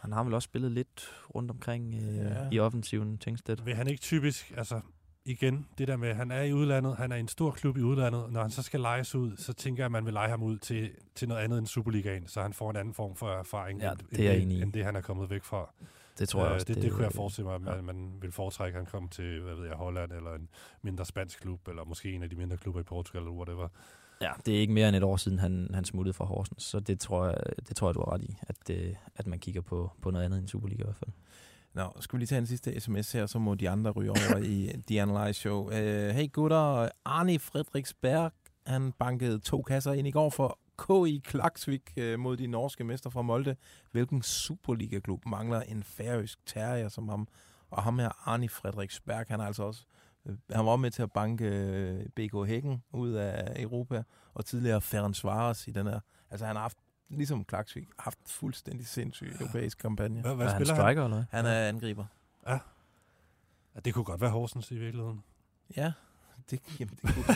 Han 0.00 0.12
har 0.12 0.24
vel 0.24 0.34
også 0.34 0.44
spillet 0.46 0.72
lidt 0.72 1.08
rundt 1.34 1.50
omkring 1.50 1.94
øh, 1.94 2.16
Ja. 2.16 2.48
i 2.52 2.58
offensiven, 2.58 3.18
Tingstedt. 3.18 3.66
Vil 3.66 3.74
han 3.74 3.88
ikke 3.88 4.00
typisk, 4.00 4.52
altså 4.56 4.80
igen, 5.24 5.66
det 5.78 5.88
der 5.88 5.96
med, 5.96 6.08
at 6.08 6.16
han 6.16 6.30
er 6.30 6.42
i 6.42 6.52
udlandet, 6.52 6.96
han 6.96 7.12
er 7.12 7.16
i 7.16 7.20
en 7.20 7.28
stor 7.28 7.50
klub 7.50 7.76
i 7.76 7.80
udlandet, 7.80 8.32
når 8.32 8.40
han 8.42 8.50
så 8.50 8.62
skal 8.62 8.80
lejes 8.80 9.14
ud, 9.14 9.36
så 9.36 9.52
tænker 9.52 9.82
jeg, 9.82 9.84
at 9.86 9.92
man 9.92 10.04
vil 10.04 10.12
lege 10.12 10.28
ham 10.28 10.42
ud 10.42 10.58
til, 10.58 10.90
til 11.14 11.28
noget 11.28 11.40
andet 11.42 11.58
end 11.58 11.66
Superligaen, 11.66 12.26
så 12.28 12.42
han 12.42 12.52
får 12.52 12.70
en 12.70 12.76
anden 12.76 12.94
form 12.94 13.16
for 13.16 13.28
erfaring, 13.30 13.80
Ja, 13.80 13.90
end, 13.90 13.98
det 14.16 14.28
er 14.28 14.32
end, 14.32 14.52
i. 14.52 14.62
end 14.62 14.72
det, 14.72 14.84
han 14.84 14.96
er 14.96 15.00
kommet 15.00 15.30
væk 15.30 15.44
fra. 15.44 15.74
Det 16.18 16.28
tror 16.28 16.40
jeg 16.40 16.48
Øh, 16.48 16.54
også, 16.54 16.64
Det, 16.64 16.74
det, 16.74 16.82
det- 16.82 16.92
kunne 16.92 17.04
jeg 17.04 17.12
forestille 17.12 17.46
mig, 17.46 17.54
at 17.54 17.60
man, 17.62 17.84
man 17.84 18.12
vil 18.20 18.32
foretrække, 18.32 18.76
at 18.78 18.84
han 18.84 18.90
kom 18.90 19.08
til, 19.08 19.40
hvad 19.40 19.54
ved 19.54 19.66
jeg, 19.66 19.74
Holland, 19.76 20.12
eller 20.12 20.34
en 20.34 20.48
mindre 20.82 21.04
spansk 21.04 21.40
klub, 21.40 21.68
eller 21.68 21.84
måske 21.84 22.12
en 22.12 22.22
af 22.22 22.30
de 22.30 22.36
mindre 22.36 22.56
klubber 22.56 22.80
i 22.80 22.84
Portugal, 22.84 23.20
eller 23.22 23.32
whatever. 23.32 23.68
Ja, 24.20 24.30
det 24.46 24.56
er 24.56 24.60
ikke 24.60 24.72
mere 24.72 24.88
end 24.88 24.96
et 24.96 25.02
år 25.02 25.16
siden, 25.16 25.38
han, 25.38 25.70
han 25.74 25.84
smuttede 25.84 26.12
fra 26.12 26.24
Horsens, 26.24 26.62
så 26.62 26.80
det 26.80 27.00
tror 27.00 27.26
jeg, 27.26 27.36
det 27.68 27.76
tror 27.76 27.88
jeg 27.88 27.94
du 27.94 28.00
har 28.00 28.12
ret 28.12 28.22
i, 28.22 28.36
at, 28.42 28.70
øh, 28.70 28.94
at 29.16 29.26
man 29.26 29.38
kigger 29.38 29.60
på, 29.60 29.90
på 30.02 30.10
noget 30.10 30.24
andet 30.24 30.38
end 30.38 30.48
Superliga 30.48 30.82
i 30.82 30.84
hvert 30.84 30.96
fald. 30.96 31.10
Nå, 31.74 31.92
skal 32.00 32.16
vi 32.16 32.20
lige 32.20 32.26
tage 32.26 32.38
en 32.38 32.46
sidste 32.46 32.80
sms 32.80 33.12
her, 33.12 33.26
så 33.26 33.38
må 33.38 33.54
de 33.54 33.70
andre 33.70 33.90
ryge 33.90 34.10
over 34.10 34.36
i 34.44 34.72
The 34.86 35.02
Analyze 35.02 35.40
Show. 35.40 35.66
Uh, 35.66 35.72
hey 36.08 36.32
gutter, 36.32 36.88
Arne 37.04 37.38
Fredriksberg, 37.38 38.32
han 38.66 38.92
bankede 38.92 39.38
to 39.38 39.62
kasser 39.62 39.92
ind 39.92 40.08
i 40.08 40.10
går 40.10 40.30
for 40.30 40.58
KI 40.78 41.20
Klaksvik 41.24 41.92
uh, 41.96 42.18
mod 42.20 42.36
de 42.36 42.46
norske 42.46 42.84
mester 42.84 43.10
fra 43.10 43.22
Molde. 43.22 43.56
Hvilken 43.90 44.22
Superliga-klub 44.22 45.26
mangler 45.26 45.60
en 45.60 45.82
færøsk 45.82 46.38
terrier 46.46 46.88
som 46.88 47.08
ham? 47.08 47.28
Og 47.70 47.82
ham 47.82 47.98
her, 47.98 48.28
Arne 48.28 48.48
Fredriksberg, 48.48 49.26
han 49.28 49.40
er 49.40 49.44
altså 49.44 49.62
også 49.62 49.84
øh, 50.26 50.36
han 50.52 50.66
var 50.66 50.76
med 50.76 50.90
til 50.90 51.02
at 51.02 51.12
banke 51.12 51.44
øh, 51.44 52.06
BK 52.06 52.46
Hækken 52.46 52.82
ud 52.92 53.12
af 53.12 53.62
Europa, 53.62 54.02
og 54.34 54.44
tidligere 54.44 54.80
Ferencvaros 54.80 55.68
i 55.68 55.70
den 55.70 55.86
her. 55.86 56.00
Altså 56.30 56.46
han 56.46 56.56
har 56.56 56.62
haft, 56.62 56.78
ligesom 57.08 57.44
Klaksvik, 57.44 57.88
haft 57.98 58.18
fuldstændig 58.26 58.86
sindssyg 58.86 59.32
europæisk 59.40 59.78
kampagne. 59.78 60.20
Hvad, 60.20 60.34
hvad 60.34 60.46
Er 60.46 60.50
han 60.50 60.58
spiller 60.60 60.74
han? 60.74 60.82
striker 60.82 61.04
eller? 61.04 61.24
Han 61.30 61.46
er 61.46 61.68
angriber. 61.68 62.04
Ja. 62.46 62.58
ja. 63.74 63.80
Det 63.84 63.94
kunne 63.94 64.04
godt 64.04 64.20
være 64.20 64.30
Horsens 64.30 64.70
i 64.70 64.78
virkeligheden. 64.78 65.24
Ja, 65.76 65.92
det, 66.50 66.60
jamen, 66.80 66.94
det 67.02 67.14
kunne 67.14 67.34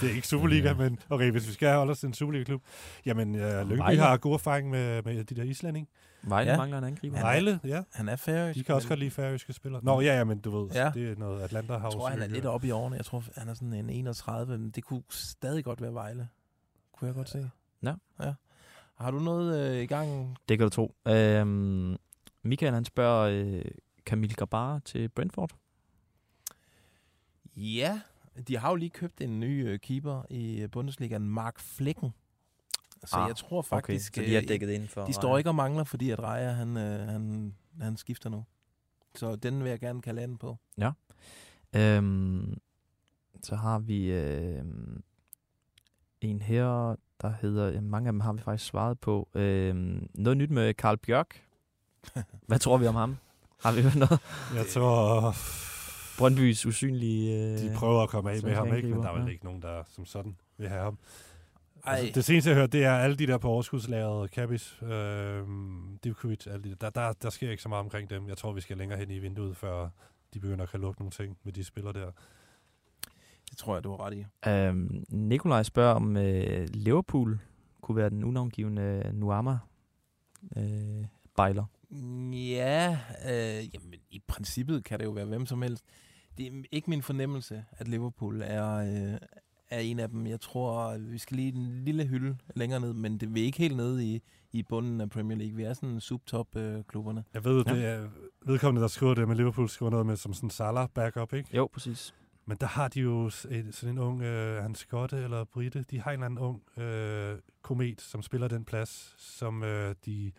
det 0.00 0.10
er 0.10 0.14
ikke 0.14 0.28
Superliga, 0.28 0.74
men 0.74 0.98
okay, 1.10 1.30
hvis 1.30 1.48
vi 1.48 1.52
skal 1.52 1.74
holde 1.74 1.90
os 1.90 1.98
til 2.00 2.06
en 2.06 2.14
Superliga-klub. 2.14 2.62
Jamen, 3.06 3.34
uh, 3.34 3.40
Lyngby 3.40 3.76
Vejle. 3.78 4.00
har 4.02 4.16
god 4.16 4.34
erfaring 4.34 4.70
med, 4.70 5.02
med 5.02 5.24
de 5.24 5.34
der 5.34 5.42
islænding. 5.42 5.88
Vejle 6.22 6.56
mangler 6.56 6.78
en 6.78 6.84
angriber. 6.84 7.16
Han 7.16 7.26
er- 7.26 7.30
Vejle, 7.30 7.60
ja. 7.64 7.82
Han 7.92 8.08
er 8.08 8.16
færøsk. 8.16 8.58
De 8.58 8.64
kan 8.64 8.74
også 8.74 8.86
men- 8.86 8.88
godt 8.90 8.98
lide 8.98 9.10
færøske 9.10 9.52
spillere. 9.52 9.84
Nå, 9.84 10.00
ja, 10.00 10.16
ja, 10.18 10.24
men 10.24 10.38
du 10.38 10.60
ved, 10.60 10.70
Ja. 10.74 10.84
ja. 10.84 10.90
det 10.94 11.10
er 11.12 11.16
noget 11.16 11.42
Atlanta 11.42 11.72
har 11.76 11.86
Jeg 11.88 11.92
tror, 11.92 12.08
han 12.08 12.22
er 12.22 12.26
lidt 12.26 12.46
oppe 12.46 12.66
i 12.66 12.70
årene. 12.70 12.96
Jeg 12.96 13.04
tror, 13.04 13.24
han 13.36 13.48
er 13.48 13.54
sådan 13.54 13.72
en 13.72 13.90
31, 13.90 14.58
men 14.58 14.70
det 14.70 14.84
kunne 14.84 15.02
stadig 15.10 15.64
godt 15.64 15.82
være 15.82 15.94
Vejle. 15.94 16.28
Kunne 16.92 17.06
jeg 17.06 17.14
godt 17.14 17.28
se. 17.28 17.50
Ja. 17.82 17.94
ja. 18.22 18.32
Har 18.98 19.10
du 19.10 19.18
noget 19.18 19.70
øh, 19.76 19.82
i 19.82 19.86
gang? 19.86 20.36
Det 20.48 20.58
kan 20.58 20.64
du 20.66 20.70
tro. 20.70 20.94
Øhm, 21.08 21.96
Michael 22.42 22.74
han 22.74 22.84
spørger 22.84 23.20
øh, 23.44 23.64
Camille 24.06 24.34
Gabara 24.34 24.80
til 24.84 25.08
Brentford. 25.08 25.50
Ja, 27.56 28.00
de 28.48 28.56
har 28.58 28.70
jo 28.70 28.74
lige 28.76 28.90
købt 28.90 29.20
en 29.20 29.40
ny 29.40 29.68
øh, 29.68 29.78
keeper 29.78 30.22
i 30.30 30.60
øh, 30.60 30.70
Bundesligaen, 30.70 31.28
Mark 31.28 31.60
Flicken. 31.60 32.10
Så 33.04 33.16
Ah, 33.16 33.28
jeg 33.28 33.36
tror 33.36 33.58
okay. 33.58 33.68
faktisk... 33.68 34.14
Så 34.14 34.20
de 34.20 34.36
er 34.36 34.42
øh, 34.42 34.48
dækket 34.48 34.70
ind 34.70 34.88
for 34.88 35.06
De 35.06 35.12
står 35.12 35.38
ikke 35.38 35.50
og 35.50 35.54
mangler, 35.54 35.84
fordi 35.84 36.10
at 36.10 36.18
Raja, 36.18 36.50
han, 36.50 36.76
han, 36.76 37.54
han 37.80 37.96
skifter 37.96 38.30
nu. 38.30 38.44
Så 39.14 39.36
den 39.36 39.62
vil 39.62 39.70
jeg 39.70 39.80
gerne 39.80 40.02
kalde 40.02 40.22
anden 40.22 40.38
på. 40.38 40.58
Ja. 40.78 40.90
Øhm, 41.76 42.58
så 43.42 43.56
har 43.56 43.78
vi 43.78 44.04
øh, 44.12 44.64
en 46.20 46.42
her, 46.42 46.96
der 47.20 47.32
hedder, 47.40 47.80
mange 47.80 48.08
af 48.08 48.12
dem 48.12 48.20
har 48.20 48.32
vi 48.32 48.40
faktisk 48.42 48.70
svaret 48.70 49.00
på. 49.00 49.28
Øh, 49.34 49.74
noget 50.14 50.36
nyt 50.36 50.50
med 50.50 50.74
Karl 50.74 50.96
Bjørk. 50.96 51.42
Hvad 52.48 52.58
tror 52.58 52.76
vi 52.78 52.86
om 52.86 52.94
ham? 52.94 53.16
Har 53.62 53.72
vi 53.72 53.82
hørt 53.82 53.96
noget? 53.96 54.20
Jeg 54.54 54.66
tror... 54.66 55.34
Brøndbys 56.20 56.66
usynlige... 56.66 57.52
Øh, 57.52 57.58
De 57.58 57.74
prøver 57.76 58.02
at 58.02 58.08
komme 58.08 58.30
af 58.30 58.42
med 58.42 58.54
ham, 58.54 58.74
ikke? 58.74 58.88
Men 58.88 59.02
der 59.02 59.08
er 59.08 59.14
vel 59.14 59.22
ja. 59.24 59.30
ikke 59.30 59.44
nogen, 59.44 59.62
der 59.62 59.82
som 59.88 60.04
sådan 60.04 60.36
vil 60.58 60.68
have 60.68 60.82
ham. 60.82 60.98
Ej. 61.86 61.94
Altså, 61.94 62.12
det 62.14 62.24
seneste, 62.24 62.50
jeg 62.50 62.56
har 62.56 62.62
hørt, 62.62 62.72
det 62.72 62.84
er 62.84 62.92
alle 62.92 63.16
de 63.16 63.26
der 63.26 63.38
på 63.38 63.48
overskudslageret, 63.48 64.30
Kabis, 64.30 64.82
øh, 64.82 65.42
Divkovic, 66.04 66.46
alle 66.46 66.64
de 66.64 66.74
der. 66.80 66.90
Der, 66.90 67.12
der 67.12 67.30
sker 67.30 67.50
ikke 67.50 67.62
så 67.62 67.68
meget 67.68 67.84
omkring 67.84 68.10
dem. 68.10 68.28
Jeg 68.28 68.36
tror, 68.36 68.52
vi 68.52 68.60
skal 68.60 68.76
længere 68.76 68.98
hen 68.98 69.10
i 69.10 69.18
vinduet, 69.18 69.56
før 69.56 69.88
de 70.34 70.40
begynder 70.40 70.62
at 70.62 70.70
kan 70.70 70.80
lukke 70.80 71.00
nogle 71.00 71.10
ting 71.10 71.36
med 71.44 71.52
de 71.52 71.64
spillere 71.64 71.92
der. 71.92 72.10
Det 73.50 73.58
tror 73.58 73.74
jeg, 73.74 73.84
du 73.84 73.90
har 73.90 74.00
ret 74.00 74.14
i. 74.14 74.48
Øhm, 74.48 75.04
Nikolaj 75.08 75.62
spørger, 75.62 75.94
om 75.94 76.16
øh, 76.16 76.68
Liverpool 76.74 77.38
kunne 77.80 77.96
være 77.96 78.10
den 78.10 78.24
unavngivende 78.24 79.10
Nuama 79.14 79.58
øh, 80.56 81.04
bejler. 81.36 81.64
Ja, 82.32 82.98
øh, 83.28 83.74
jamen, 83.74 83.94
i 84.10 84.22
princippet 84.28 84.84
kan 84.84 84.98
det 84.98 85.04
jo 85.04 85.10
være 85.10 85.24
hvem 85.24 85.46
som 85.46 85.62
helst. 85.62 85.84
Det 86.40 86.46
er 86.46 86.62
ikke 86.70 86.90
min 86.90 87.02
fornemmelse, 87.02 87.64
at 87.72 87.88
Liverpool 87.88 88.42
er, 88.44 88.76
øh, 88.76 89.18
er 89.70 89.78
en 89.78 89.98
af 89.98 90.08
dem. 90.08 90.26
Jeg 90.26 90.40
tror, 90.40 90.98
vi 90.98 91.18
skal 91.18 91.36
lige 91.36 91.52
en 91.52 91.84
lille 91.84 92.06
hylde 92.06 92.36
længere 92.56 92.80
ned, 92.80 92.92
men 92.92 93.18
det, 93.18 93.34
vi 93.34 93.40
er 93.40 93.44
ikke 93.44 93.58
helt 93.58 93.76
nede 93.76 94.04
i, 94.04 94.22
i 94.52 94.62
bunden 94.62 95.00
af 95.00 95.10
Premier 95.10 95.38
League. 95.38 95.56
Vi 95.56 95.62
er 95.62 95.74
sådan 95.74 96.00
subtop-klubberne. 96.00 97.24
Jeg 97.34 97.44
ved, 97.44 97.64
ja. 97.66 97.74
det 97.74 97.84
er 97.84 98.08
vedkommende, 98.46 98.82
der 98.82 98.88
skriver 98.88 99.14
det 99.14 99.28
med 99.28 99.36
Liverpool, 99.36 99.68
skriver 99.68 99.90
noget 99.90 100.06
med 100.06 100.16
som 100.16 100.34
sådan 100.34 100.50
Salah 100.50 100.88
backup, 100.94 101.32
ikke? 101.32 101.56
Jo, 101.56 101.68
præcis. 101.72 102.14
Men 102.46 102.56
der 102.56 102.66
har 102.66 102.88
de 102.88 103.00
jo 103.00 103.26
et, 103.26 103.68
sådan 103.70 103.94
en 103.94 103.98
ung, 103.98 104.22
øh, 104.22 104.62
han 104.62 104.74
skotte 104.74 105.16
eller 105.16 105.44
britte, 105.44 105.84
de 105.90 106.00
har 106.00 106.10
en 106.10 106.14
eller 106.14 106.26
anden 106.26 106.38
ung 106.38 106.78
øh, 106.78 107.38
komet, 107.62 108.00
som 108.00 108.22
spiller 108.22 108.48
den 108.48 108.64
plads, 108.64 109.14
som 109.18 109.62
øh, 109.62 109.94
de 110.06 110.32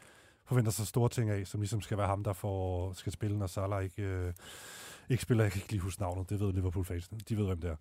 forventer 0.45 0.71
sig 0.71 0.87
store 0.87 1.09
ting 1.09 1.29
af, 1.29 1.47
som 1.47 1.61
ligesom 1.61 1.81
skal 1.81 1.97
være 1.97 2.07
ham, 2.07 2.23
der 2.23 2.33
får, 2.33 2.93
skal 2.93 3.11
spille, 3.11 3.37
når 3.37 3.47
Salah 3.47 3.83
ikke, 3.83 4.03
øh, 4.03 4.33
ikke 5.11 5.23
spiller. 5.23 5.43
Jeg 5.43 5.51
kan 5.51 5.59
ikke 5.61 5.71
lige 5.71 5.81
huske 5.81 6.01
navnet, 6.01 6.29
det 6.29 6.39
ved 6.39 6.53
Liverpool-fansene. 6.53 7.19
De 7.29 7.37
ved, 7.37 7.45
hvem 7.45 7.61
det 7.61 7.69
er. 7.69 7.75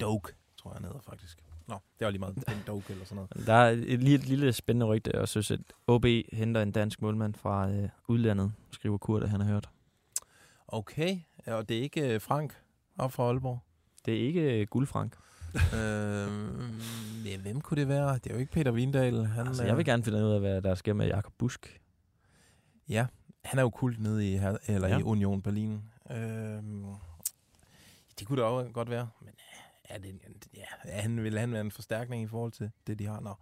Doke, 0.00 0.32
tror 0.56 0.70
jeg, 0.70 0.76
han 0.76 0.84
hedder 0.84 1.00
faktisk. 1.00 1.42
Nå, 1.68 1.74
det 1.98 2.04
var 2.04 2.10
lige 2.10 2.20
meget. 2.20 2.36
En 2.36 2.62
Doke 2.66 2.92
eller 2.92 3.04
sådan 3.04 3.16
noget. 3.34 3.46
Der 3.46 3.52
er 3.54 3.70
et 3.70 4.02
lille, 4.02 4.26
lille 4.26 4.52
spændende 4.52 4.86
rygte, 4.86 5.14
og 5.14 5.20
jeg 5.20 5.28
synes, 5.28 5.50
at 5.50 5.60
OB 5.86 6.04
henter 6.32 6.62
en 6.62 6.72
dansk 6.72 7.02
målmand 7.02 7.34
fra 7.34 7.70
øh, 7.70 7.88
udlandet, 8.08 8.52
skriver 8.70 8.98
Kurt, 8.98 9.22
at 9.22 9.30
han 9.30 9.40
har 9.40 9.48
hørt. 9.48 9.68
Okay, 10.68 11.18
og 11.46 11.68
det 11.68 11.78
er 11.78 11.82
ikke 11.82 12.14
øh, 12.14 12.20
Frank 12.20 12.56
op 12.98 13.12
fra 13.12 13.24
Aalborg? 13.24 13.58
Det 14.04 14.14
er 14.14 14.26
ikke 14.26 14.60
øh, 14.60 14.66
Guldfrank. 14.66 15.16
øh, 15.54 16.28
ja, 17.26 17.38
hvem 17.42 17.60
kunne 17.60 17.80
det 17.80 17.88
være? 17.88 18.14
Det 18.14 18.26
er 18.26 18.34
jo 18.34 18.40
ikke 18.40 18.52
Peter 18.52 18.70
Vindal. 18.70 19.24
Han, 19.24 19.46
Altså, 19.46 19.64
jeg 19.64 19.76
vil 19.76 19.84
gerne 19.84 20.02
finde 20.02 20.18
ud 20.18 20.32
af, 20.32 20.40
hvad 20.40 20.62
der 20.62 20.74
sker 20.74 20.92
med 20.92 21.06
Jakob 21.06 21.32
Busk. 21.38 21.80
Ja, 22.88 23.06
han 23.44 23.58
er 23.58 23.62
jo 23.62 23.70
kult 23.70 24.00
nede 24.00 24.32
i, 24.32 24.36
her, 24.36 24.56
eller. 24.66 24.88
Ja. 24.88 24.98
i 24.98 25.02
Union 25.02 25.42
Berlin. 25.42 25.82
Øhm, 26.10 26.84
det 28.18 28.26
kunne 28.26 28.36
det 28.36 28.44
også 28.44 28.70
godt 28.72 28.90
være, 28.90 29.08
men 29.20 29.28
øh, 29.28 29.94
er 29.94 29.98
det, 29.98 30.20
ja, 30.54 30.64
er 30.84 31.00
han, 31.02 31.24
vil 31.24 31.38
han 31.38 31.52
være 31.52 31.60
en 31.60 31.70
forstærkning 31.70 32.22
i 32.22 32.26
forhold 32.26 32.52
til 32.52 32.70
det, 32.86 32.98
de 32.98 33.06
har? 33.06 33.20
Nå. 33.20 33.34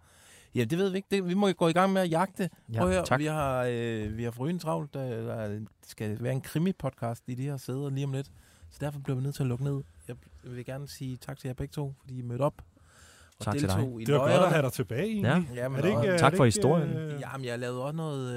Ja, 0.55 0.63
det 0.63 0.77
ved 0.77 0.89
vi 0.89 0.97
ikke. 0.97 1.07
Det, 1.11 1.27
vi 1.27 1.33
må 1.33 1.51
gå 1.51 1.67
i 1.67 1.73
gang 1.73 1.93
med 1.93 2.01
at 2.01 2.11
jagte. 2.11 2.49
Ja, 2.73 2.79
Prøv 2.79 2.89
at 2.89 3.09
høre. 3.09 3.17
Vi 3.17 3.25
har, 3.25 3.67
øh, 3.69 4.17
vi 4.17 4.23
har 4.23 4.31
forrygende 4.31 4.61
travlt. 4.63 4.93
Der, 4.93 5.35
der 5.35 5.59
skal 5.83 6.23
være 6.23 6.33
en 6.33 6.41
krimi-podcast 6.41 7.23
i 7.27 7.35
de 7.35 7.43
her 7.43 7.57
sæder 7.57 7.89
lige 7.89 8.05
om 8.05 8.13
lidt. 8.13 8.31
Så 8.69 8.77
derfor 8.81 8.99
bliver 8.99 9.17
vi 9.17 9.23
nødt 9.23 9.35
til 9.35 9.43
at 9.43 9.47
lukke 9.47 9.63
ned. 9.63 9.83
Jeg 10.07 10.15
vil 10.43 10.65
gerne 10.65 10.87
sige 10.87 11.17
tak 11.17 11.37
til 11.39 11.47
jer 11.47 11.53
begge 11.53 11.71
to, 11.71 11.93
fordi 11.99 12.17
I 12.17 12.21
mødte 12.21 12.41
op. 12.41 12.61
Og 13.39 13.45
Tak 13.45 13.53
til 13.57 13.61
dig. 13.69 13.77
deltog 13.77 14.01
i 14.01 14.05
Det 14.05 14.13
var 14.13 14.19
godt 14.19 14.29
løjerne. 14.29 14.45
at 14.45 14.51
have 14.51 14.61
dig 14.63 14.71
tilbage, 14.73 15.05
egentlig. 15.05 15.47
Ja, 15.55 15.67
men 15.69 15.77
Er 15.77 15.81
det 15.81 15.87
ikke, 15.89 15.99
og- 15.99 16.05
er 16.07 16.17
Tak 16.17 16.31
det 16.31 16.37
for 16.37 16.45
ikke, 16.45 16.55
historien. 16.57 16.89
øh, 16.89 17.21
Jamen, 17.21 17.45
jeg 17.45 17.59
lavede 17.59 17.83
også 17.83 17.95
noget 17.95 18.35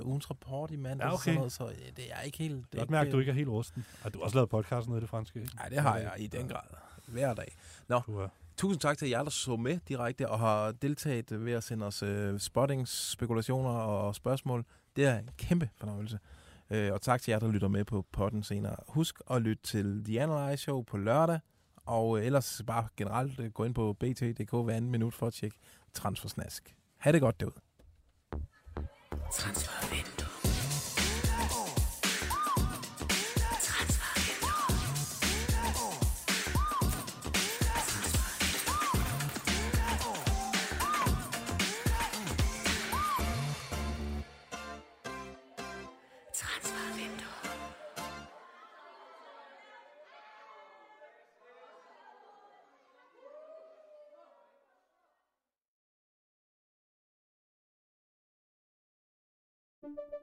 øh, 0.00 0.06
ugens 0.06 0.30
rapport 0.30 0.70
i 0.70 0.76
mandag, 0.76 1.06
Ja, 1.06 1.12
okay. 1.14 1.24
sådan 1.24 1.34
noget, 1.34 1.52
så 1.52 1.64
øh, 1.64 1.70
det 1.96 2.04
er 2.12 2.20
ikke 2.20 2.38
helt... 2.38 2.56
Det 2.56 2.74
er 2.74 2.78
Godt 2.78 2.90
mærke, 2.90 3.08
at 3.08 3.12
du 3.12 3.18
ikke 3.18 3.30
er 3.30 3.34
helt 3.34 3.48
rusten. 3.48 3.84
Og 4.04 4.14
du 4.14 4.18
har 4.18 4.24
også 4.24 4.36
lavet 4.36 4.48
podcast 4.50 4.88
nede 4.88 4.98
i 4.98 5.00
det 5.00 5.08
franske, 5.08 5.40
ikke? 5.40 5.54
Nej, 5.56 5.68
det 5.68 5.78
har 5.78 5.96
jeg 5.96 6.12
i 6.18 6.26
den 6.26 6.48
grad. 6.48 6.60
Hver 7.06 7.34
dag. 7.34 7.56
Nå, 7.88 8.00
Du 8.06 8.18
er. 8.18 8.28
tusind 8.56 8.80
tak 8.80 8.98
til 8.98 9.08
jer, 9.08 9.22
der 9.22 9.30
så 9.30 9.56
med 9.56 9.78
direkte 9.88 10.28
og 10.28 10.38
har 10.38 10.72
deltaget 10.72 11.44
ved 11.44 11.52
at 11.52 11.64
sende 11.64 11.86
os 11.86 12.02
øh, 12.02 12.38
spottings, 12.38 13.10
spekulationer 13.10 13.70
og 13.70 14.14
spørgsmål. 14.14 14.64
Det 14.96 15.04
er 15.06 15.18
en 15.18 15.30
kæmpe 15.38 15.68
fornøjelse. 15.76 16.18
Øh, 16.70 16.92
og 16.92 17.02
tak 17.02 17.22
til 17.22 17.32
jer, 17.32 17.38
der 17.38 17.48
lytter 17.52 17.68
med 17.68 17.84
på 17.84 18.04
podden 18.12 18.42
senere. 18.42 18.76
Husk 18.88 19.20
at 19.30 19.42
lytte 19.42 19.62
til 19.62 20.04
The 20.04 20.20
Analyze 20.22 20.62
Show 20.62 20.82
på 20.82 20.96
lørdag. 20.96 21.40
Og 21.90 22.18
øh, 22.18 22.26
ellers 22.26 22.62
bare 22.66 22.88
generelt 22.96 23.40
øh, 23.40 23.50
gå 23.50 23.64
ind 23.64 23.74
på 23.74 23.92
bt.dk 23.92 24.50
hver 24.64 24.74
anden 24.74 24.90
minut 24.90 25.14
for 25.14 25.26
at 25.26 25.32
tjekke 25.32 25.56
transfersnask. 25.94 26.74
Ha' 26.96 27.12
det 27.12 27.20
godt 27.20 27.40
derude. 27.40 27.54
Transfervindue. 29.32 30.19